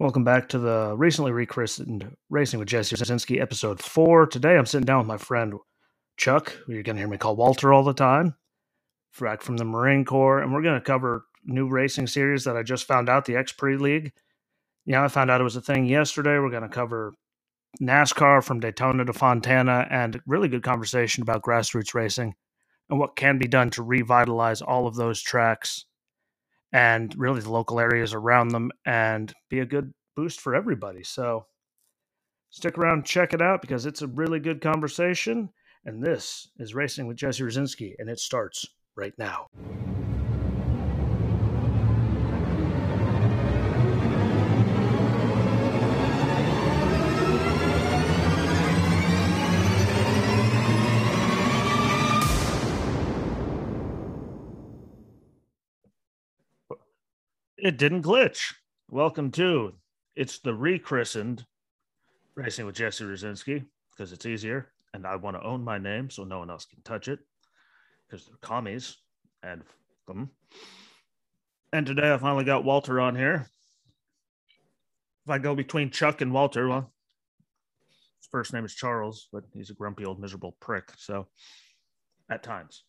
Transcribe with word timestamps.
Welcome 0.00 0.24
back 0.24 0.48
to 0.48 0.58
the 0.58 0.94
recently 0.96 1.30
rechristened 1.30 2.16
Racing 2.30 2.58
with 2.58 2.68
Jesse 2.68 2.96
Rucinski, 2.96 3.38
episode 3.38 3.82
four. 3.82 4.26
Today 4.26 4.56
I'm 4.56 4.64
sitting 4.64 4.86
down 4.86 5.00
with 5.00 5.06
my 5.06 5.18
friend 5.18 5.52
Chuck, 6.16 6.56
who 6.64 6.72
you're 6.72 6.82
going 6.82 6.96
to 6.96 7.02
hear 7.02 7.06
me 7.06 7.18
call 7.18 7.36
Walter 7.36 7.70
all 7.70 7.84
the 7.84 7.92
time, 7.92 8.34
back 9.20 9.42
from 9.42 9.58
the 9.58 9.64
Marine 9.66 10.06
Corps, 10.06 10.40
and 10.40 10.54
we're 10.54 10.62
going 10.62 10.80
to 10.80 10.80
cover 10.80 11.26
new 11.44 11.68
racing 11.68 12.06
series 12.06 12.44
that 12.44 12.56
I 12.56 12.62
just 12.62 12.86
found 12.86 13.10
out, 13.10 13.26
the 13.26 13.36
X 13.36 13.52
Prix 13.52 13.76
League. 13.76 14.12
Yeah, 14.86 15.04
I 15.04 15.08
found 15.08 15.30
out 15.30 15.42
it 15.42 15.44
was 15.44 15.56
a 15.56 15.60
thing 15.60 15.84
yesterday. 15.84 16.38
We're 16.38 16.48
going 16.48 16.62
to 16.62 16.70
cover 16.70 17.12
NASCAR 17.78 18.42
from 18.42 18.60
Daytona 18.60 19.04
to 19.04 19.12
Fontana 19.12 19.86
and 19.90 20.18
really 20.26 20.48
good 20.48 20.62
conversation 20.62 21.20
about 21.20 21.42
grassroots 21.42 21.92
racing 21.92 22.34
and 22.88 22.98
what 22.98 23.16
can 23.16 23.36
be 23.36 23.48
done 23.48 23.68
to 23.72 23.82
revitalize 23.82 24.62
all 24.62 24.86
of 24.86 24.96
those 24.96 25.20
tracks 25.20 25.84
and 26.72 27.14
really 27.18 27.40
the 27.40 27.50
local 27.50 27.80
areas 27.80 28.14
around 28.14 28.48
them 28.48 28.70
and 28.84 29.32
be 29.48 29.60
a 29.60 29.66
good 29.66 29.92
boost 30.16 30.40
for 30.40 30.54
everybody. 30.54 31.02
So 31.02 31.46
stick 32.50 32.78
around, 32.78 33.06
check 33.06 33.32
it 33.32 33.42
out 33.42 33.60
because 33.60 33.86
it's 33.86 34.02
a 34.02 34.06
really 34.06 34.40
good 34.40 34.60
conversation. 34.60 35.50
And 35.84 36.02
this 36.02 36.48
is 36.58 36.74
Racing 36.74 37.06
with 37.06 37.16
Jesse 37.16 37.42
Rucinski, 37.42 37.94
and 37.98 38.10
it 38.10 38.18
starts 38.18 38.66
right 38.96 39.14
now. 39.18 39.46
It 57.62 57.76
didn't 57.76 58.04
glitch. 58.04 58.54
Welcome 58.88 59.30
to 59.32 59.74
it's 60.16 60.38
the 60.38 60.54
rechristened 60.54 61.44
Racing 62.34 62.64
with 62.64 62.74
Jesse 62.74 63.04
Rucinski 63.04 63.66
because 63.90 64.12
it's 64.12 64.24
easier 64.24 64.68
and 64.94 65.06
I 65.06 65.16
want 65.16 65.36
to 65.36 65.42
own 65.42 65.62
my 65.62 65.76
name 65.76 66.08
so 66.08 66.24
no 66.24 66.38
one 66.38 66.48
else 66.48 66.64
can 66.64 66.80
touch 66.84 67.08
it 67.08 67.18
because 68.08 68.24
they're 68.24 68.36
commies 68.40 68.96
and 69.42 69.62
them. 70.06 70.30
Mm. 70.54 70.58
And 71.74 71.86
today 71.86 72.14
I 72.14 72.16
finally 72.16 72.44
got 72.44 72.64
Walter 72.64 72.98
on 72.98 73.14
here. 73.14 73.46
If 75.26 75.30
I 75.30 75.36
go 75.36 75.54
between 75.54 75.90
Chuck 75.90 76.22
and 76.22 76.32
Walter, 76.32 76.66
well, 76.66 76.90
his 78.20 78.28
first 78.30 78.54
name 78.54 78.64
is 78.64 78.74
Charles, 78.74 79.28
but 79.34 79.44
he's 79.52 79.68
a 79.68 79.74
grumpy 79.74 80.06
old 80.06 80.18
miserable 80.18 80.56
prick. 80.60 80.92
So 80.96 81.26
at 82.30 82.42
times 82.42 82.84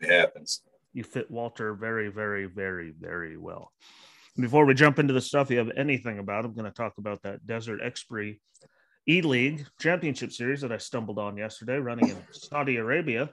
it 0.00 0.10
happens 0.10 0.62
you 0.92 1.04
fit 1.04 1.30
Walter 1.30 1.74
very, 1.74 2.08
very, 2.08 2.46
very, 2.46 2.92
very 2.98 3.36
well. 3.36 3.72
Before 4.36 4.64
we 4.64 4.74
jump 4.74 4.98
into 4.98 5.12
the 5.12 5.20
stuff 5.20 5.50
you 5.50 5.58
have 5.58 5.70
anything 5.76 6.18
about, 6.18 6.44
I'm 6.44 6.54
going 6.54 6.64
to 6.64 6.70
talk 6.70 6.94
about 6.98 7.22
that 7.22 7.46
Desert 7.46 7.80
X 7.82 8.02
Prix 8.04 8.40
E 9.08 9.20
League 9.20 9.66
Championship 9.80 10.32
Series 10.32 10.60
that 10.62 10.72
I 10.72 10.78
stumbled 10.78 11.18
on 11.18 11.36
yesterday, 11.36 11.76
running 11.76 12.08
in 12.08 12.16
Saudi 12.30 12.76
Arabia. 12.76 13.30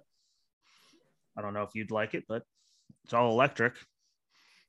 I 1.38 1.42
don't 1.42 1.54
know 1.54 1.64
if 1.64 1.76
you'd 1.76 1.92
like 1.92 2.16
it, 2.16 2.26
but 2.28 2.44
it's 3.06 3.14
all 3.14 3.32
electric. 3.32 3.74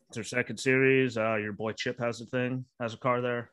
It's 0.09 0.17
their 0.17 0.25
second 0.25 0.59
series. 0.59 1.17
Uh, 1.17 1.37
your 1.37 1.53
boy 1.53 1.73
Chip 1.73 1.99
has 1.99 2.21
a 2.21 2.27
thing, 2.27 2.65
has 2.81 2.95
a 2.95 2.99
car 2.99 3.21
there, 3.21 3.51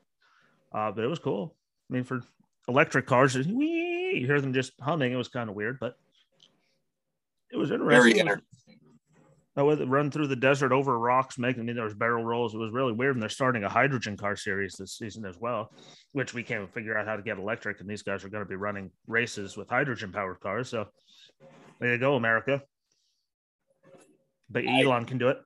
uh, 0.72 0.92
but 0.92 1.02
it 1.02 1.08
was 1.08 1.18
cool. 1.18 1.56
I 1.90 1.94
mean, 1.94 2.04
for 2.04 2.22
electric 2.68 3.06
cars, 3.06 3.34
you 3.34 4.26
hear 4.26 4.40
them 4.40 4.52
just 4.52 4.72
humming. 4.80 5.12
It 5.12 5.16
was 5.16 5.28
kind 5.28 5.48
of 5.48 5.56
weird, 5.56 5.78
but 5.80 5.96
it 7.50 7.56
was 7.56 7.70
interesting. 7.70 8.02
Very 8.02 8.18
interesting. 8.18 8.44
I 9.58 9.62
would 9.62 9.90
run 9.90 10.08
through 10.08 10.28
the 10.28 10.36
desert 10.36 10.70
over 10.70 10.96
rocks, 10.96 11.36
making 11.36 11.62
I 11.62 11.64
mean 11.64 11.74
there 11.74 11.84
was 11.84 11.92
barrel 11.92 12.24
rolls. 12.24 12.54
It 12.54 12.58
was 12.58 12.70
really 12.70 12.92
weird. 12.92 13.16
And 13.16 13.22
they're 13.22 13.28
starting 13.28 13.64
a 13.64 13.68
hydrogen 13.68 14.16
car 14.16 14.36
series 14.36 14.74
this 14.74 14.96
season 14.96 15.26
as 15.26 15.36
well, 15.36 15.72
which 16.12 16.32
we 16.32 16.44
can't 16.44 16.72
figure 16.72 16.96
out 16.96 17.08
how 17.08 17.16
to 17.16 17.22
get 17.22 17.38
electric. 17.38 17.80
And 17.80 17.90
these 17.90 18.02
guys 18.02 18.24
are 18.24 18.28
going 18.28 18.44
to 18.44 18.48
be 18.48 18.54
running 18.54 18.92
races 19.08 19.56
with 19.56 19.68
hydrogen 19.68 20.12
powered 20.12 20.38
cars. 20.38 20.68
So 20.68 20.86
there 21.80 21.92
you 21.92 21.98
go, 21.98 22.14
America. 22.14 22.62
But 24.48 24.64
Elon 24.64 25.06
can 25.06 25.18
do 25.18 25.26
it. 25.26 25.38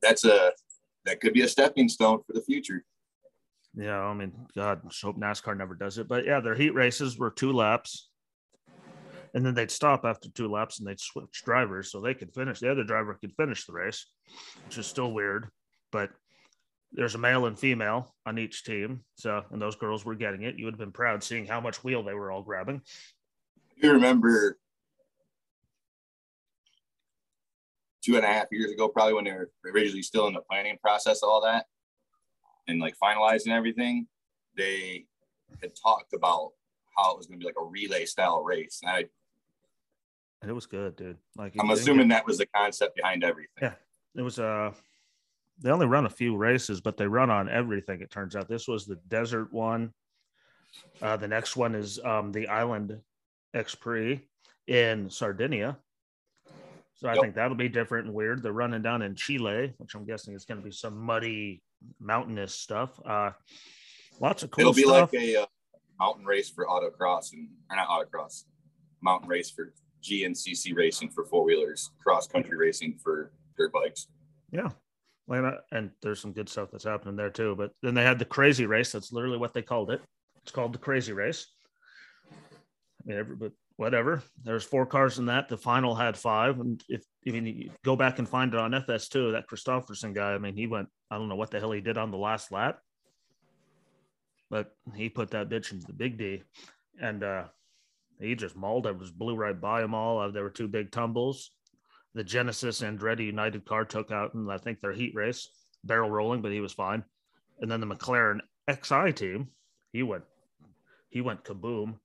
That's 0.00 0.24
a 0.24 0.52
that 1.06 1.20
could 1.20 1.32
be 1.32 1.42
a 1.42 1.48
stepping 1.48 1.88
stone 1.88 2.20
for 2.24 2.34
the 2.34 2.42
future. 2.42 2.84
Yeah, 3.74 3.98
I 3.98 4.14
mean, 4.14 4.32
God, 4.54 4.82
I 4.84 4.90
hope 5.02 5.18
NASCAR 5.18 5.58
never 5.58 5.74
does 5.74 5.98
it. 5.98 6.06
But 6.06 6.24
yeah, 6.24 6.38
their 6.38 6.54
heat 6.54 6.70
races 6.70 7.18
were 7.18 7.32
two 7.32 7.52
laps 7.52 8.09
and 9.34 9.44
then 9.44 9.54
they'd 9.54 9.70
stop 9.70 10.04
after 10.04 10.28
two 10.30 10.48
laps 10.48 10.78
and 10.78 10.88
they'd 10.88 11.00
switch 11.00 11.42
drivers 11.44 11.90
so 11.90 12.00
they 12.00 12.14
could 12.14 12.32
finish. 12.32 12.60
The 12.60 12.70
other 12.70 12.84
driver 12.84 13.14
could 13.14 13.34
finish 13.36 13.64
the 13.64 13.72
race, 13.72 14.06
which 14.66 14.78
is 14.78 14.86
still 14.86 15.12
weird, 15.12 15.48
but 15.92 16.10
there's 16.92 17.14
a 17.14 17.18
male 17.18 17.46
and 17.46 17.58
female 17.58 18.14
on 18.26 18.38
each 18.38 18.64
team. 18.64 19.04
So, 19.14 19.44
and 19.50 19.62
those 19.62 19.76
girls 19.76 20.04
were 20.04 20.14
getting 20.14 20.42
it. 20.42 20.56
You 20.58 20.64
would 20.64 20.74
have 20.74 20.80
been 20.80 20.92
proud 20.92 21.22
seeing 21.22 21.46
how 21.46 21.60
much 21.60 21.84
wheel 21.84 22.02
they 22.02 22.14
were 22.14 22.32
all 22.32 22.42
grabbing. 22.42 22.82
You 23.76 23.92
remember 23.92 24.58
two 28.02 28.16
and 28.16 28.24
a 28.24 28.28
half 28.28 28.46
years 28.50 28.72
ago, 28.72 28.88
probably 28.88 29.14
when 29.14 29.24
they 29.24 29.32
were 29.32 29.50
originally 29.64 30.02
still 30.02 30.26
in 30.26 30.34
the 30.34 30.40
planning 30.40 30.78
process, 30.82 31.22
all 31.22 31.42
that, 31.42 31.66
and 32.66 32.80
like 32.80 32.94
finalizing 33.02 33.48
everything, 33.48 34.06
they 34.56 35.06
had 35.62 35.72
talked 35.80 36.12
about 36.12 36.50
how 36.96 37.12
it 37.12 37.18
was 37.18 37.26
going 37.26 37.38
to 37.38 37.44
be 37.44 37.46
like 37.46 37.60
a 37.60 37.64
relay 37.64 38.04
style 38.04 38.42
race. 38.42 38.80
And 38.82 38.90
I 38.90 39.04
it 40.48 40.52
was 40.52 40.66
good, 40.66 40.96
dude. 40.96 41.18
Like 41.36 41.54
I'm 41.58 41.70
assuming 41.70 42.08
get... 42.08 42.14
that 42.14 42.26
was 42.26 42.38
the 42.38 42.46
concept 42.46 42.96
behind 42.96 43.24
everything. 43.24 43.50
Yeah, 43.60 43.74
it 44.14 44.22
was. 44.22 44.38
Uh, 44.38 44.72
they 45.62 45.70
only 45.70 45.86
run 45.86 46.06
a 46.06 46.10
few 46.10 46.36
races, 46.36 46.80
but 46.80 46.96
they 46.96 47.06
run 47.06 47.28
on 47.30 47.48
everything. 47.48 48.00
It 48.00 48.10
turns 48.10 48.34
out 48.34 48.48
this 48.48 48.66
was 48.66 48.86
the 48.86 48.96
desert 49.08 49.52
one. 49.52 49.92
Uh, 51.02 51.16
the 51.16 51.28
next 51.28 51.56
one 51.56 51.74
is 51.74 51.98
um, 52.04 52.32
the 52.32 52.48
Island 52.48 52.98
X 53.52 53.74
Prix 53.74 54.20
in 54.66 55.10
Sardinia. 55.10 55.76
So 56.94 57.08
I 57.08 57.14
yep. 57.14 57.22
think 57.22 57.34
that'll 57.34 57.56
be 57.56 57.68
different 57.68 58.06
and 58.06 58.14
weird. 58.14 58.42
They're 58.42 58.52
running 58.52 58.82
down 58.82 59.02
in 59.02 59.14
Chile, 59.14 59.72
which 59.78 59.94
I'm 59.94 60.04
guessing 60.04 60.34
is 60.34 60.44
going 60.44 60.60
to 60.60 60.64
be 60.64 60.70
some 60.70 60.98
muddy, 60.98 61.62
mountainous 61.98 62.54
stuff. 62.54 63.00
Uh, 63.04 63.30
lots 64.20 64.42
of 64.42 64.50
cool. 64.50 64.60
It'll 64.60 64.72
be 64.74 64.82
stuff. 64.82 65.12
like 65.12 65.22
a 65.22 65.42
uh, 65.42 65.46
mountain 65.98 66.24
race 66.24 66.50
for 66.50 66.66
autocross 66.66 67.32
and 67.32 67.48
or 67.70 67.76
not 67.76 67.88
autocross, 67.88 68.44
mountain 69.02 69.28
race 69.28 69.50
for 69.50 69.72
GNCC 70.02 70.74
racing 70.74 71.10
for 71.10 71.24
four 71.24 71.44
wheelers, 71.44 71.90
cross 72.02 72.26
country 72.26 72.56
racing 72.56 72.98
for 73.02 73.32
dirt 73.56 73.72
bikes. 73.72 74.08
Yeah. 74.50 74.70
And 75.72 75.90
there's 76.02 76.20
some 76.20 76.32
good 76.32 76.48
stuff 76.48 76.70
that's 76.72 76.84
happening 76.84 77.14
there 77.14 77.30
too. 77.30 77.54
But 77.56 77.70
then 77.82 77.94
they 77.94 78.02
had 78.02 78.18
the 78.18 78.24
crazy 78.24 78.66
race. 78.66 78.90
That's 78.90 79.12
literally 79.12 79.38
what 79.38 79.54
they 79.54 79.62
called 79.62 79.90
it. 79.90 80.00
It's 80.42 80.50
called 80.50 80.72
the 80.72 80.78
crazy 80.78 81.12
race. 81.12 81.46
I 82.32 82.34
mean, 83.04 83.18
every, 83.18 83.36
but 83.36 83.52
whatever. 83.76 84.22
There's 84.42 84.64
four 84.64 84.86
cars 84.86 85.18
in 85.18 85.26
that. 85.26 85.48
The 85.48 85.56
final 85.56 85.94
had 85.94 86.16
five. 86.16 86.58
And 86.58 86.82
if 86.88 87.04
I 87.26 87.30
mean, 87.30 87.46
you 87.46 87.70
go 87.84 87.96
back 87.96 88.18
and 88.18 88.28
find 88.28 88.52
it 88.52 88.60
on 88.60 88.72
FS2, 88.72 89.32
that 89.32 89.46
Kristoffersson 89.48 90.14
guy, 90.14 90.32
I 90.32 90.38
mean, 90.38 90.56
he 90.56 90.66
went, 90.66 90.88
I 91.10 91.16
don't 91.16 91.28
know 91.28 91.36
what 91.36 91.50
the 91.50 91.60
hell 91.60 91.72
he 91.72 91.80
did 91.80 91.96
on 91.96 92.10
the 92.10 92.18
last 92.18 92.52
lap, 92.52 92.80
but 94.50 94.74
he 94.94 95.08
put 95.08 95.30
that 95.30 95.48
bitch 95.48 95.72
into 95.72 95.86
the 95.86 95.92
big 95.92 96.18
D. 96.18 96.42
And 97.00 97.22
uh, 97.22 97.44
he 98.20 98.34
just 98.34 98.56
mauled 98.56 98.86
it, 98.86 98.98
was 98.98 99.10
blew 99.10 99.34
right 99.34 99.58
by 99.58 99.80
them 99.80 99.94
all. 99.94 100.18
Uh, 100.18 100.30
there 100.30 100.42
were 100.42 100.50
two 100.50 100.68
big 100.68 100.92
tumbles. 100.92 101.50
The 102.14 102.24
Genesis 102.24 102.80
Andretti 102.80 103.24
United 103.24 103.64
car 103.64 103.84
took 103.84 104.10
out, 104.10 104.34
and 104.34 104.50
I 104.50 104.58
think 104.58 104.80
their 104.80 104.92
heat 104.92 105.14
race, 105.14 105.48
barrel 105.84 106.10
rolling, 106.10 106.42
but 106.42 106.52
he 106.52 106.60
was 106.60 106.72
fine. 106.72 107.04
And 107.60 107.70
then 107.70 107.80
the 107.80 107.86
McLaren 107.86 108.40
XE 108.68 109.14
team, 109.14 109.48
he 109.92 110.02
went, 110.02 110.24
he 111.08 111.20
went 111.20 111.44
kaboom. 111.44 111.98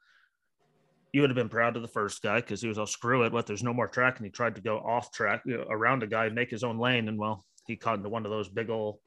You 1.11 1.21
would 1.21 1.29
have 1.29 1.35
been 1.35 1.49
proud 1.49 1.75
of 1.75 1.81
the 1.81 1.87
first 1.87 2.21
guy 2.21 2.41
because 2.41 2.61
he 2.61 2.67
was 2.67 2.77
all 2.77 2.85
screw 2.85 3.23
it. 3.23 3.31
What? 3.31 3.47
There's 3.47 3.63
no 3.63 3.73
more 3.73 3.87
track, 3.87 4.17
and 4.17 4.25
he 4.25 4.31
tried 4.31 4.55
to 4.55 4.61
go 4.61 4.77
off 4.77 5.11
track 5.11 5.43
you 5.45 5.57
know, 5.57 5.65
around 5.69 6.03
a 6.03 6.07
guy, 6.07 6.29
make 6.29 6.51
his 6.51 6.63
own 6.63 6.77
lane, 6.77 7.07
and 7.07 7.17
well, 7.17 7.45
he 7.67 7.75
caught 7.75 7.97
into 7.97 8.09
one 8.09 8.25
of 8.25 8.31
those 8.31 8.49
big 8.49 8.69
old 8.69 8.99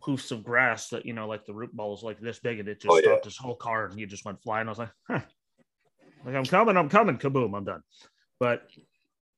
hoofs 0.00 0.30
of 0.30 0.44
grass 0.44 0.88
that 0.88 1.04
you 1.04 1.12
know, 1.12 1.28
like 1.28 1.44
the 1.44 1.52
root 1.52 1.74
balls 1.74 2.02
like 2.02 2.20
this 2.20 2.38
big, 2.38 2.58
and 2.58 2.68
it 2.68 2.80
just 2.80 2.92
oh, 2.92 3.00
stopped 3.00 3.24
yeah. 3.24 3.28
his 3.28 3.36
whole 3.36 3.56
car, 3.56 3.86
and 3.86 3.98
he 3.98 4.06
just 4.06 4.24
went 4.24 4.42
flying. 4.42 4.66
I 4.66 4.70
was 4.70 4.78
like, 4.78 4.92
huh, 5.08 5.20
like 6.24 6.34
I'm 6.34 6.44
coming, 6.44 6.76
I'm 6.76 6.88
coming, 6.88 7.18
kaboom, 7.18 7.56
I'm 7.56 7.64
done. 7.64 7.82
But 8.38 8.62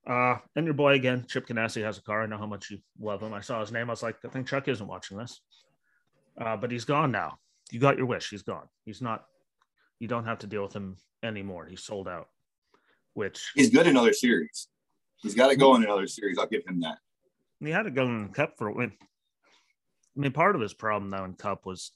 uh, 0.06 0.36
and 0.56 0.64
your 0.64 0.74
boy 0.74 0.94
again, 0.94 1.26
Chip 1.28 1.46
Ganassi 1.46 1.82
has 1.82 1.98
a 1.98 2.02
car. 2.02 2.22
I 2.22 2.26
know 2.26 2.38
how 2.38 2.46
much 2.46 2.70
you 2.70 2.78
love 3.00 3.22
him. 3.22 3.32
I 3.32 3.40
saw 3.40 3.60
his 3.60 3.72
name. 3.72 3.88
I 3.88 3.92
was 3.92 4.02
like, 4.02 4.16
I 4.24 4.28
think 4.28 4.48
Chuck 4.48 4.68
isn't 4.68 4.86
watching 4.86 5.16
this. 5.16 5.40
Uh, 6.40 6.56
but 6.56 6.70
he's 6.70 6.84
gone 6.84 7.12
now. 7.12 7.38
You 7.70 7.78
got 7.78 7.96
your 7.96 8.06
wish. 8.06 8.30
He's 8.30 8.42
gone. 8.42 8.68
He's 8.84 9.00
not. 9.00 9.24
You 10.00 10.08
don't 10.08 10.24
have 10.24 10.40
to 10.40 10.46
deal 10.46 10.62
with 10.62 10.72
him 10.72 10.96
anymore. 11.22 11.66
He's 11.66 11.84
sold 11.84 12.08
out. 12.08 12.28
Which 13.14 13.52
he's 13.54 13.70
good 13.70 13.86
in 13.86 13.96
other 13.96 14.12
series. 14.12 14.68
He's 15.18 15.34
got 15.34 15.48
to 15.48 15.56
go 15.56 15.76
in 15.76 15.84
another 15.84 16.06
series. 16.06 16.38
I'll 16.38 16.46
give 16.46 16.66
him 16.66 16.80
that. 16.80 16.98
He 17.60 17.70
had 17.70 17.82
to 17.82 17.90
go 17.90 18.04
in 18.04 18.30
Cup 18.30 18.54
for. 18.58 18.68
a 18.68 18.72
win. 18.74 18.92
I 20.16 20.20
mean, 20.20 20.32
part 20.32 20.56
of 20.56 20.62
his 20.62 20.74
problem 20.74 21.10
though 21.10 21.24
in 21.24 21.34
Cup 21.34 21.64
was, 21.64 21.92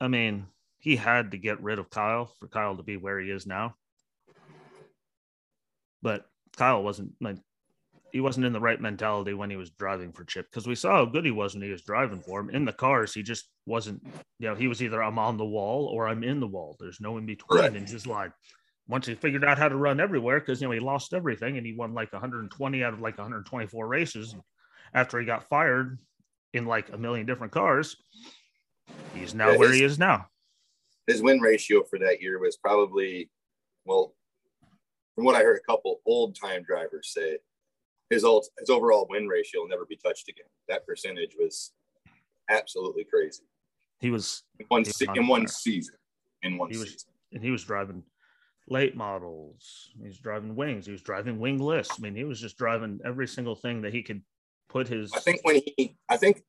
I 0.00 0.08
mean, 0.08 0.46
he 0.88 0.96
had 0.96 1.32
to 1.32 1.36
get 1.36 1.62
rid 1.62 1.78
of 1.78 1.90
Kyle 1.90 2.32
for 2.40 2.48
Kyle 2.48 2.74
to 2.74 2.82
be 2.82 2.96
where 2.96 3.20
he 3.20 3.30
is 3.30 3.46
now. 3.46 3.74
But 6.00 6.24
Kyle 6.56 6.82
wasn't 6.82 7.12
like 7.20 7.36
he 8.10 8.20
wasn't 8.20 8.46
in 8.46 8.54
the 8.54 8.60
right 8.60 8.80
mentality 8.80 9.34
when 9.34 9.50
he 9.50 9.56
was 9.56 9.68
driving 9.68 10.12
for 10.12 10.24
Chip 10.24 10.46
because 10.50 10.66
we 10.66 10.74
saw 10.74 10.96
how 10.96 11.04
good 11.04 11.26
he 11.26 11.30
was 11.30 11.52
when 11.52 11.62
he 11.62 11.70
was 11.70 11.82
driving 11.82 12.22
for 12.22 12.40
him 12.40 12.48
in 12.48 12.64
the 12.64 12.72
cars. 12.72 13.12
He 13.12 13.22
just 13.22 13.50
wasn't, 13.66 14.02
you 14.38 14.48
know, 14.48 14.54
he 14.54 14.66
was 14.66 14.82
either 14.82 15.02
I'm 15.02 15.18
on 15.18 15.36
the 15.36 15.44
wall 15.44 15.90
or 15.92 16.08
I'm 16.08 16.24
in 16.24 16.40
the 16.40 16.46
wall. 16.46 16.74
There's 16.80 17.02
no 17.02 17.18
in 17.18 17.26
between 17.26 17.60
right. 17.60 17.76
in 17.76 17.84
his 17.84 18.06
line. 18.06 18.32
Once 18.88 19.06
he 19.06 19.14
figured 19.14 19.44
out 19.44 19.58
how 19.58 19.68
to 19.68 19.76
run 19.76 20.00
everywhere, 20.00 20.40
because 20.40 20.62
you 20.62 20.68
know 20.68 20.72
he 20.72 20.80
lost 20.80 21.12
everything 21.12 21.58
and 21.58 21.66
he 21.66 21.74
won 21.74 21.92
like 21.92 22.14
120 22.14 22.82
out 22.82 22.94
of 22.94 23.00
like 23.00 23.18
124 23.18 23.86
races 23.86 24.34
after 24.94 25.20
he 25.20 25.26
got 25.26 25.50
fired 25.50 25.98
in 26.54 26.64
like 26.64 26.90
a 26.94 26.96
million 26.96 27.26
different 27.26 27.52
cars. 27.52 27.94
He's 29.12 29.34
now 29.34 29.50
yeah, 29.50 29.58
where 29.58 29.72
he 29.72 29.84
is 29.84 29.98
now. 29.98 30.28
His 31.08 31.22
win 31.22 31.40
ratio 31.40 31.82
for 31.82 31.98
that 31.98 32.20
year 32.20 32.38
was 32.38 32.56
probably, 32.56 33.30
well, 33.86 34.14
from 35.14 35.24
what 35.24 35.34
I 35.34 35.42
heard, 35.42 35.58
a 35.58 35.66
couple 35.70 36.00
old 36.06 36.38
time 36.38 36.62
drivers 36.62 37.12
say 37.12 37.38
his 38.10 38.24
old 38.24 38.46
his 38.58 38.70
overall 38.70 39.06
win 39.10 39.26
ratio 39.26 39.62
will 39.62 39.68
never 39.68 39.86
be 39.86 39.96
touched 39.96 40.28
again. 40.28 40.46
That 40.68 40.86
percentage 40.86 41.34
was 41.38 41.72
absolutely 42.50 43.04
crazy. 43.04 43.42
He 44.00 44.10
was 44.10 44.44
in 44.60 44.66
one, 44.68 44.82
was 44.82 45.00
in 45.00 45.26
one 45.26 45.48
season. 45.48 45.94
In 46.42 46.56
one 46.56 46.68
he 46.68 46.76
season, 46.76 47.10
and 47.32 47.42
he 47.42 47.50
was 47.50 47.64
driving 47.64 48.02
late 48.68 48.94
models. 48.94 49.90
He 50.00 50.06
was 50.06 50.18
driving 50.18 50.54
wings. 50.54 50.86
He 50.86 50.92
was 50.92 51.02
driving 51.02 51.40
wingless. 51.40 51.88
I 51.90 52.00
mean, 52.00 52.14
he 52.14 52.24
was 52.24 52.40
just 52.40 52.56
driving 52.56 53.00
every 53.04 53.26
single 53.26 53.56
thing 53.56 53.82
that 53.82 53.92
he 53.92 54.02
could 54.02 54.22
put 54.68 54.86
his. 54.88 55.10
I 55.14 55.20
think 55.20 55.40
when 55.42 55.60
he, 55.76 55.96
I 56.08 56.16
think 56.16 56.42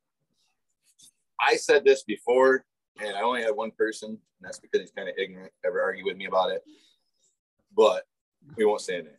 I 1.39 1.56
said 1.56 1.85
this 1.85 2.03
before, 2.03 2.65
and 3.01 3.15
I 3.15 3.21
only 3.21 3.41
had 3.41 3.56
one 3.56 3.71
person, 3.71 4.09
and 4.09 4.19
that's 4.41 4.59
because 4.59 4.81
he's 4.81 4.91
kind 4.91 5.09
of 5.09 5.15
ignorant, 5.18 5.51
ever 5.65 5.81
argue 5.81 6.06
with 6.06 6.18
me 6.18 6.25
about 6.25 6.51
it. 6.51 6.62
But 7.75 8.03
we 8.56 8.65
won't 8.65 8.81
say 8.81 8.95
anything. 8.95 9.13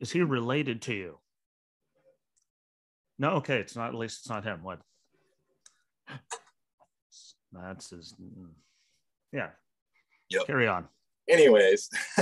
Is 0.00 0.10
he 0.10 0.22
related 0.22 0.82
to 0.82 0.94
you? 0.94 1.18
No, 3.18 3.30
okay, 3.34 3.58
it's 3.58 3.76
not. 3.76 3.88
At 3.88 3.94
least 3.94 4.20
it's 4.20 4.28
not 4.28 4.44
him. 4.44 4.62
What? 4.62 4.80
That's 7.52 7.90
his. 7.90 8.14
Yeah. 9.32 9.50
Yep. 10.30 10.46
Carry 10.46 10.66
on. 10.66 10.88
Anyways, 11.28 11.88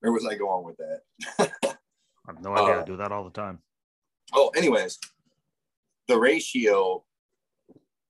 where 0.00 0.12
was 0.12 0.26
I 0.26 0.34
going 0.34 0.64
with 0.64 0.76
that? 0.76 1.00
I 1.38 1.42
have 2.26 2.42
no 2.42 2.52
idea. 2.52 2.78
Uh, 2.78 2.82
I 2.82 2.84
do 2.84 2.96
that 2.96 3.12
all 3.12 3.24
the 3.24 3.30
time. 3.30 3.58
Oh, 4.34 4.50
anyways, 4.56 4.98
the 6.08 6.18
ratio, 6.18 7.04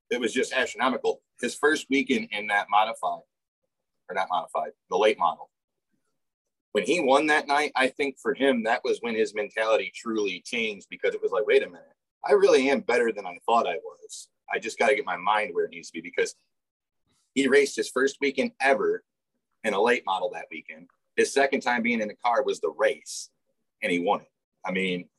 it 0.09 0.19
was 0.19 0.33
just 0.33 0.53
astronomical. 0.53 1.21
His 1.41 1.55
first 1.55 1.87
weekend 1.89 2.29
in 2.31 2.47
that 2.47 2.67
modified, 2.69 3.21
or 4.09 4.15
not 4.15 4.27
modified, 4.29 4.71
the 4.89 4.97
late 4.97 5.19
model, 5.19 5.49
when 6.71 6.85
he 6.85 6.99
won 6.99 7.25
that 7.27 7.47
night, 7.47 7.71
I 7.75 7.87
think 7.87 8.17
for 8.19 8.33
him, 8.33 8.63
that 8.63 8.83
was 8.83 8.99
when 9.01 9.15
his 9.15 9.33
mentality 9.33 9.91
truly 9.95 10.43
changed 10.45 10.87
because 10.89 11.15
it 11.15 11.21
was 11.21 11.31
like, 11.31 11.47
wait 11.47 11.63
a 11.63 11.65
minute, 11.65 11.81
I 12.27 12.33
really 12.33 12.69
am 12.69 12.81
better 12.81 13.11
than 13.11 13.25
I 13.25 13.37
thought 13.45 13.67
I 13.67 13.77
was. 13.77 14.29
I 14.53 14.59
just 14.59 14.77
got 14.77 14.89
to 14.89 14.95
get 14.95 15.05
my 15.05 15.17
mind 15.17 15.53
where 15.53 15.65
it 15.65 15.71
needs 15.71 15.89
to 15.89 15.93
be 15.93 16.01
because 16.01 16.35
he 17.33 17.47
raced 17.47 17.75
his 17.75 17.89
first 17.89 18.17
weekend 18.21 18.51
ever 18.61 19.03
in 19.63 19.73
a 19.73 19.81
late 19.81 20.03
model 20.05 20.29
that 20.33 20.45
weekend. 20.51 20.87
His 21.15 21.33
second 21.33 21.61
time 21.61 21.81
being 21.81 21.99
in 21.99 22.07
the 22.07 22.15
car 22.23 22.43
was 22.43 22.59
the 22.59 22.73
race, 22.77 23.29
and 23.81 23.91
he 23.91 23.99
won 23.99 24.21
it. 24.21 24.31
I 24.65 24.71
mean, 24.71 25.09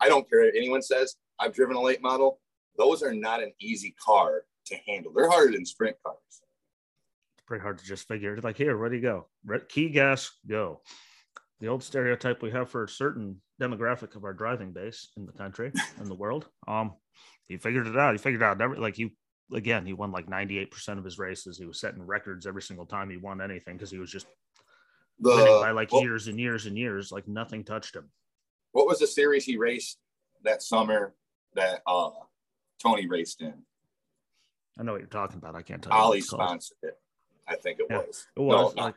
I 0.00 0.08
don't 0.08 0.28
care 0.28 0.40
what 0.44 0.54
anyone 0.56 0.82
says. 0.82 1.16
I've 1.38 1.52
driven 1.52 1.76
a 1.76 1.82
late 1.82 2.02
model. 2.02 2.40
Those 2.76 3.02
are 3.02 3.14
not 3.14 3.42
an 3.42 3.52
easy 3.60 3.94
car 4.04 4.44
to 4.66 4.76
handle. 4.86 5.12
They're 5.12 5.30
harder 5.30 5.52
than 5.52 5.66
sprint 5.66 5.96
cars 6.04 6.16
It's 6.28 7.44
pretty 7.46 7.62
hard 7.62 7.78
to 7.78 7.84
just 7.84 8.08
figure. 8.08 8.36
It. 8.36 8.44
Like, 8.44 8.56
here, 8.56 8.76
ready 8.76 9.00
do 9.00 9.26
go? 9.46 9.58
Key 9.68 9.90
gas, 9.90 10.30
go. 10.46 10.80
The 11.60 11.68
old 11.68 11.82
stereotype 11.82 12.42
we 12.42 12.50
have 12.50 12.70
for 12.70 12.84
a 12.84 12.88
certain 12.88 13.40
demographic 13.60 14.16
of 14.16 14.24
our 14.24 14.32
driving 14.32 14.72
base 14.72 15.08
in 15.16 15.26
the 15.26 15.32
country 15.32 15.72
and 15.98 16.10
the 16.10 16.14
world. 16.14 16.48
Um, 16.66 16.94
he 17.46 17.56
figured 17.56 17.86
it 17.86 17.96
out. 17.96 18.14
He 18.14 18.18
figured 18.18 18.42
out 18.42 18.60
every 18.60 18.78
like 18.78 18.96
he 18.96 19.16
again, 19.52 19.86
he 19.86 19.92
won 19.92 20.10
like 20.10 20.26
98% 20.26 20.98
of 20.98 21.04
his 21.04 21.18
races. 21.18 21.58
He 21.58 21.66
was 21.66 21.80
setting 21.80 22.02
records 22.02 22.46
every 22.46 22.62
single 22.62 22.86
time 22.86 23.10
he 23.10 23.16
won 23.16 23.40
anything 23.40 23.76
because 23.76 23.90
he 23.90 23.98
was 23.98 24.10
just 24.10 24.26
the, 25.20 25.30
winning 25.30 25.60
by 25.60 25.70
like 25.70 25.92
well, 25.92 26.02
years 26.02 26.28
and 26.28 26.40
years 26.40 26.66
and 26.66 26.76
years, 26.76 27.12
like 27.12 27.28
nothing 27.28 27.64
touched 27.64 27.94
him. 27.94 28.10
What 28.72 28.86
was 28.86 28.98
the 28.98 29.06
series 29.06 29.44
he 29.44 29.56
raced 29.56 29.98
that 30.42 30.62
summer 30.62 31.14
that 31.54 31.82
uh 31.86 32.10
Tony 32.82 33.06
raced 33.06 33.40
in? 33.40 33.54
I 34.78 34.82
know 34.82 34.92
what 34.92 35.00
you're 35.00 35.08
talking 35.08 35.38
about. 35.38 35.54
I 35.54 35.62
can't 35.62 35.82
tell. 35.82 35.92
Ollie 35.92 36.20
sponsored 36.20 36.76
it. 36.82 36.98
I 37.46 37.56
think 37.56 37.78
it 37.78 37.86
yeah, 37.90 37.98
was. 37.98 38.26
It 38.36 38.40
was. 38.40 38.74
No, 38.74 38.82
like, 38.82 38.94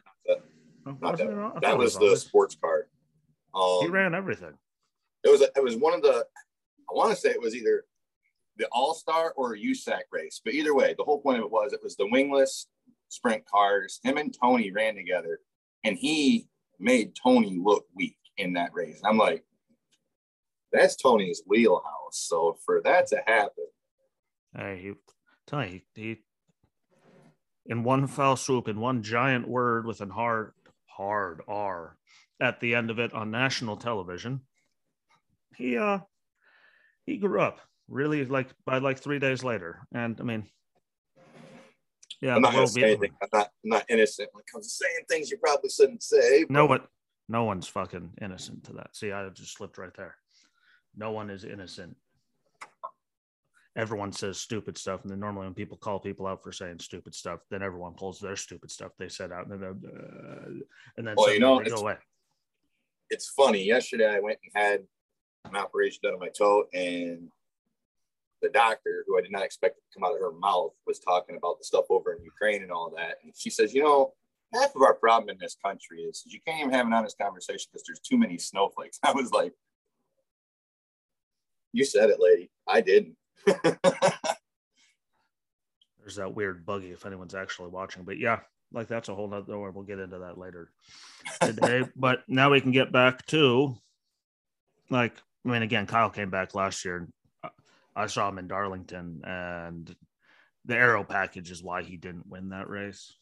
not, 0.85 1.17
the, 1.17 1.25
not 1.25 1.53
that. 1.55 1.61
that 1.61 1.77
was, 1.77 1.97
was 1.99 2.11
the 2.11 2.17
sports 2.17 2.55
car. 2.55 2.87
Um, 3.53 3.79
he 3.81 3.87
ran 3.87 4.15
everything. 4.15 4.53
It 5.23 5.29
was. 5.29 5.41
It 5.41 5.63
was 5.63 5.75
one 5.75 5.93
of 5.93 6.01
the. 6.01 6.25
I 6.89 6.93
want 6.93 7.11
to 7.11 7.15
say 7.15 7.29
it 7.29 7.41
was 7.41 7.55
either 7.55 7.85
the 8.57 8.67
All 8.71 8.93
Star 8.93 9.33
or 9.35 9.55
USAC 9.55 10.01
race, 10.11 10.41
but 10.43 10.53
either 10.53 10.73
way, 10.73 10.95
the 10.97 11.03
whole 11.03 11.21
point 11.21 11.39
of 11.39 11.45
it 11.45 11.51
was 11.51 11.73
it 11.73 11.83
was 11.83 11.95
the 11.95 12.07
wingless 12.09 12.67
sprint 13.09 13.45
cars. 13.45 13.99
Him 14.03 14.17
and 14.17 14.35
Tony 14.41 14.71
ran 14.71 14.95
together, 14.95 15.39
and 15.83 15.97
he 15.97 16.47
made 16.79 17.13
Tony 17.21 17.59
look 17.61 17.85
weak 17.95 18.17
in 18.37 18.53
that 18.53 18.73
race. 18.73 19.01
I'm 19.03 19.17
like, 19.17 19.43
that's 20.77 20.95
Tony's 20.95 21.41
wheelhouse. 21.45 21.83
So 22.11 22.57
for 22.65 22.81
that 22.83 23.07
to 23.07 23.21
happen, 23.25 23.65
hey, 24.55 24.77
he, 24.79 24.87
you, 24.87 24.97
he, 25.69 25.83
he 25.95 26.17
in 27.65 27.83
one 27.83 28.07
foul 28.07 28.35
swoop, 28.35 28.67
in 28.67 28.79
one 28.79 29.03
giant 29.03 29.47
word 29.47 29.85
with 29.85 30.01
an 30.01 30.09
hard, 30.09 30.53
hard 30.85 31.41
R 31.47 31.97
at 32.41 32.59
the 32.59 32.75
end 32.75 32.89
of 32.89 32.99
it 32.99 33.13
on 33.13 33.31
national 33.31 33.77
television. 33.77 34.41
He 35.55 35.77
uh 35.77 35.99
he 37.05 37.17
grew 37.17 37.41
up 37.41 37.59
really 37.87 38.25
like 38.25 38.49
by 38.65 38.77
like 38.77 38.99
three 38.99 39.19
days 39.19 39.43
later. 39.43 39.87
And 39.93 40.19
I 40.19 40.23
mean, 40.23 40.45
yeah, 42.21 42.35
I'm 42.35 42.41
not 42.41 42.53
gonna 42.53 42.67
say 42.67 42.83
anything. 42.83 43.11
I'm 43.21 43.29
not 43.33 43.49
I'm 43.63 43.69
not 43.69 43.85
innocent 43.89 44.29
when 44.33 44.41
it 44.41 44.51
comes 44.51 44.67
to 44.67 44.85
saying 44.85 45.05
things 45.09 45.31
you 45.31 45.37
probably 45.37 45.69
shouldn't 45.69 46.03
say. 46.03 46.43
But... 46.43 46.51
No, 46.51 46.65
what 46.65 46.87
no 47.27 47.43
one's 47.43 47.67
fucking 47.67 48.11
innocent 48.21 48.65
to 48.65 48.73
that. 48.73 48.95
See, 48.95 49.11
I 49.11 49.27
just 49.29 49.57
slipped 49.57 49.77
right 49.77 49.95
there. 49.95 50.15
No 50.97 51.11
one 51.11 51.29
is 51.29 51.43
innocent 51.43 51.95
everyone 53.77 54.11
says 54.11 54.39
stupid 54.39 54.77
stuff, 54.77 55.03
and 55.03 55.11
then 55.11 55.19
normally 55.19 55.45
when 55.45 55.53
people 55.53 55.77
call 55.77 55.99
people 55.99 56.25
out 56.25 56.43
for 56.43 56.51
saying 56.51 56.79
stupid 56.79 57.13
stuff, 57.13 57.39
then 57.49 57.61
everyone 57.61 57.93
pulls 57.93 58.19
their 58.19 58.35
stupid 58.35 58.71
stuff 58.71 58.91
they 58.97 59.07
said 59.07 59.31
out, 59.31 59.47
and 59.47 59.61
then 59.61 59.81
uh, 59.85 60.49
and 60.97 61.07
then 61.07 61.13
well, 61.15 61.31
you 61.31 61.39
know, 61.39 61.59
go 61.59 61.75
away. 61.75 61.95
It's 63.09 63.29
funny. 63.29 63.63
Yesterday, 63.63 64.09
I 64.09 64.19
went 64.19 64.39
and 64.43 64.63
had 64.63 64.81
an 65.45 65.55
operation 65.55 65.99
done 66.03 66.13
on 66.13 66.19
my 66.19 66.29
toe, 66.29 66.65
and 66.73 67.29
the 68.41 68.49
doctor, 68.49 69.05
who 69.07 69.17
I 69.17 69.21
did 69.21 69.31
not 69.31 69.43
expect 69.43 69.77
to 69.77 69.81
come 69.93 70.03
out 70.03 70.15
of 70.15 70.21
her 70.21 70.31
mouth, 70.31 70.73
was 70.85 70.99
talking 70.99 71.37
about 71.37 71.59
the 71.59 71.63
stuff 71.63 71.85
over 71.89 72.13
in 72.13 72.23
Ukraine 72.23 72.63
and 72.63 72.71
all 72.71 72.91
that. 72.97 73.17
And 73.23 73.33
she 73.35 73.49
says, 73.49 73.73
you 73.73 73.83
know, 73.83 74.13
half 74.53 74.75
of 74.75 74.81
our 74.81 74.93
problem 74.93 75.29
in 75.29 75.37
this 75.39 75.55
country 75.63 76.01
is 76.01 76.23
you 76.25 76.39
can't 76.45 76.59
even 76.59 76.71
have 76.71 76.85
an 76.85 76.93
honest 76.93 77.17
conversation 77.17 77.67
because 77.71 77.85
there's 77.87 77.99
too 77.99 78.17
many 78.17 78.37
snowflakes. 78.37 78.99
I 79.03 79.11
was 79.11 79.31
like, 79.31 79.53
you 81.77 81.85
said 81.85 82.09
it, 82.09 82.19
lady. 82.19 82.49
I 82.67 82.81
didn't. 82.81 83.15
There's 85.99 86.15
that 86.15 86.33
weird 86.33 86.65
buggy 86.65 86.89
if 86.89 87.05
anyone's 87.05 87.35
actually 87.35 87.69
watching. 87.69 88.03
But 88.03 88.17
yeah, 88.17 88.39
like 88.73 88.87
that's 88.87 89.09
a 89.09 89.15
whole 89.15 89.27
nother 89.27 89.59
one. 89.59 89.75
We'll 89.75 89.83
get 89.83 89.99
into 89.99 90.17
that 90.17 90.39
later 90.39 90.71
today. 91.39 91.83
but 91.95 92.23
now 92.27 92.49
we 92.49 92.61
can 92.61 92.71
get 92.71 92.91
back 92.91 93.23
to 93.27 93.75
like, 94.89 95.13
I 95.45 95.49
mean, 95.49 95.61
again, 95.61 95.85
Kyle 95.85 96.09
came 96.09 96.31
back 96.31 96.55
last 96.55 96.83
year. 96.83 97.07
I 97.95 98.07
saw 98.07 98.27
him 98.27 98.39
in 98.39 98.47
Darlington, 98.47 99.21
and 99.23 99.95
the 100.65 100.75
aero 100.75 101.03
package 101.03 101.51
is 101.51 101.63
why 101.63 101.83
he 101.83 101.95
didn't 101.95 102.27
win 102.27 102.49
that 102.49 102.69
race. 102.69 103.13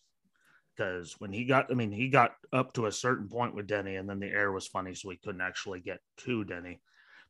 Because 0.76 1.16
when 1.20 1.34
he 1.34 1.44
got, 1.46 1.72
I 1.72 1.74
mean, 1.74 1.92
he 1.92 2.08
got 2.08 2.36
up 2.54 2.74
to 2.74 2.86
a 2.86 2.92
certain 2.92 3.28
point 3.28 3.54
with 3.54 3.68
Denny, 3.68 3.98
and 3.98 4.10
then 4.10 4.20
the 4.20 4.28
air 4.28 4.52
was 4.52 4.68
funny, 4.68 4.94
so 4.94 5.10
he 5.10 5.18
couldn't 5.18 5.42
actually 5.42 5.82
get 5.82 6.00
to 6.20 6.46
Denny 6.46 6.80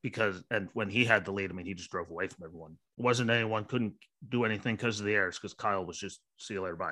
because 0.05 0.43
and 0.51 0.69
when 0.73 0.87
he 0.87 1.03
had 1.03 1.25
the 1.25 1.31
lead, 1.31 1.49
I 1.49 1.55
mean, 1.55 1.65
he 1.65 1.73
just 1.73 1.89
drove 1.89 2.11
away 2.11 2.27
from 2.27 2.45
everyone. 2.45 2.77
It 2.99 3.01
wasn't 3.01 3.31
anyone 3.31 3.65
couldn't 3.65 3.95
do 4.29 4.45
anything 4.45 4.75
because 4.75 4.99
of 4.99 5.07
the 5.07 5.15
airs 5.15 5.39
because 5.39 5.55
Kyle 5.55 5.83
was 5.83 5.97
just 5.97 6.19
see 6.37 6.53
you 6.53 6.61
later 6.61 6.75
bye. 6.75 6.91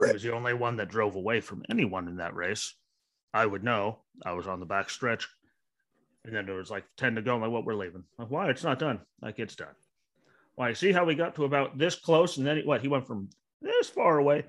Right. 0.00 0.10
He 0.10 0.12
was 0.12 0.22
the 0.22 0.32
only 0.32 0.54
one 0.54 0.76
that 0.76 0.88
drove 0.88 1.16
away 1.16 1.40
from 1.40 1.64
anyone 1.68 2.06
in 2.06 2.18
that 2.18 2.36
race. 2.36 2.76
I 3.34 3.44
would 3.44 3.64
know. 3.64 3.98
I 4.24 4.34
was 4.34 4.46
on 4.46 4.60
the 4.60 4.66
back 4.66 4.88
stretch, 4.88 5.26
and 6.24 6.32
then 6.32 6.46
there 6.46 6.54
was 6.54 6.70
like 6.70 6.84
ten 6.96 7.16
to 7.16 7.22
go. 7.22 7.34
I'm 7.34 7.40
like, 7.40 7.50
what? 7.50 7.64
We're 7.64 7.74
leaving. 7.74 8.04
Like, 8.20 8.30
why? 8.30 8.50
It's 8.50 8.62
not 8.62 8.78
done. 8.78 9.00
Like 9.20 9.40
it's 9.40 9.56
done. 9.56 9.74
Why? 10.54 10.74
See 10.74 10.92
how 10.92 11.04
we 11.04 11.16
got 11.16 11.34
to 11.34 11.44
about 11.44 11.76
this 11.76 11.96
close, 11.96 12.36
and 12.36 12.46
then 12.46 12.58
he, 12.58 12.62
what? 12.62 12.82
He 12.82 12.88
went 12.88 13.08
from 13.08 13.30
this 13.60 13.88
far 13.88 14.18
away 14.18 14.44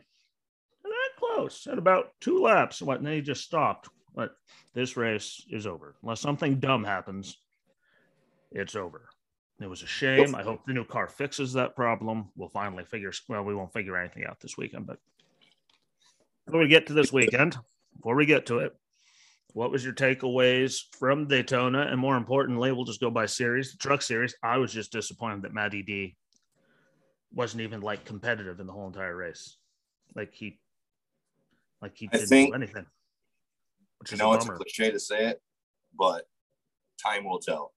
that 0.84 1.10
close 1.18 1.66
at 1.66 1.80
about 1.80 2.12
two 2.22 2.40
laps. 2.40 2.84
What? 2.84 2.98
And 2.98 3.08
then 3.08 3.16
he 3.16 3.22
just 3.22 3.44
stopped. 3.44 3.90
But 4.14 4.36
this 4.76 4.96
race 4.96 5.44
is 5.50 5.66
over 5.66 5.96
unless 6.04 6.22
something 6.22 6.60
dumb 6.60 6.84
happens 6.84 7.36
it's 8.52 8.76
over. 8.76 9.10
It 9.62 9.70
was 9.70 9.84
a 9.84 9.88
shame. 9.88 10.36
I 10.36 10.44
hope 10.44 10.66
the 10.66 10.74
new 10.74 10.86
car 10.86 11.08
fixes 11.08 11.54
that 11.54 11.76
problem. 11.76 12.30
We'll 12.36 12.50
finally 12.50 12.86
figure. 12.86 13.12
Well, 13.28 13.44
we 13.44 13.54
won't 13.54 13.74
figure 13.74 13.98
anything 13.98 14.26
out 14.26 14.40
this 14.40 14.58
weekend, 14.58 14.88
but 14.88 15.00
before 16.46 16.62
we 16.62 16.68
get 16.68 16.88
to 16.88 16.94
this 16.94 17.12
weekend, 17.12 17.58
before 17.96 18.16
we 18.16 18.26
get 18.26 18.46
to 18.48 18.60
it, 18.60 18.74
what 19.54 19.72
was 19.72 19.84
your 19.84 19.94
takeaways 19.94 20.82
from 20.98 21.28
Daytona? 21.28 21.82
And 21.82 22.00
more 22.00 22.16
importantly, 22.16 22.72
we'll 22.72 22.86
just 22.86 23.02
go 23.02 23.10
by 23.10 23.26
series, 23.26 23.72
the 23.72 23.78
truck 23.78 24.02
series. 24.02 24.34
I 24.42 24.58
was 24.58 24.72
just 24.72 24.92
disappointed 24.92 25.42
that 25.42 25.54
Matty 25.54 25.84
D 25.84 26.16
wasn't 27.34 27.62
even 27.62 27.82
like 27.82 28.06
competitive 28.06 28.60
in 28.60 28.68
the 28.68 28.74
whole 28.74 28.88
entire 28.88 29.16
race. 29.16 29.58
Like 30.16 30.34
he, 30.34 30.60
like 31.82 31.98
he 31.98 32.08
didn't 32.08 32.28
think, 32.28 32.50
do 32.50 32.56
anything. 32.56 32.86
Which 33.98 34.12
you 34.12 34.18
know, 34.18 34.34
it's 34.34 34.46
a 34.46 34.52
cliche 34.52 34.92
to 34.92 35.00
say 35.00 35.28
it, 35.28 35.42
but 35.98 36.28
time 37.04 37.26
will 37.26 37.40
tell. 37.40 37.74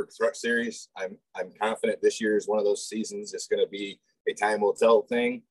For 0.00 0.24
truck 0.24 0.34
series, 0.34 0.88
I'm 0.96 1.18
I'm 1.36 1.52
confident 1.60 2.00
this 2.00 2.20
year 2.20 2.36
is 2.36 2.48
one 2.48 2.58
of 2.58 2.64
those 2.64 2.88
seasons. 2.88 3.34
It's 3.34 3.46
going 3.46 3.62
to 3.62 3.68
be 3.68 4.00
a 4.28 4.32
time 4.32 4.62
will 4.62 4.72
tell 4.72 5.02
thing. 5.02 5.42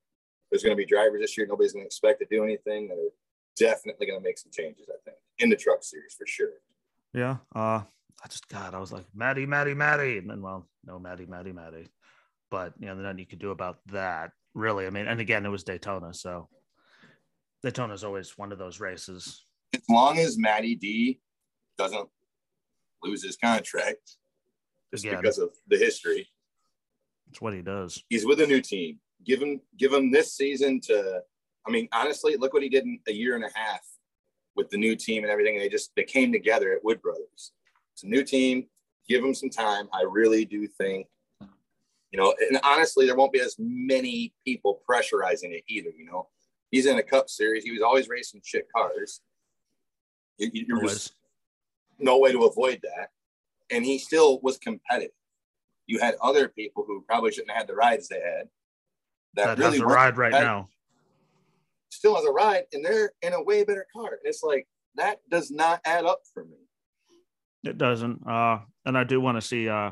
There's 0.50 0.64
going 0.64 0.76
to 0.76 0.82
be 0.82 0.88
drivers 0.88 1.22
this 1.22 1.38
year. 1.38 1.46
Nobody's 1.48 1.74
going 1.74 1.84
to 1.84 1.88
expect 1.88 2.20
to 2.22 2.28
do 2.32 2.44
anything. 2.44 2.88
They're 2.88 2.98
definitely 3.70 4.08
going 4.08 4.20
to 4.20 4.24
make 4.24 4.40
some 4.40 4.52
changes. 4.52 4.90
I 4.90 4.98
think 5.06 5.18
in 5.38 5.50
the 5.50 5.56
truck 5.56 5.84
series 5.84 6.16
for 6.18 6.26
sure. 6.26 6.50
Yeah. 7.14 7.38
Uh, 7.56 7.82
I 8.24 8.28
just 8.28 8.48
God, 8.48 8.74
I 8.74 8.80
was 8.80 8.92
like 8.92 9.06
Maddie, 9.14 9.46
Maddie, 9.46 9.76
Maddie, 9.76 10.18
and 10.18 10.30
then 10.30 10.42
well, 10.42 10.68
no 10.84 10.98
Maddie, 10.98 11.28
Maddie, 11.28 11.54
Maddie. 11.54 11.88
But 12.50 12.74
you 12.80 12.88
know, 12.88 12.96
nothing 12.96 13.20
you 13.20 13.28
could 13.28 13.40
do 13.40 13.52
about 13.52 13.78
that, 13.92 14.32
really. 14.56 14.88
I 14.88 14.90
mean, 14.90 15.08
and 15.08 15.22
again, 15.22 15.46
it 15.46 15.50
was 15.50 15.64
Daytona, 15.64 16.12
so 16.14 16.50
Daytona 17.62 17.94
is 17.94 18.04
always 18.04 18.36
one 18.38 18.52
of 18.52 18.58
those 18.58 18.80
races. 18.80 19.46
As 19.76 19.84
long 19.88 20.18
as 20.18 20.40
Matty 20.40 20.76
D 20.76 21.20
doesn't 21.78 22.10
lose 23.04 23.24
his 23.24 23.38
contract, 23.38 24.18
just 24.92 25.04
because 25.04 25.38
of 25.38 25.52
the 25.68 25.78
history, 25.78 26.28
that's 27.28 27.42
what 27.42 27.54
he 27.54 27.62
does. 27.62 28.04
He's 28.10 28.26
with 28.26 28.42
a 28.42 28.48
new 28.48 28.62
team. 28.62 29.00
Give 29.26 29.42
him, 29.42 29.62
give 29.78 29.94
him 29.94 30.12
this 30.12 30.34
season 30.34 30.82
to. 30.82 31.22
I 31.68 31.72
mean, 31.72 31.88
honestly, 31.92 32.36
look 32.38 32.54
what 32.54 32.64
he 32.64 32.70
did 32.70 32.86
in 32.86 33.00
a 33.08 33.12
year 33.12 33.36
and 33.36 33.44
a 33.44 33.50
half 33.54 33.82
with 34.56 34.70
the 34.70 34.78
new 34.78 34.96
team 34.96 35.24
and 35.24 35.32
everything. 35.32 35.60
They 35.60 35.70
just 35.70 35.92
they 35.96 36.04
came 36.04 36.32
together 36.32 36.74
at 36.74 36.84
Wood 36.84 37.02
Brothers. 37.02 37.52
It's 37.94 38.04
a 38.04 38.08
new 38.08 38.24
team. 38.24 38.66
Give 39.08 39.22
them 39.22 39.34
some 39.34 39.50
time. 39.50 39.90
I 39.94 40.04
really 40.08 40.46
do 40.46 40.68
think, 40.68 41.08
you 42.12 42.20
know, 42.20 42.34
and 42.50 42.60
honestly, 42.64 43.06
there 43.06 43.16
won't 43.16 43.34
be 43.34 43.42
as 43.42 43.56
many 43.60 44.34
people 44.46 44.82
pressurizing 44.90 45.52
it 45.52 45.64
either. 45.68 45.90
You 45.96 46.06
know, 46.06 46.28
he's 46.72 46.86
in 46.86 46.98
a 46.98 47.04
Cup 47.04 47.30
Series. 47.30 47.64
He 47.64 47.72
was 47.72 47.82
always 47.82 48.08
racing 48.08 48.42
shit 48.44 48.68
cars. 48.76 49.22
You're 50.38 50.82
just 50.82 51.14
no 51.98 52.20
way 52.20 52.32
to 52.32 52.46
avoid 52.46 52.80
that, 52.84 53.10
and 53.72 53.86
he 53.86 53.98
still 53.98 54.40
was 54.42 54.58
competitive. 54.58 55.12
You 55.88 56.00
had 56.00 56.16
other 56.22 56.48
people 56.48 56.84
who 56.86 57.04
probably 57.08 57.32
shouldn't 57.32 57.52
have 57.52 57.62
had 57.62 57.68
the 57.68 57.76
rides 57.76 58.08
they 58.08 58.20
had. 58.20 58.48
That, 59.36 59.58
that 59.58 59.58
really 59.58 59.78
has 59.78 59.82
a 59.82 59.86
ride 59.86 60.18
right 60.18 60.32
now 60.32 60.68
still 61.90 62.16
has 62.16 62.26
a 62.26 62.32
ride 62.32 62.64
and 62.74 62.84
they're 62.84 63.12
in 63.22 63.34
a 63.34 63.44
way 63.44 63.64
better 63.64 63.86
car. 63.94 64.12
And 64.12 64.20
it's 64.24 64.44
like 64.44 64.68
that 64.96 65.20
does 65.30 65.52
not 65.52 65.82
add 65.86 66.06
up 66.06 66.22
for 66.34 66.46
me. 66.46 66.58
It 67.64 67.78
doesn't. 67.78 68.26
Uh, 68.26 68.60
and 68.86 68.98
I 68.98 69.04
do 69.04 69.20
want 69.20 69.38
to 69.38 69.42
see. 69.42 69.68
Uh, 69.68 69.92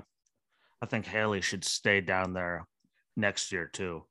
I 0.82 0.86
think 0.86 1.06
Hailie 1.06 1.42
should 1.42 1.64
stay 1.64 2.02
down 2.02 2.34
there 2.34 2.66
next 3.16 3.52
year 3.52 3.68
too. 3.68 4.06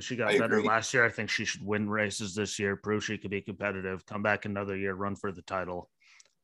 She 0.00 0.14
got 0.14 0.28
I 0.28 0.38
better 0.38 0.58
agree. 0.58 0.68
last 0.68 0.94
year. 0.94 1.04
I 1.04 1.08
think 1.08 1.28
she 1.28 1.44
should 1.44 1.66
win 1.66 1.90
races 1.90 2.34
this 2.34 2.58
year, 2.58 2.76
prove 2.76 3.04
she 3.04 3.18
could 3.18 3.32
be 3.32 3.40
competitive, 3.40 4.06
come 4.06 4.22
back 4.22 4.44
another 4.44 4.76
year, 4.76 4.94
run 4.94 5.16
for 5.16 5.32
the 5.32 5.42
title, 5.42 5.90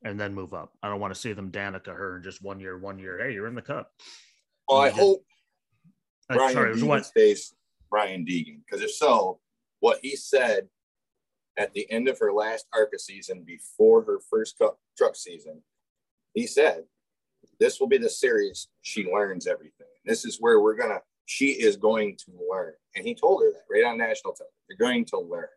and 0.05 0.21
then 0.21 0.35
move 0.35 0.53
up. 0.55 0.73
I 0.83 0.89
don't 0.89 1.01
want 1.01 1.15
to 1.15 1.21
see 1.21 1.33
them 1.33 1.51
Danica 1.51 1.87
her 1.87 2.17
in 2.17 2.23
just 2.23 2.43
one 2.43 2.61
year, 2.61 2.79
one 2.79 2.99
year. 2.99 3.19
Hey, 3.19 3.33
you're 3.33 3.47
in 3.47 3.55
the 3.55 3.63
cup. 3.63 3.91
Well, 4.69 4.81
I 4.81 4.91
hope 4.91 5.25
uh, 6.31 6.35
Brian 6.35 6.53
sorry, 6.53 6.75
Deegan 6.75 7.05
stays 7.05 7.55
Brian 7.91 8.25
Deegan 8.25 8.61
because 8.65 8.83
if 8.83 8.93
so, 8.93 9.41
what 9.81 9.99
he 10.03 10.15
said 10.17 10.69
at 11.57 11.73
the 11.73 11.91
end 11.91 12.09
of 12.09 12.19
her 12.19 12.33
last 12.33 12.67
ARCA 12.75 12.99
season 12.99 13.45
before 13.47 14.05
her 14.05 14.19
first 14.31 14.59
cup 14.59 14.79
truck 14.97 15.17
season, 15.17 15.63
he 16.35 16.47
said, 16.47 16.85
This 17.59 17.81
will 17.81 17.89
be 17.89 17.99
the 17.99 18.11
series 18.11 18.69
she 18.83 19.11
learns 19.11 19.47
everything. 19.47 19.87
This 20.05 20.25
is 20.25 20.39
where 20.39 20.61
we're 20.61 20.77
gonna, 20.77 21.01
she 21.27 21.51
is 21.51 21.77
going 21.77 22.17
to 22.25 22.33
learn. 22.51 22.73
And 22.95 23.07
he 23.07 23.15
told 23.15 23.43
her 23.43 23.51
that 23.51 23.65
right 23.71 23.85
on 23.85 23.99
national 23.99 24.35
television. 24.35 24.55
You're 24.69 24.79
going 24.79 25.05
to 25.07 25.19
learn. 25.19 25.49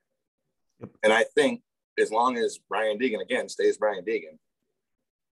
Yep. 0.80 0.90
And 1.04 1.14
I 1.14 1.24
think 1.24 1.62
as 2.00 2.12
long 2.12 2.38
as 2.38 2.60
Brian 2.70 2.98
Deegan 2.98 3.22
again 3.22 3.50
stays 3.50 3.78
Brian 3.78 4.04
Deegan, 4.04 4.38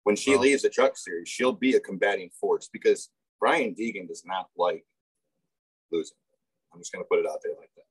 when 0.04 0.16
she 0.16 0.32
well, 0.32 0.40
leaves 0.40 0.62
the 0.62 0.70
truck 0.70 0.96
series, 0.96 1.28
she'll 1.28 1.52
be 1.52 1.74
a 1.74 1.80
combating 1.80 2.30
force 2.40 2.68
because 2.72 3.10
Brian 3.40 3.74
Deegan 3.74 4.08
does 4.08 4.22
not 4.24 4.46
like 4.56 4.84
losing. 5.92 6.16
I'm 6.72 6.80
just 6.80 6.92
going 6.92 7.04
to 7.04 7.08
put 7.08 7.18
it 7.18 7.26
out 7.26 7.38
there 7.42 7.54
like 7.58 7.70
that. 7.76 7.84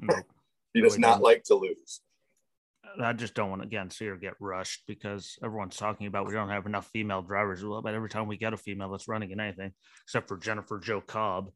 No, 0.00 0.22
he 0.74 0.80
does 0.80 0.98
not 0.98 1.22
like 1.22 1.44
to 1.44 1.54
lose. 1.54 2.00
I 3.00 3.12
just 3.12 3.34
don't 3.34 3.50
want 3.50 3.62
to 3.62 3.66
again 3.66 3.90
see 3.90 4.06
her 4.06 4.16
get 4.16 4.34
rushed 4.40 4.82
because 4.88 5.38
everyone's 5.44 5.76
talking 5.76 6.06
about 6.06 6.26
we 6.26 6.32
don't 6.32 6.48
have 6.48 6.66
enough 6.66 6.88
female 6.92 7.22
drivers. 7.22 7.64
Well, 7.64 7.82
but 7.82 7.94
every 7.94 8.08
time 8.08 8.26
we 8.26 8.36
get 8.36 8.52
a 8.52 8.56
female 8.56 8.90
that's 8.90 9.06
running 9.06 9.30
in 9.30 9.40
anything, 9.40 9.72
except 10.06 10.28
for 10.28 10.38
Jennifer 10.38 10.78
Jo 10.78 11.00
Cobb. 11.00 11.50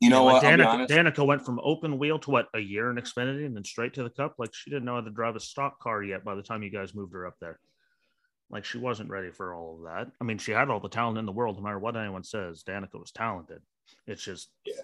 You 0.00 0.10
know, 0.10 0.24
what? 0.24 0.42
Danica, 0.42 0.86
Danica 0.86 1.26
went 1.26 1.44
from 1.44 1.58
open 1.62 1.98
wheel 1.98 2.18
to 2.20 2.30
what 2.30 2.48
a 2.54 2.60
year 2.60 2.90
in 2.90 2.96
Xfinity 2.96 3.46
and 3.46 3.56
then 3.56 3.64
straight 3.64 3.94
to 3.94 4.04
the 4.04 4.10
cup. 4.10 4.34
Like 4.38 4.54
she 4.54 4.70
didn't 4.70 4.84
know 4.84 4.94
how 4.94 5.00
to 5.00 5.10
drive 5.10 5.34
a 5.34 5.40
stock 5.40 5.80
car 5.80 6.02
yet 6.02 6.24
by 6.24 6.34
the 6.34 6.42
time 6.42 6.62
you 6.62 6.70
guys 6.70 6.94
moved 6.94 7.12
her 7.14 7.26
up 7.26 7.34
there. 7.40 7.58
Like 8.48 8.64
she 8.64 8.78
wasn't 8.78 9.10
ready 9.10 9.30
for 9.30 9.54
all 9.54 9.76
of 9.76 9.84
that. 9.84 10.12
I 10.20 10.24
mean, 10.24 10.38
she 10.38 10.52
had 10.52 10.70
all 10.70 10.80
the 10.80 10.88
talent 10.88 11.18
in 11.18 11.26
the 11.26 11.32
world, 11.32 11.56
no 11.56 11.62
matter 11.62 11.78
what 11.78 11.96
anyone 11.96 12.22
says. 12.22 12.62
Danica 12.62 12.98
was 12.98 13.10
talented. 13.10 13.60
It's 14.06 14.22
just 14.22 14.50
yeah, 14.64 14.74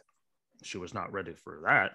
she 0.63 0.79
was 0.79 0.93
not 0.93 1.13
ready 1.13 1.33
for 1.33 1.61
that 1.65 1.93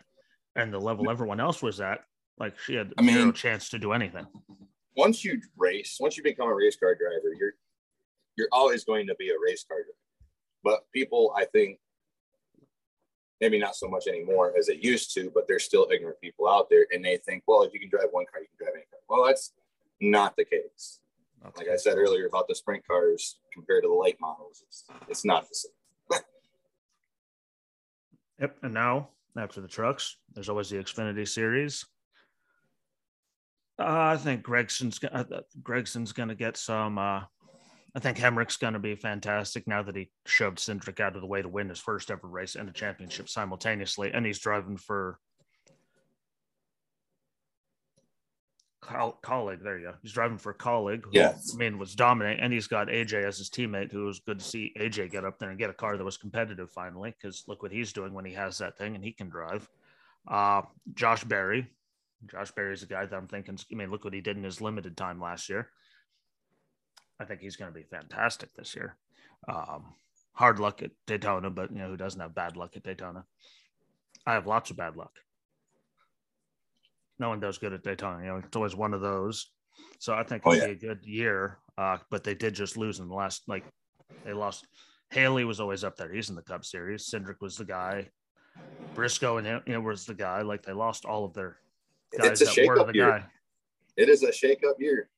and 0.55 0.73
the 0.73 0.79
level 0.79 1.09
everyone 1.09 1.39
else 1.39 1.61
was 1.61 1.79
at, 1.79 2.01
like 2.37 2.57
she 2.59 2.75
had 2.75 2.93
I 2.97 3.05
zero 3.05 3.31
chance 3.31 3.69
to 3.69 3.79
do 3.79 3.93
anything. 3.93 4.25
Once 4.95 5.23
you 5.23 5.41
race, 5.57 5.97
once 5.99 6.17
you 6.17 6.23
become 6.23 6.49
a 6.49 6.53
race 6.53 6.75
car 6.75 6.95
driver, 6.95 7.33
you're 7.37 7.53
you're 8.35 8.49
always 8.51 8.83
going 8.83 9.07
to 9.07 9.15
be 9.15 9.29
a 9.29 9.35
race 9.43 9.63
car 9.63 9.77
driver. 9.77 9.95
But 10.63 10.91
people, 10.91 11.33
I 11.37 11.45
think, 11.45 11.79
maybe 13.41 13.59
not 13.59 13.75
so 13.75 13.87
much 13.87 14.07
anymore 14.07 14.53
as 14.57 14.69
it 14.69 14.83
used 14.83 15.13
to, 15.15 15.31
but 15.33 15.47
there's 15.47 15.63
still 15.63 15.87
ignorant 15.91 16.19
people 16.21 16.47
out 16.47 16.69
there, 16.69 16.85
and 16.91 17.03
they 17.03 17.17
think, 17.17 17.43
well, 17.47 17.63
if 17.63 17.73
you 17.73 17.79
can 17.79 17.89
drive 17.89 18.07
one 18.11 18.25
car, 18.31 18.41
you 18.41 18.47
can 18.47 18.65
drive 18.65 18.75
any 18.75 18.85
car. 18.85 18.99
Well, 19.09 19.25
that's 19.25 19.53
not 20.01 20.35
the 20.35 20.45
case. 20.45 20.99
Not 21.43 21.57
like 21.57 21.69
I 21.69 21.77
said 21.77 21.97
earlier 21.97 22.27
about 22.27 22.47
the 22.47 22.55
sprint 22.55 22.85
cars 22.85 23.39
compared 23.53 23.83
to 23.83 23.89
the 23.89 23.93
light 23.95 24.17
models, 24.19 24.63
it's, 24.67 24.85
it's 25.07 25.25
not 25.25 25.47
the 25.47 25.55
same. 25.55 25.71
yep. 28.39 28.57
And 28.61 28.73
now 28.73 29.09
after 29.37 29.61
the 29.61 29.67
trucks. 29.67 30.17
There's 30.33 30.49
always 30.49 30.69
the 30.69 30.77
Xfinity 30.77 31.27
Series. 31.27 31.85
Uh, 33.79 34.13
I 34.13 34.17
think 34.17 34.43
Gregson's 34.43 34.99
uh, 35.11 35.23
Gragson's 35.63 36.11
going 36.11 36.29
to 36.29 36.35
get 36.35 36.57
some. 36.57 36.97
Uh, 36.97 37.21
I 37.95 37.99
think 37.99 38.17
Hemric's 38.17 38.57
going 38.57 38.73
to 38.73 38.79
be 38.79 38.95
fantastic 38.95 39.67
now 39.67 39.81
that 39.81 39.95
he 39.95 40.11
shoved 40.25 40.59
Cindric 40.59 40.99
out 40.99 41.15
of 41.15 41.21
the 41.21 41.27
way 41.27 41.41
to 41.41 41.49
win 41.49 41.69
his 41.69 41.79
first 41.79 42.11
ever 42.11 42.27
race 42.27 42.55
and 42.55 42.69
a 42.69 42.73
championship 42.73 43.29
simultaneously, 43.29 44.11
and 44.13 44.25
he's 44.25 44.39
driving 44.39 44.77
for 44.77 45.19
Kaulig. 48.83 49.63
There 49.63 49.77
you 49.77 49.87
go. 49.87 49.93
He's 50.01 50.13
driving 50.13 50.37
for 50.37 50.53
Kaulig. 50.53 51.03
Who, 51.03 51.11
yes. 51.13 51.51
I 51.53 51.57
mean, 51.57 51.77
was 51.77 51.95
dominant, 51.95 52.39
and 52.41 52.53
he's 52.53 52.67
got 52.67 52.87
AJ 52.87 53.25
as 53.25 53.37
his 53.37 53.49
teammate, 53.49 53.91
who 53.91 54.05
was 54.05 54.19
good 54.19 54.39
to 54.39 54.45
see 54.45 54.73
AJ 54.79 55.11
get 55.11 55.25
up 55.25 55.39
there 55.39 55.49
and 55.49 55.59
get 55.59 55.69
a 55.69 55.73
car 55.73 55.97
that 55.97 56.03
was 56.03 56.17
competitive 56.17 56.71
finally. 56.71 57.13
Because 57.19 57.43
look 57.47 57.61
what 57.61 57.71
he's 57.71 57.93
doing 57.93 58.13
when 58.13 58.25
he 58.25 58.33
has 58.33 58.57
that 58.59 58.77
thing, 58.77 58.95
and 58.95 59.03
he 59.03 59.11
can 59.11 59.29
drive. 59.29 59.67
Uh, 60.27 60.61
Josh 60.93 61.23
Berry. 61.23 61.67
Josh 62.29 62.51
Berry 62.51 62.73
is 62.73 62.83
a 62.83 62.87
guy 62.87 63.05
that 63.05 63.15
I'm 63.15 63.27
thinking. 63.27 63.57
I 63.71 63.75
mean, 63.75 63.91
look 63.91 64.03
what 64.03 64.13
he 64.13 64.21
did 64.21 64.37
in 64.37 64.43
his 64.43 64.61
limited 64.61 64.97
time 64.97 65.21
last 65.21 65.49
year. 65.49 65.69
I 67.19 67.25
think 67.25 67.41
he's 67.41 67.55
going 67.55 67.71
to 67.71 67.77
be 67.77 67.83
fantastic 67.83 68.53
this 68.53 68.75
year. 68.75 68.95
Um, 69.47 69.93
hard 70.33 70.59
luck 70.59 70.81
at 70.81 70.91
Daytona, 71.07 71.49
but 71.49 71.71
you 71.71 71.79
know 71.79 71.89
who 71.89 71.97
doesn't 71.97 72.21
have 72.21 72.35
bad 72.35 72.55
luck 72.55 72.75
at 72.75 72.83
Daytona? 72.83 73.25
I 74.25 74.33
have 74.33 74.47
lots 74.47 74.69
of 74.71 74.77
bad 74.77 74.95
luck 74.95 75.11
no 77.19 77.29
one 77.29 77.39
does 77.39 77.57
good 77.57 77.73
at 77.73 77.83
Daytona. 77.83 78.23
You 78.23 78.29
know, 78.29 78.37
it's 78.37 78.55
always 78.55 78.75
one 78.75 78.93
of 78.93 79.01
those. 79.01 79.51
So 79.99 80.13
I 80.13 80.23
think 80.23 80.43
oh, 80.45 80.53
it'll 80.53 80.69
yeah. 80.69 80.73
be 80.73 80.85
a 80.85 80.89
good 80.89 81.05
year. 81.05 81.59
Uh, 81.77 81.97
but 82.09 82.23
they 82.23 82.33
did 82.33 82.53
just 82.53 82.77
lose 82.77 82.99
in 82.99 83.07
the 83.07 83.13
last 83.13 83.43
like 83.47 83.63
they 84.25 84.33
lost. 84.33 84.65
Haley 85.11 85.43
was 85.43 85.59
always 85.59 85.83
up 85.83 85.95
there. 85.97 86.11
He's 86.11 86.29
in 86.29 86.35
the 86.35 86.41
Cup 86.41 86.63
Series. 86.63 87.09
Cindric 87.09 87.41
was 87.41 87.57
the 87.57 87.65
guy. 87.65 88.09
Briscoe 88.93 89.37
and 89.37 89.61
you 89.65 89.73
know, 89.73 89.81
was 89.81 90.05
the 90.05 90.13
guy. 90.13 90.41
Like 90.41 90.63
they 90.63 90.73
lost 90.73 91.05
all 91.05 91.25
of 91.25 91.33
their 91.33 91.57
guys 92.17 92.39
that 92.39 92.67
were 92.67 92.83
the 92.85 92.93
year. 92.93 93.09
guy. 93.09 93.25
It 93.97 94.09
is 94.09 94.23
a 94.23 94.31
shake-up 94.31 94.75
year. 94.79 95.09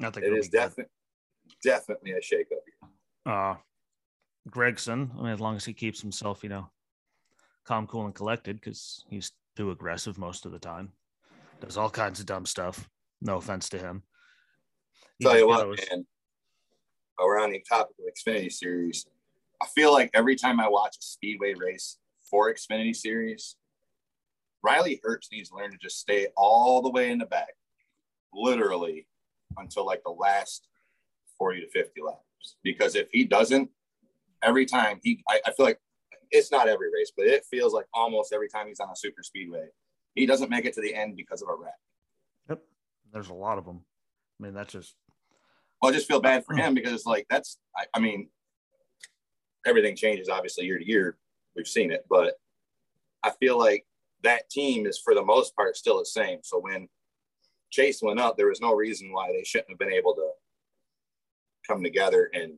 It 0.00 0.32
is 0.32 0.48
definitely 0.48 0.92
definitely 1.62 2.12
a 2.12 2.22
shake-up. 2.22 2.90
Uh, 3.26 3.56
Gragson. 4.50 5.10
I 5.18 5.22
mean, 5.22 5.32
as 5.32 5.40
long 5.40 5.56
as 5.56 5.64
he 5.64 5.72
keeps 5.72 6.00
himself, 6.00 6.42
you 6.42 6.48
know, 6.48 6.70
calm, 7.64 7.86
cool, 7.86 8.06
and 8.06 8.14
collected, 8.14 8.56
because 8.56 9.04
he's 9.08 9.32
too 9.56 9.70
aggressive 9.70 10.18
most 10.18 10.46
of 10.46 10.52
the 10.52 10.58
time. 10.58 10.92
Does 11.60 11.76
all 11.76 11.90
kinds 11.90 12.20
of 12.20 12.26
dumb 12.26 12.46
stuff. 12.46 12.88
No 13.20 13.36
offense 13.36 13.68
to 13.70 13.78
him. 13.78 14.04
He 15.18 15.24
Tell 15.24 15.36
you 15.36 15.48
what, 15.48 15.64
goes. 15.64 15.78
man. 15.90 16.06
Around 17.20 17.50
the 17.50 17.64
topic 17.68 17.96
of 17.98 18.14
Xfinity 18.14 18.52
Series, 18.52 19.04
I 19.60 19.66
feel 19.66 19.92
like 19.92 20.10
every 20.14 20.36
time 20.36 20.60
I 20.60 20.68
watch 20.68 20.96
a 20.96 21.02
speedway 21.02 21.54
race 21.54 21.98
for 22.30 22.54
Xfinity 22.54 22.94
Series, 22.94 23.56
Riley 24.62 25.00
Herbst 25.04 25.32
needs 25.32 25.48
to 25.48 25.56
learn 25.56 25.72
to 25.72 25.78
just 25.78 25.98
stay 25.98 26.28
all 26.36 26.80
the 26.80 26.90
way 26.90 27.10
in 27.10 27.18
the 27.18 27.26
back. 27.26 27.54
literally 28.32 29.08
until 29.56 29.86
like 29.86 30.02
the 30.04 30.10
last 30.10 30.68
40 31.38 31.60
to 31.60 31.68
50 31.68 32.02
laps. 32.02 32.56
Because 32.62 32.94
if 32.94 33.08
he 33.12 33.24
doesn't, 33.24 33.70
every 34.42 34.66
time 34.66 35.00
he, 35.02 35.22
I, 35.28 35.40
I 35.46 35.52
feel 35.52 35.66
like 35.66 35.80
it's 36.30 36.52
not 36.52 36.68
every 36.68 36.92
race, 36.92 37.12
but 37.16 37.26
it 37.26 37.44
feels 37.50 37.72
like 37.72 37.86
almost 37.94 38.32
every 38.32 38.48
time 38.48 38.66
he's 38.66 38.80
on 38.80 38.90
a 38.90 38.96
super 38.96 39.22
speedway, 39.22 39.66
he 40.14 40.26
doesn't 40.26 40.50
make 40.50 40.64
it 40.64 40.74
to 40.74 40.80
the 40.80 40.94
end 40.94 41.16
because 41.16 41.42
of 41.42 41.48
a 41.48 41.54
wreck. 41.54 41.72
Yep. 42.48 42.62
There's 43.12 43.30
a 43.30 43.34
lot 43.34 43.58
of 43.58 43.64
them. 43.64 43.80
I 44.38 44.44
mean, 44.44 44.54
that's 44.54 44.72
just. 44.72 44.94
Well, 45.80 45.92
I 45.92 45.94
just 45.94 46.08
feel 46.08 46.20
bad 46.20 46.44
for 46.44 46.54
him 46.54 46.74
because, 46.74 46.92
it's 46.92 47.06
like, 47.06 47.26
that's, 47.30 47.58
I, 47.76 47.86
I 47.94 48.00
mean, 48.00 48.28
everything 49.64 49.94
changes 49.94 50.28
obviously 50.28 50.64
year 50.64 50.78
to 50.78 50.86
year. 50.86 51.16
We've 51.54 51.68
seen 51.68 51.92
it, 51.92 52.04
but 52.10 52.34
I 53.22 53.30
feel 53.30 53.58
like 53.58 53.86
that 54.24 54.50
team 54.50 54.86
is 54.86 54.98
for 54.98 55.14
the 55.14 55.24
most 55.24 55.54
part 55.54 55.76
still 55.76 55.98
the 55.98 56.06
same. 56.06 56.40
So 56.42 56.58
when 56.58 56.88
Chase 57.70 58.00
went 58.02 58.20
up, 58.20 58.36
there 58.36 58.48
was 58.48 58.60
no 58.60 58.74
reason 58.74 59.12
why 59.12 59.30
they 59.32 59.44
shouldn't 59.44 59.70
have 59.70 59.78
been 59.78 59.92
able 59.92 60.14
to 60.14 60.30
come 61.66 61.82
together 61.82 62.30
and 62.32 62.54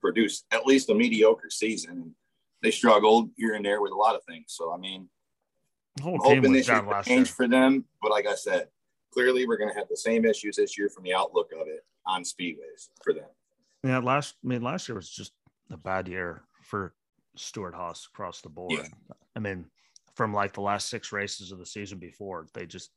produce 0.00 0.44
at 0.50 0.66
least 0.66 0.88
a 0.90 0.94
mediocre 0.94 1.50
season. 1.50 2.14
They 2.62 2.70
struggled 2.70 3.30
here 3.36 3.54
and 3.54 3.64
there 3.64 3.80
with 3.80 3.92
a 3.92 3.96
lot 3.96 4.16
of 4.16 4.24
things. 4.24 4.46
So 4.48 4.72
I 4.72 4.78
mean, 4.78 5.08
I'm 6.02 6.18
hoping 6.18 6.52
this 6.52 6.68
year 6.68 7.02
change 7.04 7.30
for 7.30 7.46
them. 7.46 7.84
But 8.00 8.10
like 8.10 8.26
I 8.26 8.34
said, 8.34 8.68
clearly 9.12 9.46
we're 9.46 9.58
going 9.58 9.70
to 9.70 9.78
have 9.78 9.88
the 9.88 9.96
same 9.96 10.24
issues 10.24 10.56
this 10.56 10.78
year 10.78 10.88
from 10.88 11.04
the 11.04 11.14
outlook 11.14 11.50
of 11.52 11.66
it 11.66 11.84
on 12.06 12.22
speedways 12.22 12.88
for 13.02 13.12
them. 13.12 13.28
Yeah, 13.84 13.98
last 13.98 14.34
I 14.44 14.48
mean 14.48 14.62
last 14.62 14.88
year 14.88 14.96
was 14.96 15.10
just 15.10 15.32
a 15.70 15.76
bad 15.76 16.08
year 16.08 16.42
for 16.62 16.94
Stewart-Haas 17.36 18.08
across 18.12 18.40
the 18.40 18.48
board. 18.48 18.72
Yeah. 18.72 18.88
I 19.36 19.40
mean, 19.40 19.66
from 20.14 20.34
like 20.34 20.54
the 20.54 20.62
last 20.62 20.88
six 20.88 21.12
races 21.12 21.52
of 21.52 21.58
the 21.58 21.66
season 21.66 21.98
before, 21.98 22.48
they 22.54 22.66
just 22.66 22.90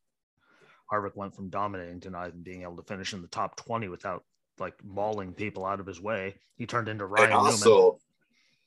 Harvick 0.92 1.16
went 1.16 1.36
from 1.36 1.50
dominating 1.50 2.00
to 2.02 2.10
not 2.10 2.28
even 2.28 2.42
being 2.42 2.64
able 2.64 2.76
to 2.76 2.84
finish 2.84 3.14
in 3.14 3.22
the 3.22 3.28
top 3.28 3.56
20 3.56 3.88
without 3.88 4.24
like 4.60 4.76
mauling 4.84 5.34
people 5.34 5.66
out 5.66 5.80
of 5.80 5.86
his 5.86 6.02
way. 6.02 6.36
He 6.58 6.66
turned 6.66 6.88
into 6.88 7.06
Ryan. 7.06 7.26
And 7.26 7.34
also, 7.34 7.70
Newman. 7.70 8.00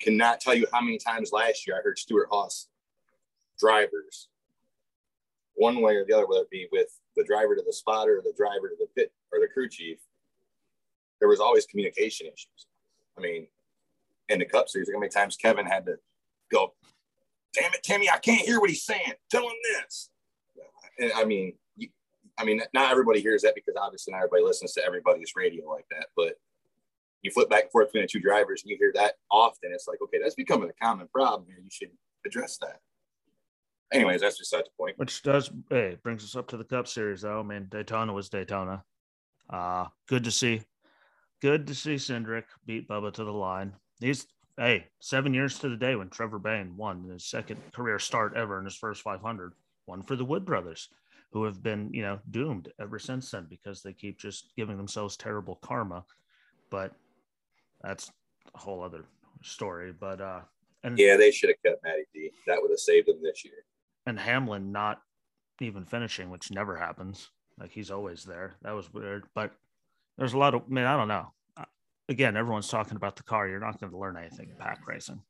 cannot 0.00 0.40
tell 0.40 0.54
you 0.54 0.66
how 0.72 0.80
many 0.80 0.98
times 0.98 1.32
last 1.32 1.66
year 1.66 1.76
I 1.76 1.82
heard 1.82 1.98
Stewart-Haas 1.98 2.68
drivers, 3.58 4.28
one 5.54 5.80
way 5.80 5.96
or 5.96 6.04
the 6.04 6.14
other, 6.14 6.26
whether 6.26 6.42
it 6.42 6.50
be 6.50 6.66
with 6.72 6.88
the 7.16 7.24
driver 7.24 7.54
to 7.54 7.62
the 7.64 7.72
spotter 7.72 8.18
or 8.18 8.22
the 8.22 8.34
driver 8.36 8.68
to 8.68 8.76
the 8.78 8.88
pit 8.96 9.12
or 9.32 9.38
the 9.38 9.46
crew 9.46 9.68
chief, 9.68 9.98
there 11.20 11.28
was 11.28 11.40
always 11.40 11.66
communication 11.66 12.26
issues. 12.26 12.66
I 13.16 13.20
mean, 13.20 13.46
in 14.28 14.38
the 14.38 14.44
Cup 14.46 14.68
Series, 14.68 14.90
how 14.92 14.98
many 14.98 15.10
times 15.10 15.36
Kevin 15.36 15.66
had 15.66 15.86
to 15.86 15.98
go, 16.50 16.74
"Damn 17.52 17.72
it, 17.74 17.82
Timmy, 17.82 18.10
I 18.10 18.18
can't 18.18 18.40
hear 18.40 18.60
what 18.60 18.70
he's 18.70 18.84
saying. 18.84 19.12
Tell 19.30 19.48
him 19.48 19.56
this." 19.62 20.10
And 20.98 21.12
I 21.12 21.24
mean, 21.24 21.56
I 22.38 22.44
mean, 22.44 22.60
not 22.72 22.90
everybody 22.90 23.20
hears 23.20 23.42
that 23.42 23.54
because 23.54 23.74
obviously 23.80 24.12
not 24.12 24.18
everybody 24.18 24.42
listens 24.42 24.72
to 24.74 24.84
everybody's 24.84 25.32
radio 25.36 25.68
like 25.70 25.86
that. 25.90 26.06
But 26.16 26.34
you 27.22 27.30
flip 27.30 27.48
back 27.48 27.64
and 27.64 27.72
forth 27.72 27.88
between 27.88 28.04
the 28.04 28.08
two 28.08 28.20
drivers 28.20 28.62
and 28.62 28.70
you 28.70 28.76
hear 28.76 28.92
that 28.94 29.14
often. 29.30 29.72
It's 29.72 29.88
like, 29.88 30.00
okay, 30.02 30.18
that's 30.22 30.34
becoming 30.34 30.68
a 30.68 30.84
common 30.84 31.08
problem 31.08 31.46
here. 31.48 31.58
You 31.58 31.70
should 31.70 31.90
address 32.26 32.58
that. 32.58 32.80
Anyways, 33.92 34.20
that's 34.20 34.48
such 34.48 34.66
a 34.66 34.76
point. 34.82 34.98
Which 34.98 35.22
does 35.22 35.50
hey 35.70 35.96
brings 36.02 36.24
us 36.24 36.34
up 36.34 36.48
to 36.48 36.56
the 36.56 36.64
Cup 36.64 36.88
Series 36.88 37.22
though. 37.22 37.40
I 37.40 37.42
mean, 37.42 37.68
Daytona 37.70 38.12
was 38.12 38.28
Daytona. 38.28 38.82
Uh 39.48 39.86
good 40.08 40.24
to 40.24 40.30
see. 40.30 40.62
Good 41.40 41.66
to 41.68 41.74
see 41.74 41.94
Cindric 41.94 42.44
beat 42.66 42.88
Bubba 42.88 43.12
to 43.12 43.24
the 43.24 43.32
line. 43.32 43.74
He's 44.00 44.26
hey 44.56 44.86
seven 45.00 45.32
years 45.32 45.58
to 45.60 45.68
the 45.68 45.76
day 45.76 45.94
when 45.94 46.08
Trevor 46.08 46.38
Bayne 46.38 46.76
won 46.76 47.04
his 47.04 47.24
second 47.24 47.60
career 47.72 47.98
start 47.98 48.34
ever 48.36 48.58
in 48.58 48.64
his 48.64 48.76
first 48.76 49.02
500. 49.02 49.52
One 49.84 50.02
for 50.02 50.16
the 50.16 50.24
Wood 50.24 50.44
brothers 50.44 50.88
who 51.34 51.42
have 51.42 51.64
been, 51.64 51.90
you 51.92 52.00
know, 52.00 52.20
doomed 52.30 52.72
ever 52.80 52.96
since 52.96 53.32
then 53.32 53.44
because 53.50 53.82
they 53.82 53.92
keep 53.92 54.18
just 54.20 54.52
giving 54.56 54.76
themselves 54.76 55.16
terrible 55.16 55.56
karma. 55.56 56.04
But 56.70 56.92
that's 57.82 58.12
a 58.54 58.58
whole 58.58 58.82
other 58.82 59.04
story. 59.42 59.92
But 59.92 60.20
uh 60.20 60.40
and 60.84 60.96
yeah, 60.96 61.16
they 61.16 61.32
should 61.32 61.50
have 61.50 61.62
kept 61.64 61.82
Matty 61.82 62.04
D. 62.14 62.30
That 62.46 62.62
would 62.62 62.70
have 62.70 62.78
saved 62.78 63.08
them 63.08 63.20
this 63.20 63.44
year. 63.44 63.64
And 64.06 64.18
Hamlin 64.18 64.70
not 64.70 65.02
even 65.60 65.84
finishing, 65.84 66.30
which 66.30 66.52
never 66.52 66.76
happens. 66.76 67.30
Like 67.58 67.72
he's 67.72 67.90
always 67.90 68.22
there. 68.22 68.54
That 68.62 68.76
was 68.76 68.94
weird. 68.94 69.24
But 69.34 69.50
there's 70.16 70.34
a 70.34 70.38
lot 70.38 70.54
of 70.54 70.62
I 70.62 70.72
mean, 70.72 70.84
I 70.84 70.96
don't 70.96 71.08
know. 71.08 71.32
Again, 72.08 72.36
everyone's 72.36 72.68
talking 72.68 72.96
about 72.96 73.16
the 73.16 73.24
car. 73.24 73.48
You're 73.48 73.58
not 73.58 73.80
going 73.80 73.90
to 73.90 73.98
learn 73.98 74.16
anything 74.16 74.50
in 74.50 74.56
pack 74.56 74.86
racing. 74.86 75.20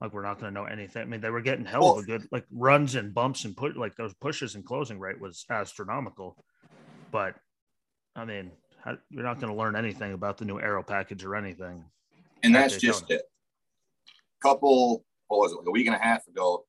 Like 0.00 0.12
we're 0.12 0.22
not 0.22 0.38
going 0.38 0.52
to 0.52 0.60
know 0.60 0.66
anything. 0.66 1.02
I 1.02 1.04
mean, 1.06 1.20
they 1.20 1.30
were 1.30 1.40
getting 1.40 1.64
hell 1.64 1.80
well, 1.80 1.98
of 1.98 2.04
a 2.04 2.06
good 2.06 2.28
like 2.30 2.44
runs 2.50 2.94
and 2.96 3.14
bumps 3.14 3.44
and 3.44 3.56
put 3.56 3.76
like 3.76 3.96
those 3.96 4.12
pushes 4.14 4.54
and 4.54 4.64
closing 4.64 4.98
rate 4.98 5.20
was 5.20 5.44
astronomical. 5.48 6.36
But 7.10 7.34
I 8.14 8.24
mean, 8.26 8.50
how, 8.84 8.98
you're 9.08 9.22
not 9.22 9.40
going 9.40 9.52
to 9.52 9.58
learn 9.58 9.74
anything 9.74 10.12
about 10.12 10.36
the 10.36 10.44
new 10.44 10.60
aero 10.60 10.82
package 10.82 11.24
or 11.24 11.34
anything. 11.34 11.84
And 12.42 12.54
that's 12.54 12.76
just 12.76 13.10
it. 13.10 13.22
Couple, 14.42 15.04
what 15.28 15.38
was 15.38 15.52
it, 15.52 15.56
like 15.56 15.66
a 15.66 15.70
week 15.70 15.86
and 15.86 15.96
a 15.96 15.98
half 15.98 16.26
ago? 16.28 16.66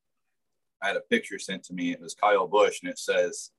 I 0.82 0.88
had 0.88 0.96
a 0.96 1.02
picture 1.02 1.38
sent 1.38 1.64
to 1.66 1.74
me. 1.74 1.92
It 1.92 2.00
was 2.00 2.14
Kyle 2.14 2.48
Busch, 2.48 2.82
and 2.82 2.90
it 2.90 2.98
says 2.98 3.52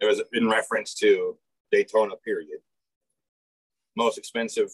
it 0.00 0.04
was 0.04 0.20
in 0.34 0.48
reference 0.48 0.94
to 0.96 1.38
Daytona. 1.72 2.16
Period. 2.16 2.58
Most 3.96 4.18
expensive 4.18 4.68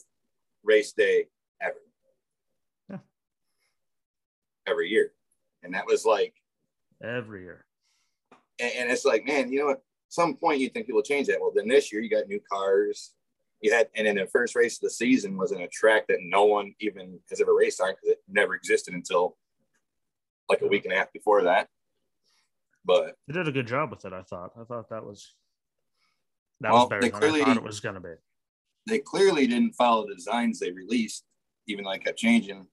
race 0.65 0.93
day 0.93 1.27
ever 1.61 1.77
every 4.67 4.89
year. 4.89 5.13
And 5.63 5.75
that 5.75 5.87
was 5.87 6.05
like 6.05 6.35
every 7.03 7.43
year. 7.43 7.65
And, 8.61 8.73
and 8.79 8.91
it's 8.91 9.05
like, 9.05 9.27
man, 9.27 9.53
you 9.53 9.61
know, 9.61 9.71
at 9.71 9.81
some 10.09 10.37
point 10.37 10.61
you 10.61 10.69
think 10.69 10.87
people 10.87 10.99
will 10.99 11.05
change 11.05 11.27
that. 11.29 11.41
Well, 11.41 11.53
then 11.55 11.69
this 11.69 11.93
year 11.93 12.03
you 12.03 12.11
got 12.11 12.29
new 12.29 12.41
cars. 12.51 13.15
You 13.61 13.73
had, 13.73 13.89
and 13.95 14.07
then 14.07 14.17
the 14.17 14.27
first 14.27 14.57
race 14.57 14.77
of 14.77 14.83
the 14.83 14.91
season 14.91 15.37
was 15.37 15.53
in 15.53 15.61
a 15.61 15.69
track 15.69 16.07
that 16.09 16.19
no 16.21 16.45
one 16.45 16.75
even 16.81 17.19
has 17.31 17.41
ever 17.41 17.55
raced 17.55 17.81
on 17.81 17.91
because 17.91 18.11
it 18.11 18.23
never 18.29 18.55
existed 18.55 18.93
until 18.93 19.37
like 20.49 20.63
a 20.63 20.67
week 20.67 20.85
and 20.85 20.93
a 20.93 20.97
half 20.97 21.13
before 21.13 21.43
that. 21.45 21.69
But 22.85 23.15
they 23.29 23.35
did 23.35 23.47
a 23.47 23.53
good 23.53 23.69
job 23.69 23.91
with 23.91 24.05
it. 24.05 24.13
I 24.13 24.23
thought. 24.23 24.51
I 24.61 24.65
thought 24.65 24.89
that 24.91 25.05
was 25.05 25.35
that 26.61 26.73
well, 26.73 26.83
was 26.83 26.89
better 26.89 27.11
clearly, 27.11 27.41
than 27.41 27.51
I 27.51 27.55
thought 27.55 27.63
it 27.63 27.67
was 27.67 27.81
going 27.81 27.95
to 27.95 28.01
be. 28.01 28.15
They 28.89 28.99
clearly 28.99 29.47
didn't 29.47 29.75
follow 29.75 30.07
the 30.09 30.15
designs 30.15 30.59
they 30.59 30.73
released, 30.73 31.25
even 31.69 31.85
though 31.85 31.91
I 31.91 31.99
kept 31.99 32.19
changing. 32.19 32.67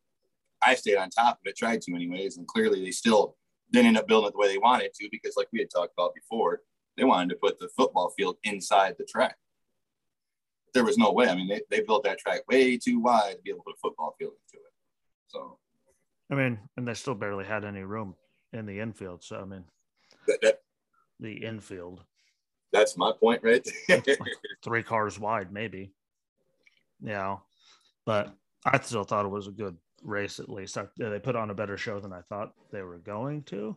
I 0.61 0.75
stayed 0.75 0.97
on 0.97 1.09
top 1.09 1.35
of 1.35 1.41
it, 1.45 1.57
tried 1.57 1.81
to 1.81 1.95
anyways, 1.95 2.37
and 2.37 2.47
clearly 2.47 2.83
they 2.83 2.91
still 2.91 3.37
didn't 3.71 3.87
end 3.87 3.97
up 3.97 4.07
building 4.07 4.29
it 4.29 4.31
the 4.33 4.37
way 4.37 4.47
they 4.47 4.57
wanted 4.57 4.93
to 4.95 5.07
because, 5.11 5.35
like 5.37 5.47
we 5.53 5.59
had 5.59 5.69
talked 5.69 5.93
about 5.97 6.13
before, 6.15 6.61
they 6.97 7.03
wanted 7.03 7.29
to 7.29 7.35
put 7.35 7.59
the 7.59 7.69
football 7.77 8.13
field 8.17 8.37
inside 8.43 8.95
the 8.97 9.05
track. 9.05 9.37
There 10.73 10.83
was 10.83 10.97
no 10.97 11.11
way. 11.11 11.27
I 11.27 11.35
mean, 11.35 11.47
they, 11.47 11.61
they 11.69 11.81
built 11.81 12.03
that 12.03 12.19
track 12.19 12.41
way 12.47 12.77
too 12.77 12.99
wide 12.99 13.35
to 13.37 13.41
be 13.41 13.49
able 13.51 13.59
to 13.59 13.63
put 13.65 13.75
a 13.75 13.79
football 13.81 14.15
field 14.19 14.33
into 14.33 14.63
it. 14.63 14.73
So, 15.27 15.57
I 16.31 16.35
mean, 16.35 16.59
and 16.77 16.87
they 16.87 16.93
still 16.93 17.15
barely 17.15 17.45
had 17.45 17.63
any 17.65 17.81
room 17.81 18.15
in 18.53 18.65
the 18.65 18.79
infield. 18.79 19.23
So, 19.23 19.39
I 19.39 19.45
mean, 19.45 19.63
that, 20.27 20.39
that 20.41 20.59
the 21.19 21.33
infield. 21.33 22.03
That's 22.71 22.97
my 22.97 23.11
point, 23.19 23.41
right? 23.43 23.67
three 24.63 24.83
cars 24.83 25.19
wide, 25.19 25.51
maybe. 25.51 25.91
Yeah, 27.01 27.37
but 28.05 28.33
I 28.65 28.79
still 28.79 29.03
thought 29.03 29.25
it 29.25 29.29
was 29.29 29.47
a 29.47 29.51
good 29.51 29.77
race 30.03 30.39
at 30.39 30.49
least. 30.49 30.77
They 30.97 31.19
put 31.19 31.35
on 31.35 31.49
a 31.49 31.55
better 31.55 31.77
show 31.77 31.99
than 31.99 32.13
I 32.13 32.21
thought 32.21 32.53
they 32.71 32.81
were 32.81 32.97
going 32.97 33.43
to. 33.43 33.75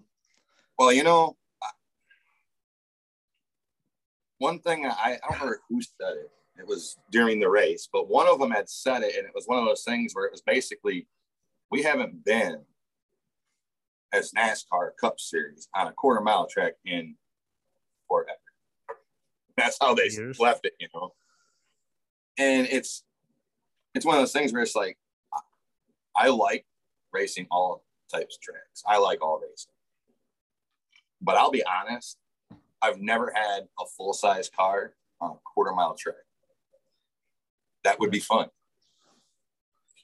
Well, 0.78 0.92
you 0.92 1.04
know, 1.04 1.36
one 4.38 4.58
thing 4.58 4.86
I, 4.86 4.90
I 4.92 5.18
don't 5.22 5.32
remember 5.34 5.60
who 5.68 5.80
said 5.80 6.16
it. 6.16 6.30
It 6.58 6.66
was 6.66 6.98
during 7.10 7.40
the 7.40 7.48
race, 7.48 7.88
but 7.90 8.08
one 8.08 8.28
of 8.28 8.38
them 8.38 8.50
had 8.50 8.68
said 8.68 9.02
it, 9.02 9.16
and 9.16 9.26
it 9.26 9.32
was 9.34 9.46
one 9.46 9.58
of 9.58 9.64
those 9.64 9.84
things 9.84 10.12
where 10.14 10.26
it 10.26 10.32
was 10.32 10.42
basically, 10.42 11.06
we 11.70 11.82
haven't 11.82 12.24
been 12.24 12.62
as 14.12 14.32
NASCAR 14.32 14.90
Cup 15.00 15.18
Series 15.18 15.68
on 15.74 15.86
a 15.86 15.92
quarter 15.92 16.20
mile 16.20 16.46
track 16.46 16.74
in 16.84 17.14
forever. 18.08 18.36
That's 19.56 19.78
how 19.80 19.94
they 19.94 20.10
Years. 20.10 20.38
left 20.38 20.66
it, 20.66 20.74
you 20.78 20.88
know. 20.94 21.12
And 22.38 22.66
it's 22.70 23.04
it's 23.94 24.04
one 24.04 24.16
of 24.16 24.22
those 24.22 24.32
things 24.32 24.52
where 24.52 24.62
it's 24.62 24.76
like 24.76 24.98
I 26.16 26.28
like 26.28 26.66
racing 27.12 27.46
all 27.50 27.84
types 28.10 28.36
of 28.36 28.42
tracks. 28.42 28.82
I 28.86 28.98
like 28.98 29.22
all 29.22 29.40
racing. 29.40 29.72
But 31.20 31.36
I'll 31.36 31.50
be 31.50 31.64
honest, 31.64 32.18
I've 32.80 33.00
never 33.00 33.32
had 33.34 33.68
a 33.80 33.84
full 33.96 34.12
size 34.12 34.50
car 34.54 34.94
on 35.20 35.30
a 35.32 35.38
quarter 35.44 35.72
mile 35.72 35.94
track. 35.94 36.16
That 37.84 37.98
would 38.00 38.10
be 38.10 38.18
fun. 38.18 38.48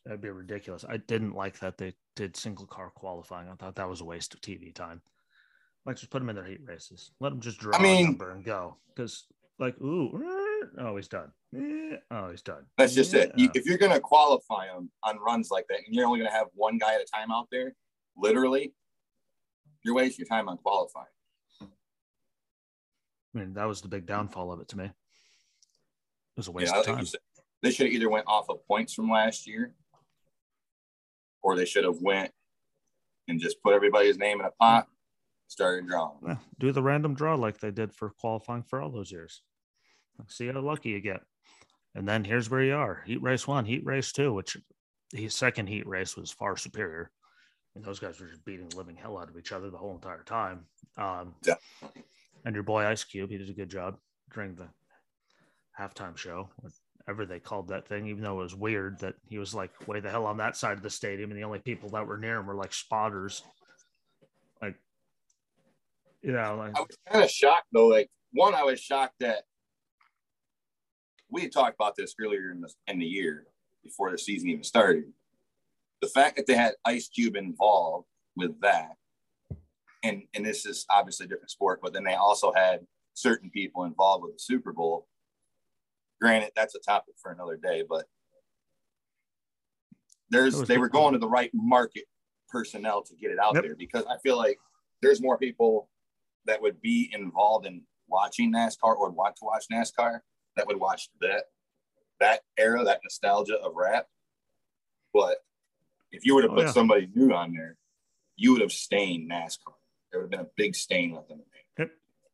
That'd 0.04 0.20
be 0.20 0.30
ridiculous. 0.30 0.84
I 0.88 0.96
didn't 0.96 1.34
like 1.34 1.58
that 1.58 1.76
they 1.76 1.92
did 2.16 2.36
single 2.36 2.66
car 2.66 2.90
qualifying. 2.94 3.48
I 3.48 3.54
thought 3.54 3.76
that 3.76 3.88
was 3.88 4.00
a 4.00 4.04
waste 4.04 4.32
of 4.32 4.40
TV 4.40 4.74
time. 4.74 5.02
Like, 5.84 5.96
just 5.96 6.10
put 6.10 6.20
them 6.20 6.30
in 6.30 6.36
their 6.36 6.44
heat 6.44 6.60
races. 6.64 7.10
Let 7.20 7.30
them 7.30 7.40
just 7.40 7.58
draw 7.58 7.76
I 7.76 7.82
mean, 7.82 8.04
a 8.04 8.08
number 8.08 8.30
and 8.30 8.44
go. 8.44 8.76
Because, 8.88 9.24
like, 9.58 9.78
ooh, 9.80 10.10
Oh, 10.78 10.96
he's 10.96 11.08
done. 11.08 11.32
Oh, 12.10 12.30
he's 12.30 12.42
done. 12.42 12.64
That's 12.76 12.94
just 12.94 13.14
it. 13.14 13.32
If 13.36 13.64
you're 13.66 13.78
going 13.78 13.92
to 13.92 14.00
qualify 14.00 14.66
them 14.66 14.90
on 15.02 15.18
runs 15.18 15.50
like 15.50 15.66
that, 15.68 15.78
and 15.86 15.94
you're 15.94 16.06
only 16.06 16.18
going 16.20 16.30
to 16.30 16.36
have 16.36 16.48
one 16.54 16.78
guy 16.78 16.94
at 16.94 17.00
a 17.00 17.06
time 17.12 17.30
out 17.32 17.48
there, 17.50 17.74
literally, 18.16 18.72
you're 19.84 19.94
wasting 19.94 20.24
your 20.24 20.28
time 20.36 20.48
on 20.48 20.56
qualifying. 20.58 21.06
I 21.62 21.66
mean, 23.38 23.54
that 23.54 23.64
was 23.66 23.80
the 23.80 23.88
big 23.88 24.06
downfall 24.06 24.52
of 24.52 24.60
it 24.60 24.68
to 24.68 24.78
me. 24.78 24.84
It 24.86 24.92
was 26.36 26.48
a 26.48 26.52
waste 26.52 26.72
Yeah, 26.72 26.80
of 26.80 26.86
time. 26.86 27.06
said- 27.06 27.20
they 27.62 27.70
should 27.72 27.86
have 27.86 27.92
either 27.94 28.08
went 28.08 28.26
off 28.28 28.48
of 28.48 28.64
points 28.66 28.94
from 28.94 29.10
last 29.10 29.46
year, 29.46 29.74
or 31.42 31.56
they 31.56 31.64
should 31.64 31.84
have 31.84 32.00
went 32.00 32.32
and 33.26 33.40
just 33.40 33.60
put 33.62 33.74
everybody's 33.74 34.16
name 34.16 34.38
in 34.40 34.46
a 34.46 34.50
pot, 34.52 34.88
started 35.48 35.88
drawing. 35.88 36.18
Yeah, 36.26 36.36
do 36.58 36.70
the 36.72 36.82
random 36.82 37.14
draw 37.14 37.34
like 37.34 37.58
they 37.58 37.70
did 37.72 37.92
for 37.92 38.10
qualifying 38.10 38.62
for 38.62 38.80
all 38.80 38.90
those 38.90 39.10
years. 39.10 39.42
See 40.26 40.46
how 40.48 40.60
lucky 40.60 40.90
you 40.90 41.00
get. 41.00 41.20
And 41.94 42.06
then 42.06 42.24
here's 42.24 42.50
where 42.50 42.62
you 42.62 42.74
are. 42.74 43.02
Heat 43.06 43.22
race 43.22 43.46
one, 43.46 43.64
heat 43.64 43.84
race 43.84 44.12
two, 44.12 44.32
which 44.32 44.56
the 45.12 45.28
second 45.28 45.68
heat 45.68 45.86
race 45.86 46.16
was 46.16 46.30
far 46.30 46.56
superior. 46.56 47.10
And 47.74 47.84
those 47.84 47.98
guys 47.98 48.20
were 48.20 48.26
just 48.26 48.44
beating 48.44 48.68
the 48.68 48.76
living 48.76 48.96
hell 48.96 49.18
out 49.18 49.28
of 49.28 49.38
each 49.38 49.52
other 49.52 49.70
the 49.70 49.78
whole 49.78 49.94
entire 49.94 50.24
time. 50.24 50.66
Um, 50.96 51.34
Definitely. 51.42 52.04
and 52.44 52.54
your 52.54 52.64
boy 52.64 52.84
Ice 52.84 53.04
Cube, 53.04 53.30
he 53.30 53.38
did 53.38 53.50
a 53.50 53.54
good 53.54 53.70
job 53.70 53.96
during 54.34 54.54
the 54.54 54.68
halftime 55.78 56.16
show, 56.16 56.48
whatever 57.08 57.24
they 57.24 57.38
called 57.38 57.68
that 57.68 57.86
thing, 57.86 58.06
even 58.06 58.22
though 58.22 58.40
it 58.40 58.42
was 58.42 58.54
weird 58.54 58.98
that 59.00 59.14
he 59.26 59.38
was 59.38 59.54
like 59.54 59.86
way 59.86 60.00
the 60.00 60.10
hell 60.10 60.26
on 60.26 60.36
that 60.38 60.56
side 60.56 60.76
of 60.76 60.82
the 60.82 60.90
stadium, 60.90 61.30
and 61.30 61.38
the 61.38 61.44
only 61.44 61.60
people 61.60 61.88
that 61.90 62.06
were 62.06 62.18
near 62.18 62.36
him 62.38 62.46
were 62.46 62.54
like 62.54 62.72
spotters. 62.72 63.42
Like, 64.60 64.76
you 66.22 66.32
know, 66.32 66.56
like 66.58 66.76
I 66.76 66.80
was 66.80 66.98
kind 67.10 67.24
of 67.24 67.30
shocked 67.30 67.68
though. 67.72 67.86
Like 67.86 68.10
one, 68.32 68.54
I 68.54 68.64
was 68.64 68.80
shocked 68.80 69.14
that 69.20 69.44
we 71.30 71.42
had 71.42 71.52
talked 71.52 71.74
about 71.78 71.94
this 71.96 72.14
earlier 72.20 72.50
in 72.50 72.60
the 72.60 72.72
in 72.86 72.98
the 72.98 73.06
year 73.06 73.46
before 73.84 74.10
the 74.10 74.18
season 74.18 74.48
even 74.48 74.64
started. 74.64 75.04
The 76.00 76.08
fact 76.08 76.36
that 76.36 76.46
they 76.46 76.54
had 76.54 76.74
Ice 76.84 77.08
Cube 77.08 77.36
involved 77.36 78.06
with 78.36 78.60
that, 78.60 78.92
and 80.02 80.22
and 80.34 80.44
this 80.44 80.64
is 80.66 80.86
obviously 80.90 81.26
a 81.26 81.28
different 81.28 81.50
sport, 81.50 81.80
but 81.82 81.92
then 81.92 82.04
they 82.04 82.14
also 82.14 82.52
had 82.52 82.80
certain 83.14 83.50
people 83.50 83.84
involved 83.84 84.24
with 84.24 84.34
the 84.34 84.38
Super 84.40 84.72
Bowl. 84.72 85.06
Granted, 86.20 86.52
that's 86.56 86.74
a 86.74 86.80
topic 86.80 87.14
for 87.20 87.32
another 87.32 87.56
day, 87.56 87.84
but 87.88 88.06
there's 90.30 90.60
they 90.62 90.78
were 90.78 90.88
going 90.88 91.12
to 91.12 91.18
the 91.18 91.28
right 91.28 91.50
market 91.54 92.04
personnel 92.48 93.02
to 93.02 93.14
get 93.16 93.30
it 93.30 93.38
out 93.38 93.54
Yep. 93.54 93.62
there 93.64 93.76
because 93.76 94.04
I 94.06 94.18
feel 94.18 94.36
like 94.36 94.58
there's 95.02 95.20
more 95.22 95.38
people 95.38 95.90
that 96.46 96.60
would 96.62 96.80
be 96.80 97.10
involved 97.12 97.66
in 97.66 97.82
watching 98.08 98.52
NASCAR 98.52 98.96
or 98.96 99.10
want 99.10 99.36
to 99.36 99.44
watch 99.44 99.66
NASCAR 99.70 100.20
that 100.58 100.66
would 100.66 100.76
watch 100.78 101.08
that 101.20 101.44
that 102.20 102.40
era, 102.58 102.82
that 102.84 103.00
nostalgia 103.04 103.56
of 103.62 103.74
rap. 103.76 104.06
But 105.14 105.38
if 106.10 106.26
you 106.26 106.34
were 106.34 106.42
to 106.42 106.48
Oh, 106.48 106.54
put 106.54 106.66
yeah. 106.66 106.72
somebody 106.72 107.08
new 107.14 107.32
on 107.32 107.52
there, 107.52 107.76
you 108.36 108.52
would 108.52 108.60
have 108.60 108.72
stained 108.72 109.30
NASCAR. 109.30 109.72
There 110.10 110.20
would 110.20 110.24
have 110.24 110.30
been 110.30 110.40
a 110.40 110.50
big 110.56 110.74
stain 110.74 111.14
left 111.14 111.30
in 111.30 111.38
the 111.38 111.44
name. 111.44 111.90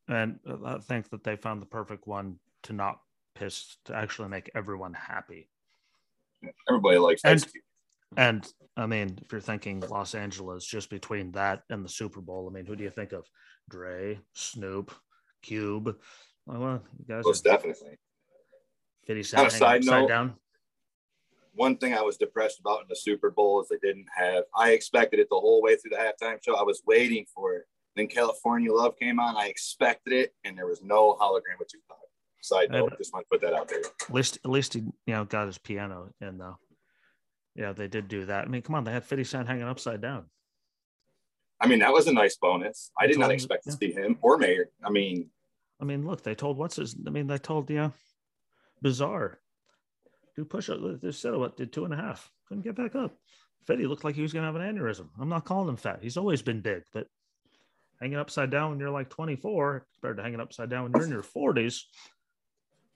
and 0.09 0.39
I 0.67 0.79
think 0.79 1.11
that 1.11 1.23
they 1.23 1.37
found 1.37 1.61
the 1.63 1.67
perfect 1.67 2.07
one 2.07 2.39
to 2.65 2.73
not 2.73 3.01
piss 3.35 3.77
to 3.85 3.95
actually 3.95 4.29
make 4.29 4.51
everyone 4.55 4.95
happy. 4.95 5.51
Everybody 6.69 6.99
likes 6.99 7.23
And-. 7.25 7.47
And 8.17 8.47
I 8.77 8.87
mean, 8.87 9.19
if 9.23 9.33
you're 9.33 9.41
thinking 9.41 9.81
Los 9.81 10.15
Angeles, 10.15 10.65
just 10.65 10.89
between 10.89 11.33
that 11.33 11.65
and 11.69 11.85
the 11.85 11.89
Super 11.89 12.21
Bowl, 12.21 12.49
I 12.49 12.55
mean, 12.55 12.65
who 12.65 12.77
do 12.77 12.85
you 12.85 12.91
think 12.91 13.13
of? 13.13 13.27
Dre, 13.69 14.21
Snoop, 14.35 14.95
Cube. 15.43 15.97
Well, 16.47 16.83
you 16.99 17.05
guys 17.07 17.25
Most 17.25 17.47
are 17.47 17.51
definitely. 17.51 17.99
50 19.07 19.21
On 19.21 19.25
Cent 19.25 19.47
a 19.47 19.51
side 19.51 19.79
upside 19.81 20.03
note, 20.03 20.09
down. 20.09 20.35
One 21.55 21.77
thing 21.77 21.95
I 21.95 22.03
was 22.03 22.17
depressed 22.17 22.59
about 22.59 22.81
in 22.83 22.87
the 22.89 22.97
Super 22.97 23.31
Bowl 23.31 23.61
is 23.61 23.69
they 23.69 23.77
didn't 23.87 24.07
have. 24.17 24.45
I 24.57 24.71
expected 24.73 25.21
it 25.21 25.29
the 25.31 25.39
whole 25.39 25.63
way 25.63 25.77
through 25.77 25.91
the 25.91 25.97
halftime 25.97 26.39
show. 26.45 26.57
I 26.57 26.63
was 26.63 26.83
waiting 26.87 27.27
for 27.35 27.55
it. 27.55 27.65
Then 27.95 28.09
California 28.09 28.73
Love 28.73 28.99
came 28.99 29.21
on. 29.21 29.37
I 29.37 29.47
expected 29.47 30.13
it, 30.13 30.35
and 30.45 30.59
there 30.59 30.67
was 30.67 30.83
no 30.83 31.17
hologram 31.21 31.59
with 31.59 31.69
Tupac. 31.69 31.99
Side 32.43 32.71
note, 32.71 32.91
but- 32.91 32.99
just 32.99 33.13
want 33.15 33.25
to 33.25 33.29
put 33.31 33.41
that 33.41 33.55
out 33.55 33.69
there. 33.69 33.81
At 33.81 34.15
least, 34.15 34.39
at 34.45 34.51
least 34.51 34.75
he, 34.75 34.81
you 34.81 35.15
know, 35.15 35.25
got 35.25 35.47
his 35.47 35.59
piano 35.59 36.11
in 36.21 36.37
though. 36.39 36.59
Yeah, 37.55 37.73
they 37.73 37.89
did 37.89 38.09
do 38.09 38.27
that. 38.27 38.45
I 38.45 38.49
mean, 38.49 38.63
come 38.63 38.75
on, 38.75 38.85
they 38.85 38.93
had 38.93 39.05
50 39.05 39.25
Cent 39.25 39.49
hanging 39.49 39.63
upside 39.63 40.01
down. 40.01 40.27
I 41.61 41.69
mean, 41.69 41.79
that 41.79 41.93
was 41.93 42.09
a 42.09 42.13
nice 42.13 42.37
bonus. 42.37 42.91
I 42.99 43.07
did 43.07 43.19
not 43.19 43.31
expect 43.31 43.65
to 43.65 43.73
see 43.73 43.93
him 43.93 44.19
or 44.21 44.37
Mayor. 44.37 44.71
I 44.83 44.91
mean, 44.91 45.31
I 45.81 45.85
mean, 45.85 46.07
look, 46.07 46.23
they 46.23 46.35
told 46.35 46.59
what's 46.59 46.77
his. 46.77 46.97
I 47.07 47.11
mean, 47.11 47.27
they 47.27 47.39
told 47.39 47.71
you, 47.71 47.77
know, 47.77 47.93
bizarre. 48.85 49.41
Do 50.37 50.45
push 50.45 50.69
up. 50.71 50.79
Said 51.11 51.35
what 51.35 51.57
did 51.57 51.73
two 51.73 51.85
and 51.87 51.95
a 51.95 51.97
half. 51.97 52.31
Couldn't 52.47 52.63
get 52.65 52.77
back 52.77 52.95
up. 52.95 53.17
Fetty 53.67 53.89
looked 53.89 54.05
like 54.05 54.15
he 54.15 54.23
was 54.23 54.33
gonna 54.33 54.47
have 54.47 54.57
an 54.57 54.63
aneurysm. 54.77 55.09
I'm 55.19 55.29
not 55.31 55.45
calling 55.47 55.69
him 55.71 55.77
fat. 55.77 56.01
He's 56.03 56.19
always 56.19 56.43
been 56.43 56.61
big, 56.61 56.83
but 56.93 57.07
hanging 58.01 58.19
upside 58.19 58.51
down 58.51 58.71
when 58.71 58.79
you're 58.79 58.91
like 58.91 59.09
24 59.09 59.87
compared 59.95 60.19
to 60.19 60.23
hanging 60.23 60.41
upside 60.41 60.69
down 60.69 60.83
when 60.85 60.93
you're 60.93 61.05
in 61.05 61.11
your 61.11 61.23
40s, 61.23 61.81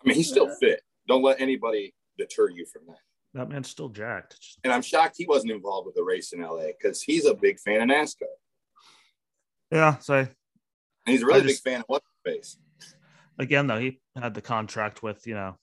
I 0.04 0.08
mean, 0.08 0.16
he's 0.16 0.28
still 0.28 0.54
fit. 0.60 0.82
Don't 1.08 1.22
let 1.22 1.40
anybody 1.40 1.94
deter 2.18 2.50
you 2.50 2.66
from 2.66 2.82
that. 2.88 2.98
that 3.34 3.48
man's 3.48 3.68
still 3.70 3.88
jacked. 3.88 4.36
And 4.64 4.72
I'm 4.72 4.82
shocked 4.82 5.14
he 5.16 5.26
wasn't 5.26 5.52
involved 5.52 5.86
with 5.86 5.94
the 5.94 6.02
race 6.02 6.32
in 6.34 6.42
LA 6.42 6.66
because 6.78 7.00
he's 7.00 7.24
a 7.24 7.34
big 7.34 7.58
fan 7.60 7.80
of 7.80 7.88
NASCAR. 7.96 8.24
yeah. 9.70 9.96
So 9.98 10.14
And 10.18 10.28
he's 11.06 11.22
a 11.22 11.26
really 11.26 11.42
just- 11.42 11.64
big 11.64 11.72
fan 11.72 11.80
of 11.80 11.86
what's 11.88 12.04
his 12.24 12.34
face. 12.34 12.58
again, 13.38 13.66
though, 13.68 13.78
he 13.78 14.00
had 14.16 14.34
the 14.34 14.42
contract 14.42 15.02
with 15.02 15.26
you 15.26 15.34
know 15.34 15.56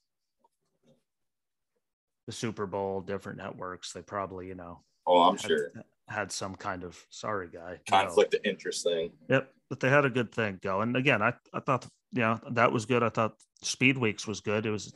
the 2.25 2.31
Super 2.31 2.65
Bowl, 2.65 3.01
different 3.01 3.37
networks. 3.37 3.91
They 3.93 4.01
probably 4.01 4.47
you 4.47 4.55
know 4.55 4.81
Oh, 5.07 5.21
I'm 5.21 5.37
had, 5.37 5.47
sure. 5.47 5.71
had 6.07 6.31
some 6.31 6.55
kind 6.55 6.83
of 6.83 6.97
sorry 7.09 7.47
guy. 7.53 7.79
Conflict 7.87 8.33
of 8.33 8.41
interest 8.43 8.83
thing. 8.83 9.11
Yep, 9.29 9.51
but 9.69 9.79
they 9.79 9.89
had 9.89 10.05
a 10.05 10.09
good 10.09 10.31
thing 10.33 10.59
going. 10.63 10.95
Again, 10.95 11.21
I, 11.21 11.33
I 11.53 11.59
thought 11.59 11.87
you 12.11 12.21
know 12.21 12.39
that 12.51 12.71
was 12.71 12.85
good. 12.85 13.03
I 13.03 13.09
thought 13.09 13.33
Speed 13.61 13.97
Weeks 13.97 14.27
was 14.27 14.41
good. 14.41 14.65
It 14.65 14.71
was 14.71 14.93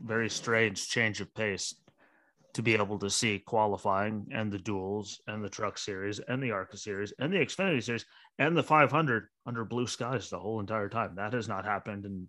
very 0.00 0.28
strange 0.28 0.88
change 0.88 1.20
of 1.20 1.32
pace 1.34 1.74
to 2.54 2.62
be 2.62 2.74
able 2.74 2.98
to 3.00 3.10
see 3.10 3.40
qualifying 3.40 4.26
and 4.32 4.52
the 4.52 4.58
duels 4.58 5.20
and 5.26 5.42
the 5.42 5.48
Truck 5.48 5.76
Series 5.76 6.20
and 6.20 6.42
the 6.42 6.52
Arca 6.52 6.76
Series 6.76 7.12
and 7.18 7.32
the 7.32 7.38
Xfinity 7.38 7.82
Series 7.82 8.06
and 8.38 8.56
the 8.56 8.62
500 8.62 9.26
under 9.46 9.64
blue 9.64 9.86
skies 9.86 10.30
the 10.30 10.38
whole 10.38 10.60
entire 10.60 10.88
time. 10.88 11.14
That 11.16 11.32
has 11.32 11.48
not 11.48 11.64
happened 11.64 12.04
in 12.04 12.28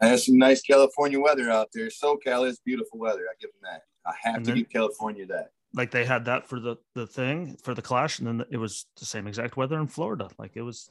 And 0.00 0.10
there's 0.10 0.26
some 0.26 0.38
nice 0.38 0.62
California 0.62 1.18
weather 1.20 1.50
out 1.50 1.68
there. 1.72 1.88
SoCal 1.88 2.46
is 2.46 2.60
beautiful 2.64 2.98
weather. 2.98 3.22
I 3.30 3.34
give 3.40 3.50
them 3.52 3.60
that. 3.70 3.82
I 4.06 4.14
have 4.22 4.36
And 4.36 4.44
to 4.44 4.50
then- 4.52 4.58
give 4.58 4.70
California 4.70 5.26
that. 5.26 5.50
like 5.74 5.90
they 5.90 6.04
had 6.04 6.24
that 6.26 6.46
for 6.48 6.58
the 6.60 6.76
the 6.94 7.06
thing 7.06 7.56
for 7.62 7.74
the 7.74 7.82
clash, 7.82 8.18
and 8.18 8.26
then 8.26 8.44
it 8.50 8.56
was 8.56 8.86
the 8.98 9.04
same 9.04 9.26
exact 9.26 9.56
weather 9.56 9.78
in 9.78 9.86
Florida. 9.88 10.28
Like 10.38 10.52
it 10.56 10.62
was, 10.62 10.90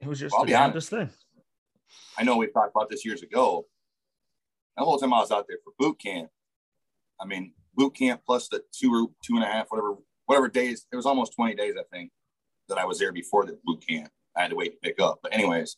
it 0.00 0.06
was 0.06 0.20
just 0.20 0.34
I'll 0.34 0.44
the 0.44 0.52
damnedest 0.52 0.90
thing. 0.90 1.10
I 2.18 2.22
know 2.24 2.36
we 2.36 2.46
talked 2.46 2.72
about 2.74 2.88
this 2.90 3.04
years 3.04 3.22
ago. 3.22 3.66
The 4.76 4.84
whole 4.84 4.98
time 4.98 5.12
I 5.12 5.18
was 5.20 5.30
out 5.32 5.46
there 5.48 5.58
for 5.64 5.72
boot 5.78 5.98
camp, 6.00 6.28
I 7.20 7.24
mean, 7.26 7.54
boot 7.74 7.94
camp 7.96 8.22
plus 8.26 8.48
the 8.48 8.62
two 8.72 8.90
or 8.92 9.08
two 9.24 9.34
and 9.36 9.42
a 9.44 9.46
half, 9.46 9.66
whatever, 9.70 9.94
whatever 10.26 10.48
days. 10.48 10.86
It 10.92 10.96
was 10.96 11.06
almost 11.06 11.34
20 11.36 11.54
days, 11.54 11.74
I 11.78 11.82
think, 11.92 12.10
that 12.68 12.78
I 12.78 12.84
was 12.84 12.98
there 12.98 13.12
before 13.12 13.44
the 13.46 13.58
boot 13.64 13.84
camp. 13.88 14.10
I 14.36 14.42
had 14.42 14.50
to 14.50 14.56
wait 14.56 14.72
to 14.72 14.78
pick 14.82 15.00
up. 15.00 15.20
But 15.22 15.32
anyways, 15.32 15.76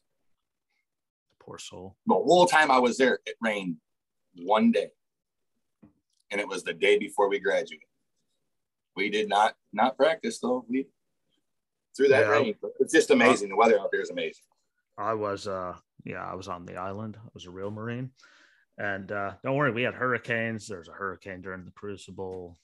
Poor 1.47 1.59
soul. 1.59 1.97
the 2.07 2.15
whole 2.15 2.47
time 2.47 2.71
I 2.73 2.79
was 2.79 2.99
there, 2.99 3.21
it 3.25 3.37
rained 3.41 3.77
one 4.35 4.73
day, 4.73 4.89
and 6.33 6.41
it 6.41 6.49
was 6.49 6.65
the 6.65 6.73
day 6.75 6.99
before 6.99 7.29
we 7.29 7.39
graduated. 7.39 7.87
We 8.97 9.11
did 9.11 9.29
not 9.29 9.55
not 9.73 9.97
practice 9.97 10.41
though. 10.41 10.65
We 10.69 10.89
through 11.97 12.09
that 12.09 12.27
Yeah. 12.27 12.31
rain. 12.33 12.55
It's 12.81 12.93
just 12.93 13.11
amazing. 13.11 13.49
The 13.51 13.57
weather 13.57 13.79
out 13.79 13.91
there 13.93 14.01
is 14.01 14.11
amazing. 14.11 14.45
I 14.99 15.15
was 15.15 15.47
uh 15.47 15.77
yeah, 16.05 16.25
I 16.25 16.35
was 16.35 16.49
on 16.49 16.67
the 16.67 16.77
island. 16.77 17.17
I 17.23 17.29
was 17.33 17.47
a 17.47 17.51
real 17.51 17.71
Marine. 17.71 18.11
And 18.79 19.11
uh 19.13 19.35
don't 19.45 19.55
worry, 19.57 19.71
we 19.71 19.83
had 19.83 19.95
hurricanes. 19.95 20.67
There's 20.67 20.89
a 20.89 20.93
hurricane 20.93 21.43
during 21.43 21.65
the 21.65 21.71
crucible. 21.73 22.57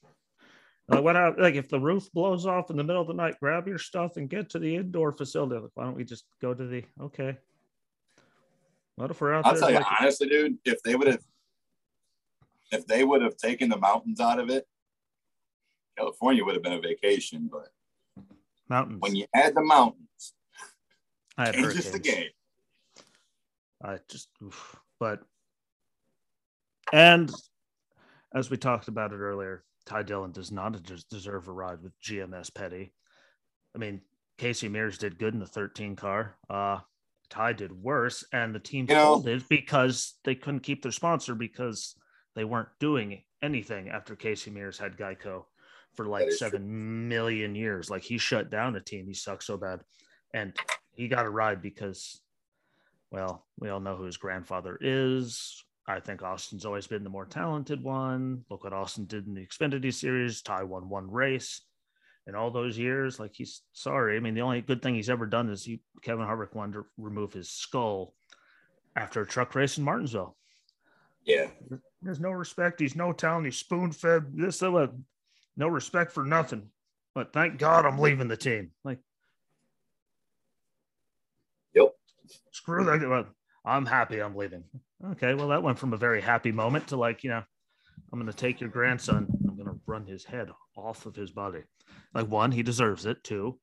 Like 0.88 1.04
what 1.04 1.14
hap- 1.16 1.38
like 1.38 1.54
if 1.54 1.68
the 1.68 1.78
roof 1.80 2.10
blows 2.12 2.46
off 2.46 2.70
in 2.70 2.76
the 2.76 2.84
middle 2.84 3.00
of 3.02 3.08
the 3.08 3.14
night, 3.14 3.36
grab 3.40 3.68
your 3.68 3.78
stuff 3.78 4.16
and 4.16 4.28
get 4.28 4.50
to 4.50 4.58
the 4.58 4.74
indoor 4.76 5.12
facility. 5.12 5.60
Like, 5.60 5.70
why 5.74 5.84
don't 5.84 5.96
we 5.96 6.04
just 6.04 6.24
go 6.40 6.52
to 6.52 6.66
the 6.66 6.84
okay? 7.00 7.38
What 8.96 9.10
if 9.10 9.20
we're 9.20 9.34
out 9.34 9.46
I'll 9.46 9.52
there? 9.52 9.60
tell 9.60 9.70
you 9.70 9.76
like- 9.76 10.00
honestly, 10.00 10.28
dude, 10.28 10.58
if 10.64 10.82
they 10.82 10.94
would 10.94 11.08
have 11.08 11.22
if 12.70 12.86
they 12.86 13.04
would 13.04 13.20
have 13.22 13.36
taken 13.36 13.68
the 13.68 13.76
mountains 13.76 14.18
out 14.18 14.38
of 14.38 14.48
it, 14.48 14.66
California 15.96 16.44
would 16.44 16.54
have 16.54 16.62
been 16.62 16.72
a 16.72 16.80
vacation. 16.80 17.48
But 17.52 17.68
mountains. 18.68 19.00
when 19.00 19.14
you 19.14 19.26
add 19.34 19.54
the 19.54 19.62
mountains, 19.62 20.34
I 21.36 21.46
had 21.46 21.54
changes 21.54 21.90
the 21.90 21.98
game. 21.98 22.30
I 23.84 23.98
just, 24.08 24.28
oof. 24.42 24.76
but, 25.00 25.20
and 26.92 27.30
as 28.34 28.48
we 28.48 28.56
talked 28.56 28.88
about 28.88 29.12
it 29.12 29.16
earlier, 29.16 29.64
Ty 29.86 30.04
Dillon 30.04 30.30
does 30.30 30.52
not 30.52 30.80
deserve 31.10 31.48
a 31.48 31.52
ride 31.52 31.82
with 31.82 31.92
GMS 32.00 32.54
Petty. 32.54 32.92
I 33.74 33.78
mean, 33.78 34.00
Casey 34.38 34.68
Mears 34.68 34.98
did 34.98 35.18
good 35.18 35.34
in 35.34 35.40
the 35.40 35.46
13 35.46 35.96
car. 35.96 36.36
Uh, 36.48 36.78
Ty 37.32 37.54
did 37.54 37.72
worse, 37.72 38.24
and 38.32 38.54
the 38.54 38.60
team 38.60 38.84
You 38.90 38.94
know- 38.94 39.14
folded 39.14 39.48
because 39.48 40.18
they 40.24 40.34
couldn't 40.34 40.60
keep 40.60 40.82
their 40.82 40.92
sponsor 40.92 41.34
because 41.34 41.96
they 42.34 42.44
weren't 42.44 42.68
doing 42.78 43.24
anything 43.40 43.88
after 43.88 44.14
Casey 44.14 44.50
Mears 44.50 44.78
had 44.78 44.98
Geico 44.98 45.46
for 45.94 46.04
like 46.06 46.26
is 46.28 46.38
true. 46.38 46.48
seven 46.50 47.08
million 47.08 47.54
years. 47.54 47.88
Like 47.88 48.02
he 48.02 48.18
shut 48.18 48.50
down 48.50 48.76
a 48.76 48.80
team. 48.82 49.06
He 49.06 49.14
sucked 49.14 49.44
so 49.44 49.56
bad, 49.56 49.80
and 50.34 50.54
he 50.92 51.08
got 51.08 51.24
a 51.26 51.30
ride 51.30 51.62
because 51.62 52.20
Well, 53.10 53.46
we 53.58 53.68
all 53.68 53.80
know 53.80 53.94
who 53.96 54.04
his 54.04 54.16
grandfather 54.16 54.78
is. 54.80 55.62
I 55.86 56.00
think 56.00 56.22
Austin's 56.22 56.64
always 56.64 56.86
been 56.86 57.04
the 57.04 57.10
more 57.10 57.26
talented 57.26 57.82
one. 57.82 58.44
Look 58.48 58.64
what 58.64 58.72
Austin 58.72 59.04
did 59.04 59.26
in 59.26 59.34
the 59.34 59.46
Xfinity 59.46 59.92
series. 59.92 60.40
Ty 60.42 60.62
won 60.64 60.88
one 60.88 61.10
race 61.10 61.60
in 62.26 62.34
all 62.34 62.50
those 62.50 62.78
years. 62.78 63.18
Like 63.18 63.32
he's 63.34 63.62
sorry. 63.72 64.16
I 64.16 64.20
mean, 64.20 64.34
the 64.34 64.42
only 64.42 64.60
good 64.60 64.82
thing 64.82 64.94
he's 64.94 65.10
ever 65.10 65.26
done 65.26 65.50
is 65.50 65.64
he 65.64 65.80
Kevin 66.02 66.26
Harvick 66.26 66.54
wanted 66.54 66.74
to 66.74 66.86
remove 66.96 67.32
his 67.32 67.50
skull 67.50 68.14
after 68.96 69.22
a 69.22 69.26
truck 69.26 69.54
race 69.54 69.78
in 69.78 69.84
Martinsville. 69.84 70.36
Yeah. 71.24 71.48
There's 72.02 72.20
no 72.20 72.30
respect. 72.30 72.80
He's 72.80 72.96
no 72.96 73.12
talent. 73.12 73.46
He's 73.46 73.56
spoon 73.56 73.92
fed. 73.92 74.26
This, 74.34 74.58
that, 74.58 74.92
no 75.56 75.68
respect 75.68 76.12
for 76.12 76.24
nothing. 76.24 76.68
But 77.14 77.32
thank 77.32 77.58
God 77.58 77.86
I'm 77.86 77.98
leaving 77.98 78.28
the 78.28 78.36
team. 78.36 78.70
Like, 78.84 78.98
yep. 81.74 81.94
Screw 82.50 82.84
that. 82.84 83.08
Well, 83.08 83.26
I'm 83.64 83.86
happy 83.86 84.20
I'm 84.20 84.34
leaving. 84.34 84.64
Okay. 85.12 85.34
Well, 85.34 85.48
that 85.48 85.62
went 85.62 85.78
from 85.78 85.92
a 85.92 85.98
very 85.98 86.20
happy 86.20 86.50
moment 86.50 86.88
to 86.88 86.96
like, 86.96 87.22
you 87.22 87.30
know, 87.30 87.42
I'm 88.12 88.18
going 88.18 88.30
to 88.30 88.36
take 88.36 88.60
your 88.60 88.70
grandson. 88.70 89.28
Run 89.86 90.06
his 90.06 90.24
head 90.24 90.50
off 90.76 91.06
of 91.06 91.16
his 91.16 91.30
body. 91.30 91.62
Like, 92.14 92.28
one, 92.28 92.52
he 92.52 92.62
deserves 92.62 93.06
it. 93.06 93.22
Two, 93.24 93.58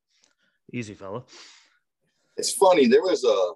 easy 0.73 0.93
fella. 0.93 1.23
It's 2.37 2.51
funny. 2.53 2.87
There 2.87 3.01
was 3.01 3.23
a, 3.23 3.27
I 3.27 3.53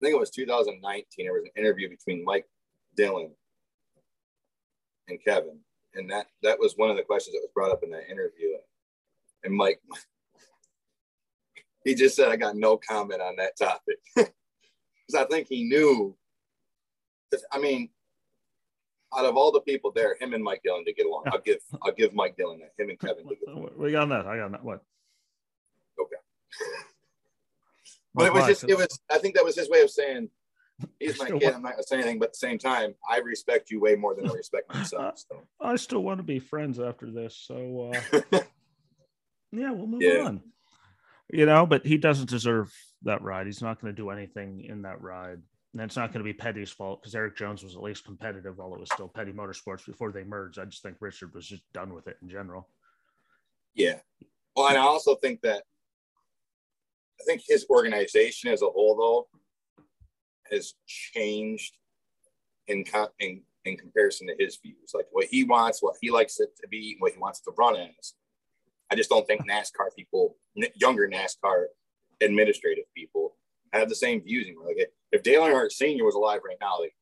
think 0.00 0.14
it 0.14 0.20
was 0.20 0.30
2019. 0.30 1.26
There 1.26 1.32
was 1.32 1.44
an 1.44 1.50
interview 1.56 1.88
between 1.88 2.24
Mike 2.24 2.46
Dillon 2.96 3.32
and 5.08 5.18
Kevin, 5.24 5.58
and 5.94 6.10
that 6.10 6.26
that 6.42 6.58
was 6.58 6.74
one 6.76 6.90
of 6.90 6.96
the 6.96 7.02
questions 7.02 7.34
that 7.34 7.40
was 7.40 7.50
brought 7.54 7.72
up 7.72 7.82
in 7.82 7.90
that 7.90 8.10
interview. 8.10 8.56
And 9.44 9.54
Mike, 9.54 9.80
he 11.84 11.94
just 11.94 12.16
said, 12.16 12.28
"I 12.28 12.36
got 12.36 12.56
no 12.56 12.76
comment 12.76 13.20
on 13.20 13.36
that 13.36 13.56
topic," 13.56 13.98
because 14.14 14.32
I 15.16 15.24
think 15.24 15.48
he 15.48 15.64
knew. 15.64 16.16
I 17.50 17.58
mean, 17.58 17.88
out 19.16 19.24
of 19.24 19.36
all 19.36 19.52
the 19.52 19.60
people 19.60 19.92
there, 19.94 20.16
him 20.20 20.34
and 20.34 20.42
Mike 20.42 20.62
Dillon 20.64 20.84
to 20.84 20.92
get 20.92 21.06
along. 21.06 21.24
I'll 21.26 21.40
give 21.40 21.58
I'll 21.82 21.92
give 21.92 22.14
Mike 22.14 22.36
Dillon 22.36 22.60
that. 22.60 22.82
Him 22.82 22.90
and 22.90 22.98
Kevin. 22.98 23.24
We 23.76 23.92
got 23.92 24.08
that. 24.08 24.26
I 24.26 24.36
got 24.38 24.52
that. 24.52 24.64
What? 24.64 24.82
Okay. 26.00 26.16
But 28.14 28.26
it 28.26 28.32
was 28.34 28.46
just, 28.46 28.64
it 28.64 28.76
was, 28.76 29.00
I 29.10 29.18
think 29.18 29.34
that 29.36 29.44
was 29.44 29.56
his 29.56 29.70
way 29.70 29.80
of 29.80 29.90
saying, 29.90 30.28
he's 31.00 31.18
my 31.18 31.30
kid. 31.30 31.54
I'm 31.54 31.62
not 31.62 31.76
to 31.76 31.82
say 31.82 31.96
anything, 31.96 32.18
but 32.18 32.26
at 32.26 32.32
the 32.32 32.38
same 32.38 32.58
time, 32.58 32.94
I 33.08 33.18
respect 33.18 33.70
you 33.70 33.80
way 33.80 33.94
more 33.94 34.14
than 34.14 34.28
I 34.28 34.32
respect 34.32 34.68
myself. 34.74 35.18
So. 35.30 35.42
I 35.60 35.76
still 35.76 36.02
want 36.02 36.18
to 36.18 36.22
be 36.22 36.38
friends 36.38 36.78
after 36.78 37.10
this. 37.10 37.36
So, 37.36 37.92
uh, 37.92 38.20
yeah, 39.52 39.70
we'll 39.70 39.86
move 39.86 40.02
yeah. 40.02 40.24
on. 40.24 40.42
You 41.32 41.46
know, 41.46 41.64
but 41.64 41.86
he 41.86 41.96
doesn't 41.96 42.28
deserve 42.28 42.70
that 43.02 43.22
ride. 43.22 43.46
He's 43.46 43.62
not 43.62 43.80
going 43.80 43.94
to 43.94 43.96
do 43.96 44.10
anything 44.10 44.64
in 44.68 44.82
that 44.82 45.00
ride. 45.00 45.40
And 45.72 45.82
it's 45.82 45.96
not 45.96 46.12
going 46.12 46.20
to 46.20 46.30
be 46.30 46.34
Petty's 46.34 46.70
fault 46.70 47.00
because 47.00 47.14
Erik 47.14 47.36
Jones 47.36 47.62
was 47.64 47.74
at 47.74 47.82
least 47.82 48.04
competitive 48.04 48.58
while 48.58 48.74
it 48.74 48.80
was 48.80 48.90
still 48.92 49.08
Petty 49.08 49.32
Motorsports 49.32 49.86
before 49.86 50.12
they 50.12 50.22
merged. 50.22 50.58
I 50.58 50.66
just 50.66 50.82
think 50.82 50.96
Richard 51.00 51.34
was 51.34 51.46
just 51.46 51.62
done 51.72 51.94
with 51.94 52.08
it 52.08 52.18
in 52.20 52.28
general. 52.28 52.68
Yeah. 53.74 53.98
Well, 54.54 54.68
and 54.68 54.76
I 54.76 54.82
also 54.82 55.14
think 55.14 55.40
that 55.42 55.62
I 57.20 57.24
think 57.24 57.42
his 57.46 57.64
organization 57.70 58.50
as 58.50 58.60
a 58.60 58.66
whole, 58.66 58.96
though, 58.96 59.84
has 60.50 60.74
changed 60.86 61.78
in, 62.66 62.84
in 63.18 63.42
in 63.64 63.76
comparison 63.76 64.26
to 64.26 64.34
his 64.38 64.56
views, 64.56 64.92
like 64.94 65.06
what 65.12 65.26
he 65.26 65.44
wants, 65.44 65.82
what 65.82 65.96
he 66.00 66.10
likes 66.10 66.40
it 66.40 66.50
to 66.60 66.68
be, 66.68 66.96
what 66.98 67.12
he 67.12 67.18
wants 67.18 67.40
to 67.40 67.52
run 67.56 67.76
as. 67.76 68.14
I 68.90 68.94
just 68.94 69.08
don't 69.08 69.26
think 69.26 69.48
NASCAR 69.48 69.94
people, 69.96 70.36
younger 70.74 71.08
NASCAR 71.08 71.66
administrative 72.20 72.84
people, 72.94 73.36
have 73.72 73.88
the 73.88 73.94
same 73.94 74.22
views 74.22 74.46
anymore. 74.46 74.66
Like 74.66 74.92
if 75.12 75.22
Dale 75.22 75.42
Earnhardt 75.42 75.72
Senior 75.72 76.04
was 76.04 76.14
alive 76.14 76.40
right 76.44 76.56
now, 76.60 76.80
like 76.80 76.94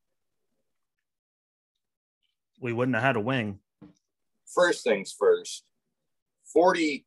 we 2.59 2.73
wouldn't 2.73 2.95
have 2.95 3.03
had 3.03 3.15
a 3.15 3.21
wing. 3.21 3.59
First 4.45 4.83
things 4.83 5.15
first, 5.17 5.63
forty 6.43 7.05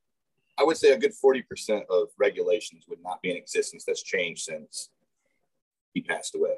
I 0.59 0.63
would 0.63 0.77
say 0.77 0.93
a 0.93 0.99
good 0.99 1.13
40% 1.13 1.87
of 1.91 2.09
regulations 2.19 2.85
would 2.89 3.03
not 3.03 3.21
be 3.23 3.31
in 3.31 3.37
existence 3.37 3.85
that's 3.85 4.03
changed 4.03 4.43
since 4.43 4.91
he 5.93 6.01
passed 6.01 6.35
away. 6.35 6.57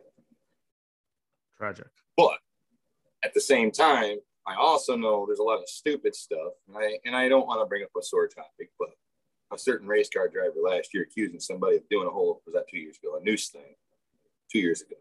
Tragic. 1.56 1.88
But 2.16 2.38
at 3.24 3.32
the 3.32 3.40
same 3.40 3.70
time, 3.70 4.18
I 4.46 4.54
also 4.56 4.96
know 4.96 5.24
there's 5.26 5.38
a 5.38 5.44
lot 5.44 5.61
of 5.61 5.68
stupid 5.68 6.14
stuff. 6.14 6.52
And 6.68 6.76
I, 6.76 6.98
and 7.04 7.16
I 7.16 7.28
don't 7.28 7.46
want 7.46 7.61
to 7.61 7.66
bring 7.66 7.82
up 7.82 7.90
a 7.98 8.02
sore 8.02 8.28
topic, 8.28 8.70
but 8.78 8.90
a 9.52 9.59
certain 9.59 9.88
race 9.88 10.11
car 10.12 10.28
driver 10.28 10.56
last 10.62 10.92
year 10.92 11.04
accusing 11.04 11.40
somebody 11.40 11.76
of 11.76 11.88
doing 11.88 12.06
a 12.06 12.11
whole, 12.11 12.42
was 12.44 12.54
that 12.54 12.68
two 12.68 12.78
years 12.78 12.98
ago, 13.02 13.16
a 13.16 13.24
noose 13.24 13.48
thing, 13.48 13.74
two 14.50 14.59
years 14.59 14.82
ago. 14.82 14.96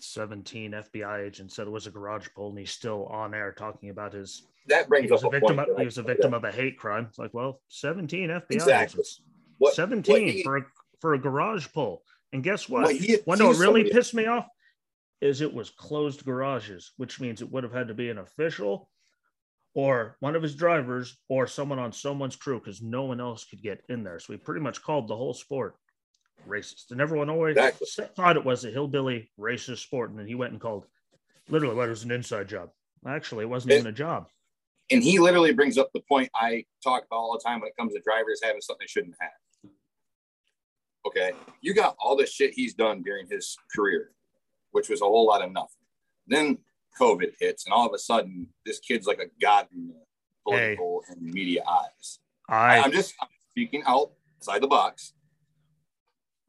17 0.00 0.72
FBI 0.72 1.26
agents 1.26 1.56
said 1.56 1.66
it 1.66 1.70
was 1.70 1.86
a 1.86 1.90
garage 1.90 2.28
pull, 2.34 2.50
and 2.50 2.58
he's 2.58 2.70
still 2.70 3.06
on 3.06 3.34
air 3.34 3.52
talking 3.52 3.90
about 3.90 4.12
his. 4.12 4.42
That 4.66 4.88
brings 4.88 5.06
he 5.06 5.12
was 5.12 5.24
up 5.24 5.32
a 5.32 5.40
victim. 5.40 5.58
Of, 5.58 5.66
he 5.78 5.84
was 5.84 5.98
a 5.98 6.02
victim 6.02 6.34
of 6.34 6.44
a 6.44 6.52
hate 6.52 6.78
crime. 6.78 7.06
It's 7.08 7.18
like, 7.18 7.32
well, 7.32 7.60
17 7.68 8.28
FBI 8.28 8.42
exactly. 8.50 9.00
agents, 9.00 9.22
what, 9.56 9.74
17 9.74 10.12
what 10.12 10.22
he, 10.22 10.42
for 10.42 10.56
a 10.58 10.62
for 11.00 11.14
a 11.14 11.18
garage 11.18 11.68
pull. 11.72 12.02
And 12.32 12.42
guess 12.44 12.68
what? 12.68 12.82
what 12.82 13.20
when 13.24 13.40
it 13.40 13.44
really 13.44 13.54
somebody, 13.54 13.90
pissed 13.90 14.14
me 14.14 14.26
off 14.26 14.46
is 15.20 15.40
it 15.40 15.52
was 15.52 15.70
closed 15.70 16.24
garages, 16.24 16.92
which 16.96 17.20
means 17.20 17.40
it 17.40 17.50
would 17.50 17.64
have 17.64 17.72
had 17.72 17.88
to 17.88 17.94
be 17.94 18.10
an 18.10 18.18
official 18.18 18.90
or 19.74 20.16
one 20.20 20.36
of 20.36 20.42
his 20.42 20.54
drivers 20.54 21.16
or 21.28 21.46
someone 21.46 21.78
on 21.78 21.92
someone's 21.92 22.36
crew 22.36 22.58
because 22.58 22.82
no 22.82 23.04
one 23.04 23.20
else 23.20 23.44
could 23.44 23.62
get 23.62 23.82
in 23.88 24.02
there. 24.02 24.18
So 24.18 24.32
we 24.32 24.36
pretty 24.36 24.60
much 24.60 24.82
called 24.82 25.08
the 25.08 25.16
whole 25.16 25.34
sport 25.34 25.76
racist. 26.48 26.90
And 26.90 27.00
everyone 27.00 27.30
always 27.30 27.56
exactly. 27.56 27.86
thought 28.16 28.36
it 28.36 28.44
was 28.44 28.64
a 28.64 28.70
hillbilly 28.70 29.30
racist 29.38 29.78
sport. 29.78 30.10
And 30.10 30.18
then 30.18 30.26
he 30.26 30.34
went 30.34 30.52
and 30.52 30.60
called 30.60 30.86
literally 31.48 31.74
what 31.74 31.88
was 31.88 32.04
an 32.04 32.10
inside 32.10 32.48
job. 32.48 32.70
Actually, 33.06 33.44
it 33.44 33.48
wasn't 33.48 33.72
even 33.72 33.86
a 33.86 33.92
job. 33.92 34.28
And 34.90 35.02
he 35.02 35.18
literally 35.18 35.52
brings 35.52 35.76
up 35.76 35.90
the 35.92 36.02
point 36.08 36.30
I 36.34 36.64
talk 36.82 37.04
about 37.04 37.16
all 37.16 37.32
the 37.32 37.46
time 37.46 37.60
when 37.60 37.68
it 37.68 37.76
comes 37.78 37.92
to 37.94 38.00
drivers 38.00 38.40
having 38.42 38.60
something 38.60 38.84
they 38.84 38.88
shouldn't 38.88 39.16
have. 39.20 39.70
Okay. 41.06 41.32
You 41.60 41.74
got 41.74 41.96
all 41.98 42.16
the 42.16 42.26
shit 42.26 42.54
he's 42.54 42.74
done 42.74 43.02
during 43.02 43.26
his 43.28 43.56
career, 43.74 44.10
which 44.72 44.88
was 44.88 45.00
a 45.00 45.04
whole 45.04 45.26
lot 45.26 45.42
of 45.42 45.52
nothing. 45.52 45.68
Then 46.26 46.58
COVID 47.00 47.32
hits, 47.38 47.64
and 47.64 47.72
all 47.72 47.86
of 47.86 47.94
a 47.94 47.98
sudden, 47.98 48.48
this 48.66 48.80
kid's 48.80 49.06
like 49.06 49.20
a 49.20 49.30
god 49.40 49.68
in 49.72 49.88
the 49.88 49.94
political 50.44 51.02
hey, 51.06 51.14
and 51.14 51.22
media 51.22 51.62
eyes. 51.66 52.18
I, 52.48 52.80
I'm 52.80 52.92
just 52.92 53.14
I'm 53.20 53.28
speaking 53.50 53.82
outside 53.86 54.62
the 54.62 54.66
box 54.66 55.12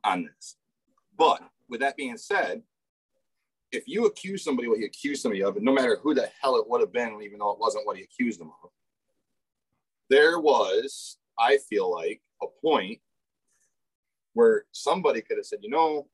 on 0.03 0.23
this. 0.23 0.55
But 1.17 1.41
with 1.67 1.81
that 1.81 1.97
being 1.97 2.17
said, 2.17 2.63
if 3.71 3.83
you 3.87 4.05
accuse 4.05 4.43
somebody 4.43 4.67
what 4.67 4.79
you 4.79 4.85
accuse 4.85 5.21
somebody 5.21 5.43
of, 5.43 5.55
and 5.55 5.65
no 5.65 5.71
matter 5.71 5.97
who 6.01 6.13
the 6.13 6.29
hell 6.41 6.55
it 6.55 6.67
would 6.67 6.81
have 6.81 6.91
been, 6.91 7.21
even 7.21 7.39
though 7.39 7.51
it 7.51 7.59
wasn't 7.59 7.85
what 7.85 7.97
he 7.97 8.03
accused 8.03 8.39
them 8.39 8.51
of, 8.63 8.71
there 10.09 10.39
was, 10.39 11.17
I 11.37 11.57
feel 11.69 11.91
like, 11.91 12.21
a 12.41 12.47
point 12.61 12.99
where 14.33 14.65
somebody 14.71 15.21
could 15.21 15.37
have 15.37 15.45
said, 15.45 15.59
you 15.61 15.69
know, 15.69 16.07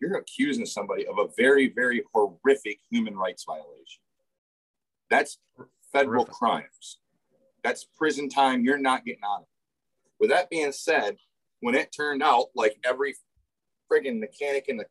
you're 0.00 0.16
accusing 0.16 0.64
somebody 0.64 1.06
of 1.06 1.18
a 1.18 1.26
very, 1.36 1.68
very 1.68 2.04
horrific 2.14 2.78
human 2.90 3.16
rights 3.16 3.44
violation. 3.44 4.00
That's 5.10 5.38
federal 5.92 6.24
horrific. 6.24 6.34
crimes. 6.34 6.98
That's 7.64 7.84
prison 7.96 8.28
time. 8.28 8.64
You're 8.64 8.78
not 8.78 9.04
getting 9.04 9.24
out 9.24 9.38
of 9.38 9.42
it. 9.42 9.48
With 10.20 10.30
that 10.30 10.48
being 10.48 10.72
said, 10.72 11.16
when 11.60 11.74
it 11.74 11.92
turned 11.94 12.22
out 12.22 12.46
like 12.54 12.76
every 12.84 13.14
friggin' 13.90 14.20
mechanic 14.20 14.66
in 14.68 14.76
the 14.76 14.86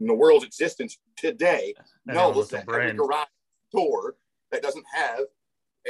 in 0.00 0.06
the 0.06 0.14
world's 0.14 0.44
existence 0.44 0.98
today 1.16 1.74
knows 2.04 2.48
that 2.50 2.64
every 2.68 2.92
garage 2.92 3.26
door 3.72 4.16
that 4.50 4.62
doesn't 4.62 4.84
have 4.92 5.20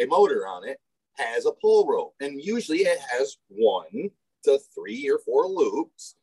a 0.01 0.07
motor 0.07 0.46
on 0.46 0.66
it 0.66 0.79
has 1.18 1.46
a 1.46 1.53
pull 1.53 1.87
rope, 1.87 2.14
and 2.20 2.42
usually 2.42 2.79
it 2.79 2.99
has 3.11 3.37
one 3.49 4.11
to 4.44 4.59
three 4.75 5.09
or 5.11 5.18
four 5.18 5.46
loops, 5.46 6.16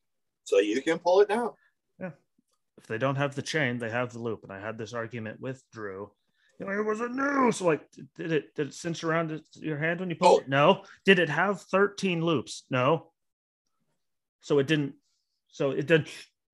so 0.43 0.59
you 0.59 0.81
can 0.81 0.99
pull 0.99 1.21
it 1.21 1.29
down. 1.29 1.51
Yeah. 1.99 2.11
If 2.77 2.87
they 2.87 2.97
don't 2.97 3.15
have 3.15 3.35
the 3.35 3.41
chain, 3.41 3.77
they 3.77 3.89
have 3.89 4.13
the 4.13 4.19
loop. 4.19 4.43
And 4.43 4.51
I 4.51 4.59
had 4.59 4.77
this 4.77 4.93
argument 4.93 5.39
with 5.39 5.63
Drew. 5.71 6.11
You 6.59 6.67
know, 6.67 6.71
it 6.71 6.85
was 6.85 7.01
a 7.01 7.09
noose. 7.09 7.61
Like, 7.61 7.81
did 8.15 8.31
it 8.31 8.55
did 8.55 8.67
it 8.67 8.73
cinch 8.73 9.03
around 9.03 9.41
your 9.55 9.77
hand 9.77 9.99
when 9.99 10.09
you 10.09 10.15
pulled 10.15 10.41
oh. 10.41 10.43
it? 10.43 10.49
No. 10.49 10.83
Did 11.05 11.19
it 11.19 11.29
have 11.29 11.61
13 11.61 12.23
loops? 12.23 12.63
No. 12.69 13.11
So 14.43 14.59
it 14.59 14.67
didn't. 14.67 14.93
So 15.47 15.71
it 15.71 15.87
did 15.87 16.07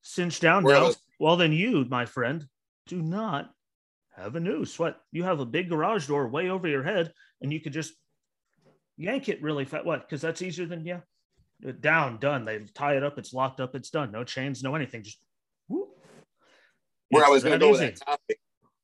cinch 0.04 0.40
down 0.40 0.64
now. 0.64 0.92
Well, 1.20 1.36
then 1.36 1.52
you, 1.52 1.86
my 1.90 2.06
friend, 2.06 2.46
do 2.88 3.02
not 3.02 3.52
have 4.16 4.36
a 4.36 4.40
noose. 4.40 4.80
What 4.80 5.02
you 5.12 5.24
have 5.24 5.40
a 5.40 5.46
big 5.46 5.70
garage 5.70 6.08
door 6.08 6.28
way 6.28 6.50
over 6.50 6.68
your 6.68 6.84
head, 6.84 7.12
and 7.42 7.52
you 7.52 7.60
could 7.60 7.74
just 7.74 7.94
yank 8.96 9.28
it 9.28 9.42
really 9.42 9.66
fast. 9.66 9.86
What? 9.86 10.08
Because 10.08 10.22
that's 10.22 10.42
easier 10.42 10.68
than 10.68 10.86
yeah, 10.86 11.00
uh, 11.68 11.72
down, 11.80 12.20
done. 12.20 12.46
They 12.46 12.60
tie 12.74 12.96
it 12.96 13.04
up. 13.04 13.18
It's 13.18 13.34
locked 13.34 13.60
up. 13.60 13.76
It's 13.76 13.90
done. 13.90 14.12
No 14.12 14.24
chains, 14.24 14.62
no 14.64 14.76
anything. 14.76 15.04
Just 15.04 15.20
whoop. 15.68 15.90
Where 17.10 17.24
it's 17.24 17.30
I 17.30 17.34
was 17.34 17.44
going 17.44 17.60
to 17.60 17.66
go 17.66 17.72
with 17.72 17.80
that 17.80 18.00
topic 18.06 18.40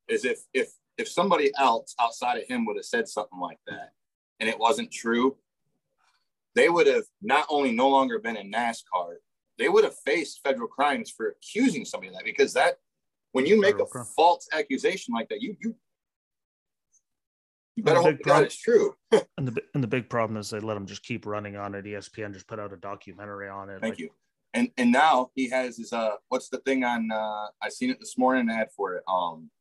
is 0.08 0.26
if 0.26 0.40
if 0.54 0.72
if 0.98 1.08
somebody 1.08 1.52
else 1.60 1.94
outside 2.00 2.38
of 2.38 2.48
him 2.48 2.66
would 2.66 2.78
have 2.78 2.86
said 2.86 3.08
something 3.08 3.40
like 3.40 3.60
that, 3.68 3.92
and 4.40 4.50
it 4.50 4.58
wasn't 4.58 4.92
true, 4.92 5.38
they 6.56 6.70
would 6.70 6.88
have 6.88 7.04
not 7.22 7.46
only 7.50 7.72
no 7.72 7.90
longer 7.90 8.18
been 8.20 8.38
in 8.38 8.52
NASCAR, 8.52 9.16
they 9.58 9.70
would 9.70 9.84
have 9.84 9.96
faced 10.06 10.42
federal 10.44 10.68
crimes 10.68 11.12
for 11.16 11.30
accusing 11.30 11.86
somebody 11.86 12.10
of 12.10 12.16
that 12.16 12.26
because 12.26 12.54
that 12.54 12.78
when 13.34 13.46
you 13.46 13.60
make 13.60 13.78
a 13.80 13.86
crime. 13.86 14.06
false 14.16 14.48
accusation 14.54 15.14
like 15.14 15.28
that, 15.30 15.42
you 15.42 15.56
you 15.62 15.76
you 17.76 17.84
better 17.84 18.02
hope 18.02 18.22
prob- 18.22 18.44
it's 18.44 18.58
true. 18.58 18.96
And 19.38 19.48
the 19.48 19.62
and 19.74 19.84
the 19.84 19.88
big 19.88 20.10
problem 20.10 20.38
is 20.38 20.50
they 20.50 20.60
let 20.62 20.78
him 20.78 20.86
just 20.86 21.04
keep 21.04 21.26
running 21.26 21.58
on 21.58 21.76
it. 21.76 21.84
ESPN 21.86 22.34
just 22.34 22.48
put 22.48 22.60
out 22.60 22.72
a 22.72 22.78
documentary 22.78 23.50
on 23.50 23.70
it. 23.70 23.82
Thank 23.82 23.94
Like, 23.96 24.00
you. 24.00 24.10
And 24.54 24.72
and 24.78 24.92
now 24.94 25.32
he 25.36 25.50
has 25.50 25.78
his 25.78 25.92
uh 25.92 26.12
what's 26.30 26.48
the 26.48 26.60
thing 26.60 26.86
on 26.86 27.12
uh 27.12 27.48
I 27.62 27.68
seen 27.70 27.90
it 27.90 28.00
this 28.00 28.18
morning 28.18 28.50
an 28.50 28.56
ad 28.58 28.70
for 28.76 28.96
it. 28.96 29.04
Um 29.10 29.52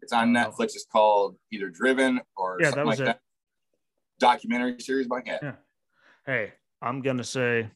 it's 0.00 0.12
on 0.12 0.36
Oh. 0.36 0.40
Netflix. 0.40 0.74
It's 0.74 0.86
called 0.90 1.36
either 1.52 1.70
Driven 1.70 2.20
or 2.36 2.58
Yeah, 2.60 2.66
that 2.66 2.74
something 2.74 2.86
was 2.88 2.98
like 2.98 3.08
it. 3.08 3.12
that. 3.12 3.20
Documentary 4.18 4.80
series 4.80 5.06
by 5.06 5.22
yeah. 5.24 5.38
Yeah. 5.42 5.52
Hey, 6.26 6.52
I'm 6.80 7.02
gonna 7.02 7.24
say 7.24 7.70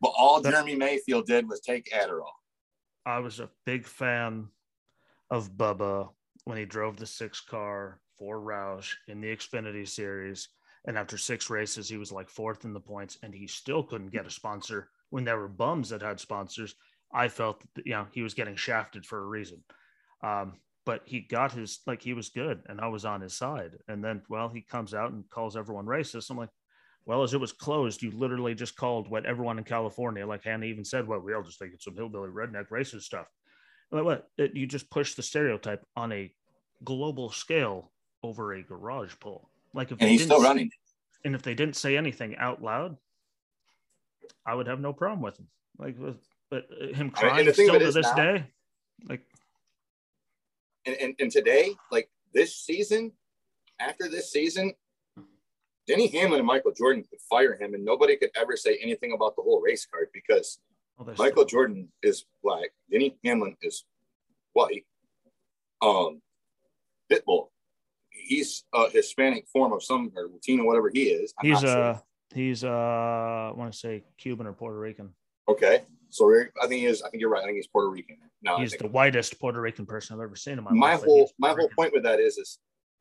But 0.00 0.12
all 0.16 0.40
Jeremy 0.40 0.74
Mayfield 0.74 1.26
did 1.26 1.48
was 1.48 1.60
take 1.60 1.90
Adderall. 1.90 2.32
I 3.04 3.18
was 3.18 3.40
a 3.40 3.50
big 3.66 3.86
fan 3.86 4.48
of 5.30 5.52
Bubba 5.52 6.08
when 6.44 6.56
he 6.56 6.64
drove 6.64 6.96
the 6.96 7.06
six 7.06 7.40
car 7.40 8.00
for 8.18 8.40
Roush 8.40 8.94
in 9.06 9.20
the 9.20 9.28
Xfinity 9.28 9.86
series. 9.86 10.48
And 10.86 10.96
after 10.96 11.18
six 11.18 11.50
races, 11.50 11.88
he 11.88 11.98
was 11.98 12.10
like 12.10 12.30
fourth 12.30 12.64
in 12.64 12.72
the 12.72 12.80
points, 12.80 13.18
and 13.22 13.34
he 13.34 13.46
still 13.46 13.82
couldn't 13.82 14.12
get 14.12 14.26
a 14.26 14.30
sponsor 14.30 14.88
when 15.10 15.24
there 15.24 15.38
were 15.38 15.48
bums 15.48 15.90
that 15.90 16.00
had 16.00 16.20
sponsors. 16.20 16.74
I 17.12 17.28
felt 17.28 17.62
that, 17.74 17.86
you 17.86 17.92
know 17.92 18.06
he 18.12 18.22
was 18.22 18.34
getting 18.34 18.56
shafted 18.56 19.04
for 19.04 19.18
a 19.18 19.26
reason. 19.26 19.62
Um, 20.22 20.54
but 20.86 21.02
he 21.04 21.20
got 21.20 21.52
his 21.52 21.80
like 21.86 22.00
he 22.00 22.14
was 22.14 22.30
good, 22.30 22.62
and 22.66 22.80
I 22.80 22.88
was 22.88 23.04
on 23.04 23.20
his 23.20 23.34
side. 23.34 23.72
And 23.88 24.02
then, 24.02 24.22
well, 24.30 24.48
he 24.48 24.62
comes 24.62 24.94
out 24.94 25.12
and 25.12 25.28
calls 25.28 25.54
everyone 25.56 25.84
racist. 25.84 26.30
I'm 26.30 26.38
like, 26.38 26.48
well, 27.08 27.22
as 27.22 27.32
it 27.32 27.40
was 27.40 27.52
closed, 27.52 28.02
you 28.02 28.10
literally 28.10 28.54
just 28.54 28.76
called 28.76 29.08
what 29.08 29.24
everyone 29.24 29.56
in 29.56 29.64
California, 29.64 30.26
like 30.26 30.44
Hannah 30.44 30.66
even 30.66 30.84
said, 30.84 31.08
well, 31.08 31.20
we 31.20 31.32
all 31.32 31.42
just 31.42 31.58
think 31.58 31.72
it's 31.72 31.84
some 31.86 31.96
hillbilly 31.96 32.28
redneck 32.28 32.68
racist 32.68 33.00
stuff. 33.04 33.26
Like 33.90 34.04
what? 34.04 34.28
It, 34.36 34.54
you 34.54 34.66
just 34.66 34.90
push 34.90 35.14
the 35.14 35.22
stereotype 35.22 35.82
on 35.96 36.12
a 36.12 36.30
global 36.84 37.30
scale 37.30 37.90
over 38.22 38.52
a 38.52 38.62
garage 38.62 39.14
pull. 39.20 39.48
Like 39.72 39.86
if 39.86 39.92
And 39.92 40.00
they 40.02 40.08
he's 40.10 40.20
didn't 40.20 40.32
still 40.32 40.42
running. 40.42 40.70
and 41.24 41.34
if 41.34 41.40
they 41.40 41.54
didn't 41.54 41.76
say 41.76 41.96
anything 41.96 42.36
out 42.36 42.62
loud, 42.62 42.98
I 44.44 44.54
would 44.54 44.66
have 44.66 44.78
no 44.80 44.92
problem 44.92 45.22
with 45.22 45.38
him. 45.38 45.48
Like, 45.78 45.98
with, 45.98 46.16
but 46.50 46.66
uh, 46.78 46.88
him 46.88 46.94
I 46.94 47.02
mean, 47.04 47.10
crying 47.12 47.46
the 47.46 47.52
thing 47.54 47.68
still 47.68 47.80
to 47.80 47.90
this 47.90 48.04
now- 48.04 48.14
day, 48.16 48.44
like 49.08 49.22
And, 50.84 50.96
and 51.00 51.14
and 51.18 51.30
today, 51.32 51.72
like 51.90 52.10
this 52.34 52.54
season, 52.54 53.12
after 53.80 54.10
this 54.10 54.30
season, 54.30 54.74
Denny 55.88 56.06
Hamlin 56.08 56.38
and 56.40 56.46
Michael 56.46 56.72
Jordan 56.72 57.02
could 57.08 57.20
fire 57.28 57.56
him, 57.56 57.72
and 57.74 57.84
nobody 57.84 58.16
could 58.16 58.30
ever 58.36 58.56
say 58.56 58.78
anything 58.82 59.12
about 59.12 59.34
the 59.34 59.42
whole 59.42 59.60
race 59.60 59.86
card 59.90 60.08
because 60.12 60.60
oh, 61.00 61.04
Michael 61.04 61.28
still- 61.30 61.44
Jordan 61.46 61.88
is 62.02 62.26
black, 62.42 62.68
Denny 62.92 63.16
Hamlin 63.24 63.56
is 63.62 63.84
white. 64.52 64.84
Um, 65.80 66.20
Pitbull, 67.10 67.48
he's 68.10 68.64
a 68.74 68.90
Hispanic 68.90 69.46
form 69.48 69.72
of 69.72 69.82
some 69.82 70.12
or 70.14 70.28
Latino, 70.32 70.64
whatever 70.64 70.90
he 70.92 71.04
is. 71.04 71.32
I'm 71.40 71.46
He's 71.46 71.62
not 71.62 71.72
sure. 71.72 72.02
he's 72.34 72.64
uh 72.64 72.68
I 72.68 73.52
want 73.56 73.72
to 73.72 73.78
say 73.78 74.04
Cuban 74.18 74.46
or 74.46 74.52
Puerto 74.52 74.78
Rican. 74.78 75.14
okay. 75.48 75.82
So 76.10 76.32
I 76.34 76.66
think 76.66 76.80
he 76.80 76.86
is. 76.86 77.02
I 77.02 77.10
think 77.10 77.20
you're 77.20 77.28
right. 77.30 77.42
I 77.42 77.46
think 77.46 77.56
he's 77.56 77.66
Puerto 77.66 77.90
Rican. 77.90 78.16
No, 78.42 78.58
He's 78.58 78.72
the 78.72 78.88
whitest 78.88 79.38
Puerto 79.38 79.60
Rican 79.60 79.84
person 79.84 80.16
I've 80.16 80.22
ever 80.22 80.36
seen 80.36 80.56
in 80.56 80.64
my, 80.64 80.72
my 80.72 80.94
life. 80.94 81.04
whole 81.04 81.30
my 81.38 81.50
whole 81.50 81.68
point 81.76 81.92
with 81.92 82.02
that 82.04 82.18
is 82.18 82.38
is 82.38 82.58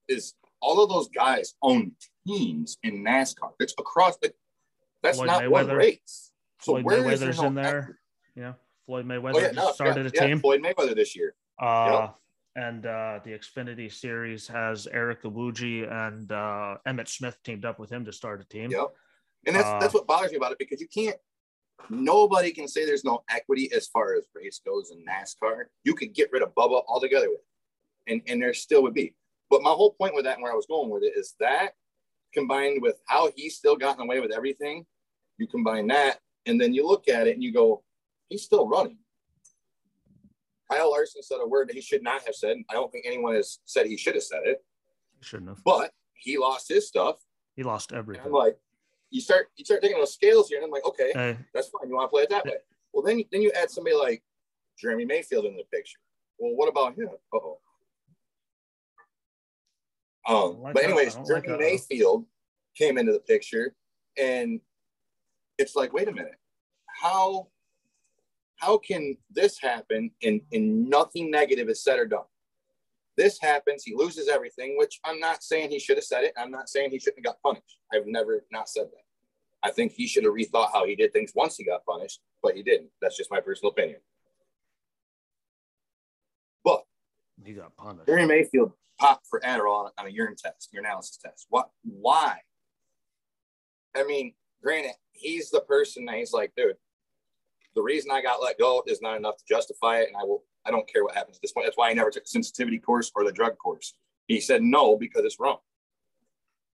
is 0.10 0.34
all 0.62 0.84
of 0.84 0.90
those 0.90 1.10
guys 1.10 1.56
own 1.62 1.92
teams 2.28 2.78
in 2.84 3.04
NASCAR. 3.04 3.52
It's 3.60 3.74
across 3.78 4.18
the 4.18 4.34
that's 5.04 5.18
Floyd 5.18 5.28
not 5.28 5.50
one 5.50 5.68
race. 5.68 6.32
So 6.62 6.74
Floyd 6.74 6.86
where 6.86 7.12
is 7.12 7.20
there 7.20 7.30
Mayweather's 7.30 7.42
no 7.42 7.48
in 7.48 7.56
there. 7.56 8.00
Yeah, 8.36 8.54
Floyd 8.86 9.06
Mayweather 9.06 9.36
Oh 9.36 9.40
yeah, 9.40 9.52
no, 9.52 9.72
started 9.72 10.06
yeah, 10.06 10.10
a 10.10 10.12
yeah, 10.14 10.28
team. 10.28 10.40
Floyd 10.40 10.62
Mayweather 10.62 10.96
this 10.96 11.16
year. 11.16 11.36
Uh, 11.60 12.10
and 12.56 12.86
uh, 12.86 13.20
the 13.24 13.32
Xfinity 13.32 13.92
series 13.92 14.48
has 14.48 14.88
Eric 14.88 15.24
Iwuji 15.24 15.92
and 15.92 16.32
uh, 16.32 16.78
Emmitt 16.88 17.08
Smith 17.08 17.38
teamed 17.44 17.66
up 17.66 17.78
with 17.78 17.92
him 17.92 18.04
to 18.06 18.12
start 18.12 18.42
a 18.42 18.46
team. 18.46 18.72
Yep. 18.72 18.88
And 19.46 19.56
that's 19.56 19.68
Uh, 19.68 19.80
that's 19.80 19.94
what 19.94 20.08
bothers 20.08 20.32
me 20.32 20.38
about 20.38 20.52
it 20.52 20.58
because 20.58 20.82
you 20.82 20.88
can't 20.88 21.18
nobody 21.90 22.52
can 22.52 22.68
say 22.68 22.86
there's 22.86 23.06
no 23.06 23.24
equity 23.30 23.70
as 23.76 23.88
far 23.88 24.16
as 24.16 24.26
race 24.34 24.60
goes 24.66 24.92
in 24.92 25.04
NASCAR. 25.06 25.66
You 25.84 25.94
could 25.94 26.14
get 26.14 26.32
rid 26.32 26.42
of 26.42 26.54
Bubba 26.56 26.82
altogether 26.88 27.30
with. 27.30 27.42
And 28.08 28.22
and 28.28 28.42
there 28.42 28.54
still 28.54 28.84
would 28.84 28.94
be. 28.94 29.14
But 29.50 29.62
my 29.62 29.70
whole 29.72 29.94
point 29.94 30.14
with 30.16 30.26
that 30.26 30.36
and 30.36 30.44
where 30.44 30.52
I 30.52 30.56
was 30.56 30.66
going 30.66 30.90
with 30.90 31.04
it 31.04 31.14
is 31.16 31.36
that 31.40 31.70
combined 32.34 32.82
with 32.82 32.96
how 33.08 33.32
he's 33.36 33.56
still 33.56 33.76
gotten 33.76 34.04
away 34.04 34.20
with 34.20 34.32
everything, 34.32 34.86
you 35.38 35.48
combine 35.48 35.88
that 35.88 36.20
and 36.46 36.60
then 36.60 36.74
you 36.74 36.86
look 36.86 37.08
at 37.08 37.28
it 37.28 37.34
and 37.36 37.44
you 37.44 37.54
go, 37.54 37.84
he's 38.30 38.44
still 38.44 38.68
running. 38.68 38.98
Kyle 40.70 40.92
Larson 40.92 41.24
said 41.24 41.38
a 41.42 41.48
word 41.48 41.70
that 41.70 41.76
he 41.76 41.82
should 41.82 42.04
not 42.04 42.24
have 42.26 42.36
said. 42.36 42.58
I 42.70 42.74
don't 42.74 42.92
think 42.92 43.06
anyone 43.08 43.36
has 43.36 43.60
said 43.66 43.86
he 43.86 43.96
should 43.98 44.16
have 44.16 44.24
said 44.24 44.42
it, 44.44 44.64
Shouldn't 45.22 45.50
have. 45.50 45.64
but 45.64 45.92
he 46.14 46.38
lost 46.38 46.68
his 46.68 46.88
stuff. 46.88 47.18
He 47.56 47.64
lost 47.64 47.92
And 47.92 48.00
everything. 48.00 48.26
I'm 48.26 48.32
like, 48.34 48.58
you 49.10 49.22
start 49.22 49.48
you 49.56 49.64
start 49.64 49.82
taking 49.82 49.98
those 49.98 50.14
scales 50.14 50.50
here, 50.50 50.58
and 50.58 50.66
I'm 50.66 50.72
like, 50.72 50.86
okay, 50.86 51.12
Hey, 51.14 51.38
that's 51.54 51.70
fine. 51.70 51.88
You 51.90 51.96
want 51.96 52.10
to 52.10 52.12
play 52.14 52.24
it 52.24 52.30
that 52.30 52.46
way? 52.46 52.58
Well, 52.92 53.04
then 53.04 53.24
then 53.32 53.42
you 53.42 53.52
add 53.56 53.72
somebody 53.72 53.96
like 53.96 54.22
Jeremy 54.78 55.06
Mayfield 55.06 55.46
in 55.46 55.56
the 55.56 55.64
picture. 55.72 56.00
Well, 56.38 56.56
what 56.56 56.68
about 56.68 56.96
him? 56.96 57.08
Uh-oh. 57.34 57.60
Um, 60.28 60.62
like 60.62 60.74
but 60.74 60.84
anyways, 60.84 61.18
Jeremy 61.26 61.50
like. 61.50 61.60
Mayfield 61.60 62.26
came 62.76 62.98
into 62.98 63.14
the 63.14 63.20
picture, 63.20 63.74
and 64.18 64.60
it's 65.58 65.76
like, 65.76 65.94
wait 65.94 66.08
a 66.08 66.12
minute, 66.12 66.36
how 66.88 67.48
how 68.58 68.78
can 68.78 69.16
this 69.30 69.60
happen 69.60 70.12
and, 70.24 70.42
and 70.52 70.90
nothing 70.90 71.32
negative 71.32 71.70
is 71.70 71.84
said 71.84 72.00
or 72.00 72.06
done? 72.06 72.26
This 73.16 73.40
happens, 73.40 73.84
he 73.84 73.96
loses 73.96 74.28
everything, 74.28 74.78
which 74.78 75.00
I'm 75.04 75.20
not 75.20 75.44
saying 75.44 75.72
he 75.72 75.80
should 75.80 75.98
have 75.98 76.04
said 76.04 76.24
it. 76.24 76.34
I'm 76.38 76.52
not 76.52 76.70
saying 76.70 76.92
he 76.92 77.00
shouldn't 77.00 77.26
have 77.26 77.36
got 77.36 77.42
punished. 77.42 77.80
I've 77.94 78.06
never 78.06 78.44
not 78.52 78.70
said 78.70 78.86
that. 78.86 79.68
I 79.68 79.72
think 79.72 79.92
he 79.92 80.06
should 80.08 80.24
have 80.24 80.34
rethought 80.34 80.72
how 80.72 80.86
he 80.86 80.96
did 80.96 81.14
things 81.14 81.32
once 81.34 81.56
he 81.56 81.64
got 81.64 81.86
punished, 81.86 82.20
but 82.44 82.56
he 82.56 82.64
didn't. 82.64 82.90
That's 83.02 83.18
just 83.18 83.32
my 83.32 83.40
personal 83.40 83.72
opinion. 83.72 84.00
But 86.64 86.84
he 87.44 87.54
got 87.54 87.76
punished. 87.76 88.08
Jerry 88.08 88.26
Mayfield 88.26 88.74
popped 89.00 89.28
for 89.28 89.40
Adderall 89.42 89.90
on 89.98 90.08
a 90.08 90.10
urine 90.10 90.36
test, 90.36 90.70
urinalysis 90.76 91.20
test. 91.20 91.46
What? 91.50 91.70
Why? 91.84 92.40
I 93.96 94.04
mean, 94.04 94.34
granted, 94.64 94.94
he's 95.12 95.50
the 95.50 95.62
person 95.62 96.06
that 96.06 96.16
he's 96.16 96.34
like, 96.34 96.52
dude, 96.56 96.76
the 97.76 97.82
reason 97.82 98.12
I 98.12 98.22
got 98.22 98.42
let 98.42 98.58
go 98.58 98.84
is 98.88 99.02
not 99.02 99.18
enough 99.18 99.38
to 99.38 99.44
justify 99.48 100.00
it, 100.00 100.08
and 100.08 100.18
I 100.18 100.24
will. 100.24 100.44
I 100.66 100.72
don't 100.72 100.88
care 100.92 101.06
what 101.06 101.16
happens 101.16 101.38
at 101.38 101.42
this 101.42 101.54
point. 101.54 101.66
That's 101.66 101.78
why 101.78 101.90
I 101.90 101.94
never 101.94 102.10
took 102.10 102.24
the 102.24 102.30
sensitivity 102.30 102.78
course 102.78 103.10
or 103.16 103.24
the 103.24 103.32
drug 103.32 103.58
course. 103.58 103.94
He 104.28 104.42
said 104.42 104.62
no 104.62 104.98
because 104.98 105.24
it's 105.24 105.40
wrong. 105.40 105.60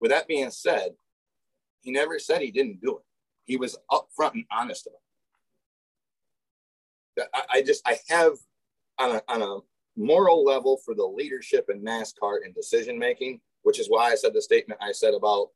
With 0.02 0.10
that 0.10 0.28
being 0.28 0.50
said, 0.50 0.96
he 1.82 1.92
never 1.92 2.18
said 2.18 2.42
he 2.42 2.50
didn't 2.50 2.82
do 2.82 2.98
it. 2.98 3.04
He 3.46 3.58
was 3.58 3.78
upfront 3.92 4.34
and 4.34 4.46
honest 4.52 4.88
about 4.88 4.98
it. 7.18 7.30
I, 7.36 7.58
I 7.58 7.62
just 7.62 7.88
I 7.88 8.00
have 8.10 8.34
on 8.98 9.18
a 9.18 9.22
on 9.28 9.42
a 9.42 9.60
moral 9.96 10.44
level 10.44 10.78
for 10.84 10.96
the 10.96 11.06
leadership 11.06 11.70
in 11.70 11.84
NASCAR 11.84 12.38
and 12.44 12.54
decision 12.54 12.98
making, 12.98 13.42
which 13.64 13.80
is 13.80 13.88
why 13.88 14.12
I 14.12 14.16
said 14.16 14.34
the 14.34 14.42
statement 14.42 14.82
I 14.82 14.92
said 14.92 15.14
about 15.14 15.50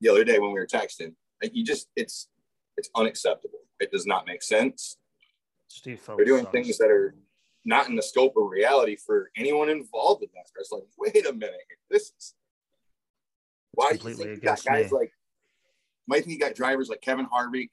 the 0.00 0.08
other 0.08 0.24
day 0.24 0.38
when 0.38 0.52
we 0.52 0.58
were 0.58 0.66
texting. 0.66 1.14
Like, 1.42 1.54
You 1.54 1.64
just 1.64 1.88
it's 1.96 2.28
it's 2.76 2.90
unacceptable. 2.94 3.60
It 3.80 3.92
does 3.92 4.06
not 4.06 4.26
make 4.26 4.42
sense. 4.42 4.96
Steve 5.68 6.02
They're 6.16 6.24
doing 6.24 6.42
sucks. 6.42 6.52
things 6.52 6.78
that 6.78 6.90
are 6.90 7.14
not 7.64 7.88
in 7.88 7.96
the 7.96 8.02
scope 8.02 8.34
of 8.36 8.48
reality 8.48 8.96
for 8.96 9.30
anyone 9.36 9.70
involved 9.70 10.22
in 10.22 10.28
NASCAR. 10.28 10.60
It's 10.60 10.72
like, 10.72 10.82
wait 10.98 11.26
a 11.26 11.32
minute, 11.32 11.56
this 11.90 12.12
is 12.18 12.34
why 13.72 13.92
do 13.92 14.08
you 14.08 14.14
think 14.14 14.30
you 14.30 14.36
got 14.36 14.64
guys 14.64 14.90
me. 14.90 14.98
like 14.98 15.12
might 16.06 16.24
think 16.24 16.32
you 16.32 16.38
got 16.38 16.54
drivers 16.54 16.88
like 16.88 17.00
Kevin 17.00 17.26
Harvick, 17.26 17.70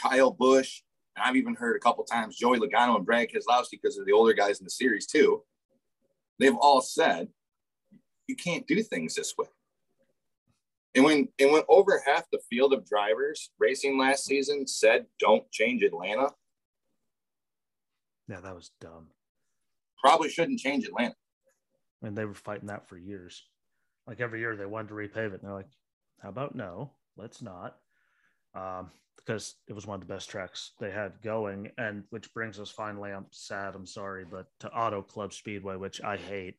Kyle 0.00 0.30
Busch, 0.30 0.82
and 1.16 1.24
I've 1.24 1.36
even 1.36 1.54
heard 1.54 1.76
a 1.76 1.80
couple 1.80 2.04
times 2.04 2.36
Joey 2.36 2.58
Logano 2.58 2.96
and 2.96 3.06
Brad 3.06 3.28
Keselowski 3.30 3.72
because 3.72 3.96
they're 3.96 4.04
the 4.04 4.12
older 4.12 4.32
guys 4.34 4.58
in 4.60 4.64
the 4.64 4.70
series 4.70 5.06
too. 5.06 5.42
They've 6.38 6.56
all 6.56 6.80
said 6.80 7.28
you 8.26 8.36
can't 8.36 8.66
do 8.66 8.82
things 8.82 9.14
this 9.14 9.34
way. 9.38 9.46
And 10.94 11.04
when 11.04 11.28
and 11.38 11.52
when 11.52 11.62
over 11.68 12.02
half 12.06 12.24
the 12.30 12.40
field 12.50 12.72
of 12.72 12.86
drivers 12.86 13.50
racing 13.58 13.98
last 13.98 14.24
season 14.24 14.66
said 14.66 15.06
don't 15.18 15.50
change 15.50 15.82
Atlanta, 15.82 16.30
Yeah, 18.28 18.40
that 18.40 18.54
was 18.54 18.70
dumb. 18.80 19.08
probably 20.02 20.28
shouldn't 20.30 20.60
change 20.60 20.84
Atlanta. 20.86 21.14
And 22.02 22.16
they 22.16 22.24
were 22.24 22.34
fighting 22.34 22.68
that 22.68 22.88
for 22.88 22.96
years. 22.98 23.42
Like 24.06 24.20
every 24.20 24.40
year 24.40 24.54
they 24.56 24.66
wanted 24.66 24.88
to 24.88 24.94
repave 24.94 25.32
it. 25.32 25.40
And 25.40 25.42
they're 25.42 25.52
like, 25.54 25.70
how 26.20 26.28
about 26.28 26.54
no? 26.54 26.92
Let's 27.16 27.40
not. 27.42 27.76
Um, 28.54 28.90
because 29.26 29.56
it 29.66 29.72
was 29.72 29.86
one 29.86 30.00
of 30.00 30.06
the 30.06 30.14
best 30.14 30.30
tracks 30.30 30.72
they 30.78 30.90
had 30.90 31.20
going. 31.22 31.70
And 31.78 32.04
which 32.10 32.32
brings 32.32 32.60
us 32.60 32.70
finally, 32.70 33.10
I'm 33.10 33.26
sad, 33.30 33.74
I'm 33.74 33.86
sorry, 33.86 34.24
but 34.30 34.46
to 34.60 34.70
Auto 34.70 35.02
Club 35.02 35.32
Speedway, 35.32 35.76
which 35.76 36.00
I 36.00 36.16
hate. 36.16 36.56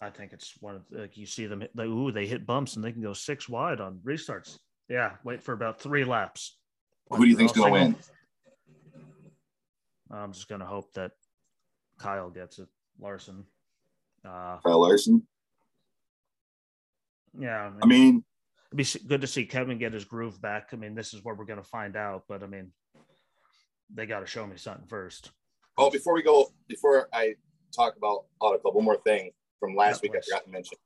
I 0.00 0.08
think 0.08 0.32
it's 0.32 0.54
one 0.60 0.76
of 0.76 0.82
like 0.90 1.16
you 1.18 1.26
see 1.26 1.46
them, 1.46 1.62
they, 1.74 1.84
ooh, 1.84 2.10
they 2.10 2.26
hit 2.26 2.46
bumps 2.46 2.76
and 2.76 2.84
they 2.84 2.92
can 2.92 3.02
go 3.02 3.12
six 3.12 3.48
wide 3.48 3.80
on 3.80 4.00
restarts. 4.04 4.58
Yeah, 4.88 5.12
wait 5.24 5.42
for 5.42 5.52
about 5.52 5.80
three 5.80 6.04
laps. 6.04 6.56
Who 7.10 7.24
do 7.24 7.30
you 7.30 7.36
think's 7.36 7.52
going 7.52 7.74
to 7.74 7.80
win? 7.80 7.96
I'm 10.10 10.32
just 10.32 10.48
going 10.48 10.60
to 10.60 10.66
hope 10.66 10.92
that 10.94 11.12
Kyle 11.98 12.30
gets 12.30 12.58
it. 12.58 12.68
Larson. 12.98 13.44
Uh, 14.24 14.58
Kyle 14.64 14.80
Larson. 14.80 15.26
Yeah. 17.38 17.66
I 17.66 17.70
mean, 17.70 17.80
I 17.82 17.86
mean, 17.86 18.24
be 18.74 18.86
good 19.06 19.20
to 19.20 19.26
see 19.26 19.44
Kevin 19.44 19.78
get 19.78 19.92
his 19.92 20.04
groove 20.04 20.40
back. 20.40 20.68
I 20.72 20.76
mean, 20.76 20.94
this 20.94 21.12
is 21.12 21.24
where 21.24 21.34
we're 21.34 21.44
going 21.44 21.58
to 21.58 21.68
find 21.68 21.96
out, 21.96 22.24
but 22.28 22.42
I 22.42 22.46
mean, 22.46 22.72
they 23.92 24.06
got 24.06 24.20
to 24.20 24.26
show 24.26 24.46
me 24.46 24.56
something 24.56 24.86
first. 24.86 25.30
Oh, 25.76 25.90
before 25.90 26.14
we 26.14 26.22
go, 26.22 26.52
before 26.68 27.08
I 27.12 27.34
talk 27.74 27.96
about 27.96 28.24
Auto 28.40 28.58
Club, 28.58 28.74
one 28.74 28.84
more 28.84 29.00
thing 29.04 29.30
from 29.58 29.74
last 29.74 30.02
yeah, 30.02 30.10
week 30.10 30.18
I 30.18 30.24
forgot 30.24 30.44
to 30.44 30.50
mention. 30.50 30.78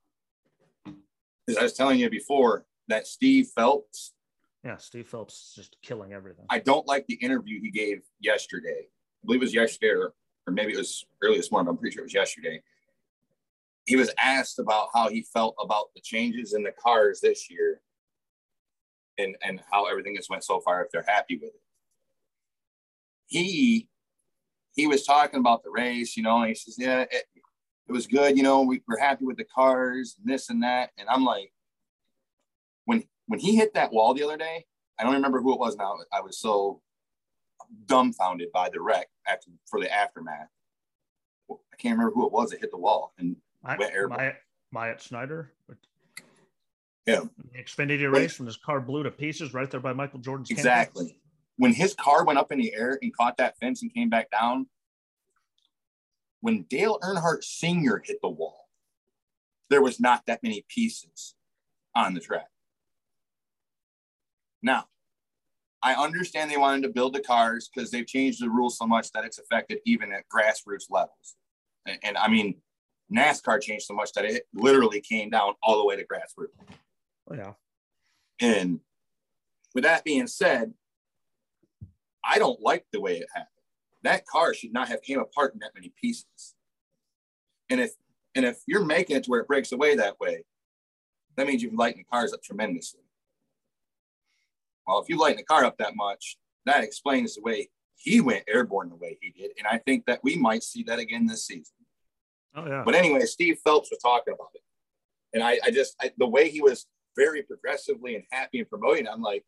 Because 1.46 1.58
I 1.58 1.62
was 1.62 1.74
telling 1.74 1.98
you 1.98 2.08
before 2.08 2.64
that 2.88 3.06
Steve 3.06 3.48
Phelps. 3.54 4.14
Yeah, 4.64 4.78
Steve 4.78 5.06
Phelps 5.06 5.34
is 5.34 5.54
just 5.54 5.76
killing 5.82 6.12
everything. 6.12 6.46
I 6.48 6.58
don't 6.60 6.86
like 6.86 7.06
the 7.06 7.14
interview 7.14 7.60
he 7.60 7.70
gave 7.70 8.02
yesterday. 8.20 8.86
I 8.86 9.26
believe 9.26 9.42
it 9.42 9.44
was 9.44 9.54
yesterday, 9.54 9.92
or, 9.92 10.14
or 10.46 10.52
maybe 10.52 10.72
it 10.72 10.78
was 10.78 11.04
early 11.22 11.36
this 11.36 11.52
morning. 11.52 11.68
I'm 11.68 11.76
pretty 11.76 11.94
sure 11.94 12.02
it 12.02 12.06
was 12.06 12.14
yesterday. 12.14 12.62
He 13.86 13.96
was 13.96 14.10
asked 14.18 14.58
about 14.58 14.88
how 14.94 15.08
he 15.08 15.26
felt 15.32 15.54
about 15.60 15.86
the 15.94 16.00
changes 16.00 16.54
in 16.54 16.62
the 16.62 16.72
cars 16.72 17.20
this 17.20 17.50
year 17.50 17.80
and, 19.18 19.36
and 19.42 19.60
how 19.70 19.86
everything 19.86 20.16
has 20.16 20.28
went 20.28 20.44
so 20.44 20.60
far, 20.60 20.82
if 20.84 20.90
they're 20.90 21.04
happy 21.06 21.36
with 21.36 21.50
it. 21.50 21.60
He 23.26 23.88
he 24.74 24.86
was 24.86 25.04
talking 25.04 25.38
about 25.38 25.62
the 25.62 25.70
race, 25.70 26.16
you 26.16 26.22
know, 26.22 26.38
and 26.38 26.48
he 26.48 26.54
says, 26.54 26.76
Yeah, 26.78 27.02
it, 27.02 27.24
it 27.86 27.92
was 27.92 28.06
good, 28.06 28.36
you 28.36 28.42
know, 28.42 28.62
we, 28.62 28.82
we're 28.88 28.98
happy 28.98 29.24
with 29.24 29.36
the 29.36 29.44
cars 29.44 30.16
and 30.18 30.32
this 30.32 30.50
and 30.50 30.62
that. 30.62 30.90
And 30.98 31.08
I'm 31.08 31.24
like, 31.24 31.52
when 32.84 33.04
when 33.26 33.40
he 33.40 33.56
hit 33.56 33.74
that 33.74 33.92
wall 33.92 34.14
the 34.14 34.24
other 34.24 34.36
day, 34.36 34.64
I 34.98 35.04
don't 35.04 35.14
remember 35.14 35.40
who 35.40 35.52
it 35.52 35.60
was 35.60 35.76
now. 35.76 35.96
I 36.12 36.20
was 36.20 36.38
so 36.38 36.80
dumbfounded 37.86 38.52
by 38.52 38.68
the 38.72 38.80
wreck 38.80 39.08
after 39.26 39.50
for 39.66 39.80
the 39.80 39.92
aftermath. 39.92 40.48
I 41.50 41.76
can't 41.78 41.98
remember 41.98 42.14
who 42.14 42.26
it 42.26 42.32
was 42.32 42.50
that 42.50 42.60
hit 42.60 42.70
the 42.70 42.78
wall 42.78 43.12
and 43.18 43.36
I, 43.64 43.76
went. 43.76 44.34
Myatt 44.72 45.00
Snider. 45.00 45.52
Yeah. 47.06 47.20
The 47.52 47.62
Xfinity 47.62 48.10
race 48.10 48.38
when 48.38 48.46
his 48.46 48.56
car 48.56 48.80
blew 48.80 49.02
to 49.02 49.10
pieces 49.10 49.54
right 49.54 49.70
there 49.70 49.80
by 49.80 49.92
Michael 49.92 50.20
Jordan's 50.20 50.50
exactly. 50.50 51.06
Campus. 51.06 51.20
When 51.56 51.72
his 51.72 51.94
car 51.94 52.24
went 52.24 52.38
up 52.38 52.50
in 52.50 52.58
the 52.58 52.74
air 52.74 52.98
and 53.00 53.14
caught 53.14 53.36
that 53.36 53.56
fence 53.58 53.82
and 53.82 53.92
came 53.94 54.08
back 54.08 54.30
down, 54.30 54.66
when 56.40 56.62
Dale 56.68 56.98
Earnhardt 57.02 57.44
Sr. 57.44 58.02
hit 58.04 58.18
the 58.20 58.28
wall, 58.28 58.68
there 59.70 59.82
was 59.82 60.00
not 60.00 60.24
that 60.26 60.42
many 60.42 60.64
pieces 60.68 61.34
on 61.94 62.14
the 62.14 62.20
track. 62.20 62.48
Now, 64.62 64.86
I 65.82 65.94
understand 65.94 66.50
they 66.50 66.56
wanted 66.56 66.82
to 66.82 66.88
build 66.88 67.14
the 67.14 67.20
cars 67.20 67.68
because 67.72 67.90
they've 67.90 68.06
changed 68.06 68.42
the 68.42 68.50
rules 68.50 68.78
so 68.78 68.86
much 68.86 69.12
that 69.12 69.24
it's 69.24 69.38
affected 69.38 69.78
even 69.84 70.12
at 70.12 70.24
grassroots 70.28 70.90
levels. 70.90 71.36
And, 71.86 71.98
and, 72.02 72.16
I 72.16 72.28
mean, 72.28 72.56
NASCAR 73.12 73.60
changed 73.60 73.86
so 73.86 73.94
much 73.94 74.12
that 74.12 74.24
it 74.24 74.46
literally 74.54 75.00
came 75.00 75.30
down 75.30 75.54
all 75.62 75.78
the 75.78 75.84
way 75.84 75.96
to 75.96 76.04
grassroots. 76.04 76.76
Oh, 77.30 77.34
yeah. 77.34 77.52
And 78.40 78.80
with 79.74 79.84
that 79.84 80.04
being 80.04 80.26
said, 80.26 80.72
I 82.24 82.38
don't 82.38 82.60
like 82.60 82.86
the 82.92 83.00
way 83.00 83.18
it 83.18 83.26
happened. 83.34 83.50
That 84.02 84.26
car 84.26 84.54
should 84.54 84.72
not 84.72 84.88
have 84.88 85.02
came 85.02 85.20
apart 85.20 85.54
in 85.54 85.60
that 85.60 85.74
many 85.74 85.92
pieces. 86.00 86.54
And 87.70 87.80
if 87.80 87.92
and 88.34 88.44
if 88.44 88.58
you're 88.66 88.84
making 88.84 89.16
it 89.16 89.24
to 89.24 89.30
where 89.30 89.40
it 89.40 89.46
breaks 89.46 89.72
away 89.72 89.96
that 89.96 90.18
way, 90.18 90.44
that 91.36 91.46
means 91.46 91.62
you've 91.62 91.74
lightened 91.74 92.04
the 92.04 92.10
cars 92.10 92.32
up 92.32 92.42
tremendously. 92.42 93.00
Well, 94.86 95.00
if 95.00 95.08
you 95.08 95.18
lighten 95.18 95.38
the 95.38 95.44
car 95.44 95.64
up 95.64 95.78
that 95.78 95.96
much, 95.96 96.36
that 96.66 96.82
explains 96.82 97.36
the 97.36 97.42
way 97.42 97.70
he 97.96 98.20
went 98.20 98.44
airborne 98.48 98.88
the 98.88 98.96
way 98.96 99.18
he 99.20 99.30
did. 99.30 99.52
And 99.58 99.66
I 99.66 99.78
think 99.78 100.04
that 100.06 100.20
we 100.22 100.36
might 100.36 100.62
see 100.62 100.82
that 100.84 100.98
again 100.98 101.26
this 101.26 101.46
season. 101.46 101.74
Oh, 102.54 102.66
yeah. 102.66 102.82
But 102.84 102.94
anyway, 102.94 103.20
Steve 103.20 103.58
Phelps 103.64 103.90
was 103.90 104.00
talking 104.00 104.34
about 104.34 104.50
it. 104.54 104.62
And 105.32 105.42
I, 105.42 105.58
I 105.64 105.70
just, 105.70 105.96
I, 106.00 106.12
the 106.16 106.26
way 106.26 106.48
he 106.48 106.60
was 106.60 106.86
very 107.16 107.42
progressively 107.42 108.14
and 108.14 108.24
happy 108.30 108.60
and 108.60 108.68
promoting, 108.68 109.08
I'm 109.08 109.22
like, 109.22 109.44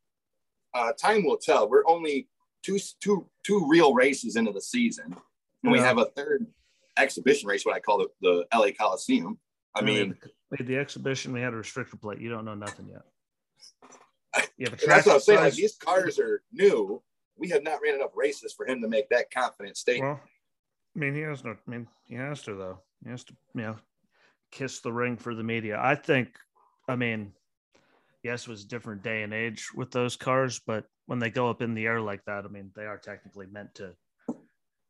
uh, 0.74 0.92
time 0.92 1.24
will 1.24 1.36
tell. 1.36 1.68
We're 1.68 1.86
only 1.86 2.28
two, 2.62 2.78
two, 3.00 3.26
two 3.44 3.66
real 3.68 3.94
races 3.94 4.36
into 4.36 4.52
the 4.52 4.60
season. 4.60 5.04
And 5.06 5.16
yeah. 5.64 5.70
we 5.70 5.78
have 5.78 5.98
a 5.98 6.06
third 6.16 6.46
exhibition 6.96 7.48
race, 7.48 7.64
what 7.64 7.76
I 7.76 7.80
call 7.80 7.98
the, 7.98 8.08
the 8.20 8.46
LA 8.56 8.68
Coliseum. 8.78 9.38
I 9.74 9.82
mean, 9.82 10.16
we 10.50 10.56
had 10.58 10.66
the 10.66 10.76
exhibition, 10.76 11.32
we 11.32 11.40
had 11.40 11.52
a 11.52 11.56
restrictor 11.56 12.00
plate. 12.00 12.20
You 12.20 12.30
don't 12.30 12.44
know 12.44 12.54
nothing 12.54 12.88
yet. 12.88 13.02
Yeah, 14.58 14.68
but 14.70 14.80
that's 14.86 15.06
what 15.06 15.14
I'm 15.14 15.20
saying. 15.20 15.40
Like 15.40 15.54
these 15.54 15.76
cars 15.76 16.18
are 16.18 16.42
new. 16.52 17.02
We 17.36 17.48
have 17.50 17.62
not 17.62 17.80
ran 17.82 17.94
enough 17.94 18.12
races 18.14 18.54
for 18.54 18.66
him 18.66 18.80
to 18.82 18.88
make 18.88 19.08
that 19.10 19.30
confident 19.30 19.76
statement. 19.76 20.14
Well, 20.14 20.20
I 20.94 20.98
mean, 20.98 21.14
he 21.14 21.20
has 21.22 21.44
no. 21.44 21.52
I 21.52 21.70
mean, 21.70 21.86
he 22.04 22.14
has 22.16 22.42
to 22.42 22.54
though. 22.54 22.78
He 23.04 23.10
has 23.10 23.24
to, 23.24 23.34
you 23.54 23.62
know, 23.62 23.76
kiss 24.50 24.80
the 24.80 24.92
ring 24.92 25.16
for 25.16 25.34
the 25.34 25.42
media. 25.42 25.78
I 25.80 25.94
think. 25.94 26.28
I 26.88 26.96
mean, 26.96 27.32
yes, 28.22 28.42
it 28.42 28.48
was 28.48 28.64
a 28.64 28.68
different 28.68 29.02
day 29.02 29.22
and 29.22 29.34
age 29.34 29.68
with 29.74 29.90
those 29.90 30.16
cars, 30.16 30.60
but 30.64 30.84
when 31.06 31.18
they 31.18 31.30
go 31.30 31.50
up 31.50 31.62
in 31.62 31.74
the 31.74 31.86
air 31.86 32.00
like 32.00 32.24
that, 32.26 32.44
I 32.44 32.48
mean, 32.48 32.70
they 32.76 32.86
are 32.86 32.98
technically 32.98 33.46
meant 33.46 33.74
to 33.76 33.94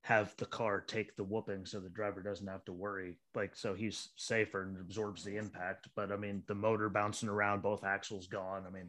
have 0.03 0.37
the 0.37 0.47
car 0.47 0.81
take 0.81 1.17
the 1.17 1.25
whooping 1.25 1.67
so 1.67 1.81
the 1.81 1.89
driver 1.89 2.23
doesn't 2.23 2.47
have 2.47 2.65
to 2.65 2.73
worry 2.73 3.19
like 3.35 3.57
so 3.57 3.75
he's 3.75 4.11
safer 4.15 4.63
and 4.63 4.77
absorbs 4.79 5.25
the 5.25 5.37
impact 5.37 5.89
but 5.97 6.13
i 6.13 6.17
mean 6.17 6.45
the 6.47 6.55
motor 6.55 6.89
bouncing 6.89 7.29
around 7.29 7.61
both 7.61 7.83
axles 7.83 8.29
gone 8.29 8.63
i 8.69 8.71
mean 8.71 8.89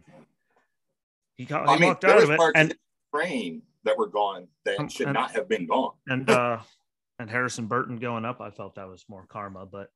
he, 1.38 1.46
got, 1.46 1.68
he 1.68 1.74
I 1.74 1.78
mean, 1.80 1.90
walked 1.90 2.06
out 2.06 2.22
of 2.22 2.30
it, 2.30 2.40
and 2.54 2.76
frame 3.12 3.62
that 3.84 3.98
were 3.98 4.08
gone 4.08 4.48
that 4.66 4.80
um, 4.80 4.90
should 4.90 5.08
and, 5.08 5.14
not 5.14 5.32
have 5.32 5.48
been 5.48 5.68
gone. 5.68 5.94
And 6.08 6.30
uh, 6.30 6.60
and 7.20 7.30
Harrison 7.30 7.68
Burton 7.68 7.98
going 7.98 8.26
up, 8.26 8.42
I 8.42 8.52
felt 8.52 8.76
that 8.76 8.88
was 8.88 9.06
more 9.10 9.26
karma. 9.28 9.66
But 9.66 9.90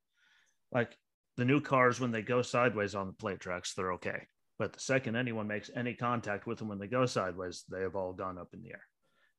like 0.71 0.97
the 1.37 1.45
new 1.45 1.61
cars, 1.61 1.99
when 1.99 2.11
they 2.11 2.21
go 2.21 2.41
sideways 2.41 2.95
on 2.95 3.07
the 3.07 3.13
plate 3.13 3.39
tracks, 3.39 3.73
they're 3.73 3.93
okay. 3.93 4.27
But 4.57 4.73
the 4.73 4.79
second 4.79 5.15
anyone 5.15 5.47
makes 5.47 5.69
any 5.75 5.93
contact 5.93 6.45
with 6.45 6.59
them 6.59 6.67
when 6.67 6.79
they 6.79 6.87
go 6.87 7.05
sideways, 7.05 7.63
they 7.69 7.81
have 7.81 7.95
all 7.95 8.13
gone 8.13 8.37
up 8.37 8.49
in 8.53 8.61
the 8.61 8.69
air. 8.69 8.83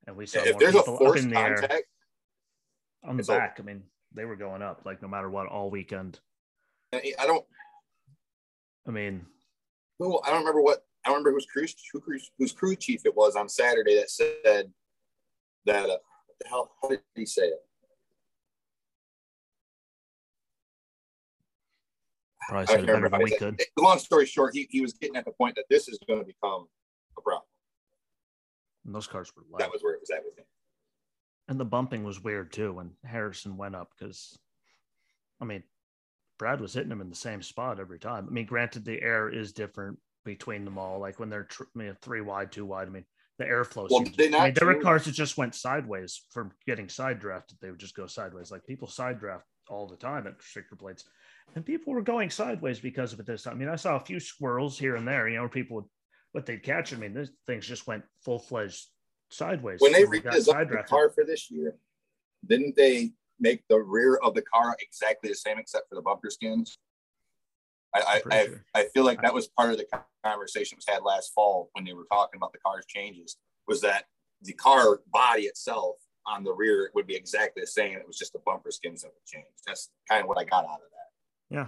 And 0.07 0.16
we 0.16 0.26
saw 0.26 0.41
if 0.41 0.59
there's 0.59 0.74
a 0.74 0.83
forced 0.83 1.28
the 1.28 1.35
contact, 1.35 1.72
air, 1.72 1.80
on 3.05 3.16
the 3.16 3.22
back. 3.22 3.59
I 3.61 3.62
mean, 3.62 3.83
they 4.14 4.24
were 4.24 4.37
going 4.37 4.62
up 4.62 4.83
like 4.85 5.01
no 5.01 5.09
matter 5.09 5.30
what 5.30 5.47
all 5.47 5.70
weekend. 5.70 6.18
I 6.93 7.26
don't. 7.26 7.45
I 8.87 8.91
mean, 8.91 9.24
well, 9.99 10.20
I 10.26 10.30
don't 10.30 10.41
remember 10.41 10.61
what 10.61 10.85
I 11.07 11.11
remember 11.11 11.33
whose 11.33 11.47
crew, 11.47 11.66
whose, 12.05 12.30
whose 12.39 12.53
crew 12.53 12.74
chief 12.74 13.03
it 13.05 13.16
was 13.16 13.37
on 13.37 13.49
Saturday 13.49 13.97
that 13.97 14.11
said 14.11 14.72
that. 15.66 15.89
Uh, 15.89 15.99
how, 16.51 16.68
how 16.83 16.89
did 16.89 17.01
he 17.14 17.24
say 17.24 17.43
it? 17.43 17.61
Probably 22.49 22.66
said 22.66 22.80
it 22.80 22.86
better 22.86 23.09
than 23.09 23.22
we 23.22 23.36
could. 23.36 23.61
Long 23.78 23.99
story 23.99 24.26
short, 24.26 24.55
he, 24.55 24.66
he 24.70 24.80
was 24.80 24.93
getting 24.95 25.16
at 25.16 25.24
the 25.24 25.32
point 25.32 25.57
that 25.57 25.64
this 25.70 25.88
is 25.88 25.99
going 26.07 26.20
to 26.20 26.26
become 26.26 26.66
a 27.16 27.20
problem. 27.20 27.47
And 28.84 28.95
those 28.95 29.07
cars 29.07 29.32
were 29.36 29.45
light. 29.51 29.61
That 29.61 29.72
was 29.72 29.82
where 29.82 29.95
it 29.95 30.01
was 30.01 30.11
at 30.11 30.24
with 30.24 30.38
him. 30.38 30.45
And 31.49 31.59
the 31.59 31.64
bumping 31.64 32.05
was 32.05 32.22
weird 32.22 32.53
too 32.53 32.72
when 32.72 32.93
Harrison 33.05 33.57
went 33.57 33.76
up 33.76 33.90
because, 33.97 34.38
I 35.40 35.45
mean, 35.45 35.62
Brad 36.38 36.61
was 36.61 36.74
hitting 36.74 36.90
him 36.90 37.01
in 37.01 37.11
the 37.11 37.16
same 37.16 37.43
spot 37.43 37.78
every 37.78 37.99
time. 37.99 38.26
I 38.28 38.32
mean, 38.32 38.47
granted, 38.47 38.84
the 38.84 39.01
air 39.01 39.28
is 39.28 39.53
different 39.53 39.99
between 40.24 40.64
them 40.64 40.78
all. 40.78 40.99
Like 40.99 41.20
when 41.20 41.30
they're 41.30 41.45
tr- 41.45 41.64
I 41.74 41.78
mean, 41.78 41.97
three 42.01 42.20
wide, 42.20 42.51
two 42.51 42.66
wide. 42.66 42.88
I 42.88 42.90
mean, 42.90 43.05
the 43.43 43.49
airflow. 43.49 43.88
Well, 43.90 44.05
I 44.18 44.45
mean, 44.45 44.55
there 44.55 44.66
were 44.66 44.80
cars 44.80 45.05
that 45.05 45.12
just 45.12 45.36
went 45.36 45.55
sideways 45.55 46.22
from 46.30 46.53
getting 46.66 46.88
side 46.88 47.20
drafted. 47.20 47.59
They 47.61 47.70
would 47.70 47.80
just 47.80 47.97
go 47.97 48.07
sideways. 48.07 48.51
Like 48.51 48.64
people 48.66 48.88
side 48.88 49.18
draft 49.18 49.45
all 49.68 49.86
the 49.86 49.97
time 49.97 50.26
at 50.26 50.38
restrictor 50.38 50.78
plates, 50.78 51.05
and 51.55 51.64
people 51.64 51.93
were 51.93 52.03
going 52.03 52.30
sideways 52.30 52.80
because 52.80 53.12
of 53.12 53.20
it 53.20 53.26
this 53.26 53.43
time. 53.43 53.55
I 53.55 53.57
mean, 53.57 53.68
I 53.68 53.76
saw 53.76 53.97
a 53.97 54.01
few 54.01 54.20
squirrels 54.20 54.78
here 54.78 54.97
and 54.97 55.07
there. 55.07 55.28
You 55.28 55.36
know, 55.36 55.49
people 55.49 55.76
would 55.76 55.84
what 56.32 56.47
they'd 56.47 56.62
catch. 56.62 56.93
I 56.93 56.97
mean, 56.97 57.14
these 57.14 57.30
things 57.47 57.66
just 57.66 57.86
went 57.86 58.05
full 58.24 58.38
fledged 58.38 58.86
sideways. 59.30 59.80
When 59.80 59.93
they 59.93 60.05
redesigned 60.05 60.70
the 60.70 60.82
car 60.86 61.11
for 61.11 61.24
this 61.24 61.51
year, 61.51 61.76
didn't 62.47 62.76
they 62.76 63.12
make 63.38 63.62
the 63.68 63.78
rear 63.78 64.16
of 64.22 64.34
the 64.34 64.43
car 64.43 64.76
exactly 64.80 65.28
the 65.30 65.36
same 65.36 65.59
except 65.59 65.88
for 65.88 65.95
the 65.95 66.03
bumper 66.03 66.30
skins? 66.30 66.78
I 67.95 68.20
I, 68.30 68.45
sure. 68.47 68.64
I, 68.74 68.84
feel 68.95 69.05
like 69.05 69.20
that 69.22 69.34
was 69.34 69.49
part 69.49 69.70
of 69.70 69.78
the 69.78 69.86
conversation 70.24 70.76
was 70.76 70.86
had 70.88 71.03
last 71.03 71.32
fall 71.34 71.68
when 71.72 71.84
they 71.84 71.93
were 71.93 72.07
talking 72.11 72.38
about 72.38 72.53
the 72.53 72.59
car's 72.59 72.86
changes 72.86 73.36
was 73.68 73.80
that 73.82 74.05
the 74.43 74.53
car 74.55 75.01
body 75.12 75.43
itself 75.43 75.97
on 76.26 76.45
the 76.45 76.53
rear 76.53 76.90
would 76.95 77.07
be 77.07 77.14
exactly 77.14 77.62
the 77.62 77.66
same. 77.66 77.97
It 77.97 78.07
was 78.07 78.16
just 78.16 78.32
the 78.32 78.40
bumper 78.45 78.70
skins 78.70 79.03
that 79.03 79.09
would 79.09 79.26
change. 79.26 79.47
That's 79.66 79.90
kind 80.09 80.22
of 80.22 80.28
what 80.28 80.38
I 80.38 80.45
got 80.45 80.64
out 80.64 80.80
of 80.80 80.90
that. 80.90 81.55
Yeah. 81.55 81.66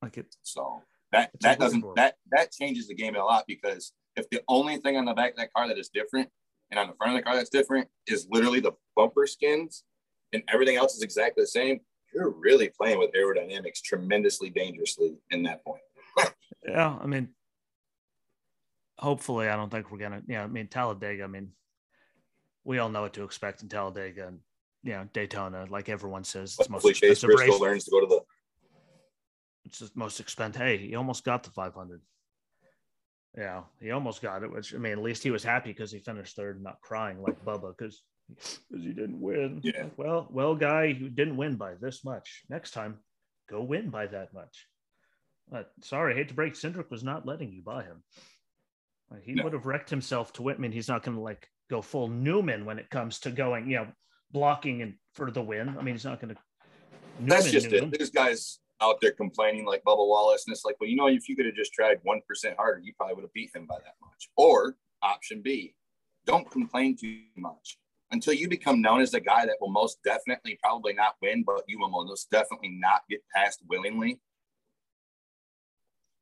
Like 0.00 0.18
it. 0.18 0.34
So 0.42 0.82
that 1.12 1.30
that 1.40 1.58
doesn't 1.58 1.84
that 1.96 2.16
that 2.30 2.52
changes 2.52 2.88
the 2.88 2.94
game 2.94 3.16
a 3.16 3.24
lot 3.24 3.44
because 3.46 3.92
if 4.16 4.28
the 4.30 4.42
only 4.48 4.78
thing 4.78 4.96
on 4.96 5.04
the 5.04 5.14
back 5.14 5.32
of 5.32 5.36
that 5.36 5.52
car 5.52 5.68
that 5.68 5.78
is 5.78 5.88
different 5.88 6.28
and 6.70 6.78
on 6.78 6.88
the 6.88 6.94
front 6.94 7.12
of 7.12 7.18
the 7.18 7.22
car 7.22 7.36
that's 7.36 7.50
different 7.50 7.88
is 8.06 8.26
literally 8.30 8.60
the 8.60 8.72
bumper 8.96 9.26
skins 9.26 9.84
and 10.32 10.42
everything 10.48 10.76
else 10.76 10.96
is 10.96 11.02
exactly 11.02 11.42
the 11.42 11.48
same, 11.48 11.80
you're 12.14 12.30
really 12.30 12.68
playing 12.68 12.98
with 12.98 13.12
aerodynamics 13.12 13.82
tremendously 13.82 14.50
dangerously 14.50 15.14
in 15.30 15.42
that 15.44 15.64
point. 15.64 15.82
yeah, 16.68 16.96
I 17.00 17.06
mean, 17.06 17.28
hopefully, 18.98 19.48
I 19.48 19.56
don't 19.56 19.70
think 19.70 19.90
we're 19.90 19.98
gonna. 19.98 20.22
Yeah, 20.26 20.44
I 20.44 20.46
mean 20.46 20.68
Talladega. 20.68 21.24
I 21.24 21.26
mean, 21.26 21.52
we 22.64 22.78
all 22.78 22.88
know 22.88 23.02
what 23.02 23.14
to 23.14 23.24
expect 23.24 23.62
in 23.62 23.68
Talladega 23.68 24.28
and 24.28 24.40
you 24.82 24.92
know 24.92 25.08
Daytona. 25.12 25.66
Like 25.68 25.88
everyone 25.88 26.24
says, 26.24 26.56
it's 26.58 26.68
most 26.68 26.88
expensive 26.88 27.30
race. 27.30 27.60
learns 27.60 27.84
to 27.84 27.90
go 27.90 28.00
to 28.00 28.06
the. 28.06 28.20
It's 29.64 29.78
the 29.78 29.90
most 29.94 30.20
expensive. 30.20 30.60
Hey, 30.60 30.76
he 30.76 30.94
almost 30.96 31.24
got 31.24 31.44
the 31.44 31.50
500. 31.50 32.00
Yeah, 33.38 33.62
he 33.80 33.90
almost 33.90 34.20
got 34.20 34.42
it. 34.42 34.52
Which 34.52 34.74
I 34.74 34.78
mean, 34.78 34.92
at 34.92 34.98
least 34.98 35.22
he 35.22 35.30
was 35.30 35.42
happy 35.42 35.70
because 35.70 35.90
he 35.90 35.98
finished 35.98 36.36
third, 36.36 36.62
not 36.62 36.80
crying 36.82 37.22
like 37.22 37.42
Bubba 37.44 37.74
because 37.76 38.02
because 38.70 38.84
he 38.84 38.92
didn't 38.92 39.20
win. 39.20 39.60
Yeah. 39.62 39.86
Well, 39.96 40.28
well, 40.30 40.54
guy 40.54 40.84
you 40.84 41.08
didn't 41.08 41.36
win 41.36 41.56
by 41.56 41.74
this 41.80 42.04
much. 42.04 42.42
Next 42.48 42.72
time, 42.72 42.98
go 43.50 43.62
win 43.62 43.90
by 43.90 44.06
that 44.06 44.32
much. 44.34 44.66
But 45.50 45.70
sorry, 45.82 46.14
I 46.14 46.16
hate 46.16 46.28
to 46.28 46.34
break. 46.34 46.54
Cindric 46.54 46.90
was 46.90 47.04
not 47.04 47.26
letting 47.26 47.52
you 47.52 47.62
buy 47.62 47.82
him. 47.82 48.02
He 49.22 49.34
no. 49.34 49.44
would 49.44 49.52
have 49.52 49.66
wrecked 49.66 49.90
himself 49.90 50.32
to 50.34 50.54
mean, 50.58 50.72
he's 50.72 50.88
not 50.88 51.02
going 51.02 51.16
to 51.16 51.22
like 51.22 51.48
go 51.68 51.82
full 51.82 52.08
Newman 52.08 52.64
when 52.64 52.78
it 52.78 52.88
comes 52.88 53.20
to 53.20 53.30
going, 53.30 53.68
you 53.68 53.76
know, 53.76 53.88
blocking 54.30 54.82
and 54.82 54.94
for 55.14 55.30
the 55.30 55.42
win. 55.42 55.68
I 55.68 55.82
mean, 55.82 55.94
he's 55.94 56.04
not 56.04 56.20
going 56.20 56.34
to. 56.34 56.40
That's 57.20 57.50
just 57.50 57.70
Newman. 57.70 57.92
it. 57.92 57.98
There's 57.98 58.10
guys 58.10 58.60
out 58.80 59.00
there 59.02 59.12
complaining 59.12 59.66
like 59.66 59.82
Bubba 59.84 60.06
Wallace, 60.06 60.44
and 60.46 60.54
it's 60.54 60.64
like, 60.64 60.76
well, 60.80 60.88
you 60.88 60.96
know, 60.96 61.08
if 61.08 61.28
you 61.28 61.36
could 61.36 61.46
have 61.46 61.54
just 61.54 61.72
tried 61.72 61.98
one 62.02 62.20
percent 62.26 62.56
harder, 62.56 62.80
you 62.82 62.92
probably 62.96 63.14
would 63.16 63.22
have 63.22 63.32
beat 63.32 63.54
him 63.54 63.66
by 63.66 63.76
that 63.76 63.94
much. 64.00 64.30
Or 64.36 64.76
option 65.02 65.42
B, 65.42 65.74
don't 66.24 66.50
complain 66.50 66.96
too 66.96 67.20
much 67.36 67.78
until 68.12 68.34
you 68.34 68.48
become 68.48 68.80
known 68.80 69.00
as 69.00 69.10
the 69.10 69.20
guy 69.20 69.46
that 69.46 69.56
will 69.60 69.70
most 69.70 69.98
definitely 70.04 70.58
probably 70.62 70.92
not 70.92 71.16
win, 71.20 71.42
but 71.42 71.62
you 71.66 71.80
will 71.80 71.88
most 71.88 72.30
definitely 72.30 72.68
not 72.68 73.02
get 73.10 73.20
past 73.34 73.60
willingly. 73.68 74.20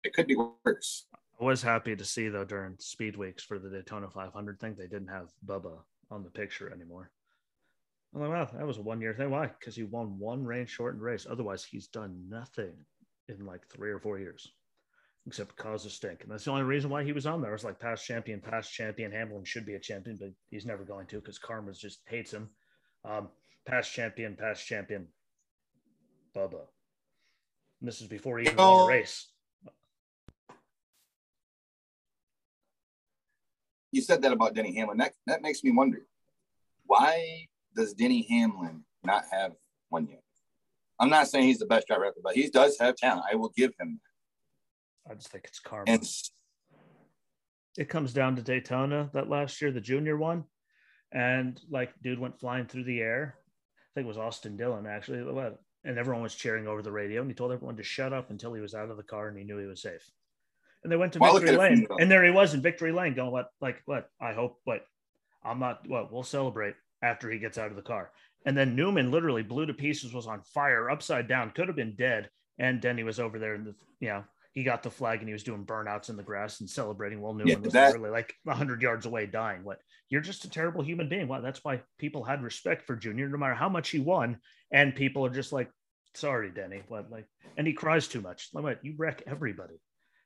It 0.04 0.14
could 0.14 0.26
be 0.26 0.36
worse. 0.64 1.06
I 1.40 1.44
was 1.44 1.62
happy 1.62 1.96
to 1.96 2.04
see 2.04 2.28
though 2.28 2.44
during 2.44 2.76
speed 2.78 3.16
weeks 3.16 3.42
for 3.42 3.58
the 3.58 3.68
Daytona 3.68 4.08
500 4.08 4.60
thing, 4.60 4.76
they 4.78 4.86
didn't 4.86 5.08
have 5.08 5.28
Bubba 5.44 5.78
on 6.10 6.22
the 6.22 6.30
picture 6.30 6.72
anymore. 6.72 7.10
I'm 8.14 8.20
like, 8.22 8.30
wow, 8.30 8.50
that 8.56 8.66
was 8.66 8.78
a 8.78 8.82
one 8.82 9.00
year 9.00 9.14
thing. 9.14 9.30
Why? 9.30 9.46
Because 9.46 9.76
he 9.76 9.84
won 9.84 10.18
one 10.18 10.44
rain 10.44 10.66
shortened 10.66 11.02
race. 11.02 11.26
Otherwise, 11.30 11.64
he's 11.64 11.88
done 11.88 12.24
nothing 12.28 12.72
in 13.28 13.46
like 13.46 13.66
three 13.68 13.90
or 13.90 14.00
four 14.00 14.18
years 14.18 14.52
except 15.26 15.56
cause 15.56 15.86
a 15.86 15.90
stink. 15.90 16.22
And 16.22 16.30
that's 16.30 16.44
the 16.44 16.50
only 16.50 16.64
reason 16.64 16.90
why 16.90 17.04
he 17.04 17.12
was 17.12 17.26
on 17.26 17.40
there. 17.40 17.54
It's 17.54 17.64
like 17.64 17.78
past 17.78 18.06
champion, 18.06 18.40
past 18.40 18.72
champion. 18.72 19.12
Hamlin 19.12 19.44
should 19.44 19.66
be 19.66 19.74
a 19.74 19.80
champion, 19.80 20.16
but 20.20 20.30
he's 20.50 20.66
never 20.66 20.84
going 20.84 21.06
to 21.08 21.16
because 21.16 21.38
Karma 21.38 21.72
just 21.72 22.00
hates 22.06 22.32
him. 22.32 22.48
Um, 23.04 23.28
past 23.66 23.92
champion, 23.92 24.36
past 24.36 24.66
champion, 24.66 25.08
Bubba. 26.34 26.62
And 27.80 27.88
this 27.88 28.00
is 28.00 28.08
before 28.08 28.38
he 28.38 28.46
even 28.46 28.56
won 28.56 28.84
a 28.84 28.86
race. 28.88 29.28
you 33.92 34.00
said 34.00 34.22
that 34.22 34.32
about 34.32 34.54
Denny 34.54 34.74
Hamlin. 34.76 34.98
That 34.98 35.12
that 35.26 35.42
makes 35.42 35.64
me 35.64 35.70
wonder 35.72 36.06
why 36.86 37.46
does 37.74 37.94
Denny 37.94 38.26
Hamlin 38.28 38.84
not 39.04 39.24
have 39.30 39.52
one 39.88 40.08
yet? 40.08 40.22
I'm 40.98 41.10
not 41.10 41.28
saying 41.28 41.46
he's 41.46 41.58
the 41.58 41.66
best 41.66 41.86
driver 41.86 42.04
ever, 42.04 42.16
but 42.22 42.34
he 42.34 42.48
does 42.50 42.78
have 42.78 42.96
talent. 42.96 43.24
I 43.30 43.36
will 43.36 43.52
give 43.56 43.72
him 43.80 44.00
that. 44.02 44.09
I 45.08 45.14
just 45.14 45.28
think 45.28 45.44
it's 45.44 45.60
karma. 45.60 45.98
It 47.76 47.88
comes 47.88 48.12
down 48.12 48.36
to 48.36 48.42
Daytona 48.42 49.10
that 49.12 49.30
last 49.30 49.62
year, 49.62 49.70
the 49.70 49.80
junior 49.80 50.16
one, 50.16 50.44
and 51.12 51.60
like 51.70 51.92
dude 52.02 52.18
went 52.18 52.40
flying 52.40 52.66
through 52.66 52.84
the 52.84 53.00
air. 53.00 53.36
I 53.38 53.90
think 53.94 54.04
it 54.04 54.08
was 54.08 54.18
Austin 54.18 54.56
Dillon 54.56 54.86
actually, 54.86 55.20
and 55.84 55.98
everyone 55.98 56.22
was 56.22 56.34
cheering 56.34 56.66
over 56.66 56.82
the 56.82 56.92
radio, 56.92 57.20
and 57.20 57.30
he 57.30 57.34
told 57.34 57.52
everyone 57.52 57.76
to 57.76 57.82
shut 57.82 58.12
up 58.12 58.30
until 58.30 58.52
he 58.52 58.60
was 58.60 58.74
out 58.74 58.90
of 58.90 58.96
the 58.96 59.02
car 59.02 59.28
and 59.28 59.38
he 59.38 59.44
knew 59.44 59.58
he 59.58 59.66
was 59.66 59.82
safe. 59.82 60.10
And 60.82 60.90
they 60.90 60.96
went 60.96 61.12
to 61.14 61.18
well, 61.18 61.34
victory 61.38 61.56
lane 61.56 61.86
and 61.98 62.10
there 62.10 62.24
he 62.24 62.30
was 62.30 62.54
in 62.54 62.62
victory 62.62 62.92
lane 62.92 63.14
going 63.14 63.30
what 63.30 63.48
like 63.60 63.82
what? 63.84 64.08
I 64.20 64.32
hope 64.32 64.60
what? 64.64 64.84
I'm 65.44 65.58
not 65.58 65.86
what 65.88 66.12
we'll 66.12 66.22
celebrate 66.22 66.74
after 67.02 67.30
he 67.30 67.38
gets 67.38 67.58
out 67.58 67.70
of 67.70 67.76
the 67.76 67.82
car. 67.82 68.10
And 68.46 68.56
then 68.56 68.76
newman 68.76 69.10
literally 69.10 69.42
blew 69.42 69.66
to 69.66 69.74
pieces 69.74 70.14
was 70.14 70.26
on 70.26 70.42
fire 70.42 70.90
upside 70.90 71.28
down 71.28 71.50
could 71.50 71.68
have 71.68 71.76
been 71.76 71.96
dead 71.96 72.30
and 72.58 72.80
denny 72.80 73.02
was 73.02 73.20
over 73.20 73.38
there 73.38 73.54
and 73.54 73.66
the 73.66 73.74
you 74.00 74.08
know 74.08 74.24
he 74.52 74.64
got 74.64 74.82
the 74.82 74.90
flag 74.90 75.20
and 75.20 75.28
he 75.28 75.32
was 75.32 75.44
doing 75.44 75.64
burnouts 75.64 76.08
in 76.08 76.16
the 76.16 76.22
grass 76.22 76.60
and 76.60 76.68
celebrating 76.68 77.20
while 77.20 77.34
Newman 77.34 77.48
yeah, 77.48 77.58
was 77.58 77.72
that, 77.72 77.92
literally 77.92 78.10
like 78.10 78.34
100 78.44 78.82
yards 78.82 79.06
away 79.06 79.26
dying. 79.26 79.62
What? 79.62 79.78
You're 80.08 80.20
just 80.20 80.44
a 80.44 80.50
terrible 80.50 80.82
human 80.82 81.08
being. 81.08 81.28
Well, 81.28 81.42
that's 81.42 81.62
why 81.62 81.82
people 81.98 82.24
had 82.24 82.42
respect 82.42 82.86
for 82.86 82.96
Junior 82.96 83.28
no 83.28 83.38
matter 83.38 83.54
how 83.54 83.68
much 83.68 83.90
he 83.90 84.00
won. 84.00 84.38
And 84.72 84.94
people 84.94 85.24
are 85.24 85.30
just 85.30 85.52
like, 85.52 85.70
sorry, 86.14 86.50
Denny. 86.50 86.82
What? 86.88 87.10
Like, 87.10 87.26
and 87.56 87.66
he 87.66 87.72
cries 87.72 88.08
too 88.08 88.20
much. 88.20 88.48
Like, 88.52 88.64
what? 88.64 88.84
You 88.84 88.94
wreck 88.96 89.22
everybody. 89.26 89.74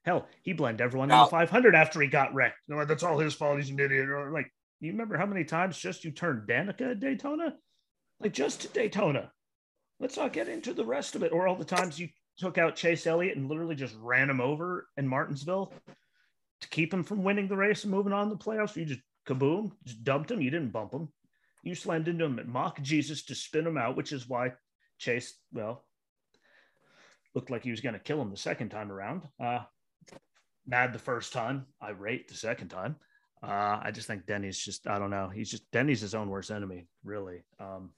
Hell, 0.05 0.27
he 0.43 0.53
blamed 0.53 0.81
everyone 0.81 1.09
now, 1.09 1.25
in 1.25 1.27
the 1.27 1.31
500 1.31 1.75
after 1.75 2.01
he 2.01 2.09
got 2.09 2.35
wrecked. 2.35 2.59
No, 2.69 2.85
that's 2.85 3.03
all 3.03 3.19
his 3.19 3.35
fault. 3.35 3.59
He's 3.59 3.71
an 3.71 3.79
idiot. 3.79 4.09
Or 4.09 4.31
like, 4.31 4.51
you 4.81 4.93
remember 4.93 5.17
how 5.17 5.27
many 5.27 5.45
times 5.45 5.79
just 5.79 6.05
you 6.05 6.11
turned 6.11 6.49
Danica 6.49 6.93
at 6.93 7.01
Daytona? 7.01 7.55
Like 8.21 8.33
just 8.33 8.63
to 8.63 8.69
Daytona. 8.69 9.33
Let's 10.01 10.17
not 10.17 10.33
get 10.33 10.49
into 10.49 10.75
the 10.75 10.85
rest 10.85 11.15
of 11.15 11.23
it. 11.23 11.33
Or 11.33 11.47
all 11.47 11.57
the 11.57 11.65
times 11.65 11.99
you 11.99 12.09
took 12.39 12.59
out 12.59 12.77
Chase 12.77 13.07
Elliott 13.07 13.37
and 13.37 13.49
literally 13.49 13.75
just 13.75 13.97
ran 14.01 14.31
him 14.31 14.41
over 14.41 14.89
in 14.97 15.07
Martinsville 15.07 15.73
to 16.61 16.69
keep 16.69 16.93
him 16.93 17.05
from 17.05 17.23
winning 17.23 17.49
the 17.49 17.57
race 17.57 17.85
and 17.85 17.93
moving 17.93 18.13
on 18.13 18.29
to 18.29 18.35
the 18.35 18.43
playoffs. 18.43 18.77
You 18.77 18.85
just 18.85 19.01
kaboom, 19.27 19.73
just 19.85 20.05
dumped 20.05 20.31
him. 20.31 20.41
You 20.41 20.51
didn't 20.51 20.73
bump 20.73 20.93
him. 20.93 21.09
You 21.63 21.75
slammed 21.75 22.09
into 22.09 22.25
him 22.25 22.39
at 22.39 22.47
mock 22.47 22.81
Jesus 22.83 23.25
to 23.27 23.35
spin 23.35 23.67
him 23.67 23.79
out, 23.79 23.97
which 23.97 24.13
is 24.13 24.29
why 24.29 24.53
Chase, 24.99 25.35
well, 25.53 25.85
looked 27.35 27.51
like 27.51 27.63
he 27.63 27.71
was 27.71 27.81
going 27.81 27.95
to 27.95 27.99
kill 27.99 28.21
him 28.21 28.31
the 28.31 28.37
second 28.37 28.69
time 28.69 28.93
around. 28.93 29.23
Uh, 29.43 29.61
mad 30.67 30.93
the 30.93 30.99
first 30.99 31.33
time, 31.33 31.67
irate 31.83 32.29
the 32.29 32.35
second 32.35 32.69
time. 32.69 32.97
Uh, 33.43 33.81
I 33.83 33.91
just 33.93 34.07
think 34.07 34.27
Denny's 34.27 34.59
just, 34.59 34.87
I 34.87 34.99
don't 34.99 35.11
know. 35.11 35.29
He's 35.29 35.51
just, 35.51 35.71
Denny's 35.71 36.01
his 36.01 36.15
own 36.15 36.29
worst 36.29 36.51
enemy, 36.51 36.87
really. 37.03 37.45
Um, 37.61 37.91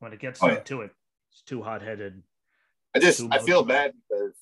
when 0.00 0.12
it 0.12 0.20
gets 0.20 0.42
oh, 0.42 0.48
yeah. 0.48 0.60
to 0.60 0.82
it, 0.82 0.90
it's 1.32 1.42
too 1.42 1.62
hot 1.62 1.82
headed. 1.82 2.22
I 2.94 2.98
just, 2.98 3.22
I 3.30 3.38
feel 3.38 3.62
bad 3.62 3.92
because 4.08 4.34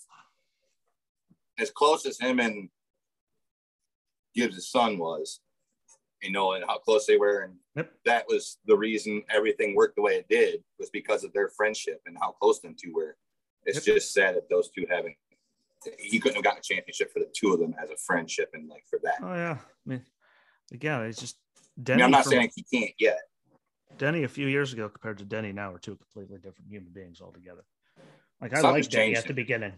as 1.58 1.70
close 1.70 2.06
as 2.06 2.18
him 2.18 2.38
and 2.38 2.68
Gibbs' 4.34 4.68
son 4.68 4.98
was, 4.98 5.40
you 6.22 6.30
know, 6.30 6.52
and 6.52 6.64
how 6.66 6.78
close 6.78 7.06
they 7.06 7.16
were. 7.16 7.40
And 7.40 7.54
yep. 7.74 7.92
that 8.04 8.26
was 8.28 8.58
the 8.66 8.76
reason 8.76 9.22
everything 9.30 9.74
worked 9.74 9.96
the 9.96 10.02
way 10.02 10.12
it 10.12 10.28
did 10.28 10.62
was 10.78 10.90
because 10.90 11.24
of 11.24 11.32
their 11.32 11.48
friendship 11.48 12.00
and 12.06 12.16
how 12.20 12.32
close 12.32 12.60
them 12.60 12.76
two 12.80 12.92
were. 12.94 13.16
It's 13.64 13.86
yep. 13.86 13.96
just 13.96 14.12
sad 14.12 14.36
that 14.36 14.48
those 14.48 14.70
two 14.70 14.86
haven't 14.88 15.16
he 15.98 16.18
couldn't 16.18 16.36
have 16.36 16.44
gotten 16.44 16.58
a 16.58 16.62
championship 16.62 17.12
for 17.12 17.20
the 17.20 17.30
two 17.34 17.52
of 17.52 17.60
them 17.60 17.74
as 17.80 17.90
a 17.90 17.96
friendship 17.96 18.50
and 18.54 18.68
like 18.68 18.84
for 18.88 18.98
that. 19.02 19.16
Oh 19.22 19.34
yeah, 19.34 19.58
I 19.60 19.88
mean, 19.88 20.02
again, 20.72 21.02
it's 21.02 21.20
just 21.20 21.36
Denny. 21.80 22.02
I 22.02 22.06
am 22.06 22.10
not 22.10 22.24
from, 22.24 22.32
saying 22.32 22.50
he 22.54 22.62
can't 22.62 22.94
yet. 22.98 23.20
Denny 23.98 24.24
a 24.24 24.28
few 24.28 24.46
years 24.46 24.72
ago 24.72 24.88
compared 24.88 25.18
to 25.18 25.24
Denny 25.24 25.52
now 25.52 25.72
are 25.72 25.78
two 25.78 25.96
completely 25.96 26.38
different 26.38 26.70
human 26.70 26.90
beings 26.92 27.20
altogether. 27.20 27.62
Like 28.40 28.54
I 28.54 28.60
like 28.60 28.88
Denny 28.88 29.16
at 29.16 29.26
the 29.26 29.34
beginning. 29.34 29.72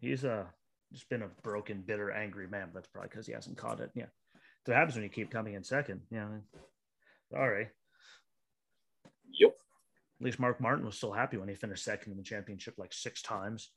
He's 0.00 0.24
a 0.24 0.32
uh, 0.32 0.44
just 0.92 1.08
been 1.08 1.22
a 1.22 1.28
broken, 1.42 1.82
bitter, 1.86 2.10
angry 2.10 2.46
man. 2.46 2.70
That's 2.74 2.88
probably 2.88 3.08
because 3.10 3.26
he 3.26 3.32
hasn't 3.32 3.56
caught 3.56 3.80
it. 3.80 3.90
Yeah, 3.94 4.06
that 4.66 4.74
happens 4.74 4.94
when 4.94 5.04
you 5.04 5.10
keep 5.10 5.30
coming 5.30 5.54
in 5.54 5.64
second. 5.64 6.02
Yeah, 6.10 6.28
sorry. 7.30 7.68
Yep. 9.38 9.56
At 10.20 10.24
least 10.24 10.38
Mark 10.38 10.60
Martin 10.60 10.84
was 10.84 10.96
still 10.96 11.12
happy 11.12 11.36
when 11.36 11.48
he 11.48 11.54
finished 11.54 11.84
second 11.84 12.12
in 12.12 12.18
the 12.18 12.24
championship 12.24 12.74
like 12.76 12.92
six 12.92 13.22
times. 13.22 13.70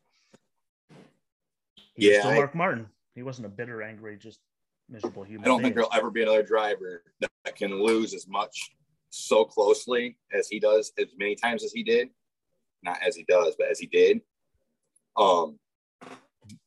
He 1.94 2.12
yeah, 2.12 2.20
still 2.20 2.32
I, 2.32 2.36
Mark 2.36 2.56
Martin. 2.56 2.88
He 3.16 3.24
wasn't 3.24 3.48
a 3.48 3.50
bitter, 3.50 3.82
angry, 3.82 4.18
just 4.18 4.40
miserable 4.90 5.24
human. 5.24 5.46
I 5.46 5.48
don't 5.48 5.60
being. 5.60 5.74
think 5.74 5.76
there'll 5.76 5.94
ever 5.94 6.12
be 6.12 6.24
another 6.24 6.44
driver 6.44 7.04
that 7.22 7.56
can 7.56 7.82
lose 7.82 8.14
as 8.14 8.28
much 8.28 8.72
so 9.10 9.46
closely 9.46 10.18
as 10.34 10.48
he 10.48 10.60
does, 10.60 10.92
as 11.00 11.08
many 11.18 11.36
times 11.36 11.64
as 11.64 11.72
he 11.72 11.84
did. 11.84 12.10
Not 12.84 13.00
as 13.06 13.16
he 13.16 13.26
does, 13.28 13.56
but 13.58 13.70
as 13.70 13.80
he 13.80 13.88
did. 13.88 14.22
Um, 15.18 15.60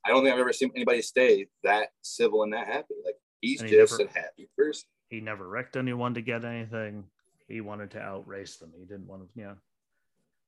I 0.04 0.08
don't 0.08 0.24
think 0.24 0.34
I've 0.34 0.40
ever 0.40 0.52
seen 0.52 0.72
anybody 0.74 1.02
stay 1.02 1.46
that 1.62 1.88
civil 2.02 2.42
and 2.42 2.52
that 2.52 2.66
happy. 2.66 2.94
Like 3.04 3.16
he's 3.40 3.60
he 3.60 3.68
just 3.68 3.98
never, 3.98 4.10
a 4.10 4.12
happy 4.12 4.48
person. 4.56 4.88
He 5.08 5.20
never 5.20 5.48
wrecked 5.48 5.76
anyone 5.76 6.14
to 6.14 6.20
get 6.20 6.44
anything. 6.44 7.04
He 7.46 7.60
wanted 7.60 7.92
to 7.92 8.00
outrace 8.00 8.56
them. 8.56 8.72
He 8.76 8.84
didn't 8.84 9.06
want 9.06 9.22
to, 9.22 9.28
you 9.34 9.46
know 9.46 9.56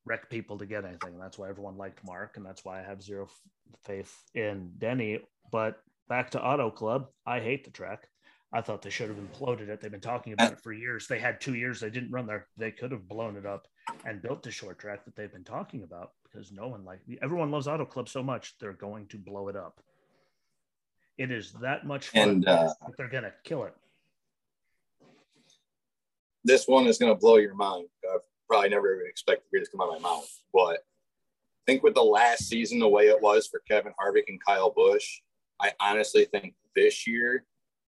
wreck 0.04 0.30
people 0.30 0.58
to 0.58 0.66
get 0.66 0.84
anything. 0.84 1.18
That's 1.18 1.38
why 1.38 1.48
everyone 1.48 1.76
liked 1.76 2.04
Mark, 2.04 2.36
and 2.36 2.44
that's 2.44 2.64
why 2.64 2.80
I 2.80 2.82
have 2.82 3.02
zero 3.02 3.28
faith 3.84 4.12
in 4.34 4.72
Denny. 4.78 5.20
But 5.50 5.80
back 6.08 6.30
to 6.30 6.42
Auto 6.42 6.70
Club, 6.70 7.08
I 7.26 7.40
hate 7.40 7.64
the 7.64 7.70
track. 7.70 8.08
I 8.52 8.60
thought 8.60 8.82
they 8.82 8.90
should 8.90 9.08
have 9.08 9.18
imploded 9.18 9.68
it. 9.68 9.80
They've 9.80 9.90
been 9.90 10.00
talking 10.00 10.32
about 10.32 10.52
it 10.52 10.60
for 10.60 10.72
years. 10.72 11.06
They 11.06 11.20
had 11.20 11.40
two 11.40 11.54
years 11.54 11.78
they 11.78 11.90
didn't 11.90 12.10
run 12.10 12.26
there. 12.26 12.48
They 12.56 12.72
could 12.72 12.90
have 12.90 13.08
blown 13.08 13.36
it 13.36 13.46
up 13.46 13.68
and 14.04 14.20
built 14.20 14.42
the 14.42 14.50
short 14.50 14.78
track 14.78 15.04
that 15.04 15.14
they've 15.14 15.32
been 15.32 15.44
talking 15.44 15.84
about 15.84 16.10
because 16.24 16.50
no 16.50 16.68
one 16.68 16.84
like 16.84 17.00
everyone 17.22 17.50
loves 17.50 17.68
Auto 17.68 17.84
Club 17.84 18.08
so 18.08 18.22
much 18.22 18.58
they're 18.58 18.72
going 18.72 19.06
to 19.08 19.18
blow 19.18 19.48
it 19.48 19.56
up. 19.56 19.80
It 21.16 21.30
is 21.30 21.52
that 21.60 21.86
much 21.86 22.08
fun. 22.08 22.28
And 22.28 22.48
uh, 22.48 22.72
they're 22.96 23.08
gonna 23.08 23.32
kill 23.44 23.64
it. 23.64 23.74
This 26.42 26.66
one 26.66 26.86
is 26.86 26.98
gonna 26.98 27.14
blow 27.14 27.36
your 27.36 27.54
mind. 27.54 27.86
Uh, 28.08 28.18
probably 28.48 28.70
never 28.70 28.94
even 28.96 29.06
expect 29.06 29.42
to 29.42 29.48
hear 29.52 29.60
this 29.60 29.68
come 29.68 29.80
out 29.80 29.94
of 29.94 30.02
my 30.02 30.08
mouth. 30.08 30.28
But 30.52 30.78
I 30.78 31.64
think 31.66 31.84
with 31.84 31.94
the 31.94 32.02
last 32.02 32.48
season, 32.48 32.80
the 32.80 32.88
way 32.88 33.08
it 33.08 33.20
was 33.20 33.46
for 33.46 33.62
Kevin 33.68 33.92
Harvick 34.00 34.24
and 34.28 34.44
Kyle 34.44 34.70
Busch, 34.70 35.20
I 35.60 35.72
honestly 35.78 36.24
think 36.24 36.54
this 36.74 37.06
year 37.06 37.44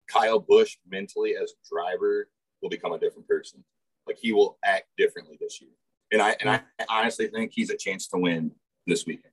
Kyle 0.09 0.39
Busch 0.39 0.77
mentally 0.89 1.35
as 1.37 1.53
a 1.53 1.75
driver 1.75 2.29
will 2.63 2.71
become 2.71 2.93
a 2.93 2.99
different 2.99 3.29
person. 3.29 3.65
Like 4.07 4.19
he 4.21 4.33
will 4.33 4.59
act 4.65 4.87
differently 4.97 5.37
this 5.41 5.61
year. 5.61 5.71
And 6.13 6.21
I 6.21 6.37
and 6.41 6.51
I 6.51 6.61
honestly 6.89 7.29
think 7.29 7.53
he's 7.53 7.71
a 7.71 7.77
chance 7.77 8.07
to 8.09 8.19
win 8.19 8.53
this 8.87 9.07
weekend. 9.07 9.33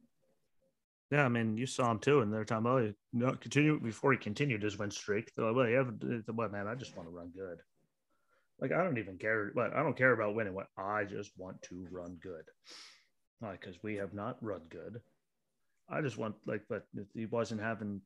Yeah, 1.12 1.26
I 1.26 1.30
mean, 1.30 1.58
you 1.58 1.66
saw 1.66 1.92
him 1.92 2.00
too, 2.00 2.22
and 2.22 2.34
they're 2.34 2.46
talking 2.46 2.66
about 2.66 2.82
oh, 2.84 2.94
no 3.12 3.34
continue 3.34 3.80
before 3.80 4.14
he 4.14 4.18
continued 4.18 4.64
his 4.64 4.80
win 4.80 4.92
streak. 4.92 5.32
They're 5.36 5.46
like, 5.46 5.56
well, 5.56 5.68
you 5.68 5.76
have 5.76 5.94
what 6.34 6.54
man? 6.54 6.68
I 6.68 6.76
just 6.76 6.96
want 6.96 7.10
to 7.10 7.14
run 7.14 7.32
good. 7.36 7.58
Like 8.60 8.72
I 8.72 8.84
don't 8.84 8.98
even 8.98 9.18
care, 9.18 9.52
but 9.54 9.74
I 9.74 9.84
don't 9.84 9.98
care 9.98 10.14
about 10.14 10.36
winning. 10.36 10.54
What 10.54 10.68
I 10.78 11.04
just 11.04 11.32
want 11.38 11.62
to 11.64 11.86
run 11.92 12.18
good, 12.22 12.46
like 13.42 13.60
because 13.60 13.82
we 13.84 13.96
have 13.96 14.14
not 14.14 14.38
run 14.42 14.62
good. 14.70 15.02
I 15.90 16.02
just 16.02 16.18
want 16.18 16.36
like, 16.46 16.62
but 16.70 16.86
he 17.14 17.26
wasn't 17.26 17.62
having 17.62 18.02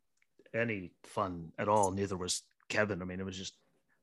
any 0.55 0.91
fun 1.03 1.51
at 1.59 1.69
all. 1.69 1.91
Neither 1.91 2.17
was 2.17 2.41
Kevin. 2.69 3.01
I 3.01 3.05
mean, 3.05 3.19
it 3.19 3.25
was 3.25 3.37
just 3.37 3.55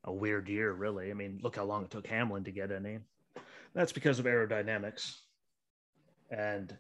a 0.04 0.12
weird 0.12 0.48
year, 0.48 0.72
really. 0.72 1.10
I 1.10 1.14
mean, 1.14 1.40
look 1.42 1.56
how 1.56 1.64
long 1.64 1.84
it 1.84 1.90
took 1.90 2.06
Hamlin 2.06 2.44
to 2.44 2.50
get 2.50 2.72
any. 2.72 2.94
Eh? 2.94 3.40
That's 3.74 3.92
because 3.92 4.18
of 4.18 4.26
aerodynamics, 4.26 5.16
and 6.30 6.76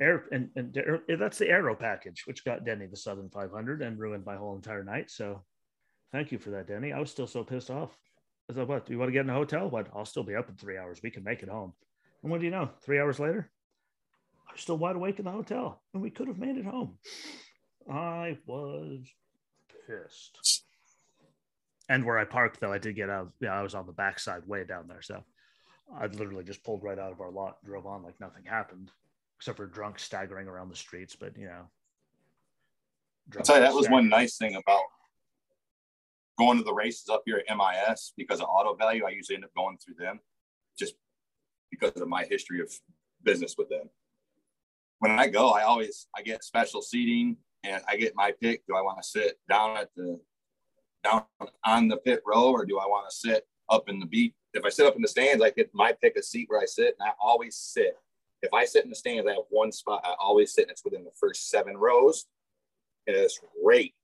air 0.00 0.24
and, 0.32 0.48
and 0.56 0.76
that's 1.18 1.38
the 1.38 1.48
aero 1.48 1.74
package, 1.74 2.22
which 2.26 2.44
got 2.44 2.64
Denny 2.64 2.86
the 2.86 2.96
Southern 2.96 3.28
500 3.28 3.82
and 3.82 3.98
ruined 3.98 4.24
my 4.24 4.36
whole 4.36 4.56
entire 4.56 4.82
night. 4.82 5.10
So, 5.10 5.42
thank 6.10 6.32
you 6.32 6.38
for 6.38 6.50
that, 6.50 6.68
Denny. 6.68 6.92
I 6.92 7.00
was 7.00 7.10
still 7.10 7.26
so 7.26 7.44
pissed 7.44 7.70
off. 7.70 7.96
I 8.50 8.54
thought, 8.54 8.68
what? 8.68 8.86
Do 8.86 8.92
you 8.92 8.98
want 8.98 9.08
to 9.08 9.12
get 9.12 9.24
in 9.24 9.30
a 9.30 9.34
hotel? 9.34 9.68
What? 9.68 9.88
I'll 9.94 10.04
still 10.04 10.24
be 10.24 10.34
up 10.34 10.48
in 10.48 10.56
three 10.56 10.78
hours. 10.78 11.00
We 11.02 11.10
can 11.10 11.24
make 11.24 11.42
it 11.42 11.48
home. 11.48 11.74
And 12.22 12.30
what 12.30 12.40
do 12.40 12.46
you 12.46 12.50
know? 12.50 12.70
Three 12.82 12.98
hours 12.98 13.20
later, 13.20 13.50
I 14.48 14.52
was 14.52 14.60
still 14.60 14.78
wide 14.78 14.96
awake 14.96 15.18
in 15.18 15.24
the 15.24 15.30
hotel, 15.30 15.82
and 15.92 16.02
we 16.02 16.10
could 16.10 16.28
have 16.28 16.38
made 16.38 16.56
it 16.56 16.64
home. 16.64 16.98
I 17.90 18.38
was 18.46 19.00
pissed. 19.86 20.61
And 21.88 22.04
where 22.04 22.18
I 22.18 22.24
parked, 22.24 22.60
though, 22.60 22.72
I 22.72 22.78
did 22.78 22.96
get 22.96 23.10
out. 23.10 23.32
Yeah, 23.40 23.58
I 23.58 23.62
was 23.62 23.74
on 23.74 23.86
the 23.86 23.92
backside, 23.92 24.46
way 24.46 24.64
down 24.64 24.86
there. 24.88 25.02
So 25.02 25.22
I 25.98 26.06
literally 26.06 26.44
just 26.44 26.64
pulled 26.64 26.82
right 26.82 26.98
out 26.98 27.12
of 27.12 27.20
our 27.20 27.30
lot, 27.30 27.62
drove 27.64 27.86
on 27.86 28.02
like 28.02 28.18
nothing 28.20 28.44
happened, 28.44 28.90
except 29.38 29.56
for 29.56 29.66
drunk 29.66 29.98
staggering 29.98 30.48
around 30.48 30.70
the 30.70 30.76
streets. 30.76 31.16
But 31.16 31.36
you 31.36 31.46
know, 31.46 31.68
I'll 33.36 33.42
tell 33.42 33.56
you 33.56 33.62
that 33.62 33.74
was 33.74 33.88
one 33.88 34.08
nice 34.08 34.36
thing 34.36 34.54
about 34.54 34.82
going 36.38 36.58
to 36.58 36.64
the 36.64 36.72
races 36.72 37.08
up 37.08 37.22
here 37.26 37.42
at 37.46 37.56
MIS 37.56 38.12
because 38.16 38.40
of 38.40 38.46
auto 38.48 38.74
value. 38.74 39.04
I 39.04 39.10
usually 39.10 39.36
end 39.36 39.44
up 39.44 39.54
going 39.54 39.78
through 39.78 39.94
them, 39.98 40.20
just 40.78 40.94
because 41.70 41.92
of 42.00 42.08
my 42.08 42.24
history 42.24 42.60
of 42.60 42.72
business 43.22 43.56
with 43.58 43.68
them. 43.68 43.90
When 44.98 45.18
I 45.18 45.26
go, 45.28 45.50
I 45.50 45.62
always 45.62 46.06
I 46.16 46.22
get 46.22 46.44
special 46.44 46.80
seating 46.80 47.36
and 47.64 47.82
I 47.88 47.96
get 47.96 48.14
my 48.14 48.32
pick. 48.40 48.64
Do 48.66 48.76
I 48.76 48.82
want 48.82 49.02
to 49.02 49.08
sit 49.08 49.38
down 49.48 49.76
at 49.76 49.88
the 49.96 50.20
down 51.02 51.24
on 51.64 51.88
the 51.88 51.96
pit 51.98 52.22
row 52.26 52.50
or 52.50 52.64
do 52.64 52.78
I 52.78 52.86
want 52.86 53.08
to 53.08 53.16
sit 53.16 53.46
up 53.68 53.88
in 53.88 53.98
the 53.98 54.06
beat? 54.06 54.34
If 54.54 54.64
I 54.64 54.68
sit 54.68 54.86
up 54.86 54.96
in 54.96 55.02
the 55.02 55.08
stands, 55.08 55.42
I 55.42 55.50
get 55.50 55.70
my 55.72 55.92
pick 56.00 56.16
a 56.16 56.22
seat 56.22 56.46
where 56.48 56.60
I 56.60 56.66
sit, 56.66 56.94
and 56.98 57.08
I 57.08 57.12
always 57.20 57.56
sit. 57.56 57.94
If 58.42 58.52
I 58.52 58.64
sit 58.64 58.84
in 58.84 58.90
the 58.90 58.96
stands, 58.96 59.26
I 59.26 59.32
have 59.32 59.44
one 59.50 59.72
spot. 59.72 60.02
I 60.04 60.14
always 60.20 60.52
sit, 60.52 60.62
and 60.62 60.70
it's 60.70 60.84
within 60.84 61.04
the 61.04 61.10
first 61.18 61.48
seven 61.48 61.76
rows, 61.76 62.26
and 63.06 63.16
it's 63.16 63.40
right, 63.64 63.94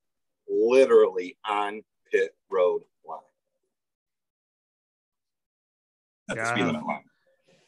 literally 0.49 1.37
on 1.47 1.83
pit 2.11 2.35
road 2.51 2.83
line. 3.07 3.19
At 6.31 6.37
yeah, 6.37 6.43
the 6.45 6.49
speed 6.49 6.65
limit 6.65 6.87
line. 6.87 7.05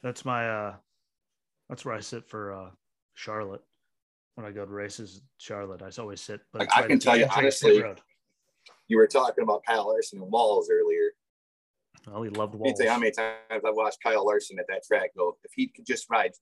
That's 0.03 0.25
my. 0.25 0.49
uh 0.49 0.75
That's 1.69 1.85
where 1.85 1.95
I 1.95 2.01
sit 2.01 2.27
for 2.27 2.55
uh 2.55 2.71
Charlotte 3.15 3.63
when 4.37 4.47
I 4.47 4.53
go 4.53 4.65
to 4.65 4.73
races. 4.73 5.21
Charlotte, 5.37 5.83
I 5.83 5.91
always 6.01 6.23
sit. 6.23 6.41
But 6.53 6.61
like 6.61 6.71
I 6.75 6.87
can 6.87 6.99
tell 6.99 7.19
you 7.19 7.27
honestly, 7.31 7.83
you 8.91 8.97
were 8.97 9.07
talking 9.07 9.45
about 9.45 9.65
Kyle 9.65 9.87
Larson 9.87 10.21
and 10.21 10.31
walls 10.31 10.69
earlier. 10.71 11.13
Oh, 12.13 12.23
he 12.25 12.31
loved 12.31 12.57
walls. 12.57 12.77
Say 12.77 12.89
how 12.89 12.99
many 12.99 13.13
times 13.13 13.37
I've 13.51 13.63
watched 13.63 14.03
Kyle 14.03 14.27
Larson 14.27 14.59
at 14.59 14.67
that 14.69 14.83
track 14.85 15.11
go. 15.17 15.39
If 15.45 15.53
he 15.55 15.69
could 15.69 15.87
just 15.87 16.11
ride 16.11 16.33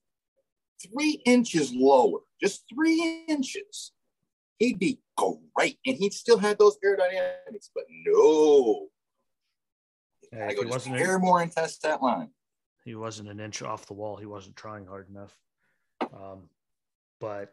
three 0.83 1.21
inches 1.27 1.75
lower, 1.75 2.21
just 2.41 2.65
three 2.75 3.25
inches, 3.29 3.93
he'd 4.59 4.79
be 4.79 4.99
great, 5.55 5.79
and 5.85 5.97
he'd 5.97 6.15
still 6.15 6.39
have 6.39 6.57
those 6.57 6.79
aerodynamics. 6.83 7.69
But 7.75 7.85
no, 8.07 8.87
yeah, 10.33 10.47
I 10.49 10.55
go 10.55 10.65
just 10.65 10.89
air 10.89 11.19
more 11.19 11.43
and 11.43 11.53
test 11.53 11.83
that 11.83 12.03
line. 12.03 12.31
He 12.87 12.95
wasn't 12.95 13.29
an 13.29 13.41
inch 13.41 13.61
off 13.61 13.85
the 13.85 13.93
wall. 13.93 14.17
He 14.17 14.25
wasn't 14.25 14.57
trying 14.57 14.87
hard 14.87 15.11
enough. 15.11 15.37
Um, 16.01 16.49
but 17.21 17.53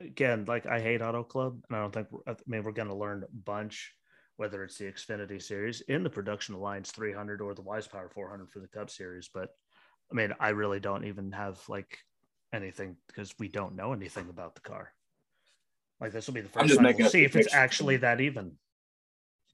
again, 0.00 0.44
like 0.48 0.66
I 0.66 0.80
hate 0.80 1.02
Auto 1.02 1.22
Club, 1.22 1.62
and 1.68 1.76
I 1.76 1.80
don't 1.82 1.92
think 1.92 2.08
I 2.26 2.34
mean 2.48 2.64
we're 2.64 2.72
going 2.72 2.88
to 2.88 2.96
learn 2.96 3.22
a 3.22 3.28
bunch 3.32 3.94
whether 4.38 4.62
it's 4.62 4.78
the 4.78 4.84
Xfinity 4.84 5.42
series 5.42 5.80
in 5.82 6.04
the 6.04 6.08
Production 6.08 6.54
Alliance 6.54 6.92
300 6.92 7.40
or 7.40 7.54
the 7.54 7.60
Wise 7.60 7.88
Power 7.88 8.08
400 8.08 8.48
for 8.48 8.60
the 8.60 8.68
Cup 8.68 8.88
series. 8.88 9.28
But 9.32 9.50
I 10.10 10.14
mean, 10.14 10.32
I 10.38 10.50
really 10.50 10.78
don't 10.78 11.04
even 11.04 11.32
have 11.32 11.60
like 11.68 11.98
anything 12.54 12.96
because 13.08 13.34
we 13.40 13.48
don't 13.48 13.74
know 13.74 13.92
anything 13.92 14.28
about 14.30 14.54
the 14.54 14.60
car. 14.60 14.92
Like 16.00 16.12
this 16.12 16.28
will 16.28 16.34
be 16.34 16.40
the 16.40 16.48
first 16.48 16.76
time 16.76 16.94
we'll 16.96 17.10
see 17.10 17.24
if 17.24 17.34
it's 17.34 17.52
actually 17.52 17.96
that 17.98 18.20
even. 18.20 18.52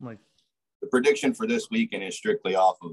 Like 0.03 0.19
the 0.83 0.89
prediction 0.89 1.33
for 1.33 1.47
this 1.47 1.69
weekend 1.71 2.05
is 2.05 2.17
strictly 2.17 2.55
off 2.55 2.77
of 2.83 2.93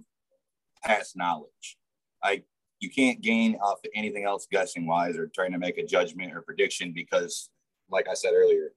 past 0.82 1.18
knowledge. 1.18 1.78
I 2.24 2.44
you 2.80 2.90
can't 2.90 3.22
gain 3.22 3.58
off 3.62 3.80
of 3.84 3.92
anything 3.94 4.24
else 4.24 4.48
guessing 4.50 4.88
wise 4.88 5.18
or 5.18 5.28
trying 5.28 5.52
to 5.52 5.60
make 5.60 5.78
a 5.78 5.86
judgment 5.86 6.34
or 6.34 6.42
prediction 6.42 6.94
because, 6.94 7.50
like 7.90 8.08
I 8.08 8.14
said 8.14 8.32
earlier, 8.34 8.72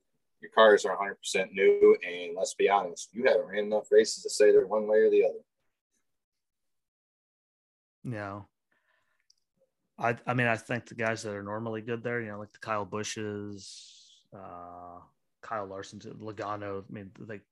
your 0.45 0.53
cars 0.55 0.84
are 0.84 0.97
100% 0.97 1.53
new. 1.53 1.97
And 2.07 2.36
let's 2.36 2.55
be 2.55 2.68
honest, 2.68 3.09
you 3.12 3.24
haven't 3.24 3.47
ran 3.47 3.64
enough 3.64 3.90
races 3.90 4.22
to 4.22 4.30
say 4.30 4.53
they're 4.53 4.66
one 4.66 4.86
way 4.86 4.99
or 4.99 5.11
the 5.11 5.24
other. 5.24 5.40
No. 8.05 8.47
I, 9.99 10.16
I 10.26 10.34
mean, 10.34 10.47
I 10.47 10.57
think 10.57 10.86
the 10.86 10.95
guys 10.95 11.22
that 11.22 11.34
are 11.34 11.42
normally 11.42 11.80
good 11.80 12.03
there, 12.03 12.20
you 12.20 12.28
know, 12.28 12.38
like 12.38 12.53
the 12.53 12.59
Kyle 12.59 12.84
Busches, 12.84 14.11
uh, 14.34 15.01
Kyle 15.40 15.66
Larson, 15.66 16.01
Logano. 16.01 16.82
I 16.82 16.92
mean, 16.92 17.11
like 17.26 17.42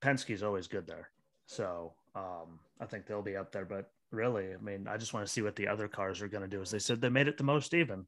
Penske's 0.00 0.42
always 0.42 0.68
good 0.68 0.86
there. 0.86 1.10
So 1.46 1.94
um, 2.14 2.60
I 2.78 2.86
think 2.86 3.06
they'll 3.06 3.22
be 3.22 3.36
up 3.36 3.50
there. 3.50 3.64
But 3.64 3.90
really, 4.12 4.52
I 4.52 4.62
mean, 4.62 4.86
I 4.86 4.96
just 4.96 5.14
want 5.14 5.26
to 5.26 5.32
see 5.32 5.42
what 5.42 5.56
the 5.56 5.68
other 5.68 5.88
cars 5.88 6.22
are 6.22 6.28
going 6.28 6.42
to 6.42 6.48
do. 6.48 6.62
As 6.62 6.70
they 6.70 6.78
said, 6.78 7.00
they 7.00 7.08
made 7.08 7.28
it 7.28 7.38
the 7.38 7.44
most 7.44 7.74
even. 7.74 8.06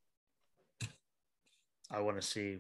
I 1.91 2.01
want 2.01 2.21
to 2.21 2.27
see 2.27 2.59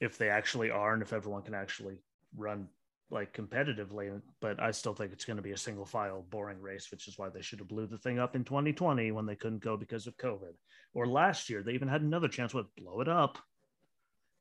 if 0.00 0.18
they 0.18 0.28
actually 0.28 0.70
are 0.70 0.94
and 0.94 1.02
if 1.02 1.12
everyone 1.12 1.42
can 1.42 1.54
actually 1.54 1.98
run 2.36 2.68
like 3.10 3.34
competitively 3.34 4.20
but 4.40 4.60
i 4.62 4.70
still 4.70 4.94
think 4.94 5.12
it's 5.12 5.24
going 5.24 5.36
to 5.36 5.42
be 5.42 5.52
a 5.52 5.56
single 5.56 5.84
file 5.84 6.24
boring 6.30 6.60
race 6.60 6.90
which 6.90 7.08
is 7.08 7.18
why 7.18 7.28
they 7.28 7.42
should 7.42 7.58
have 7.58 7.68
blew 7.68 7.86
the 7.86 7.98
thing 7.98 8.18
up 8.18 8.36
in 8.36 8.44
2020 8.44 9.10
when 9.12 9.26
they 9.26 9.34
couldn't 9.34 9.62
go 9.62 9.76
because 9.76 10.06
of 10.06 10.16
covid. 10.16 10.54
Or 10.94 11.06
last 11.06 11.50
year 11.50 11.62
they 11.62 11.72
even 11.72 11.88
had 11.88 12.02
another 12.02 12.28
chance 12.28 12.52
with 12.52 12.74
blow 12.76 13.00
it 13.00 13.08
up. 13.08 13.38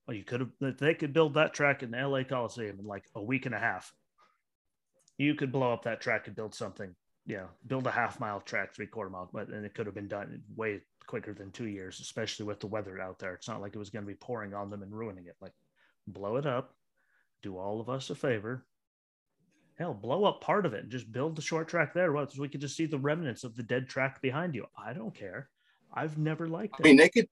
Well 0.07 0.17
you 0.17 0.23
could 0.23 0.39
have 0.39 0.77
they 0.77 0.93
could 0.93 1.13
build 1.13 1.35
that 1.35 1.53
track 1.53 1.83
in 1.83 1.91
the 1.91 2.07
la 2.07 2.23
coliseum 2.23 2.79
in 2.79 2.85
like 2.85 3.05
a 3.15 3.21
week 3.21 3.45
and 3.45 3.55
a 3.55 3.59
half 3.59 3.91
you 5.19 5.35
could 5.35 5.51
blow 5.51 5.71
up 5.71 5.83
that 5.83 6.01
track 6.01 6.25
and 6.25 6.35
build 6.35 6.55
something 6.55 6.95
yeah 7.25 7.45
build 7.67 7.85
a 7.85 7.91
half 7.91 8.19
mile 8.19 8.41
track 8.41 8.73
three 8.73 8.87
quarter 8.87 9.09
mile 9.09 9.29
but 9.31 9.49
and 9.49 9.65
it 9.65 9.75
could 9.75 9.85
have 9.85 9.93
been 9.93 10.07
done 10.07 10.41
way 10.55 10.81
quicker 11.09 11.33
than 11.33 11.49
two 11.49 11.65
years, 11.65 11.99
especially 11.99 12.45
with 12.45 12.59
the 12.59 12.67
weather 12.67 13.01
out 13.01 13.17
there. 13.17 13.33
It's 13.33 13.47
not 13.47 13.61
like 13.61 13.73
it 13.73 13.79
was 13.79 13.89
going 13.89 14.05
to 14.05 14.07
be 14.07 14.13
pouring 14.13 14.53
on 14.53 14.69
them 14.69 14.83
and 14.83 14.93
ruining 14.93 15.25
it. 15.25 15.35
Like, 15.41 15.53
blow 16.05 16.35
it 16.35 16.45
up, 16.45 16.75
do 17.41 17.57
all 17.57 17.81
of 17.81 17.89
us 17.89 18.11
a 18.11 18.15
favor. 18.15 18.63
Hell, 19.79 19.95
blow 19.95 20.23
up 20.25 20.39
part 20.39 20.67
of 20.67 20.75
it 20.75 20.83
and 20.83 20.91
just 20.91 21.11
build 21.11 21.35
the 21.35 21.41
short 21.41 21.67
track 21.67 21.95
there. 21.95 22.11
Well, 22.11 22.29
so 22.29 22.39
we 22.39 22.47
could 22.47 22.61
just 22.61 22.77
see 22.77 22.85
the 22.85 22.99
remnants 22.99 23.43
of 23.43 23.55
the 23.55 23.63
dead 23.63 23.89
track 23.89 24.21
behind 24.21 24.53
you. 24.53 24.67
I 24.77 24.93
don't 24.93 25.15
care. 25.15 25.49
I've 25.91 26.19
never 26.19 26.47
liked 26.47 26.79
it. 26.79 26.83
I 26.83 26.87
mean, 26.89 26.97
they 26.97 27.09
could, 27.09 27.27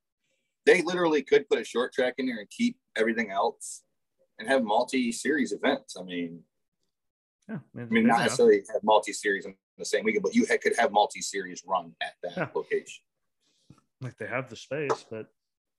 they 0.65 0.81
literally 0.81 1.21
could 1.21 1.47
put 1.47 1.59
a 1.59 1.63
short 1.63 1.93
track 1.93 2.15
in 2.17 2.25
there 2.25 2.39
and 2.39 2.49
keep 2.49 2.77
everything 2.95 3.29
else 3.29 3.83
and 4.39 4.47
have 4.47 4.63
multi-series 4.63 5.51
events. 5.51 5.95
I 5.95 6.01
mean, 6.01 6.41
yeah, 7.47 7.59
I 7.77 7.85
mean, 7.85 8.07
not 8.07 8.21
necessarily 8.21 8.63
have 8.73 8.83
multi-series 8.83 9.45
in 9.45 9.55
the 9.77 9.85
same 9.85 10.03
weekend, 10.03 10.23
but 10.23 10.33
you 10.33 10.47
could 10.47 10.75
have 10.79 10.91
multi-series 10.91 11.61
run 11.67 11.93
at 12.01 12.13
that 12.23 12.37
yeah. 12.37 12.47
location. 12.55 13.03
Like 14.01 14.17
they 14.17 14.27
have 14.27 14.49
the 14.49 14.55
space, 14.55 15.05
but 15.09 15.27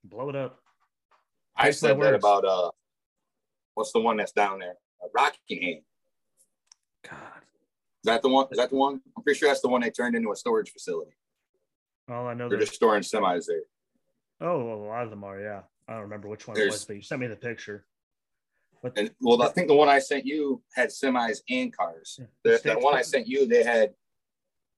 blow 0.03 0.29
it 0.29 0.35
up. 0.35 0.59
I 1.55 1.71
said 1.71 1.99
that 2.01 2.13
about 2.13 2.45
uh, 2.45 2.71
what's 3.75 3.91
the 3.91 3.99
one 3.99 4.17
that's 4.17 4.31
down 4.31 4.59
there? 4.59 4.75
Uh, 5.03 5.07
Rockingham. 5.13 5.81
God. 7.09 7.17
Is 8.03 8.05
that 8.05 8.21
the 8.21 8.29
one? 8.29 8.47
Is 8.51 8.57
that 8.57 8.69
the 8.69 8.75
one? 8.75 9.01
I'm 9.15 9.23
pretty 9.23 9.39
sure 9.39 9.49
that's 9.49 9.61
the 9.61 9.69
one 9.69 9.81
they 9.81 9.89
turned 9.89 10.15
into 10.15 10.31
a 10.31 10.35
storage 10.35 10.71
facility. 10.71 11.11
Well, 12.07 12.27
I 12.27 12.33
know 12.33 12.49
they're 12.49 12.59
just 12.59 12.73
storing 12.73 13.03
semis 13.03 13.45
there. 13.47 13.61
Oh, 14.41 14.63
well, 14.63 14.77
a 14.77 14.87
lot 14.87 15.03
of 15.03 15.09
them 15.09 15.23
are. 15.23 15.39
Yeah, 15.39 15.61
I 15.87 15.93
don't 15.93 16.03
remember 16.03 16.27
which 16.27 16.47
one 16.47 16.55
There's, 16.55 16.67
it 16.67 16.71
was, 16.71 16.85
but 16.85 16.95
you 16.95 17.01
sent 17.01 17.21
me 17.21 17.27
the 17.27 17.35
picture. 17.35 17.85
But 18.81 18.97
and, 18.97 19.11
well, 19.19 19.41
I 19.41 19.49
think 19.49 19.67
the 19.67 19.75
one 19.75 19.89
I 19.89 19.99
sent 19.99 20.25
you 20.25 20.61
had 20.73 20.89
semis 20.89 21.39
and 21.49 21.75
cars. 21.75 22.19
Yeah, 22.19 22.25
the, 22.43 22.61
the 22.75 22.79
one 22.79 22.95
I 22.95 23.01
sent 23.01 23.27
you, 23.27 23.45
they 23.45 23.63
had 23.63 23.93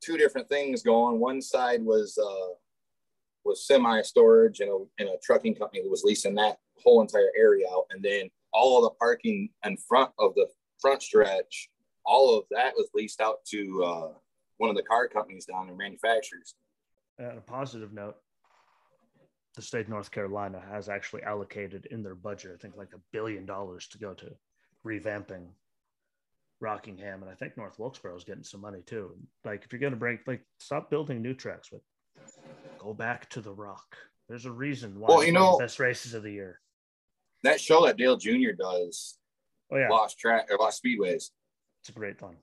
two 0.04 0.18
different 0.18 0.50
things 0.50 0.82
going. 0.82 1.20
One 1.20 1.42
side 1.42 1.84
was 1.84 2.18
uh, 2.18 2.54
was 3.46 3.66
semi 3.66 4.02
storage 4.02 4.60
and 4.60 4.70
a, 4.70 4.78
and 5.00 5.10
a 5.10 5.18
trucking 5.24 5.56
company 5.56 5.82
that 5.82 5.90
was 5.90 6.04
leasing 6.04 6.36
that 6.36 6.58
whole 6.84 7.02
entire 7.02 7.32
area 7.38 7.66
out. 7.72 7.86
And 7.92 8.04
then 8.04 8.30
all 8.54 8.78
of 8.78 8.84
the 8.84 8.96
parking 8.98 9.50
in 9.66 9.78
front 9.78 10.12
of 10.20 10.34
the 10.36 10.48
front 10.80 11.02
stretch, 11.02 11.70
all 12.06 12.38
of 12.38 12.46
that 12.52 12.74
was 12.76 12.90
leased 12.94 13.22
out 13.22 13.44
to 13.46 13.84
uh, 13.84 14.12
one 14.58 14.70
of 14.70 14.76
the 14.76 14.84
car 14.84 15.08
companies 15.08 15.46
down 15.46 15.68
there, 15.68 15.76
manufacturers. 15.76 16.56
On 17.20 17.38
a 17.38 17.42
positive 17.42 17.94
note, 17.94 18.16
the 19.56 19.62
state 19.62 19.82
of 19.82 19.90
North 19.90 20.12
Carolina 20.12 20.62
has 20.72 20.90
actually 20.90 21.24
allocated 21.24 21.88
in 21.92 22.04
their 22.04 22.16
budget, 22.16 22.52
I 22.54 22.58
think, 22.62 22.78
like 22.78 22.94
a 22.96 23.02
billion 23.12 23.46
dollars 23.46 23.88
to 23.90 23.98
go 23.98 24.14
to 24.14 24.32
revamping 24.86 25.48
Rockingham, 26.62 27.22
and 27.22 27.32
I 27.32 27.36
think 27.36 27.58
North 27.58 27.80
Wilkesboro 27.80 28.16
is 28.16 28.24
getting 28.24 28.44
some 28.44 28.62
money 28.62 28.82
too. 28.86 29.16
Like, 29.44 29.64
if 29.66 29.74
you're 29.74 29.80
going 29.80 29.94
to 29.94 30.00
break, 30.00 30.20
like, 30.28 30.46
stop 30.60 30.90
building 30.90 31.22
new 31.22 31.34
tracks, 31.34 31.70
but 31.72 31.82
go 32.80 32.94
back 32.94 33.30
to 33.30 33.42
the 33.42 33.54
Rock. 33.54 33.98
There's 34.30 34.46
a 34.46 34.52
reason 34.52 35.00
why 35.00 35.08
Well, 35.10 35.24
you 35.24 35.32
know- 35.32 35.58
best 35.60 35.80
races 35.80 36.14
of 36.14 36.24
the 36.24 36.32
year. 36.32 36.62
That 37.44 37.60
show 37.60 37.86
that 37.86 37.98
Dale 37.98 38.18
Jr. 38.18 38.52
does, 38.58 39.18
Oh 39.72 39.78
yeah, 39.78 39.90
Lost 39.90 40.20
Track 40.20 40.48
or 40.52 40.58
Lost 40.58 40.84
Speedways, 40.84 41.32
it's 41.82 41.90
a 41.90 41.92
great 41.94 42.20
fun. 42.20 42.38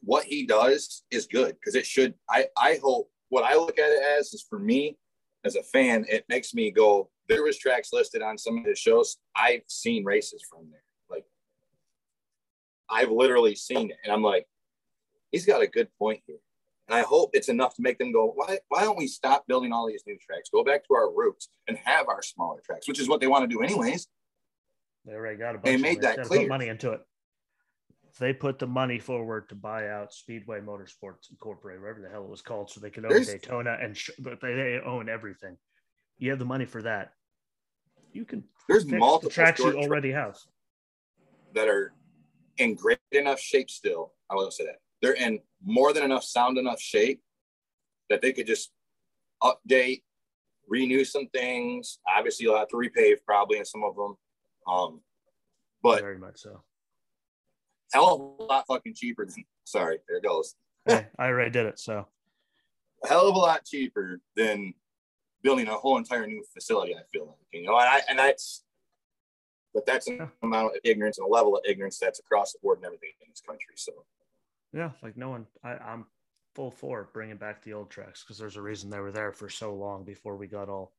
what 0.00 0.24
he 0.24 0.44
does 0.46 1.02
is 1.10 1.26
good 1.26 1.54
because 1.54 1.74
it 1.74 1.86
should. 1.86 2.14
I 2.28 2.48
I 2.56 2.78
hope 2.82 3.10
what 3.28 3.44
I 3.44 3.54
look 3.54 3.78
at 3.78 3.90
it 3.92 4.02
as 4.02 4.32
is 4.34 4.42
for 4.48 4.58
me 4.58 4.98
as 5.44 5.56
a 5.56 5.62
fan, 5.62 6.04
it 6.08 6.24
makes 6.28 6.52
me 6.54 6.70
go. 6.70 7.10
There 7.28 7.42
was 7.42 7.56
tracks 7.58 7.90
listed 7.92 8.20
on 8.20 8.36
some 8.36 8.58
of 8.58 8.64
his 8.64 8.78
shows. 8.78 9.16
I've 9.36 9.62
seen 9.68 10.04
races 10.04 10.42
from 10.50 10.68
there. 10.70 10.82
Like 11.08 11.24
I've 12.90 13.10
literally 13.10 13.54
seen 13.54 13.90
it, 13.90 13.96
and 14.04 14.12
I'm 14.12 14.22
like, 14.22 14.46
he's 15.30 15.46
got 15.46 15.62
a 15.62 15.66
good 15.66 15.88
point 15.98 16.22
here. 16.26 16.38
And 16.88 16.94
I 16.94 17.02
hope 17.02 17.30
it's 17.32 17.48
enough 17.48 17.74
to 17.76 17.82
make 17.82 17.98
them 17.98 18.12
go, 18.12 18.32
why, 18.34 18.58
why 18.68 18.82
don't 18.82 18.98
we 18.98 19.06
stop 19.06 19.46
building 19.46 19.72
all 19.72 19.86
these 19.86 20.02
new 20.06 20.18
tracks? 20.18 20.50
Go 20.52 20.62
back 20.62 20.86
to 20.86 20.94
our 20.94 21.10
roots 21.12 21.48
and 21.66 21.78
have 21.84 22.08
our 22.08 22.22
smaller 22.22 22.60
tracks, 22.64 22.86
which 22.86 23.00
is 23.00 23.08
what 23.08 23.20
they 23.20 23.26
want 23.26 23.48
to 23.48 23.54
do 23.54 23.62
anyways. 23.62 24.06
They 25.06 25.12
already 25.14 25.38
got 25.38 25.54
a 25.54 25.58
bunch. 25.58 25.64
They 25.64 25.76
made 25.76 26.02
money. 26.02 26.16
that 26.16 26.26
clear. 26.26 26.40
Put 26.40 26.48
money 26.48 26.68
into 26.68 26.92
it. 26.92 27.00
They 28.20 28.32
put 28.32 28.58
the 28.58 28.66
money 28.66 28.98
forward 28.98 29.48
to 29.48 29.54
buy 29.54 29.88
out 29.88 30.12
Speedway 30.12 30.60
Motorsports 30.60 31.30
Incorporated, 31.30 31.82
whatever 31.82 32.00
the 32.02 32.08
hell 32.08 32.22
it 32.24 32.30
was 32.30 32.42
called, 32.42 32.70
so 32.70 32.80
they 32.80 32.90
could 32.90 33.04
own 33.04 33.10
There's- 33.10 33.26
Daytona 33.28 33.76
and 33.80 33.96
sh- 33.96 34.10
but 34.18 34.40
they, 34.40 34.54
they 34.54 34.80
own 34.84 35.08
everything. 35.08 35.56
You 36.18 36.30
have 36.30 36.38
the 36.38 36.44
money 36.44 36.64
for 36.64 36.82
that. 36.82 37.12
You 38.12 38.24
can 38.24 38.44
There's 38.68 38.82
fix 38.82 38.92
the 38.92 38.98
multiple 38.98 39.30
tracks 39.30 39.58
you 39.58 39.76
already 39.76 40.12
have. 40.12 40.36
that 41.54 41.66
are 41.68 41.92
in 42.58 42.74
great 42.76 42.98
enough 43.10 43.40
shape 43.40 43.68
still. 43.68 44.12
I 44.30 44.36
will 44.36 44.50
say 44.52 44.66
that 44.66 44.76
they're 45.04 45.12
in 45.12 45.38
more 45.62 45.92
than 45.92 46.02
enough 46.02 46.24
sound 46.24 46.56
enough 46.56 46.80
shape 46.80 47.20
that 48.08 48.22
they 48.22 48.32
could 48.32 48.46
just 48.46 48.70
update, 49.42 50.02
renew 50.66 51.04
some 51.04 51.28
things. 51.28 51.98
Obviously, 52.08 52.44
you'll 52.44 52.56
have 52.56 52.68
to 52.68 52.76
repave 52.76 53.16
probably 53.26 53.58
in 53.58 53.66
some 53.66 53.84
of 53.84 53.94
them. 53.96 54.16
Um, 54.66 55.00
but 55.82 56.00
Very 56.00 56.18
much 56.18 56.40
so. 56.40 56.62
hell 57.92 58.14
of 58.14 58.20
a 58.40 58.44
lot 58.50 58.64
fucking 58.66 58.94
cheaper 58.94 59.26
than 59.26 59.44
sorry, 59.64 59.98
there 60.08 60.16
it 60.16 60.24
goes. 60.24 60.54
Hey, 60.86 61.06
I 61.18 61.26
already 61.26 61.50
did 61.50 61.66
it. 61.66 61.78
So 61.78 62.06
A 63.04 63.08
hell 63.08 63.28
of 63.28 63.34
a 63.34 63.38
lot 63.38 63.66
cheaper 63.66 64.20
than 64.36 64.72
building 65.42 65.68
a 65.68 65.74
whole 65.74 65.98
entire 65.98 66.26
new 66.26 66.42
facility, 66.54 66.94
I 66.94 67.02
feel 67.12 67.26
like. 67.26 67.36
You 67.52 67.66
know, 67.66 67.78
and 67.78 67.88
I 67.88 68.00
and 68.08 68.18
that's 68.18 68.64
but 69.74 69.84
that's 69.84 70.06
an 70.06 70.30
amount 70.42 70.76
of 70.76 70.80
ignorance 70.82 71.18
and 71.18 71.26
a 71.26 71.30
level 71.30 71.56
of 71.56 71.62
ignorance 71.66 71.98
that's 71.98 72.20
across 72.20 72.52
the 72.52 72.58
board 72.62 72.78
and 72.78 72.86
everything 72.86 73.10
in 73.20 73.26
this 73.28 73.42
country. 73.46 73.74
So 73.76 73.92
yeah, 74.74 74.90
like 75.02 75.16
no 75.16 75.30
one. 75.30 75.46
I, 75.62 75.72
I'm 75.72 76.06
full 76.54 76.70
for 76.70 77.08
bringing 77.12 77.36
back 77.36 77.62
the 77.62 77.72
old 77.72 77.90
tracks 77.90 78.22
because 78.22 78.38
there's 78.38 78.56
a 78.56 78.62
reason 78.62 78.90
they 78.90 79.00
were 79.00 79.12
there 79.12 79.32
for 79.32 79.48
so 79.48 79.74
long 79.74 80.04
before 80.04 80.36
we 80.36 80.46
got 80.46 80.68
all. 80.68 80.92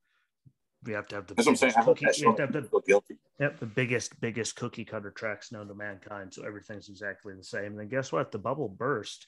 We 0.84 0.92
have 0.92 1.08
to 1.08 1.16
have 1.16 1.26
the. 1.26 1.34
that's 1.34 1.46
what 1.46 1.52
I'm 1.52 1.56
saying. 1.56 1.74
Cookie- 1.84 2.06
have 2.26 2.38
have 2.38 2.52
the 2.52 2.68
guilty. 2.86 3.18
Yep, 3.40 3.60
the 3.60 3.66
biggest, 3.66 4.18
biggest 4.20 4.56
cookie 4.56 4.84
cutter 4.84 5.10
tracks 5.10 5.52
known 5.52 5.68
to 5.68 5.74
mankind. 5.74 6.32
So 6.32 6.44
everything's 6.44 6.88
exactly 6.88 7.34
the 7.34 7.44
same. 7.44 7.66
And 7.66 7.78
then 7.78 7.88
guess 7.88 8.12
what? 8.12 8.32
The 8.32 8.38
bubble 8.38 8.68
burst 8.68 9.26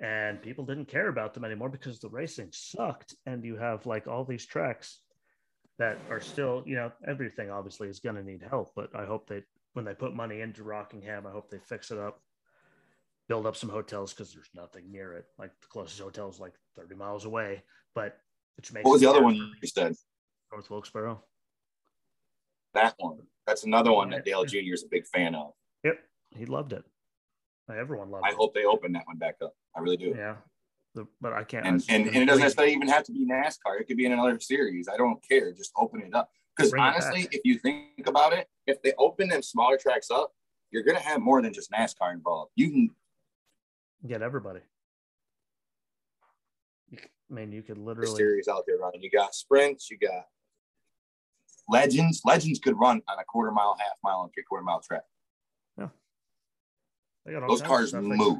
and 0.00 0.40
people 0.40 0.64
didn't 0.64 0.86
care 0.86 1.08
about 1.08 1.34
them 1.34 1.44
anymore 1.44 1.68
because 1.68 1.98
the 1.98 2.08
racing 2.08 2.50
sucked. 2.52 3.16
And 3.26 3.44
you 3.44 3.56
have 3.56 3.86
like 3.86 4.06
all 4.06 4.24
these 4.24 4.46
tracks 4.46 5.00
that 5.78 5.98
are 6.10 6.20
still, 6.20 6.62
you 6.66 6.76
know, 6.76 6.92
everything 7.08 7.50
obviously 7.50 7.88
is 7.88 8.00
going 8.00 8.16
to 8.16 8.22
need 8.22 8.42
help. 8.48 8.70
But 8.76 8.94
I 8.94 9.04
hope 9.04 9.28
that 9.28 9.44
when 9.72 9.84
they 9.84 9.94
put 9.94 10.14
money 10.14 10.40
into 10.40 10.62
Rockingham, 10.62 11.26
I 11.26 11.30
hope 11.30 11.50
they 11.50 11.58
fix 11.58 11.90
it 11.90 11.98
up, 11.98 12.20
build 13.30 13.46
up 13.46 13.54
some 13.54 13.70
hotels 13.70 14.12
because 14.12 14.34
there's 14.34 14.50
nothing 14.56 14.90
near 14.90 15.12
it. 15.12 15.24
Like 15.38 15.52
the 15.60 15.68
closest 15.68 16.00
hotel 16.00 16.28
is 16.28 16.40
like 16.40 16.52
30 16.74 16.96
miles 16.96 17.24
away. 17.26 17.62
But 17.94 18.18
which 18.56 18.72
makes 18.72 18.84
What 18.84 18.90
was 18.90 19.00
the 19.00 19.08
other 19.08 19.22
one 19.22 19.36
you 19.36 19.68
said? 19.68 19.94
North 20.52 20.68
Wilkesboro. 20.68 21.22
That 22.74 22.94
one. 22.98 23.18
That's 23.46 23.62
another 23.62 23.92
one 23.92 24.10
that 24.10 24.24
Dale 24.24 24.44
Jr. 24.44 24.74
is 24.74 24.82
a 24.82 24.88
big 24.90 25.06
fan 25.06 25.36
of. 25.36 25.52
Yep. 25.84 26.00
He 26.36 26.44
loved 26.44 26.72
it. 26.72 26.84
Everyone 27.72 28.10
loved 28.10 28.24
I 28.24 28.30
it. 28.30 28.32
I 28.32 28.34
hope 28.34 28.52
they 28.52 28.64
open 28.64 28.92
that 28.92 29.06
one 29.06 29.16
back 29.16 29.36
up. 29.40 29.54
I 29.76 29.80
really 29.80 29.96
do. 29.96 30.12
Yeah, 30.16 30.34
the, 30.96 31.06
but 31.20 31.32
I 31.32 31.44
can't. 31.44 31.64
And, 31.64 31.84
and, 31.88 32.06
and 32.08 32.16
it 32.16 32.26
doesn't 32.26 32.42
necessarily 32.42 32.74
even 32.74 32.88
have 32.88 33.04
to 33.04 33.12
be 33.12 33.24
NASCAR. 33.24 33.80
It 33.80 33.86
could 33.86 33.96
be 33.96 34.06
in 34.06 34.12
another 34.12 34.40
series. 34.40 34.88
I 34.88 34.96
don't 34.96 35.22
care. 35.28 35.52
Just 35.52 35.70
open 35.76 36.02
it 36.02 36.12
up. 36.14 36.30
Because 36.56 36.74
honestly, 36.74 37.28
if 37.30 37.42
you 37.44 37.60
think 37.60 38.08
about 38.08 38.32
it, 38.32 38.48
if 38.66 38.82
they 38.82 38.92
open 38.98 39.28
them 39.28 39.40
smaller 39.40 39.76
tracks 39.76 40.10
up, 40.10 40.32
you're 40.72 40.82
going 40.82 40.96
to 40.96 41.02
have 41.02 41.20
more 41.20 41.40
than 41.42 41.52
just 41.52 41.70
NASCAR 41.70 42.12
involved. 42.12 42.50
You 42.56 42.70
can 42.70 42.90
get 44.06 44.22
everybody. 44.22 44.60
I 46.94 47.34
mean, 47.34 47.52
you 47.52 47.62
could 47.62 47.78
literally. 47.78 48.16
series 48.16 48.48
out 48.48 48.64
there 48.66 48.78
running. 48.78 49.02
You 49.02 49.10
got 49.10 49.34
sprints. 49.34 49.90
You 49.90 49.98
got 49.98 50.24
legends. 51.68 52.22
Legends 52.24 52.58
could 52.58 52.78
run 52.78 53.00
on 53.08 53.18
a 53.18 53.24
quarter 53.24 53.52
mile, 53.52 53.76
half 53.78 53.96
mile, 54.02 54.22
and 54.22 54.32
three 54.34 54.42
quarter 54.42 54.64
mile 54.64 54.80
track. 54.80 55.04
Yeah, 55.78 55.88
they 57.24 57.32
got 57.32 57.42
all 57.44 57.48
Those 57.48 57.62
cars 57.62 57.94
move. 57.94 58.38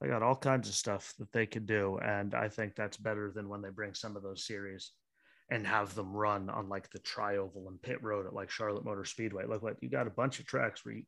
They 0.00 0.06
got 0.06 0.22
all 0.22 0.36
kinds 0.36 0.68
of 0.68 0.76
stuff 0.76 1.12
that 1.18 1.32
they 1.32 1.44
could 1.44 1.66
do, 1.66 1.98
and 1.98 2.34
I 2.34 2.48
think 2.48 2.76
that's 2.76 2.96
better 2.96 3.32
than 3.34 3.48
when 3.48 3.62
they 3.62 3.70
bring 3.70 3.94
some 3.94 4.16
of 4.16 4.22
those 4.22 4.46
series 4.46 4.92
and 5.50 5.66
have 5.66 5.94
them 5.94 6.12
run 6.12 6.50
on 6.50 6.68
like 6.68 6.90
the 6.90 7.00
Trioval 7.00 7.66
and 7.68 7.80
Pit 7.82 8.02
Road 8.02 8.26
at 8.26 8.34
like 8.34 8.50
Charlotte 8.50 8.84
Motor 8.84 9.04
Speedway. 9.04 9.46
Look 9.46 9.62
what 9.62 9.76
you 9.80 9.88
got 9.88 10.06
a 10.06 10.10
bunch 10.10 10.38
of 10.38 10.46
tracks 10.46 10.84
where 10.84 10.94
you 10.94 11.02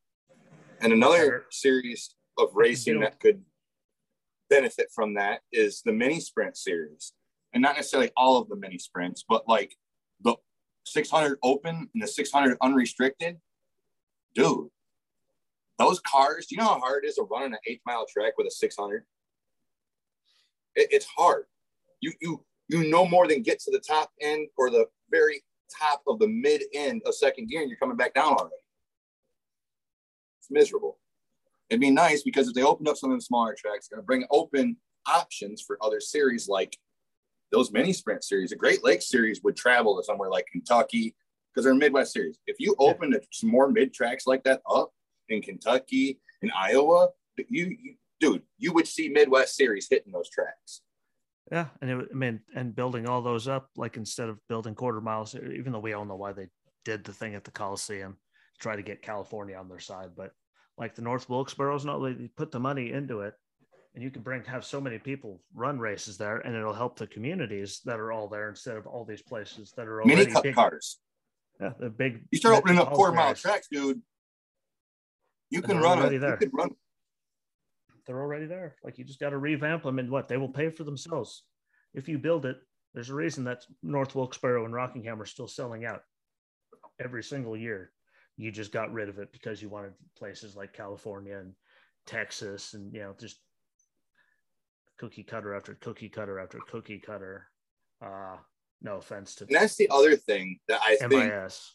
And 0.80 0.92
another 0.92 1.44
series 1.50 2.16
of 2.38 2.50
racing 2.54 3.00
that 3.00 3.20
could 3.20 3.42
benefit 4.48 4.88
from 4.94 5.14
that 5.14 5.40
is 5.52 5.82
the 5.84 5.92
mini 5.92 6.20
sprint 6.20 6.56
series. 6.56 7.12
And 7.52 7.62
not 7.62 7.76
necessarily 7.76 8.10
all 8.16 8.40
of 8.40 8.48
the 8.48 8.56
mini 8.56 8.78
sprints, 8.78 9.24
but 9.28 9.48
like 9.48 9.76
the 10.22 10.36
600 10.84 11.38
open 11.42 11.88
and 11.92 12.02
the 12.02 12.06
600 12.06 12.56
unrestricted. 12.62 13.38
Dude, 14.34 14.68
those 15.78 16.00
cars, 16.00 16.46
do 16.46 16.54
you 16.54 16.60
know 16.60 16.68
how 16.68 16.78
hard 16.78 17.04
it 17.04 17.08
is 17.08 17.16
to 17.16 17.22
run 17.22 17.42
on 17.42 17.52
an 17.52 17.58
eight 17.66 17.80
mile 17.84 18.06
track 18.06 18.34
with 18.38 18.46
a 18.46 18.50
600? 18.50 19.04
It, 20.76 20.88
it's 20.92 21.06
hard. 21.06 21.44
You, 22.00 22.12
you, 22.20 22.44
you 22.68 22.88
no 22.88 23.06
more 23.06 23.26
than 23.26 23.42
get 23.42 23.58
to 23.60 23.70
the 23.72 23.80
top 23.80 24.10
end 24.20 24.48
or 24.56 24.70
the 24.70 24.86
very 25.10 25.42
top 25.76 26.02
of 26.06 26.18
the 26.18 26.28
mid 26.28 26.62
end 26.74 27.02
of 27.04 27.14
second 27.14 27.48
gear 27.48 27.60
and 27.60 27.68
you're 27.68 27.78
coming 27.78 27.96
back 27.96 28.14
down 28.14 28.32
already 28.32 28.54
it's 30.40 30.50
miserable. 30.50 30.98
It'd 31.70 31.80
be 31.80 31.90
nice 31.90 32.22
because 32.22 32.48
if 32.48 32.54
they 32.54 32.62
opened 32.62 32.88
up 32.88 32.96
some 32.96 33.12
of 33.12 33.18
the 33.18 33.24
smaller 33.24 33.54
tracks, 33.56 33.88
going 33.88 34.02
to 34.02 34.06
bring 34.06 34.24
open 34.30 34.76
options 35.06 35.62
for 35.62 35.78
other 35.80 36.00
series 36.00 36.48
like 36.48 36.76
those 37.52 37.72
mini 37.72 37.92
sprint 37.92 38.24
series. 38.24 38.50
The 38.50 38.56
Great 38.56 38.84
Lakes 38.84 39.08
series 39.08 39.40
would 39.42 39.56
travel 39.56 39.96
to 39.96 40.04
somewhere 40.04 40.30
like 40.30 40.46
Kentucky 40.50 41.14
because 41.52 41.64
they're 41.64 41.72
a 41.72 41.76
Midwest 41.76 42.12
series. 42.12 42.38
If 42.46 42.56
you 42.58 42.74
opened 42.78 43.18
some 43.32 43.50
more 43.50 43.70
mid 43.70 43.92
tracks 43.92 44.26
like 44.26 44.44
that 44.44 44.62
up 44.70 44.90
in 45.28 45.42
Kentucky 45.42 46.20
and 46.42 46.52
Iowa, 46.56 47.08
you, 47.48 47.76
you 47.80 47.94
dude, 48.20 48.42
you 48.58 48.72
would 48.72 48.86
see 48.86 49.08
Midwest 49.08 49.56
series 49.56 49.88
hitting 49.90 50.12
those 50.12 50.30
tracks. 50.30 50.82
Yeah, 51.50 51.66
and 51.80 51.90
it, 51.90 52.08
I 52.12 52.14
mean, 52.14 52.40
and 52.54 52.74
building 52.74 53.08
all 53.08 53.22
those 53.22 53.48
up, 53.48 53.70
like 53.76 53.96
instead 53.96 54.28
of 54.28 54.38
building 54.48 54.74
quarter 54.74 55.00
miles, 55.00 55.34
even 55.34 55.72
though 55.72 55.80
we 55.80 55.94
all 55.94 56.04
know 56.04 56.14
why 56.14 56.32
they 56.32 56.46
did 56.84 57.02
the 57.04 57.12
thing 57.12 57.34
at 57.34 57.44
the 57.44 57.50
Coliseum, 57.50 58.18
try 58.60 58.76
to 58.76 58.82
get 58.82 59.02
California 59.02 59.56
on 59.56 59.68
their 59.68 59.80
side, 59.80 60.10
but 60.16 60.32
like 60.80 60.94
the 60.94 61.02
North 61.02 61.28
Wilkesboro's, 61.28 61.84
no, 61.84 62.02
they 62.02 62.26
put 62.36 62.50
the 62.50 62.58
money 62.58 62.90
into 62.90 63.20
it, 63.20 63.34
and 63.94 64.02
you 64.02 64.10
can 64.10 64.22
bring 64.22 64.42
have 64.44 64.64
so 64.64 64.80
many 64.80 64.98
people 64.98 65.42
run 65.54 65.78
races 65.78 66.16
there, 66.16 66.38
and 66.38 66.56
it'll 66.56 66.72
help 66.72 66.98
the 66.98 67.06
communities 67.06 67.82
that 67.84 68.00
are 68.00 68.10
all 68.10 68.26
there 68.26 68.48
instead 68.48 68.78
of 68.78 68.86
all 68.86 69.04
these 69.04 69.22
places 69.22 69.72
that 69.76 69.86
are 69.86 70.00
already 70.00 70.16
Mini 70.16 70.32
cup 70.32 70.42
big. 70.42 70.54
cars. 70.54 70.98
Yeah, 71.60 71.74
the 71.78 71.90
big. 71.90 72.22
You 72.30 72.38
start 72.38 72.56
opening 72.56 72.78
up 72.78 72.92
quarter 72.92 73.14
mile 73.14 73.34
tracks, 73.34 73.68
dude. 73.70 74.00
You 75.50 75.60
can 75.60 75.78
run 75.78 75.98
a, 75.98 76.00
already 76.00 76.16
you 76.16 76.20
there. 76.20 76.36
could 76.38 76.50
run 76.54 76.70
they're 78.06 78.20
already 78.20 78.46
there. 78.46 78.76
Like 78.82 78.98
you 78.98 79.04
just 79.04 79.20
got 79.20 79.30
to 79.30 79.38
revamp 79.38 79.82
them, 79.82 79.98
and 79.98 80.10
what 80.10 80.28
they 80.28 80.38
will 80.38 80.48
pay 80.48 80.70
for 80.70 80.84
themselves. 80.84 81.44
If 81.92 82.08
you 82.08 82.18
build 82.18 82.46
it, 82.46 82.56
there's 82.94 83.10
a 83.10 83.14
reason 83.14 83.44
that 83.44 83.64
North 83.82 84.14
Wilkesboro 84.14 84.64
and 84.64 84.74
Rockingham 84.74 85.20
are 85.20 85.26
still 85.26 85.46
selling 85.46 85.84
out 85.84 86.02
every 86.98 87.22
single 87.22 87.56
year. 87.56 87.92
You 88.40 88.50
just 88.50 88.72
got 88.72 88.90
rid 88.90 89.10
of 89.10 89.18
it 89.18 89.32
because 89.32 89.60
you 89.60 89.68
wanted 89.68 89.92
places 90.16 90.56
like 90.56 90.72
California 90.72 91.36
and 91.36 91.52
Texas, 92.06 92.72
and 92.72 92.90
you 92.90 93.00
know 93.00 93.14
just 93.20 93.38
cookie 94.98 95.24
cutter 95.24 95.54
after 95.54 95.74
cookie 95.74 96.08
cutter 96.08 96.38
after 96.38 96.58
cookie 96.66 96.98
cutter. 96.98 97.48
Uh, 98.02 98.36
no 98.80 98.96
offense 98.96 99.34
to 99.34 99.44
And 99.44 99.56
that's 99.56 99.76
the 99.76 99.90
other 99.90 100.16
thing 100.16 100.58
that 100.68 100.80
I 100.82 100.96
think 100.96 101.12
MIS. 101.12 101.70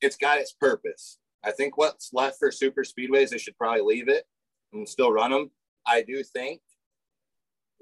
it's 0.00 0.16
got 0.16 0.38
its 0.38 0.52
purpose. 0.52 1.18
I 1.42 1.50
think 1.50 1.76
what's 1.76 2.10
left 2.12 2.38
for 2.38 2.52
super 2.52 2.84
speedways, 2.84 3.30
they 3.30 3.38
should 3.38 3.58
probably 3.58 3.82
leave 3.82 4.08
it 4.08 4.24
and 4.72 4.88
still 4.88 5.10
run 5.10 5.32
them. 5.32 5.50
I 5.84 6.02
do 6.02 6.22
think 6.22 6.60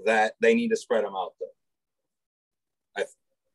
that 0.07 0.37
they 0.41 0.55
need 0.55 0.69
to 0.69 0.77
spread 0.77 1.05
them 1.05 1.15
out 1.15 1.33
though. 1.39 3.03
I, 3.03 3.05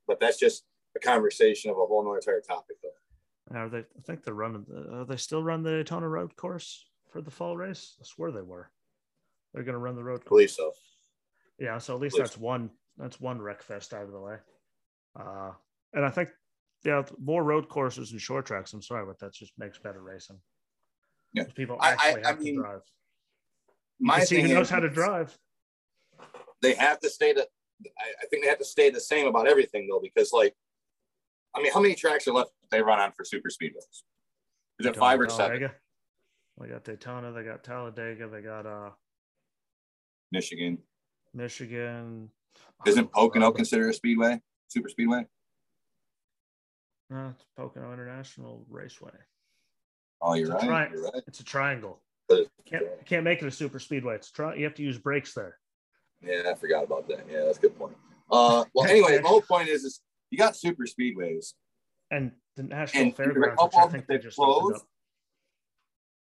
but 0.08 0.20
that's 0.20 0.38
just 0.38 0.66
a 0.96 1.00
conversation 1.00 1.72
of 1.72 1.78
a 1.78 1.86
whole 1.86 2.04
nother 2.04 2.18
entire 2.18 2.42
topic 2.42 2.78
though. 2.84 3.58
Are 3.58 3.70
they? 3.70 3.80
I 3.80 4.02
think 4.06 4.24
they're 4.24 4.34
running. 4.34 4.66
The, 4.68 5.00
are 5.00 5.06
they 5.06 5.18
still 5.18 5.44
run 5.44 5.64
the 5.64 5.72
Daytona 5.72 6.08
Road 6.08 6.36
Course 6.36 6.88
for 7.12 7.22
the 7.22 7.32
fall 7.32 7.58
race? 7.58 7.96
I 8.00 8.04
swear 8.06 8.32
they 8.32 8.42
were. 8.42 8.70
They're 9.54 9.64
going 9.64 9.74
to 9.74 9.80
run 9.80 9.96
the 9.96 10.04
road. 10.04 10.22
I 10.26 10.30
believe 10.30 10.52
so. 10.52 10.72
Yeah, 11.58 11.80
so 11.80 11.96
at 11.96 12.00
least 12.00 12.18
that's 12.18 12.38
one. 12.38 12.70
That's 12.98 13.20
one 13.20 13.42
wreck 13.42 13.64
fest 13.64 13.94
out 13.94 14.04
of 14.04 14.12
the 14.12 14.20
way. 14.20 14.36
Uh, 15.20 15.52
and 15.94 16.06
I 16.06 16.10
think 16.10 16.30
yeah, 16.86 17.04
more 17.22 17.44
road 17.44 17.68
courses 17.68 18.12
and 18.12 18.22
short 18.22 18.46
tracks. 18.46 18.74
I'm 18.74 18.82
sorry, 18.82 19.06
but 19.06 19.20
that 19.20 19.34
just 19.34 19.54
makes 19.58 19.78
better 19.78 20.02
racing. 20.02 20.40
Yeah, 21.34 21.44
people 21.56 21.78
actually 21.82 22.24
I, 22.24 22.26
I, 22.26 22.28
have 22.28 22.40
I 22.40 22.44
mean, 22.44 22.56
to 22.56 22.62
drive. 22.62 22.82
My 24.00 24.20
thing 24.22 24.46
who 24.46 24.54
knows 24.54 24.68
is, 24.68 24.70
how 24.70 24.80
to 24.80 24.90
drive. 24.90 25.38
They 26.62 26.74
have 26.74 27.00
to 27.02 27.10
stay. 27.10 27.34
To, 27.34 27.42
I 27.42 28.26
think 28.30 28.44
they 28.44 28.50
have 28.50 28.60
to 28.60 28.66
stay 28.66 28.90
the 28.90 29.00
same 29.00 29.28
about 29.28 29.48
everything 29.48 29.88
though, 29.90 30.00
because 30.02 30.32
like, 30.32 30.56
I 31.56 31.62
mean, 31.62 31.72
how 31.74 31.80
many 31.80 31.96
tracks 31.96 32.28
are 32.28 32.34
left 32.34 32.52
they 32.72 32.82
run 32.82 33.00
on 33.00 33.12
for 33.12 33.24
super 33.24 33.50
speedways? 33.50 34.04
Is 34.80 34.86
it 34.86 34.96
five 34.96 35.20
or 35.20 35.30
seven? 35.30 35.70
They 36.60 36.68
got 36.68 36.84
Daytona, 36.84 37.32
they 37.32 37.44
got 37.44 37.64
Talladega, 37.64 38.28
they 38.28 38.42
got 38.42 38.66
uh 38.66 38.90
Michigan. 40.32 40.78
Michigan. 41.34 42.30
Isn't 42.86 43.12
Pocono 43.12 43.52
considered 43.52 43.90
a 43.90 43.94
speedway? 43.94 44.40
Super 44.68 44.90
speedway? 44.90 45.26
No, 47.10 47.34
it's 47.36 47.46
Pocono 47.58 47.92
International 47.94 48.66
Raceway. 48.70 49.12
Oh, 50.22 50.34
you're, 50.34 50.50
right. 50.50 50.60
Tri- 50.62 50.90
you're 50.94 51.04
right. 51.04 51.24
It's 51.28 51.40
a 51.40 51.44
triangle. 51.44 52.02
Can't, 52.66 52.86
can't 53.06 53.24
make 53.24 53.42
it 53.42 53.48
a 53.48 53.52
super 53.52 53.80
speedway. 53.80 54.16
It's 54.16 54.30
tri- 54.32 54.56
you 54.56 54.66
have 54.66 54.76
to 54.76 54.84
use 54.84 54.98
brakes 55.00 55.34
there. 55.34 55.58
Yeah, 56.22 56.52
I 56.52 56.56
forgot 56.56 56.84
about 56.84 57.08
that. 57.08 57.26
Yeah, 57.32 57.46
that's 57.46 57.58
a 57.58 57.62
good 57.62 57.78
point. 57.78 57.96
Uh, 58.30 58.66
well, 58.76 58.88
anyway, 58.88 59.18
the 59.22 59.28
whole 59.28 59.42
point 59.42 59.70
is, 59.70 59.84
is 59.84 60.02
you 60.32 60.38
got 60.38 60.56
super 60.56 60.86
speedways, 60.86 61.54
and 62.12 62.32
the 62.56 62.64
national 62.64 63.04
and 63.04 63.16
fairgrounds, 63.16 63.62
which 63.62 63.74
I 63.76 63.88
think 63.88 64.08
they 64.08 64.18
just 64.18 64.36
closed, 64.36 64.84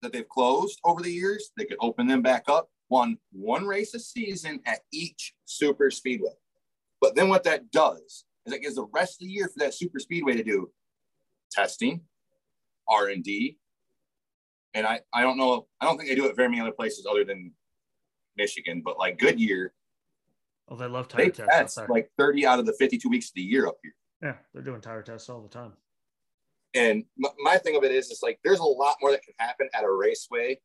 that 0.01 0.13
they've 0.13 0.27
closed 0.27 0.79
over 0.83 1.01
the 1.01 1.11
years. 1.11 1.51
They 1.57 1.65
could 1.65 1.77
open 1.81 2.07
them 2.07 2.21
back 2.21 2.45
up. 2.47 2.69
One 2.87 3.17
one 3.31 3.65
race 3.65 3.93
a 3.93 3.99
season 3.99 4.59
at 4.65 4.79
each 4.91 5.33
super 5.45 5.89
speedway. 5.89 6.33
But 7.01 7.15
then 7.15 7.29
what 7.29 7.43
that 7.43 7.71
does 7.71 8.25
is 8.45 8.53
it 8.53 8.61
gives 8.61 8.75
the 8.75 8.87
rest 8.93 9.21
of 9.21 9.27
the 9.27 9.33
year 9.33 9.47
for 9.47 9.59
that 9.59 9.73
super 9.73 9.99
speedway 9.99 10.35
to 10.35 10.43
do 10.43 10.71
testing, 11.51 12.01
R 12.87 13.09
and 13.09 13.23
D, 13.23 13.57
and 14.73 14.85
I 14.85 14.99
I 15.13 15.21
don't 15.21 15.37
know 15.37 15.67
I 15.81 15.85
don't 15.85 15.97
think 15.97 16.09
they 16.09 16.15
do 16.15 16.27
it 16.27 16.35
very 16.35 16.49
many 16.49 16.61
other 16.61 16.71
places 16.71 17.07
other 17.09 17.23
than 17.23 17.51
Michigan, 18.37 18.81
but 18.83 18.99
like 18.99 19.17
Goodyear. 19.17 19.73
Oh, 20.68 20.76
they 20.76 20.88
love 20.88 21.07
tire 21.07 21.26
they 21.26 21.32
tests 21.32 21.78
like 21.89 22.09
30 22.18 22.45
out 22.45 22.59
of 22.59 22.66
the 22.66 22.74
52 22.74 23.07
weeks 23.07 23.30
of 23.30 23.36
the 23.36 23.41
year 23.41 23.68
up 23.68 23.78
here. 23.84 23.93
Yeah, 24.22 24.34
they're 24.53 24.63
doing 24.63 24.82
tire 24.82 25.03
tests 25.03 25.30
all 25.30 25.41
the 25.41 25.49
time. 25.49 25.74
And 26.74 27.05
my 27.39 27.57
thing 27.57 27.78
of 27.78 27.84
it 27.84 27.91
is, 27.91 28.11
it's 28.11 28.24
like 28.24 28.39
there's 28.43 28.59
a 28.59 28.63
lot 28.63 28.95
more 29.01 29.11
that 29.11 29.24
can 29.24 29.34
happen 29.38 29.70
at 29.74 29.84
a 29.84 29.91
raceway 29.91 30.59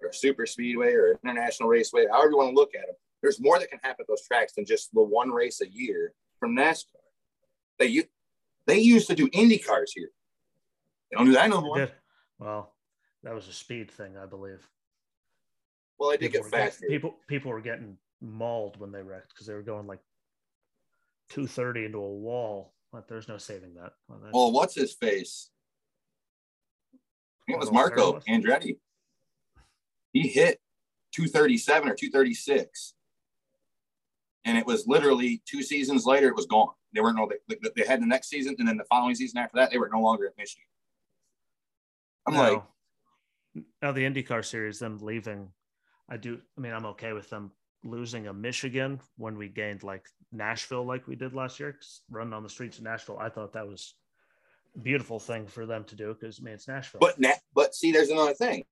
or 0.00 0.08
a 0.08 0.14
super 0.14 0.46
speedway 0.46 0.94
or 0.94 1.12
an 1.12 1.18
international 1.24 1.68
raceway, 1.68 2.06
however 2.10 2.30
you 2.30 2.38
want 2.38 2.50
to 2.50 2.54
look 2.54 2.74
at 2.74 2.86
them. 2.86 2.94
There's 3.22 3.40
more 3.40 3.58
that 3.58 3.70
can 3.70 3.80
happen 3.82 4.02
at 4.02 4.08
those 4.08 4.26
tracks 4.26 4.54
than 4.54 4.64
just 4.64 4.94
the 4.94 5.02
one 5.02 5.30
race 5.30 5.60
a 5.60 5.68
year 5.68 6.14
from 6.38 6.56
NASCAR. 6.56 6.96
They 7.78 8.04
they 8.66 8.78
used 8.78 9.08
to 9.08 9.14
do 9.14 9.28
Indy 9.32 9.58
cars 9.58 9.92
here. 9.94 10.10
They 11.10 11.16
don't 11.16 11.26
do 11.26 11.32
that 11.32 11.50
no 11.50 11.60
more. 11.60 11.88
Well, 12.38 12.72
that 13.22 13.34
was 13.34 13.48
a 13.48 13.52
speed 13.52 13.90
thing, 13.90 14.16
I 14.16 14.24
believe. 14.26 14.66
Well, 15.98 16.12
I 16.12 16.16
did 16.16 16.32
people 16.32 16.48
get 16.48 16.50
faster. 16.50 16.86
Getting, 16.86 16.96
people 16.96 17.16
people 17.28 17.50
were 17.50 17.60
getting 17.60 17.98
mauled 18.20 18.78
when 18.78 18.92
they 18.92 19.02
wrecked 19.02 19.30
because 19.30 19.46
they 19.46 19.54
were 19.54 19.62
going 19.62 19.86
like 19.86 20.00
230 21.30 21.86
into 21.86 21.98
a 21.98 22.08
wall. 22.08 22.74
But 22.92 23.08
there's 23.08 23.28
no 23.28 23.38
saving 23.38 23.74
that. 23.74 23.92
Well, 24.08 24.20
well 24.32 24.52
what's 24.52 24.74
his 24.74 24.92
face? 24.92 25.50
it 27.46 27.58
was 27.58 27.72
Marco 27.72 28.20
Andretti. 28.28 28.78
He 30.12 30.28
hit 30.28 30.60
237 31.12 31.88
or 31.88 31.94
236. 31.94 32.94
And 34.44 34.56
it 34.56 34.66
was 34.66 34.86
literally 34.86 35.42
two 35.46 35.62
seasons 35.62 36.06
later, 36.06 36.28
it 36.28 36.36
was 36.36 36.46
gone. 36.46 36.68
They 36.94 37.00
weren't 37.00 37.16
no, 37.16 37.28
they, 37.48 37.56
they 37.76 37.86
had 37.86 38.02
the 38.02 38.06
next 38.06 38.28
season, 38.30 38.56
and 38.58 38.66
then 38.66 38.76
the 38.76 38.84
following 38.84 39.14
season 39.14 39.38
after 39.38 39.56
that, 39.58 39.70
they 39.70 39.78
were 39.78 39.90
no 39.92 40.00
longer 40.00 40.26
at 40.26 40.32
Michigan. 40.36 40.64
I'm 42.26 42.34
now, 42.34 42.40
like, 43.54 43.64
now 43.82 43.92
the 43.92 44.00
IndyCar 44.00 44.44
series, 44.44 44.78
them 44.78 44.98
leaving, 45.00 45.50
I 46.08 46.16
do. 46.16 46.40
I 46.56 46.60
mean, 46.60 46.72
I'm 46.72 46.86
okay 46.86 47.12
with 47.12 47.28
them 47.30 47.52
losing 47.82 48.26
a 48.26 48.32
Michigan 48.32 49.00
when 49.16 49.36
we 49.36 49.48
gained 49.48 49.82
like 49.82 50.06
Nashville, 50.32 50.84
like 50.84 51.06
we 51.06 51.16
did 51.16 51.34
last 51.34 51.60
year, 51.60 51.76
running 52.10 52.32
on 52.32 52.42
the 52.42 52.48
streets 52.48 52.78
of 52.78 52.84
Nashville. 52.84 53.18
I 53.18 53.28
thought 53.28 53.52
that 53.54 53.66
was 53.66 53.94
a 54.76 54.78
beautiful 54.78 55.18
thing 55.18 55.46
for 55.46 55.66
them 55.66 55.84
to 55.84 55.96
do 55.96 56.14
because, 56.14 56.40
I 56.40 56.44
mean, 56.44 56.54
it's 56.54 56.68
Nashville. 56.68 57.00
But 57.00 57.18
but 57.54 57.74
see, 57.74 57.92
there's 57.92 58.10
another 58.10 58.34
thing. 58.34 58.64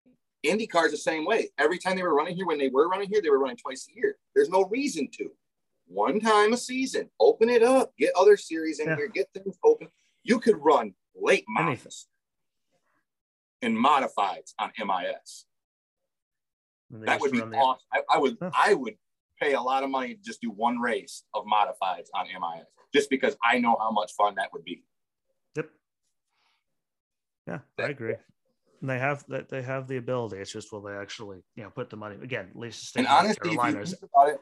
IndyCar 0.46 0.86
is 0.86 0.92
the 0.92 0.98
same 0.98 1.24
way. 1.24 1.48
Every 1.58 1.78
time 1.78 1.96
they 1.96 2.02
were 2.02 2.14
running 2.14 2.36
here, 2.36 2.46
when 2.46 2.58
they 2.58 2.68
were 2.68 2.88
running 2.88 3.08
here, 3.08 3.20
they 3.20 3.30
were 3.30 3.40
running 3.40 3.56
twice 3.56 3.88
a 3.90 3.98
year. 3.98 4.16
There's 4.34 4.50
no 4.50 4.64
reason 4.66 5.08
to. 5.18 5.30
One 5.88 6.20
time 6.20 6.52
a 6.52 6.56
season, 6.56 7.08
open 7.18 7.48
it 7.48 7.62
up, 7.62 7.92
get 7.98 8.12
other 8.14 8.36
series 8.36 8.78
in 8.78 8.88
yeah. 8.88 8.96
here, 8.96 9.08
get 9.08 9.28
things 9.32 9.58
open. 9.64 9.88
You 10.22 10.38
could 10.38 10.62
run 10.62 10.94
late 11.16 11.44
models 11.48 12.06
and 13.62 13.76
modifieds 13.76 14.52
on 14.58 14.70
MIS. 14.78 15.46
That 16.90 17.20
would 17.20 17.32
be 17.32 17.40
awesome. 17.40 17.80
I, 17.92 18.00
I, 18.10 18.18
would 18.18 18.36
huh. 18.40 18.50
I 18.54 18.74
would 18.74 18.94
pay 19.40 19.54
a 19.54 19.60
lot 19.60 19.82
of 19.82 19.90
money 19.90 20.14
to 20.14 20.22
just 20.22 20.40
do 20.40 20.50
one 20.50 20.78
race 20.78 21.24
of 21.34 21.44
modifieds 21.44 22.08
on 22.14 22.26
MIS, 22.26 22.66
just 22.94 23.10
because 23.10 23.36
I 23.42 23.58
know 23.58 23.76
how 23.78 23.90
much 23.90 24.12
fun 24.12 24.34
that 24.36 24.52
would 24.52 24.64
be. 24.64 24.84
Yep. 25.56 25.68
Yeah, 27.46 27.58
I 27.78 27.88
agree. 27.88 28.14
And 28.80 28.88
they 28.88 28.98
have 28.98 29.24
that 29.28 29.48
they 29.48 29.62
have 29.62 29.88
the 29.88 29.96
ability. 29.96 30.36
It's 30.38 30.52
just 30.52 30.72
will 30.72 30.82
they 30.82 30.94
actually, 30.94 31.38
you 31.56 31.64
know, 31.64 31.70
put 31.70 31.90
the 31.90 31.96
money 31.96 32.16
again, 32.22 32.48
at 32.50 32.56
least 32.56 32.96
and 32.96 33.06
honestly, 33.06 33.50
if 33.50 33.54
you 33.54 33.84
think 33.84 34.10
about 34.14 34.28
it, 34.30 34.40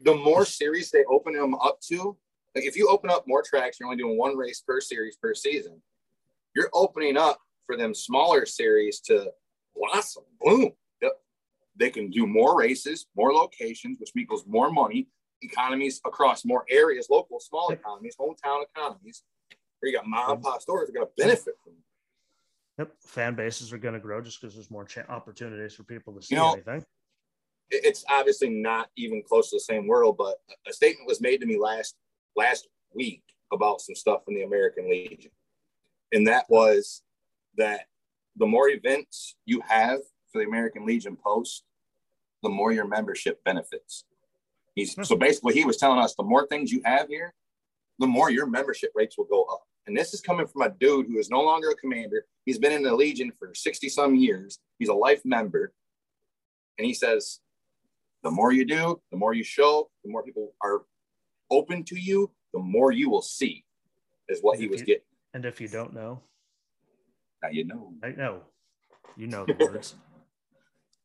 the 0.00 0.14
more 0.14 0.44
series 0.44 0.90
they 0.90 1.04
open 1.04 1.34
them 1.34 1.54
up 1.56 1.80
to, 1.88 2.16
like 2.54 2.64
if 2.64 2.76
you 2.76 2.88
open 2.88 3.10
up 3.10 3.24
more 3.26 3.42
tracks, 3.42 3.78
you're 3.78 3.88
only 3.88 4.02
doing 4.02 4.16
one 4.16 4.36
race 4.36 4.62
per 4.66 4.80
series 4.80 5.16
per 5.16 5.34
season. 5.34 5.80
You're 6.56 6.70
opening 6.72 7.16
up 7.16 7.38
for 7.66 7.76
them 7.76 7.94
smaller 7.94 8.46
series 8.46 9.00
to 9.00 9.30
blossom, 9.76 10.24
boom. 10.40 10.72
They 11.76 11.90
can 11.90 12.10
do 12.10 12.26
more 12.26 12.58
races, 12.58 13.06
more 13.16 13.32
locations, 13.32 13.98
which 13.98 14.10
equals 14.16 14.44
more 14.46 14.70
money, 14.70 15.08
economies 15.42 16.00
across 16.06 16.44
more 16.44 16.64
areas, 16.70 17.08
local 17.10 17.40
small 17.40 17.70
economies, 17.70 18.16
hometown 18.18 18.62
economies. 18.62 19.22
Where 19.80 19.90
you 19.90 19.96
got 19.96 20.06
mom 20.06 20.32
and 20.32 20.42
pop 20.42 20.62
stores 20.62 20.88
are 20.88 20.92
going 20.92 21.06
to 21.06 21.12
benefit 21.16 21.54
from 21.62 21.72
It. 21.72 21.78
Yep, 22.78 22.92
fan 23.02 23.34
bases 23.34 23.72
are 23.72 23.78
going 23.78 23.94
to 23.94 24.00
grow 24.00 24.20
just 24.20 24.40
because 24.40 24.54
there's 24.54 24.70
more 24.70 24.84
ch- 24.84 24.98
opportunities 25.08 25.74
for 25.74 25.84
people 25.84 26.12
to 26.14 26.22
see 26.22 26.34
you 26.34 26.40
know, 26.40 26.52
anything. 26.54 26.84
It's 27.70 28.04
obviously 28.08 28.50
not 28.50 28.88
even 28.96 29.22
close 29.22 29.50
to 29.50 29.56
the 29.56 29.60
same 29.60 29.86
world, 29.86 30.16
but 30.16 30.36
a 30.66 30.72
statement 30.72 31.06
was 31.06 31.20
made 31.20 31.40
to 31.40 31.46
me 31.46 31.58
last 31.58 31.96
last 32.36 32.68
week 32.94 33.22
about 33.52 33.80
some 33.80 33.94
stuff 33.94 34.24
from 34.24 34.34
the 34.34 34.42
American 34.42 34.90
Legion, 34.90 35.30
and 36.12 36.26
that 36.26 36.46
was 36.48 37.02
that 37.56 37.86
the 38.36 38.46
more 38.46 38.68
events 38.68 39.36
you 39.44 39.60
have 39.66 40.00
for 40.34 40.40
the 40.40 40.48
American 40.48 40.84
Legion 40.84 41.16
post, 41.16 41.62
the 42.42 42.48
more 42.48 42.72
your 42.72 42.88
membership 42.88 43.42
benefits. 43.44 44.04
He's 44.74 44.94
hmm. 44.94 45.04
so 45.04 45.16
basically 45.16 45.54
he 45.54 45.64
was 45.64 45.76
telling 45.76 46.00
us 46.00 46.14
the 46.16 46.24
more 46.24 46.46
things 46.48 46.72
you 46.72 46.82
have 46.84 47.08
here, 47.08 47.32
the 48.00 48.06
more 48.08 48.30
your 48.30 48.46
membership 48.46 48.90
rates 48.94 49.16
will 49.16 49.26
go 49.26 49.44
up. 49.44 49.62
And 49.86 49.96
this 49.96 50.12
is 50.12 50.20
coming 50.20 50.46
from 50.46 50.62
a 50.62 50.70
dude 50.70 51.06
who 51.06 51.18
is 51.18 51.30
no 51.30 51.40
longer 51.40 51.70
a 51.70 51.76
commander. 51.76 52.26
He's 52.44 52.58
been 52.58 52.72
in 52.72 52.82
the 52.82 52.94
Legion 52.94 53.30
for 53.38 53.52
60 53.54 53.88
some 53.88 54.16
years. 54.16 54.58
He's 54.78 54.88
a 54.88 54.94
life 54.94 55.22
member. 55.24 55.72
And 56.78 56.86
he 56.86 56.94
says, 56.94 57.38
the 58.24 58.30
more 58.30 58.52
you 58.52 58.64
do, 58.64 59.00
the 59.12 59.18
more 59.18 59.34
you 59.34 59.44
show, 59.44 59.90
the 60.02 60.10
more 60.10 60.24
people 60.24 60.54
are 60.62 60.82
open 61.50 61.84
to 61.84 61.96
you, 61.96 62.32
the 62.52 62.58
more 62.58 62.90
you 62.90 63.08
will 63.08 63.22
see, 63.22 63.64
is 64.28 64.40
what 64.40 64.58
he 64.58 64.66
was 64.66 64.80
you, 64.80 64.86
getting. 64.86 65.02
And 65.34 65.44
if 65.44 65.60
you 65.60 65.68
don't 65.68 65.92
know, 65.92 66.22
now 67.42 67.50
you 67.50 67.66
know. 67.66 67.92
I 68.02 68.12
know. 68.12 68.40
You 69.16 69.28
know 69.28 69.44
the 69.44 69.54
words. 69.54 69.94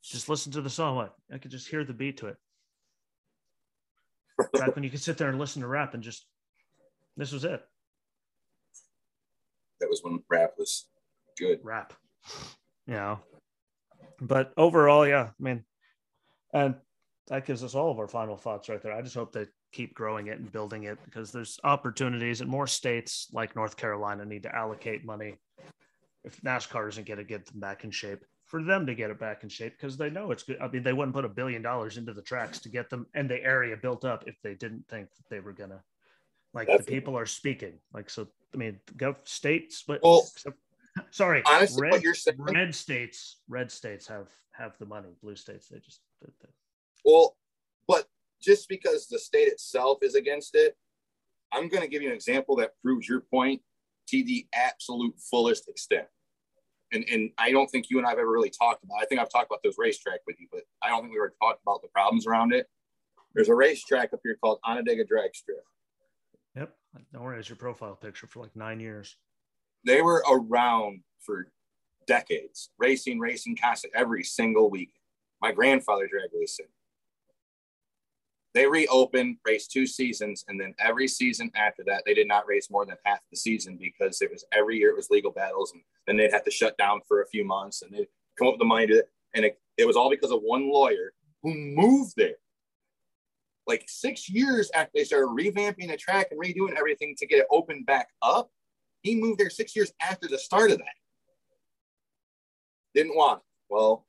just 0.04 0.30
listen 0.30 0.52
to 0.54 0.62
the 0.62 0.70
song. 0.70 1.10
I 1.32 1.38
could 1.38 1.52
just 1.52 1.68
hear 1.68 1.84
the 1.84 1.94
beat 1.94 2.18
to 2.18 2.28
it. 2.28 2.38
Back 4.54 4.76
when 4.76 4.84
you 4.84 4.90
could 4.90 5.02
sit 5.02 5.18
there 5.18 5.30
and 5.30 5.40
listen 5.40 5.62
to 5.62 5.68
rap 5.68 5.94
and 5.94 6.04
just, 6.04 6.26
this 7.18 7.32
was 7.32 7.44
it 7.44 7.62
that 9.80 9.90
was 9.90 10.02
when 10.04 10.22
rap 10.30 10.54
was 10.58 10.88
good. 11.38 11.60
Rap. 11.64 11.94
Yeah. 12.88 13.18
But 14.22 14.54
overall, 14.58 15.08
yeah, 15.08 15.30
I 15.30 15.44
mean, 15.44 15.64
and 16.54 16.76
that 17.28 17.46
gives 17.46 17.64
us 17.64 17.76
all 17.76 17.92
of 17.92 18.00
our 18.00 18.08
final 18.08 18.36
thoughts 18.36 18.70
right 18.70 18.82
there. 18.82 18.94
I 18.94 19.02
just 19.02 19.16
hope 19.16 19.32
they 19.32 19.46
keep 19.72 19.94
growing 19.94 20.28
it 20.28 20.40
and 20.40 20.52
building 20.52 20.84
it 20.84 20.98
because 21.06 21.32
there's 21.32 21.60
opportunities 21.64 22.42
and 22.42 22.50
more 22.50 22.68
states 22.68 23.28
like 23.32 23.56
North 23.56 23.78
Carolina 23.78 24.26
need 24.26 24.44
to 24.44 24.56
allocate 24.56 25.06
money 25.06 25.36
if 26.26 26.42
NASCAR 26.42 26.90
isn't 26.90 27.08
going 27.08 27.20
to 27.20 27.24
get 27.24 27.46
them 27.46 27.60
back 27.60 27.84
in 27.84 27.92
shape, 27.92 28.26
for 28.50 28.64
them 28.64 28.88
to 28.88 28.96
get 28.96 29.12
it 29.12 29.20
back 29.20 29.44
in 29.44 29.50
shape 29.50 29.74
because 29.80 29.96
they 29.96 30.10
know 30.10 30.32
it's 30.32 30.44
good. 30.44 30.58
I 30.60 30.68
mean, 30.68 30.82
they 30.82 30.92
wouldn't 30.92 31.14
put 31.14 31.24
a 31.24 31.30
billion 31.30 31.62
dollars 31.62 31.98
into 31.98 32.14
the 32.14 32.22
tracks 32.22 32.60
to 32.62 32.70
get 32.70 32.90
them 32.90 33.06
and 33.14 33.30
the 33.30 33.42
area 33.42 33.78
built 33.78 34.04
up 34.04 34.24
if 34.28 34.36
they 34.44 34.56
didn't 34.56 34.88
think 34.90 35.08
that 35.16 35.30
they 35.30 35.40
were 35.40 35.54
gonna. 35.54 35.82
Like 36.52 36.66
Definitely. 36.66 36.86
the 36.86 37.00
people 37.00 37.18
are 37.18 37.28
speaking. 37.28 37.74
Like 37.94 38.10
so, 38.10 38.28
I 38.54 38.58
mean, 38.58 38.80
go 38.98 39.16
states, 39.24 39.84
but 39.88 40.02
well, 40.02 40.28
except, 40.34 40.58
sorry, 41.12 41.44
honestly, 41.46 41.84
red, 41.84 41.92
what 41.92 42.02
you're 42.02 42.16
saying, 42.16 42.38
red 42.40 42.74
states, 42.74 43.38
red 43.48 43.72
states 43.72 44.08
have 44.08 44.30
have 44.54 44.76
the 44.80 44.88
money. 44.88 45.10
Blue 45.22 45.36
states, 45.36 45.68
they 45.68 45.78
just. 45.78 46.02
They, 46.22 46.32
they, 46.42 46.50
well, 47.06 47.38
but 47.88 48.08
just 48.42 48.68
because 48.68 49.08
the 49.08 49.20
state 49.20 49.48
itself 49.48 50.00
is 50.02 50.16
against 50.16 50.56
it, 50.56 50.76
I'm 51.52 51.70
going 51.70 51.84
to 51.84 51.88
give 51.88 52.02
you 52.02 52.10
an 52.10 52.16
example 52.16 52.56
that 52.58 52.72
proves 52.82 53.08
your 53.08 53.22
point 53.22 53.62
to 54.08 54.24
the 54.24 54.48
absolute 54.54 55.14
fullest 55.20 55.70
extent 55.70 56.08
and, 56.92 57.06
and 57.12 57.32
I 57.38 57.52
don't 57.52 57.70
think 57.70 57.90
you 57.90 57.98
and 57.98 58.06
I 58.06 58.10
have 58.10 58.20
ever 58.20 58.32
really 58.32 58.50
talked 58.50 58.84
about. 58.84 58.98
I 59.02 59.06
think 59.06 59.22
I've 59.22 59.30
talked 59.30 59.48
about 59.48 59.62
those 59.64 59.76
racetrack 59.78 60.20
with 60.28 60.40
you, 60.40 60.48
but 60.52 60.62
I 60.82 60.90
don't 60.90 61.02
think 61.02 61.14
we 61.14 61.20
ever 61.20 61.34
talked 61.42 61.62
about 61.62 61.82
the 61.82 61.88
problems 61.90 62.26
around 62.26 62.54
it. 62.54 62.68
There's 63.34 63.50
a 63.50 63.56
racetrack 63.56 64.14
up 64.14 64.20
here 64.24 64.38
called 64.42 64.60
Onondaga 64.66 65.06
Drag 65.06 65.36
Strip. 65.36 65.64
Yep, 66.56 66.76
don't 67.14 67.24
worry, 67.24 67.40
it's 67.40 67.50
your 67.50 67.58
profile 67.58 67.96
picture 67.96 68.28
for 68.28 68.40
like 68.42 68.56
nine 68.56 68.80
years. 68.80 69.18
They 69.86 70.02
were 70.02 70.24
around 70.30 71.02
for 71.22 71.52
decades, 72.08 72.72
racing, 72.80 73.20
racing 73.20 73.56
constant 73.56 73.94
every 73.96 74.24
single 74.24 74.70
week. 74.70 74.94
My 75.42 75.52
grandfather 75.52 76.08
drag 76.08 76.30
racing 76.38 76.66
they 78.60 78.68
reopened, 78.68 79.38
raced 79.46 79.72
two 79.72 79.88
seasons, 79.88 80.44
and 80.50 80.60
then 80.60 80.76
every 80.80 81.08
season 81.08 81.50
after 81.56 81.82
that, 81.86 82.04
they 82.06 82.14
did 82.14 82.28
not 82.28 82.46
race 82.46 82.70
more 82.70 82.86
than 82.86 82.98
half 83.06 83.20
the 83.32 83.38
season 83.38 83.78
because 83.78 84.22
it 84.22 84.30
was 84.30 84.44
every 84.52 84.78
year 84.78 84.90
it 84.90 84.98
was 84.98 85.10
legal 85.10 85.32
battles, 85.32 85.72
and 85.72 85.82
then 86.06 86.18
they'd 86.18 86.34
have 86.34 86.44
to 86.44 86.52
shut 86.52 86.78
down 86.78 87.00
for 87.08 87.22
a 87.22 87.28
few 87.28 87.46
months, 87.46 87.82
and 87.82 87.94
they'd 87.94 88.10
come 88.38 88.50
up 88.50 88.56
with 88.56 88.60
the 88.60 88.66
money 88.66 88.86
to 88.86 88.98
it, 88.98 89.10
and 89.34 89.46
it, 89.46 89.58
it 89.78 89.88
was 89.88 89.96
all 89.96 90.10
because 90.10 90.32
of 90.32 90.42
one 90.42 90.70
lawyer 90.70 91.14
who 91.42 91.56
moved 91.56 92.16
there. 92.18 92.36
Like 93.66 93.86
six 93.88 94.30
years 94.30 94.70
after 94.74 94.92
they 94.94 95.06
started 95.06 95.28
revamping 95.28 95.88
the 95.88 95.96
track 95.96 96.28
and 96.30 96.38
redoing 96.42 96.76
everything 96.76 97.16
to 97.20 97.26
get 97.26 97.40
it 97.40 97.48
open 97.50 97.84
back 97.84 98.10
up, 98.22 98.52
he 99.04 99.16
moved 99.16 99.40
there 99.40 99.50
six 99.50 99.74
years 99.74 99.94
after 100.02 100.28
the 100.28 100.38
start 100.38 100.72
of 100.72 100.80
that. 100.80 100.98
Didn't 102.94 103.16
want 103.16 103.40
it. 103.40 103.46
Well, 103.70 104.06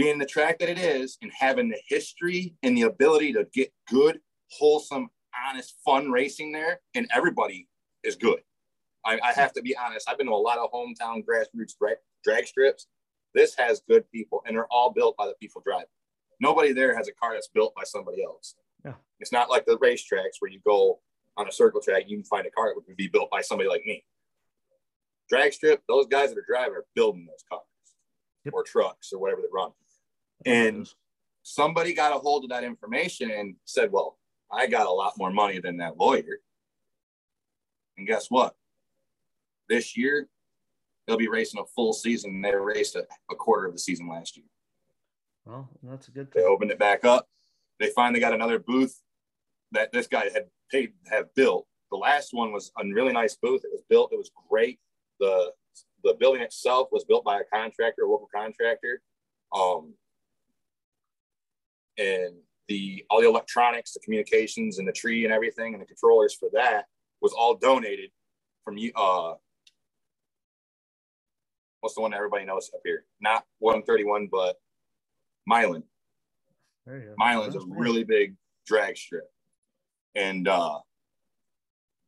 being 0.00 0.18
the 0.18 0.24
track 0.24 0.58
that 0.58 0.70
it 0.70 0.78
is 0.78 1.18
and 1.20 1.30
having 1.38 1.68
the 1.68 1.78
history 1.86 2.54
and 2.62 2.74
the 2.74 2.82
ability 2.82 3.34
to 3.34 3.46
get 3.52 3.70
good, 3.86 4.18
wholesome, 4.50 5.10
honest, 5.46 5.74
fun 5.84 6.10
racing 6.10 6.52
there, 6.52 6.80
and 6.94 7.06
everybody 7.14 7.68
is 8.02 8.16
good. 8.16 8.40
I, 9.04 9.18
I 9.22 9.32
have 9.32 9.52
to 9.54 9.62
be 9.62 9.76
honest. 9.76 10.08
I've 10.08 10.16
been 10.16 10.28
to 10.28 10.32
a 10.32 10.34
lot 10.34 10.56
of 10.56 10.70
hometown 10.72 11.22
grassroots 11.22 11.76
drag, 11.78 11.96
drag 12.24 12.46
strips. 12.46 12.86
This 13.34 13.54
has 13.56 13.82
good 13.86 14.10
people, 14.10 14.42
and 14.46 14.56
they're 14.56 14.66
all 14.70 14.90
built 14.90 15.18
by 15.18 15.26
the 15.26 15.34
people 15.38 15.62
driving. 15.64 15.86
Nobody 16.40 16.72
there 16.72 16.96
has 16.96 17.06
a 17.08 17.12
car 17.12 17.34
that's 17.34 17.48
built 17.48 17.74
by 17.74 17.82
somebody 17.84 18.24
else. 18.24 18.54
Yeah. 18.84 18.94
It's 19.20 19.32
not 19.32 19.50
like 19.50 19.66
the 19.66 19.76
racetracks 19.78 20.38
where 20.38 20.50
you 20.50 20.60
go 20.66 21.00
on 21.36 21.46
a 21.46 21.52
circle 21.52 21.82
track, 21.82 22.04
you 22.06 22.16
can 22.16 22.24
find 22.24 22.46
a 22.46 22.50
car 22.50 22.68
that 22.68 22.74
would 22.74 22.96
be 22.96 23.08
built 23.08 23.30
by 23.30 23.42
somebody 23.42 23.68
like 23.68 23.82
me. 23.84 24.02
Drag 25.28 25.52
strip, 25.52 25.82
those 25.88 26.06
guys 26.06 26.30
that 26.30 26.38
are 26.38 26.44
driving 26.48 26.74
are 26.74 26.86
building 26.94 27.26
those 27.26 27.44
cars 27.48 27.62
yep. 28.44 28.54
or 28.54 28.64
trucks 28.64 29.12
or 29.12 29.20
whatever 29.20 29.42
they 29.42 29.48
run. 29.52 29.70
And 30.46 30.88
somebody 31.42 31.94
got 31.94 32.14
a 32.14 32.18
hold 32.18 32.44
of 32.44 32.50
that 32.50 32.64
information 32.64 33.30
and 33.30 33.56
said, 33.64 33.92
Well, 33.92 34.18
I 34.50 34.66
got 34.66 34.86
a 34.86 34.90
lot 34.90 35.18
more 35.18 35.30
money 35.30 35.60
than 35.60 35.76
that 35.78 35.96
lawyer. 35.96 36.40
And 37.96 38.06
guess 38.06 38.30
what? 38.30 38.54
This 39.68 39.96
year, 39.96 40.28
they'll 41.06 41.16
be 41.16 41.28
racing 41.28 41.60
a 41.60 41.66
full 41.66 41.92
season. 41.92 42.42
They 42.42 42.54
raced 42.54 42.96
a, 42.96 43.06
a 43.30 43.34
quarter 43.34 43.66
of 43.66 43.72
the 43.72 43.78
season 43.78 44.08
last 44.08 44.36
year. 44.36 44.46
Well, 45.44 45.68
that's 45.82 46.08
a 46.08 46.10
good 46.10 46.32
thing. 46.32 46.42
They 46.42 46.48
opened 46.48 46.70
it 46.70 46.78
back 46.78 47.04
up. 47.04 47.28
They 47.78 47.90
finally 47.90 48.20
got 48.20 48.32
another 48.34 48.58
booth 48.58 49.00
that 49.72 49.92
this 49.92 50.06
guy 50.06 50.24
had 50.32 50.46
paid 50.70 50.92
have 51.10 51.34
built. 51.34 51.66
The 51.90 51.96
last 51.96 52.32
one 52.32 52.52
was 52.52 52.70
a 52.78 52.84
really 52.86 53.12
nice 53.12 53.36
booth. 53.36 53.64
It 53.64 53.70
was 53.72 53.82
built. 53.88 54.12
It 54.12 54.18
was 54.18 54.30
great. 54.48 54.78
The 55.18 55.52
the 56.02 56.14
building 56.14 56.42
itself 56.42 56.88
was 56.90 57.04
built 57.04 57.24
by 57.24 57.40
a 57.40 57.44
contractor, 57.52 58.04
a 58.04 58.10
local 58.10 58.28
contractor. 58.34 59.02
Um, 59.54 59.94
and 62.00 62.34
the 62.68 63.04
all 63.10 63.20
the 63.20 63.28
electronics, 63.28 63.92
the 63.92 64.00
communications, 64.00 64.78
and 64.78 64.88
the 64.88 64.92
tree 64.92 65.24
and 65.24 65.32
everything, 65.32 65.74
and 65.74 65.82
the 65.82 65.86
controllers 65.86 66.34
for 66.34 66.48
that 66.52 66.86
was 67.20 67.32
all 67.32 67.54
donated 67.54 68.10
from 68.64 68.78
you. 68.78 68.90
Uh, 68.96 69.34
what's 71.80 71.94
the 71.94 72.00
one 72.00 72.12
that 72.12 72.16
everybody 72.16 72.44
knows 72.44 72.70
up 72.74 72.80
here? 72.84 73.04
Not 73.20 73.44
131, 73.58 74.28
but 74.32 74.56
Milan. 75.46 75.82
Milan's 77.18 77.56
a 77.56 77.60
really 77.68 78.04
big 78.04 78.34
drag 78.66 78.96
strip, 78.96 79.30
and 80.14 80.48
uh, 80.48 80.78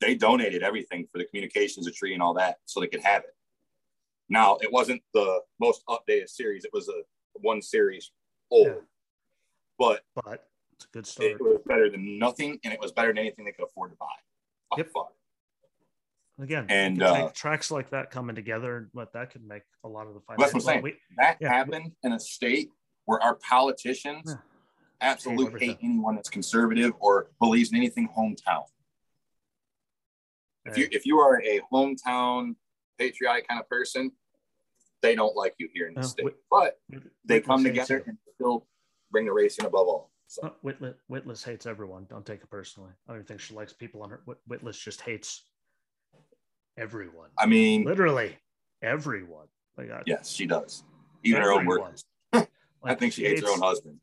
they 0.01 0.15
donated 0.15 0.63
everything 0.63 1.07
for 1.13 1.19
the 1.19 1.25
communications, 1.27 1.87
the 1.87 1.93
tree, 1.93 2.15
and 2.15 2.23
all 2.23 2.35
that, 2.35 2.57
so 2.65 2.81
they 2.81 2.87
could 2.87 3.03
have 3.03 3.23
it. 3.23 3.35
Now, 4.29 4.57
it 4.63 4.73
wasn't 4.73 5.03
the 5.13 5.41
most 5.61 5.83
updated 5.89 6.31
series; 6.31 6.65
it 6.65 6.71
was 6.73 6.89
a 6.89 7.03
one 7.35 7.61
series 7.61 8.11
old. 8.51 8.69
Yeah 8.69 8.75
but 9.83 10.01
but 10.15 10.49
it's 10.75 10.85
a 10.85 10.89
good 10.93 11.07
start. 11.07 11.31
It 11.33 11.41
was 11.41 11.59
better 11.67 11.91
than 11.91 12.19
nothing, 12.19 12.59
and 12.65 12.73
it 12.73 12.81
was 12.81 12.93
better 12.93 13.09
than 13.09 13.19
anything 13.19 13.45
they 13.45 13.53
could 13.53 13.65
afford 13.65 13.91
to 13.91 13.97
buy. 13.97 14.07
Yep. 14.79 14.91
Again, 16.41 16.67
and 16.71 17.03
uh, 17.03 17.31
tracks 17.35 17.71
like 17.71 17.91
that 17.91 18.11
coming 18.11 18.35
together, 18.35 18.89
but 18.95 19.13
that 19.13 19.31
could 19.33 19.45
make 19.45 19.63
a 19.85 19.89
lot 19.89 20.07
of 20.07 20.15
the 20.15 20.21
fight. 20.21 20.39
That's 20.39 20.55
what 20.55 20.63
I'm 20.63 20.67
saying. 20.67 20.83
We, 20.83 20.95
that 21.19 21.37
yeah, 21.41 21.49
happened 21.49 21.93
in 22.03 22.13
a 22.13 22.21
state 22.21 22.71
where 23.05 23.23
our 23.23 23.35
politicians 23.49 24.23
yeah, 24.27 24.35
absolutely 25.01 25.61
hate, 25.61 25.69
hate 25.71 25.79
anyone 25.83 26.15
that's 26.15 26.31
conservative 26.31 26.93
or 27.01 27.31
believes 27.39 27.71
in 27.71 27.77
anything 27.77 28.09
hometown. 28.17 28.63
If 30.65 30.79
you 30.79 30.89
if 30.91 31.05
you 31.05 31.19
are 31.19 31.43
a 31.43 31.61
hometown 31.73 32.55
patriotic 32.99 33.49
kind 33.49 33.61
of 33.61 33.69
person, 33.69 34.13
they 35.03 35.15
don't 35.15 35.37
like 35.37 35.55
you 35.59 35.69
here 35.75 35.89
in 35.89 35.95
the 35.95 36.01
uh, 36.01 36.05
state. 36.05 36.27
but 36.51 36.79
they 37.25 37.41
come 37.41 37.63
together 37.63 38.03
and 38.07 38.17
still 38.37 38.67
bring 39.13 39.27
the 39.27 39.33
racing 39.33 39.67
above 39.67 39.87
all. 39.87 40.11
So. 40.27 40.53
Whitlis, 40.65 40.95
Whitlis 41.11 41.45
hates 41.45 41.67
everyone. 41.67 42.07
Don't 42.09 42.25
take 42.25 42.41
it 42.41 42.51
personally. 42.51 42.91
I 43.07 43.13
don't 43.13 43.29
think 43.29 43.41
she 43.41 43.55
likes 43.55 43.73
people 43.75 44.03
on 44.03 44.11
her. 44.11 44.23
Whitlis 44.49 44.81
just 44.81 45.03
hates 45.03 45.45
everyone. 46.79 47.29
I 47.39 47.47
mean, 47.47 47.85
literally 47.85 48.39
everyone. 48.83 49.47
Like, 49.77 49.91
I, 49.91 50.03
yes, 50.07 50.31
she 50.31 50.47
does. 50.47 50.85
Even 51.23 51.43
everyone. 51.43 51.67
her 51.67 51.73
own 51.73 51.81
workers. 51.81 52.05
like, 52.33 52.49
I 52.85 52.95
think 52.95 53.13
she, 53.13 53.23
she 53.23 53.29
hates, 53.29 53.41
hates, 53.41 53.51
her 53.51 53.55
own 53.55 53.69
husband. 53.69 53.99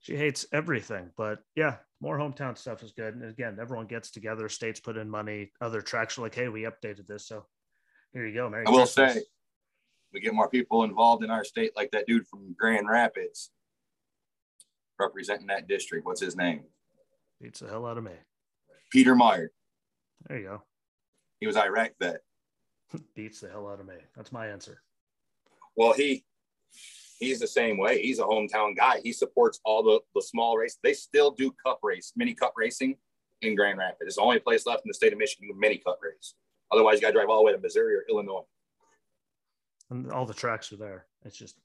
She 0.00 0.16
hates 0.16 0.46
everything. 0.52 1.10
But 1.16 1.40
yeah, 1.54 1.76
more 2.00 2.18
hometown 2.18 2.56
stuff 2.56 2.82
is 2.82 2.92
good. 2.92 3.14
And 3.14 3.24
again, 3.24 3.58
everyone 3.60 3.86
gets 3.86 4.10
together. 4.10 4.48
States 4.48 4.80
put 4.80 4.96
in 4.96 5.08
money. 5.08 5.52
Other 5.60 5.82
tracks 5.82 6.18
are 6.18 6.22
like, 6.22 6.34
hey, 6.34 6.48
we 6.48 6.62
updated 6.62 7.06
this, 7.06 7.28
so 7.28 7.44
here 8.14 8.26
you 8.26 8.34
go. 8.34 8.48
Merry 8.48 8.66
I 8.66 8.70
will 8.70 8.78
Christmas. 8.80 9.14
say, 9.14 9.22
we 10.14 10.20
get 10.20 10.32
more 10.32 10.48
people 10.48 10.84
involved 10.84 11.24
in 11.24 11.30
our 11.30 11.44
state, 11.44 11.72
like 11.76 11.90
that 11.90 12.06
dude 12.06 12.26
from 12.26 12.54
Grand 12.58 12.88
Rapids 12.88 13.50
representing 14.98 15.46
that 15.48 15.68
district. 15.68 16.06
What's 16.06 16.20
his 16.20 16.36
name? 16.36 16.62
Beats 17.40 17.60
the 17.60 17.68
hell 17.68 17.86
out 17.86 17.98
of 17.98 18.04
me. 18.04 18.12
Peter 18.90 19.14
Meijer. 19.14 19.48
There 20.28 20.38
you 20.38 20.44
go. 20.44 20.62
He 21.40 21.46
was 21.46 21.56
Iraq 21.56 21.92
vet. 22.00 22.20
Beats 23.14 23.40
the 23.40 23.50
hell 23.50 23.68
out 23.68 23.80
of 23.80 23.86
me. 23.86 23.96
That's 24.16 24.32
my 24.32 24.46
answer. 24.46 24.82
Well, 25.76 25.92
he 25.92 26.24
he's 27.18 27.40
the 27.40 27.46
same 27.46 27.78
way. 27.78 28.00
He's 28.00 28.18
a 28.18 28.24
hometown 28.24 28.76
guy. 28.76 29.00
He 29.02 29.12
supports 29.12 29.60
all 29.64 29.82
the, 29.82 30.00
the 30.14 30.22
small 30.22 30.56
race. 30.56 30.78
They 30.82 30.92
still 30.92 31.30
do 31.32 31.54
cup 31.64 31.80
race, 31.82 32.12
mini 32.16 32.34
cup 32.34 32.54
racing 32.56 32.96
in 33.42 33.54
Grand 33.54 33.78
Rapids. 33.78 34.08
It's 34.08 34.16
the 34.16 34.22
only 34.22 34.38
place 34.38 34.66
left 34.66 34.82
in 34.84 34.88
the 34.88 34.94
state 34.94 35.12
of 35.12 35.18
Michigan 35.18 35.48
with 35.48 35.58
mini 35.58 35.78
cup 35.78 35.98
race. 36.02 36.34
Otherwise, 36.72 36.96
you 36.96 37.00
got 37.02 37.08
to 37.08 37.14
drive 37.14 37.28
all 37.28 37.38
the 37.38 37.44
way 37.44 37.52
to 37.52 37.58
Missouri 37.58 37.94
or 37.94 38.04
Illinois. 38.08 38.44
And 39.90 40.10
all 40.10 40.26
the 40.26 40.34
tracks 40.34 40.72
are 40.72 40.76
there. 40.76 41.06
It's 41.24 41.36
just 41.36 41.56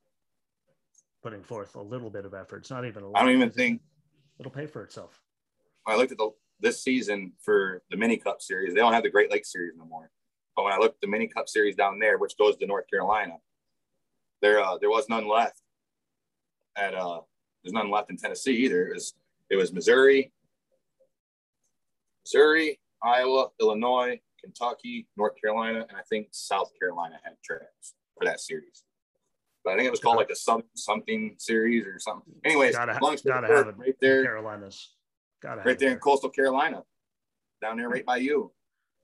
putting 1.22 1.44
forth 1.44 1.76
a 1.76 1.82
little 1.82 2.10
bit 2.10 2.26
of 2.26 2.34
effort. 2.34 2.58
It's 2.58 2.70
not 2.70 2.86
even. 2.86 3.04
I 3.16 3.22
don't 3.22 3.34
even 3.34 3.50
think 3.50 3.82
it'll 4.40 4.52
pay 4.52 4.68
for 4.68 4.84
itself. 4.84 5.22
I 5.86 5.96
looked 5.96 6.12
at 6.12 6.18
the 6.18 6.32
this 6.60 6.82
season 6.82 7.34
for 7.40 7.82
the 7.90 7.98
mini 7.98 8.18
cup 8.18 8.42
series. 8.42 8.74
They 8.74 8.80
don't 8.80 8.94
have 8.94 9.04
the 9.04 9.10
Great 9.10 9.32
Lakes 9.32 9.52
series 9.52 9.74
no 9.78 9.86
more. 9.86 10.10
But 10.56 10.64
when 10.64 10.74
I 10.74 10.78
looked 10.78 10.96
at 10.96 11.02
the 11.02 11.08
mini 11.08 11.28
cup 11.28 11.48
series 11.48 11.76
down 11.76 12.00
there, 12.00 12.18
which 12.18 12.38
goes 12.38 12.58
to 12.58 12.68
North 12.68 12.90
Carolina, 12.90 13.36
there 14.42 14.62
uh, 14.62 14.78
there 14.78 14.90
was 14.90 15.08
none 15.10 15.28
left. 15.28 15.62
At 16.78 16.94
uh, 16.94 17.22
there's 17.64 17.74
none 17.74 17.90
left 17.90 18.10
in 18.10 18.18
Tennessee 18.18 18.56
either. 18.66 18.88
It 18.88 18.94
was 18.96 19.14
it 19.50 19.56
was 19.56 19.74
Missouri, 19.74 20.32
Missouri, 22.26 22.80
Iowa, 23.04 23.48
Illinois, 23.60 24.20
Kentucky, 24.42 25.08
North 25.18 25.34
Carolina, 25.42 25.86
and 25.90 25.98
I 25.98 26.02
think 26.10 26.28
South 26.32 26.72
Carolina 26.80 27.20
had 27.24 27.34
tracks 27.44 27.96
for 28.18 28.26
that 28.26 28.40
series 28.40 28.84
but 29.70 29.74
I 29.74 29.78
think 29.78 29.88
it 29.88 29.92
was 29.92 30.00
called 30.00 30.18
like 30.18 30.30
a 30.32 30.36
some 30.36 30.64
something 30.76 31.36
series 31.38 31.86
or 31.86 32.00
something. 32.00 32.34
Anyways, 32.44 32.76
gotta, 32.76 32.98
gotta 33.24 33.48
have 33.48 33.68
it 33.68 33.76
right 33.78 33.96
there, 34.02 34.24
Carolinas. 34.24 34.96
Gotta 35.44 35.62
right 35.62 35.78
there 35.78 35.92
in 35.92 36.00
coastal 36.00 36.30
Carolina, 36.30 36.84
down 37.62 37.78
there 37.78 37.88
right 37.90 38.06
by 38.06 38.18
you. 38.18 38.52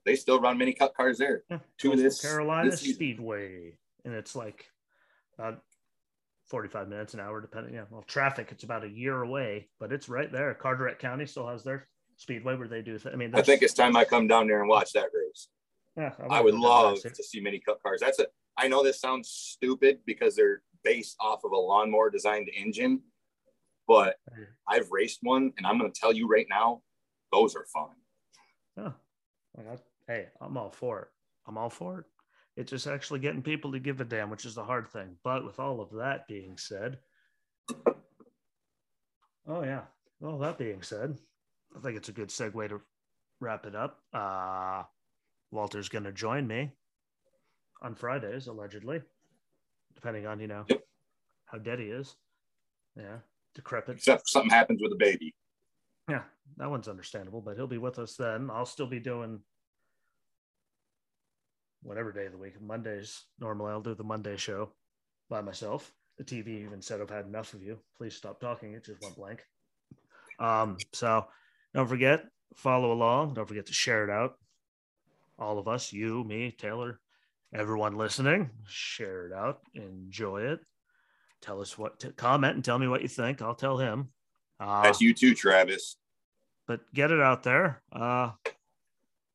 they 0.04 0.16
still 0.16 0.40
run 0.40 0.58
mini 0.58 0.72
cup 0.72 0.94
cars 0.96 1.18
there. 1.18 1.44
Yeah, 1.50 1.58
To 1.78 1.88
Coastal 1.90 2.02
this- 2.04 2.20
Carolina 2.20 2.70
this. 2.70 2.80
Speedway, 2.80 3.74
and 4.04 4.12
it's 4.14 4.34
like 4.34 4.66
about 5.38 5.62
forty-five 6.48 6.88
minutes 6.88 7.14
an 7.14 7.20
hour, 7.20 7.40
depending. 7.40 7.74
Yeah, 7.74 7.84
well, 7.90 8.02
traffic 8.02 8.48
it's 8.50 8.64
about 8.64 8.82
a 8.84 8.88
year 8.88 9.22
away, 9.22 9.68
but 9.78 9.92
it's 9.92 10.08
right 10.08 10.30
there. 10.32 10.52
Carteret 10.54 10.98
County 10.98 11.26
still 11.26 11.46
has 11.48 11.62
their 11.62 11.86
speedway 12.16 12.56
where 12.56 12.68
they 12.68 12.82
do. 12.82 12.98
Th- 12.98 13.14
I 13.14 13.16
mean, 13.16 13.32
I 13.34 13.42
think 13.42 13.62
it's 13.62 13.74
time 13.74 13.96
I 13.96 14.04
come 14.04 14.26
down 14.26 14.48
there 14.48 14.60
and 14.60 14.68
watch 14.68 14.92
that 14.94 15.10
race. 15.14 15.48
yeah, 15.96 16.12
I 16.28 16.40
would 16.40 16.52
down 16.52 16.60
there 16.60 16.68
love 16.70 17.02
to 17.02 17.22
see 17.22 17.40
mini 17.40 17.60
cup 17.60 17.80
cars. 17.84 18.00
That's 18.00 18.18
a. 18.18 18.26
I 18.58 18.68
know 18.68 18.82
this 18.82 19.00
sounds 19.00 19.28
stupid 19.28 19.98
because 20.06 20.34
they're 20.34 20.62
based 20.82 21.16
off 21.20 21.44
of 21.44 21.52
a 21.52 21.56
lawnmower 21.56 22.10
designed 22.10 22.48
engine, 22.56 23.02
but 23.86 24.16
I've 24.68 24.90
raced 24.90 25.18
one, 25.22 25.52
and 25.56 25.66
I'm 25.66 25.78
going 25.78 25.92
to 25.92 26.00
tell 26.00 26.12
you 26.12 26.28
right 26.28 26.46
now, 26.48 26.82
those 27.32 27.54
are 27.54 27.66
fun. 27.66 27.90
Yeah. 28.76 28.92
Hey, 30.06 30.26
I'm 30.40 30.56
all 30.56 30.70
for 30.70 31.02
it. 31.02 31.08
I'm 31.46 31.58
all 31.58 31.70
for 31.70 32.00
it. 32.00 32.04
It's 32.56 32.70
just 32.70 32.86
actually 32.86 33.20
getting 33.20 33.42
people 33.42 33.72
to 33.72 33.78
give 33.78 34.00
a 34.00 34.04
damn, 34.04 34.30
which 34.30 34.46
is 34.46 34.54
the 34.54 34.64
hard 34.64 34.88
thing. 34.88 35.16
But 35.22 35.44
with 35.44 35.60
all 35.60 35.80
of 35.80 35.90
that 35.92 36.26
being 36.26 36.56
said, 36.56 36.98
oh 39.46 39.62
yeah. 39.62 39.82
Well, 40.20 40.38
that 40.38 40.56
being 40.56 40.82
said, 40.82 41.18
I 41.76 41.80
think 41.80 41.96
it's 41.96 42.08
a 42.08 42.12
good 42.12 42.28
segue 42.28 42.68
to 42.70 42.80
wrap 43.40 43.66
it 43.66 43.74
up. 43.74 43.98
Uh 44.12 44.84
Walter's 45.50 45.88
gonna 45.88 46.12
join 46.12 46.46
me 46.46 46.72
on 47.82 47.94
Fridays, 47.94 48.46
allegedly, 48.46 49.00
depending 49.94 50.26
on, 50.26 50.40
you 50.40 50.46
know, 50.46 50.64
Yep. 50.68 50.82
how 51.46 51.58
dead 51.58 51.78
he 51.78 51.86
is. 51.86 52.16
Yeah. 52.96 53.18
Decrepit. 53.54 53.96
Except 53.96 54.22
if 54.22 54.28
something 54.28 54.50
happens 54.50 54.80
with 54.82 54.92
a 54.92 54.96
baby. 54.96 55.34
Yeah, 56.08 56.24
that 56.58 56.70
one's 56.70 56.88
understandable, 56.88 57.40
but 57.40 57.56
he'll 57.56 57.66
be 57.66 57.78
with 57.78 57.98
us 57.98 58.16
then. 58.16 58.50
I'll 58.50 58.66
still 58.66 58.86
be 58.86 59.00
doing 59.00 59.42
whatever 61.82 62.12
day 62.12 62.26
of 62.26 62.32
the 62.32 62.38
week. 62.38 62.60
Mondays, 62.60 63.24
normally 63.38 63.70
I'll 63.72 63.80
do 63.80 63.94
the 63.94 64.04
Monday 64.04 64.36
show 64.36 64.72
by 65.28 65.40
myself. 65.40 65.92
The 66.18 66.24
TV 66.24 66.64
even 66.64 66.80
said 66.80 67.00
I've 67.00 67.10
had 67.10 67.26
enough 67.26 67.54
of 67.54 67.62
you. 67.62 67.78
Please 67.96 68.14
stop 68.16 68.40
talking. 68.40 68.72
It 68.74 68.84
just 68.84 69.02
went 69.02 69.16
blank. 69.16 69.42
Um, 70.38 70.76
so 70.92 71.26
don't 71.74 71.88
forget, 71.88 72.24
follow 72.56 72.92
along. 72.92 73.34
Don't 73.34 73.48
forget 73.48 73.66
to 73.66 73.72
share 73.72 74.04
it 74.04 74.10
out. 74.10 74.38
All 75.38 75.58
of 75.58 75.68
us, 75.68 75.92
you, 75.92 76.24
me, 76.24 76.50
Taylor, 76.56 77.00
everyone 77.54 77.96
listening, 77.96 78.50
share 78.66 79.26
it 79.26 79.32
out. 79.32 79.60
Enjoy 79.74 80.42
it. 80.42 80.60
Tell 81.42 81.60
us 81.60 81.76
what 81.78 82.00
to 82.00 82.12
comment 82.12 82.54
and 82.54 82.64
tell 82.64 82.78
me 82.78 82.88
what 82.88 83.02
you 83.02 83.08
think. 83.08 83.42
I'll 83.42 83.54
tell 83.54 83.78
him. 83.78 84.08
Uh, 84.58 84.82
That's 84.82 85.00
you 85.00 85.12
too, 85.14 85.34
Travis. 85.34 85.96
but 86.66 86.80
get 86.94 87.10
it 87.10 87.20
out 87.20 87.42
there. 87.42 87.82
Uh, 87.92 88.30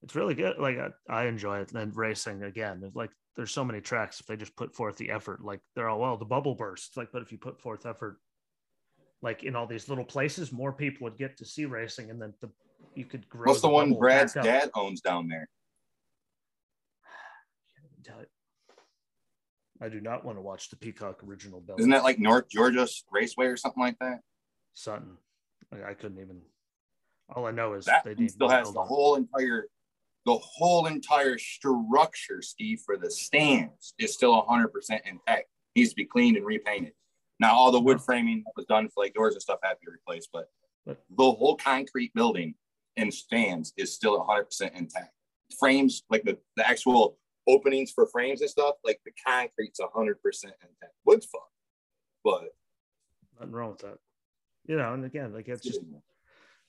it's 0.04 0.16
really 0.16 0.34
good. 0.34 0.58
Like 0.58 0.78
I, 0.78 0.90
I 1.10 1.26
enjoy 1.28 1.60
it. 1.60 1.74
And 1.74 1.96
racing 1.96 2.44
again, 2.44 2.80
there's 2.82 2.96
like 2.96 3.12
there's 3.36 3.52
so 3.52 3.64
many 3.64 3.82
tracks. 3.82 4.20
If 4.20 4.26
they 4.26 4.36
just 4.36 4.56
put 4.56 4.76
forth 4.76 4.98
the 4.98 5.12
effort, 5.12 5.44
like 5.44 5.60
they're 5.76 5.90
all 5.90 6.00
well, 6.00 6.18
the 6.18 6.26
bubble 6.26 6.56
bursts. 6.56 6.98
Like, 6.98 7.10
but 7.14 7.22
if 7.22 7.32
you 7.32 7.38
put 7.38 7.62
forth 7.62 7.86
effort, 7.86 8.18
like 9.22 9.44
in 9.44 9.56
all 9.56 9.68
these 9.68 9.88
little 9.88 10.04
places, 10.04 10.52
more 10.52 10.74
people 10.74 11.06
would 11.06 11.18
get 11.18 11.38
to 11.38 11.46
see 11.46 11.66
racing, 11.66 12.10
and 12.10 12.22
then 12.22 12.34
the 12.42 12.50
you 12.96 13.06
could 13.06 13.30
grow. 13.30 13.46
What's 13.48 13.62
the 13.62 13.70
one 13.70 13.94
Brad's 13.94 14.34
dad 14.34 14.72
owns 14.76 15.02
down 15.02 15.28
there? 15.28 15.48
Tell 18.04 18.20
it. 18.20 18.30
I 19.82 19.90
do 19.90 20.00
not 20.00 20.24
want 20.24 20.38
to 20.38 20.42
watch 20.42 20.70
the 20.70 20.76
Peacock 20.76 21.24
original 21.24 21.60
Bell. 21.60 21.76
Isn't 21.80 21.90
that 21.92 22.04
like 22.04 22.20
North 22.20 22.50
Georgia 22.50 22.88
Raceway 23.12 23.48
or 23.48 23.58
something 23.58 23.82
like 23.82 23.98
that? 24.00 24.20
Sutton? 24.74 25.18
Like, 25.72 25.84
I 25.84 25.94
couldn't 25.94 26.20
even. 26.20 26.42
All 27.36 27.46
I 27.48 27.52
know 27.52 27.74
is 27.74 27.86
That 27.86 28.04
they 28.18 28.28
still 28.28 28.50
has 28.50 28.72
the 28.74 28.80
on. 28.82 28.88
whole 28.88 29.16
entire, 29.16 29.66
the 30.26 30.38
whole 30.38 30.86
entire 30.86 31.38
structure, 31.38 32.42
Steve, 32.42 32.82
for 32.86 32.98
the 32.98 33.10
stands 33.10 33.94
is 33.98 34.14
still 34.14 34.34
100% 34.46 34.66
intact. 35.06 35.46
Needs 35.76 35.92
to 35.92 35.96
be 35.96 36.06
cleaned 36.06 36.36
and 36.38 36.46
repainted. 36.46 36.92
Now, 37.40 37.54
all 37.54 37.72
the 37.72 37.80
wood 37.80 38.02
framing 38.02 38.44
was 38.56 38.66
done 38.66 38.90
for 38.90 39.04
like 39.04 39.14
doors 39.14 39.34
and 39.34 39.42
stuff 39.42 39.60
had 39.64 39.74
to 39.76 39.80
be 39.86 39.92
replaced, 39.92 40.30
but 40.34 40.50
But- 40.86 41.04
the 41.10 41.32
whole 41.32 41.56
concrete 41.56 42.14
building 42.14 42.56
and 42.98 43.12
stands 43.14 43.74
is 43.78 43.94
still 43.96 44.20
100% 44.20 44.74
intact. 44.76 45.14
Frames, 45.58 46.04
like 46.10 46.24
the, 46.24 46.38
the 46.58 46.68
actual 46.68 47.18
openings 47.48 47.92
for 47.92 48.08
frames 48.08 48.42
and 48.42 48.50
stuff, 48.50 48.76
like 48.84 49.00
the 49.06 49.12
concrete's 49.26 49.80
100% 49.80 50.16
intact. 50.44 50.94
Wood's 51.06 51.26
fun, 51.26 51.42
but 52.24 52.44
Nothing 53.40 53.54
wrong 53.54 53.72
with 53.72 53.80
that. 53.80 53.98
You 54.68 54.78
know, 54.78 54.94
and 54.94 55.04
again, 55.06 55.34
like 55.34 55.48
it's 55.48 55.66
just 55.66 55.82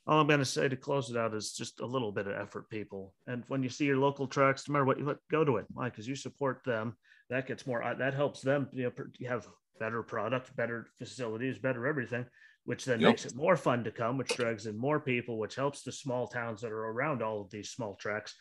all 0.06 0.20
I'm 0.20 0.26
going 0.26 0.38
to 0.38 0.44
say 0.44 0.68
to 0.68 0.76
close 0.76 1.10
it 1.10 1.16
out 1.16 1.34
is 1.34 1.52
just 1.52 1.80
a 1.80 1.86
little 1.86 2.10
bit 2.10 2.26
of 2.26 2.34
effort, 2.34 2.68
people. 2.70 3.14
And 3.26 3.44
when 3.48 3.62
you 3.62 3.68
see 3.68 3.84
your 3.84 3.98
local 3.98 4.26
trucks, 4.26 4.68
no 4.68 4.72
matter 4.72 4.84
what 4.84 4.98
you 4.98 5.04
let 5.04 5.18
go 5.30 5.44
to 5.44 5.58
it, 5.58 5.66
why? 5.74 5.90
Because 5.90 6.08
you 6.08 6.16
support 6.16 6.62
them. 6.64 6.96
That 7.30 7.46
gets 7.46 7.66
more. 7.66 7.82
uh, 7.82 7.94
That 7.94 8.14
helps 8.14 8.40
them. 8.40 8.68
You 8.72 8.84
know, 8.84 9.04
you 9.18 9.28
have 9.28 9.46
better 9.78 10.02
product, 10.02 10.56
better 10.56 10.88
facilities, 10.98 11.58
better 11.58 11.86
everything, 11.86 12.24
which 12.64 12.84
then 12.84 13.00
Yep. 13.00 13.10
makes 13.10 13.26
it 13.26 13.36
more 13.36 13.56
fun 13.56 13.84
to 13.84 13.90
come, 13.92 14.16
which 14.18 14.34
drags 14.34 14.66
in 14.66 14.76
more 14.76 14.98
people, 14.98 15.38
which 15.38 15.54
helps 15.54 15.82
the 15.82 15.92
small 15.92 16.26
towns 16.26 16.62
that 16.62 16.72
are 16.72 16.86
around 16.90 17.22
all 17.22 17.40
of 17.42 17.50
these 17.50 17.70
small 17.70 17.94
tracks. 17.96 18.34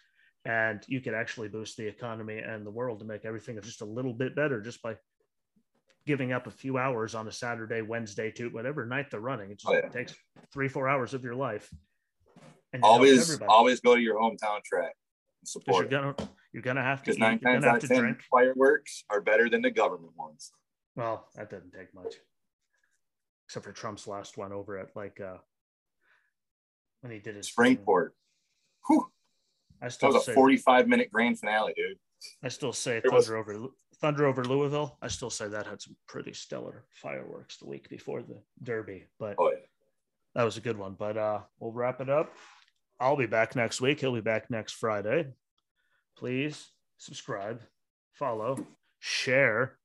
And 0.45 0.83
you 0.87 1.01
could 1.01 1.13
actually 1.13 1.49
boost 1.49 1.77
the 1.77 1.87
economy 1.87 2.39
and 2.39 2.65
the 2.65 2.71
world 2.71 2.99
to 2.99 3.05
make 3.05 3.25
everything 3.25 3.59
just 3.61 3.81
a 3.81 3.85
little 3.85 4.13
bit 4.13 4.35
better 4.35 4.59
just 4.61 4.81
by 4.81 4.95
giving 6.07 6.31
up 6.33 6.47
a 6.47 6.51
few 6.51 6.79
hours 6.79 7.13
on 7.13 7.27
a 7.27 7.31
Saturday, 7.31 7.81
Wednesday, 7.83 8.31
to 8.31 8.49
whatever 8.49 8.85
night 8.85 9.11
they're 9.11 9.19
running. 9.19 9.51
It 9.51 9.59
just 9.59 9.71
Oh, 9.71 9.75
yeah. 9.77 9.89
takes 9.89 10.15
three, 10.51 10.67
four 10.67 10.87
hours 10.89 11.13
of 11.13 11.23
your 11.23 11.35
life. 11.35 11.71
And 12.73 12.83
always, 12.83 13.39
always 13.47 13.81
go 13.81 13.95
to 13.95 14.01
your 14.01 14.15
hometown 14.19 14.63
track 14.63 14.95
and 15.41 15.47
support 15.47 15.91
you're 15.91 16.01
gonna 16.01 16.15
you're 16.53 16.63
gonna 16.63 16.81
have 16.81 16.99
to 17.03 17.11
Because 17.11 17.17
eat, 17.17 17.19
nine 17.19 17.39
you're 17.41 17.51
times 17.51 17.65
out 17.65 17.73
have 17.73 17.75
of 17.75 17.81
to 17.81 17.87
ten, 17.89 17.99
drink. 17.99 18.21
fireworks 18.31 19.03
are 19.09 19.21
better 19.21 19.47
than 19.49 19.61
the 19.61 19.69
government 19.71 20.13
ones. 20.17 20.51
Well, 20.95 21.27
that 21.35 21.49
didn't 21.49 21.71
take 21.71 21.93
much. 21.93 22.15
Except 23.45 23.65
for 23.65 23.73
Trump's 23.73 24.07
last 24.07 24.37
one 24.37 24.53
over 24.53 24.77
at 24.77 24.95
like 24.95 25.19
uh 25.19 25.37
when 27.01 27.11
he 27.11 27.19
did 27.19 27.35
his 27.35 27.51
Springport. 27.51 28.09
Whew, 28.87 29.11
I 29.81 29.85
that 29.85 29.91
still 29.93 30.13
was 30.13 30.25
say 30.25 30.31
a 30.33 30.35
45 30.35 30.87
minute 30.87 31.09
grand 31.11 31.39
finale, 31.39 31.73
dude. 31.75 31.97
I 32.43 32.49
still 32.49 32.73
say 32.73 32.97
It 32.97 33.11
was- 33.11 33.25
Thunder 33.27 33.37
over 33.37 33.67
Thunder 33.99 34.25
over 34.25 34.43
Louisville. 34.43 34.97
I 35.01 35.07
still 35.09 35.29
say 35.29 35.47
that 35.47 35.67
had 35.67 35.81
some 35.81 35.95
pretty 36.07 36.33
stellar 36.33 36.85
fireworks 36.89 37.57
the 37.57 37.67
week 37.67 37.87
before 37.89 38.23
the 38.23 38.41
Derby, 38.63 39.05
but 39.19 39.35
Oh, 39.37 39.51
yeah. 39.51 39.59
that 40.35 40.43
was 40.43 40.57
a 40.57 40.61
good 40.61 40.77
one. 40.77 40.93
But 40.95 41.17
uh 41.17 41.41
we'll 41.59 41.71
wrap 41.71 42.01
it 42.01 42.09
up. 42.09 42.33
I'll 42.99 43.15
be 43.17 43.25
back 43.27 43.55
next 43.55 43.79
week. 43.81 43.99
He'll 43.99 44.13
be 44.13 44.21
back 44.21 44.49
next 44.51 44.73
Friday. 44.73 45.33
Please 46.17 46.69
subscribe, 46.97 47.61
follow, 48.13 48.65
share. 48.99 49.79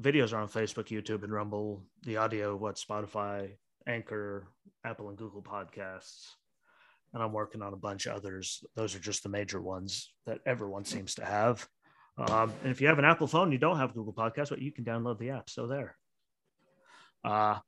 Videos 0.00 0.32
are 0.32 0.38
on 0.38 0.48
Facebook, 0.48 0.86
YouTube, 0.88 1.22
and 1.22 1.32
Rumble. 1.32 1.84
The 2.02 2.16
audio, 2.16 2.56
what 2.56 2.76
Spotify, 2.76 3.56
Anchor, 3.86 4.48
Apple, 4.84 5.08
and 5.10 5.18
Google 5.18 5.42
podcasts. 5.42 6.30
And 7.14 7.22
I'm 7.22 7.32
working 7.32 7.62
on 7.62 7.72
a 7.72 7.76
bunch 7.76 8.06
of 8.06 8.16
others. 8.16 8.64
Those 8.74 8.94
are 8.94 9.00
just 9.00 9.22
the 9.22 9.28
major 9.28 9.60
ones 9.60 10.12
that 10.26 10.38
everyone 10.46 10.84
seems 10.84 11.14
to 11.16 11.24
have. 11.24 11.66
Um, 12.18 12.52
and 12.62 12.70
if 12.70 12.80
you 12.80 12.88
have 12.88 12.98
an 12.98 13.04
Apple 13.04 13.26
phone, 13.26 13.52
you 13.52 13.58
don't 13.58 13.78
have 13.78 13.94
Google 13.94 14.12
Podcasts, 14.12 14.50
but 14.50 14.62
you 14.62 14.72
can 14.72 14.84
download 14.84 15.18
the 15.18 15.30
app. 15.30 15.50
So 15.50 15.66
there. 15.66 15.96
Uh, 17.24 17.58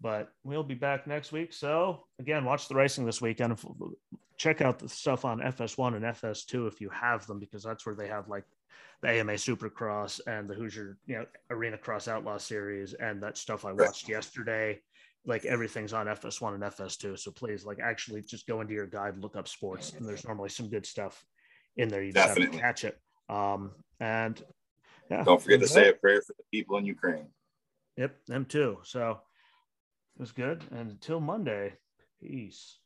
but 0.00 0.32
we'll 0.42 0.64
be 0.64 0.74
back 0.74 1.06
next 1.06 1.32
week. 1.32 1.52
So 1.52 2.04
again, 2.18 2.44
watch 2.44 2.68
the 2.68 2.74
racing 2.74 3.06
this 3.06 3.20
weekend. 3.20 3.58
Check 4.36 4.60
out 4.60 4.78
the 4.78 4.88
stuff 4.88 5.24
on 5.24 5.40
FS1 5.40 5.94
and 5.96 6.04
FS2 6.04 6.66
if 6.66 6.80
you 6.80 6.90
have 6.90 7.26
them, 7.26 7.38
because 7.38 7.62
that's 7.62 7.86
where 7.86 7.94
they 7.94 8.08
have 8.08 8.28
like 8.28 8.44
the 9.02 9.10
AMA 9.10 9.34
Supercross 9.34 10.20
and 10.26 10.48
the 10.48 10.54
Hoosier, 10.54 10.98
you 11.06 11.16
know, 11.16 11.26
Arena 11.50 11.78
Cross 11.78 12.08
Outlaw 12.08 12.38
Series 12.38 12.94
and 12.94 13.22
that 13.22 13.36
stuff 13.36 13.64
I 13.64 13.72
watched 13.72 14.08
yesterday. 14.08 14.80
Like 15.24 15.44
everything's 15.44 15.92
on 15.92 16.06
FS1 16.06 16.54
and 16.54 16.62
FS2. 16.64 17.18
So 17.18 17.30
please, 17.30 17.64
like, 17.64 17.78
actually 17.80 18.22
just 18.22 18.46
go 18.46 18.60
into 18.60 18.74
your 18.74 18.86
guide, 18.86 19.18
look 19.18 19.36
up 19.36 19.46
sports, 19.46 19.92
and 19.92 20.06
there's 20.06 20.24
normally 20.24 20.48
some 20.48 20.68
good 20.68 20.84
stuff 20.84 21.24
in 21.76 21.88
there. 21.88 22.02
You 22.02 22.12
just 22.12 22.28
have 22.28 22.36
to 22.36 22.58
catch 22.58 22.84
it. 22.84 22.98
Um, 23.28 23.72
and 24.00 24.42
yeah, 25.10 25.24
Don't 25.24 25.40
forget 25.40 25.60
to 25.60 25.68
say 25.68 25.88
a 25.88 25.92
prayer 25.92 26.22
for 26.22 26.34
the 26.36 26.44
people 26.50 26.76
in 26.78 26.86
Ukraine. 26.86 27.26
Yep, 27.96 28.26
them 28.26 28.44
too. 28.46 28.78
So 28.84 29.20
it 30.16 30.20
was 30.20 30.32
good. 30.32 30.64
And 30.70 30.90
until 30.90 31.20
Monday, 31.20 31.74
peace. 32.20 32.78